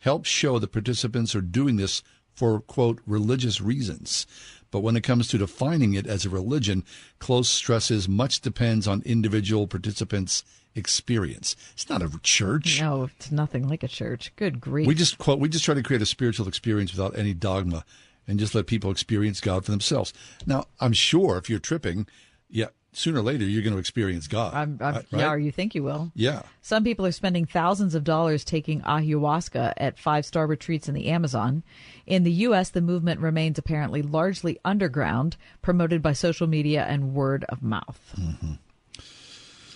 helps 0.00 0.28
show 0.28 0.58
the 0.58 0.68
participants 0.68 1.34
are 1.34 1.40
doing 1.40 1.76
this 1.76 2.02
for 2.34 2.60
quote 2.60 3.00
religious 3.06 3.60
reasons. 3.60 4.26
But 4.70 4.80
when 4.80 4.96
it 4.96 5.02
comes 5.02 5.28
to 5.28 5.38
defining 5.38 5.94
it 5.94 6.06
as 6.06 6.24
a 6.24 6.30
religion, 6.30 6.84
Close 7.18 7.48
stresses 7.48 8.08
much 8.08 8.40
depends 8.40 8.86
on 8.86 9.02
individual 9.02 9.66
participants' 9.66 10.44
experience. 10.78 11.56
It's 11.72 11.88
not 11.88 12.02
a 12.02 12.10
church. 12.22 12.80
No, 12.80 13.10
it's 13.16 13.30
nothing 13.30 13.68
like 13.68 13.82
a 13.82 13.88
church. 13.88 14.32
Good 14.36 14.60
grief. 14.60 14.86
We 14.86 14.94
just 14.94 15.18
quote, 15.18 15.38
we 15.38 15.48
just 15.48 15.64
try 15.64 15.74
to 15.74 15.82
create 15.82 16.02
a 16.02 16.06
spiritual 16.06 16.48
experience 16.48 16.92
without 16.92 17.18
any 17.18 17.34
dogma 17.34 17.84
and 18.26 18.38
just 18.38 18.54
let 18.54 18.66
people 18.66 18.90
experience 18.90 19.40
God 19.40 19.64
for 19.64 19.70
themselves. 19.70 20.12
Now, 20.46 20.66
I'm 20.80 20.92
sure 20.92 21.38
if 21.38 21.50
you're 21.50 21.58
tripping, 21.58 22.06
yeah, 22.48 22.66
sooner 22.92 23.20
or 23.20 23.22
later 23.22 23.44
you're 23.44 23.62
going 23.62 23.72
to 23.72 23.78
experience 23.78 24.26
God. 24.28 24.54
I'm, 24.54 24.78
I'm, 24.80 24.94
right? 24.94 25.06
Yeah, 25.10 25.32
or 25.32 25.38
you 25.38 25.52
think 25.52 25.74
you 25.74 25.82
will. 25.82 26.12
Yeah. 26.14 26.42
Some 26.62 26.84
people 26.84 27.06
are 27.06 27.12
spending 27.12 27.46
thousands 27.46 27.94
of 27.94 28.04
dollars 28.04 28.44
taking 28.44 28.82
ayahuasca 28.82 29.74
at 29.76 29.98
five 29.98 30.26
star 30.26 30.46
retreats 30.46 30.88
in 30.88 30.94
the 30.94 31.08
Amazon. 31.08 31.62
In 32.06 32.24
the 32.24 32.32
U.S., 32.32 32.70
the 32.70 32.80
movement 32.80 33.20
remains 33.20 33.58
apparently 33.58 34.02
largely 34.02 34.58
underground, 34.64 35.36
promoted 35.62 36.02
by 36.02 36.12
social 36.12 36.46
media 36.46 36.84
and 36.84 37.14
word 37.14 37.44
of 37.48 37.62
mouth. 37.62 38.14
Mm-hmm. 38.18 38.52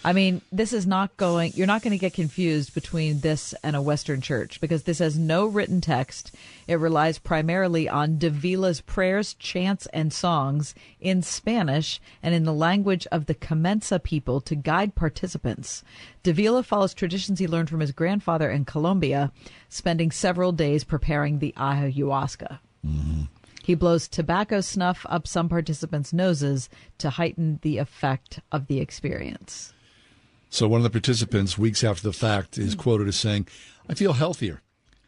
I 0.05 0.13
mean, 0.13 0.43
this 0.51 0.73
is 0.73 0.85
not 0.85 1.17
going, 1.17 1.53
you're 1.55 1.67
not 1.67 1.83
going 1.83 1.93
to 1.93 1.99
get 1.99 2.13
confused 2.13 2.75
between 2.75 3.21
this 3.21 3.55
and 3.63 3.77
a 3.77 3.83
Western 3.83 4.21
church 4.21 4.61
because 4.61 4.83
this 4.83 4.99
has 4.99 5.17
no 5.17 5.47
written 5.47 5.81
text. 5.81 6.35
It 6.67 6.81
relies 6.81 7.21
primarily 7.21 7.89
on 7.89 8.19
Davila's 8.19 8.81
prayers, 8.81 9.35
chants, 9.35 9.87
and 9.93 10.13
songs 10.13 10.75
in 11.01 11.23
Spanish 11.23 12.01
and 12.21 12.35
in 12.35 12.43
the 12.43 12.53
language 12.53 13.07
of 13.13 13.27
the 13.27 13.35
Kamentsá 13.35 14.03
people 14.03 14.41
to 14.41 14.57
guide 14.57 14.97
participants. 14.97 15.85
Davila 16.25 16.65
follows 16.65 16.95
traditions 16.95 17.39
he 17.39 17.47
learned 17.47 17.71
from 17.71 17.81
his 17.81 17.93
grandfather 17.93 18.51
in 18.51 18.65
Colombia, 18.65 19.31
spending 19.69 20.11
several 20.11 20.51
days 20.51 20.83
preparing 20.83 21.39
the 21.39 21.55
ayahuasca. 21.57 22.59
Mm-hmm. 22.85 23.23
He 23.63 23.77
blows 23.77 24.09
tobacco 24.09 24.61
snuff 24.61 25.07
up 25.09 25.29
some 25.29 25.49
participants' 25.49 26.13
noses 26.13 26.69
to 26.99 27.11
heighten 27.11 27.61
the 27.63 27.79
effect 27.79 28.41
of 28.51 28.67
the 28.67 28.81
experience. 28.81 29.73
So 30.53 30.69
one 30.69 30.81
of 30.81 30.85
the 30.85 30.91
participants, 30.91 31.57
weeks 31.57 31.83
after 31.83 32.03
the 32.03 32.13
fact, 32.13 32.59
is 32.59 32.75
hmm. 32.75 32.81
quoted 32.81 33.09
as 33.09 33.17
saying, 33.17 33.49
I 33.89 33.95
feel 33.95 34.13
healthier. 34.13 34.61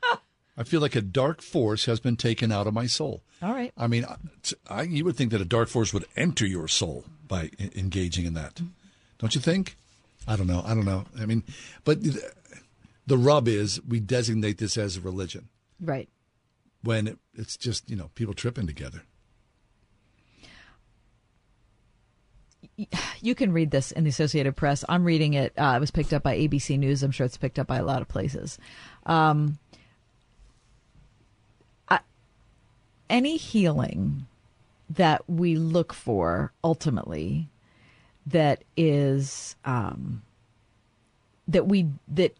I 0.57 0.63
feel 0.63 0.81
like 0.81 0.97
a 0.97 1.03
dark 1.03 1.43
force 1.43 1.85
has 1.85 2.01
been 2.01 2.17
taken 2.17 2.51
out 2.51 2.67
of 2.67 2.73
my 2.73 2.87
soul. 2.87 3.23
All 3.43 3.53
right. 3.53 3.71
I 3.77 3.87
mean, 3.87 4.07
I, 4.71 4.83
you 4.83 5.05
would 5.05 5.17
think 5.17 5.33
that 5.33 5.43
a 5.43 5.45
dark 5.45 5.69
force 5.69 5.93
would 5.93 6.07
enter 6.17 6.47
your 6.47 6.67
soul 6.67 7.05
by 7.29 7.51
e- 7.59 7.71
engaging 7.77 8.25
in 8.25 8.33
that. 8.33 8.59
Hmm. 8.59 8.69
Don't 9.19 9.35
you 9.35 9.41
think? 9.43 9.77
I 10.27 10.37
don't 10.37 10.47
know. 10.47 10.63
I 10.65 10.75
don't 10.75 10.87
know. 10.87 11.05
I 11.21 11.27
mean, 11.27 11.43
but 11.85 12.03
the- 12.03 12.33
the 13.07 13.19
rub 13.19 13.47
is 13.47 13.83
we 13.87 14.01
designate 14.01 14.57
this 14.57 14.79
as 14.79 14.97
a 14.97 15.03
religion 15.03 15.51
Right. 15.79 16.09
when 16.83 17.07
it, 17.07 17.19
it's 17.35 17.59
just, 17.59 17.91
you 17.91 17.97
know, 17.97 18.11
people 18.15 18.33
tripping 18.33 18.67
together. 18.67 19.03
You 23.21 23.35
can 23.35 23.53
read 23.53 23.71
this 23.71 23.91
in 23.91 24.05
the 24.05 24.11
Associated 24.11 24.55
Press. 24.55 24.85
I'm 24.87 25.03
reading 25.03 25.33
it. 25.33 25.55
Uh, 25.57 25.73
it 25.77 25.81
was 25.81 25.91
picked 25.91 26.13
up 26.13 26.23
by 26.23 26.37
ABC 26.37 26.79
News. 26.79 27.03
I'm 27.03 27.11
sure 27.11 27.25
it's 27.25 27.39
picked 27.39 27.59
up 27.59 27.67
by 27.67 27.79
a 27.79 27.85
lot 27.85 28.03
of 28.03 28.09
places. 28.09 28.59
Um, 29.07 29.59
I, 31.89 32.01
any 33.09 33.39
healing 33.39 34.27
that 34.91 35.23
we 35.27 35.57
look 35.57 35.95
for 35.95 36.53
ultimately 36.63 37.49
that 38.27 38.63
is 38.77 39.57
um, 39.65 40.23
that 41.49 41.67
we 41.67 41.89
that 42.09 42.35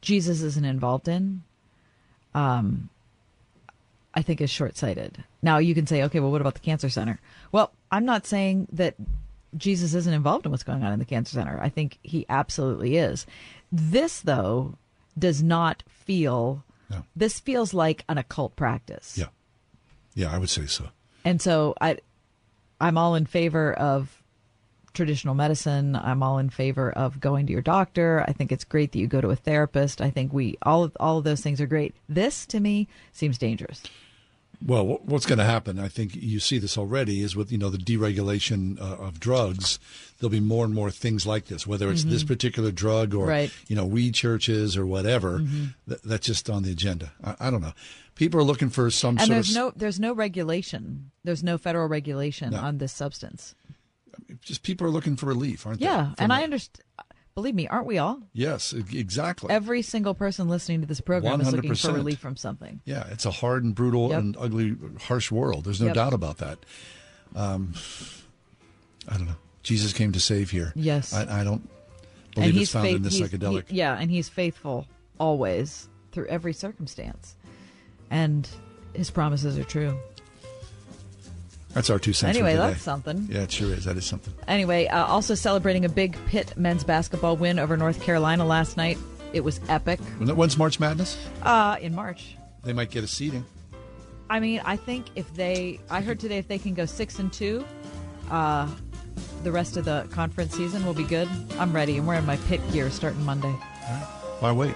Jesus 0.00 0.42
isn't 0.42 0.64
involved 0.64 1.08
in, 1.08 1.42
um, 2.34 2.88
I 4.14 4.22
think 4.22 4.40
is 4.40 4.50
short 4.50 4.76
sighted. 4.76 5.24
Now 5.42 5.58
you 5.58 5.74
can 5.74 5.86
say, 5.86 6.02
okay, 6.04 6.20
well, 6.20 6.30
what 6.30 6.40
about 6.40 6.54
the 6.54 6.60
cancer 6.60 6.88
center? 6.88 7.20
Well, 7.52 7.72
I'm 7.90 8.04
not 8.04 8.26
saying 8.26 8.68
that 8.72 8.94
Jesus 9.56 9.94
isn't 9.94 10.12
involved 10.12 10.46
in 10.46 10.52
what's 10.52 10.62
going 10.62 10.82
on 10.84 10.92
in 10.92 10.98
the 10.98 11.04
cancer 11.04 11.34
center. 11.34 11.58
I 11.60 11.68
think 11.68 11.98
he 12.02 12.24
absolutely 12.28 12.96
is. 12.96 13.26
This, 13.72 14.20
though, 14.20 14.76
does 15.18 15.42
not 15.42 15.82
feel. 15.88 16.64
No. 16.88 17.04
This 17.16 17.40
feels 17.40 17.74
like 17.74 18.04
an 18.08 18.18
occult 18.18 18.56
practice. 18.56 19.18
Yeah. 19.18 19.26
Yeah, 20.14 20.32
I 20.32 20.38
would 20.38 20.50
say 20.50 20.66
so. 20.66 20.88
And 21.24 21.40
so 21.40 21.74
I, 21.80 21.98
I'm 22.80 22.96
all 22.96 23.14
in 23.14 23.26
favor 23.26 23.72
of 23.72 24.22
traditional 24.92 25.34
medicine. 25.34 25.94
I'm 25.94 26.22
all 26.22 26.38
in 26.38 26.50
favor 26.50 26.90
of 26.90 27.20
going 27.20 27.46
to 27.46 27.52
your 27.52 27.62
doctor. 27.62 28.24
I 28.26 28.32
think 28.32 28.50
it's 28.50 28.64
great 28.64 28.92
that 28.92 28.98
you 28.98 29.06
go 29.06 29.20
to 29.20 29.30
a 29.30 29.36
therapist. 29.36 30.00
I 30.00 30.10
think 30.10 30.32
we 30.32 30.56
all 30.62 30.84
of, 30.84 30.96
all 30.98 31.18
of 31.18 31.24
those 31.24 31.40
things 31.40 31.60
are 31.60 31.66
great. 31.66 31.94
This 32.08 32.46
to 32.46 32.60
me 32.60 32.88
seems 33.12 33.38
dangerous. 33.38 33.82
Well, 34.64 35.00
what's 35.04 35.24
going 35.24 35.38
to 35.38 35.44
happen? 35.44 35.78
I 35.78 35.88
think 35.88 36.14
you 36.14 36.38
see 36.38 36.58
this 36.58 36.76
already 36.76 37.22
is 37.22 37.34
with 37.34 37.50
you 37.50 37.56
know 37.58 37.70
the 37.70 37.78
deregulation 37.78 38.78
uh, 38.80 38.96
of 38.96 39.18
drugs. 39.18 39.78
There'll 40.18 40.30
be 40.30 40.40
more 40.40 40.66
and 40.66 40.74
more 40.74 40.90
things 40.90 41.26
like 41.26 41.46
this, 41.46 41.66
whether 41.66 41.90
it's 41.90 42.04
this 42.04 42.24
Mhm. 42.24 42.28
particular 42.28 42.70
drug 42.70 43.14
or 43.14 43.26
Right. 43.26 43.50
you 43.68 43.76
know 43.76 43.86
weed 43.86 44.14
churches 44.14 44.76
or 44.76 44.84
whatever. 44.86 45.38
Mhm. 45.40 45.74
Th- 45.88 46.00
that's 46.04 46.26
just 46.26 46.50
on 46.50 46.62
the 46.62 46.72
agenda. 46.72 47.12
I, 47.24 47.36
I 47.40 47.50
don't 47.50 47.62
know. 47.62 47.72
People 48.16 48.38
are 48.38 48.44
looking 48.44 48.68
for 48.68 48.90
some 48.90 49.16
and 49.16 49.20
sort 49.20 49.28
there's 49.30 49.48
of 49.50 49.54
no 49.56 49.72
there's 49.76 49.98
no 49.98 50.12
regulation. 50.12 51.10
There's 51.24 51.42
no 51.42 51.56
federal 51.56 51.88
regulation 51.88 52.50
No. 52.50 52.58
on 52.60 52.78
this 52.78 52.92
substance. 52.92 53.54
just 54.42 54.62
people 54.62 54.86
are 54.86 54.90
looking 54.90 55.16
for 55.16 55.26
relief, 55.26 55.66
aren't 55.66 55.80
Yeah, 55.80 55.88
they? 55.88 55.96
Yeah, 56.08 56.14
and 56.18 56.32
I 56.32 56.42
understand. 56.44 56.84
Believe 57.34 57.54
me, 57.54 57.68
aren't 57.68 57.86
we 57.86 57.96
all? 57.98 58.20
Yes, 58.32 58.72
exactly. 58.72 59.50
Every 59.50 59.82
single 59.82 60.14
person 60.14 60.48
listening 60.48 60.80
to 60.80 60.86
this 60.86 61.00
program 61.00 61.40
is 61.40 61.52
looking 61.52 61.74
for 61.74 61.92
relief 61.92 62.18
from 62.18 62.36
something. 62.36 62.80
Yeah, 62.84 63.06
it's 63.10 63.24
a 63.24 63.30
hard 63.30 63.64
and 63.64 63.74
brutal 63.74 64.10
Yep. 64.10 64.18
and 64.18 64.36
ugly, 64.38 64.76
harsh 65.02 65.30
world. 65.30 65.64
There's 65.64 65.80
no 65.80 65.86
Yep. 65.88 65.94
doubt 65.94 66.12
about 66.12 66.38
that. 66.38 66.58
Um, 67.36 67.72
I 69.08 69.16
don't 69.16 69.26
know. 69.26 69.36
Jesus 69.62 69.92
came 69.92 70.12
to 70.12 70.20
save 70.20 70.50
here. 70.50 70.72
Yes. 70.74 71.12
I, 71.12 71.40
I 71.40 71.44
don't 71.44 71.68
believe 72.34 72.56
it's 72.56 72.72
found 72.72 72.86
faith- 72.86 72.96
in 72.96 73.02
the 73.02 73.08
psychedelic. 73.10 73.68
he- 73.68 73.76
yeah, 73.76 73.96
and 73.98 74.10
he's 74.10 74.28
faithful 74.28 74.86
always 75.18 75.88
through 76.12 76.26
every 76.26 76.52
circumstance, 76.52 77.36
and 78.10 78.48
his 78.94 79.10
promises 79.10 79.56
are 79.56 79.64
true. 79.64 79.96
That's 81.74 81.88
our 81.90 81.98
two 81.98 82.12
cents. 82.12 82.36
Anyway, 82.36 82.56
that's 82.56 82.82
something. 82.82 83.28
Yeah, 83.30 83.42
it 83.42 83.52
sure 83.52 83.72
is. 83.72 83.84
That 83.84 83.96
is 83.96 84.04
something. 84.04 84.34
Anyway, 84.48 84.86
uh, 84.88 85.04
also 85.06 85.34
celebrating 85.34 85.84
a 85.84 85.88
big 85.88 86.16
Pitt 86.26 86.56
men's 86.56 86.82
basketball 86.82 87.36
win 87.36 87.58
over 87.58 87.76
North 87.76 88.02
Carolina 88.02 88.44
last 88.44 88.76
night. 88.76 88.98
It 89.32 89.44
was 89.44 89.60
epic. 89.68 90.00
When's 90.18 90.58
March 90.58 90.80
Madness? 90.80 91.16
Uh, 91.42 91.76
in 91.80 91.94
March. 91.94 92.36
They 92.64 92.72
might 92.72 92.90
get 92.90 93.04
a 93.04 93.06
seeding. 93.06 93.44
I 94.28 94.40
mean, 94.40 94.60
I 94.64 94.76
think 94.76 95.06
if 95.14 95.32
they, 95.34 95.80
I 95.88 96.00
heard 96.00 96.18
today 96.20 96.38
if 96.38 96.48
they 96.48 96.58
can 96.58 96.74
go 96.74 96.86
six 96.86 97.18
and 97.18 97.32
two, 97.32 97.64
uh, 98.30 98.68
the 99.42 99.52
rest 99.52 99.76
of 99.76 99.84
the 99.84 100.06
conference 100.10 100.54
season 100.54 100.84
will 100.84 100.94
be 100.94 101.04
good. 101.04 101.28
I'm 101.58 101.72
ready. 101.72 101.96
I'm 101.96 102.06
wearing 102.06 102.26
my 102.26 102.36
Pitt 102.48 102.60
gear 102.72 102.90
starting 102.90 103.24
Monday. 103.24 103.52
Why 104.40 104.52
wait? 104.52 104.74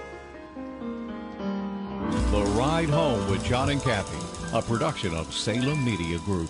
The 2.31 2.43
Ride 2.57 2.89
Home 2.89 3.29
with 3.29 3.43
John 3.43 3.69
and 3.69 3.81
Kathy, 3.81 4.17
a 4.55 4.61
production 4.61 5.13
of 5.13 5.33
Salem 5.33 5.83
Media 5.83 6.17
Group. 6.19 6.49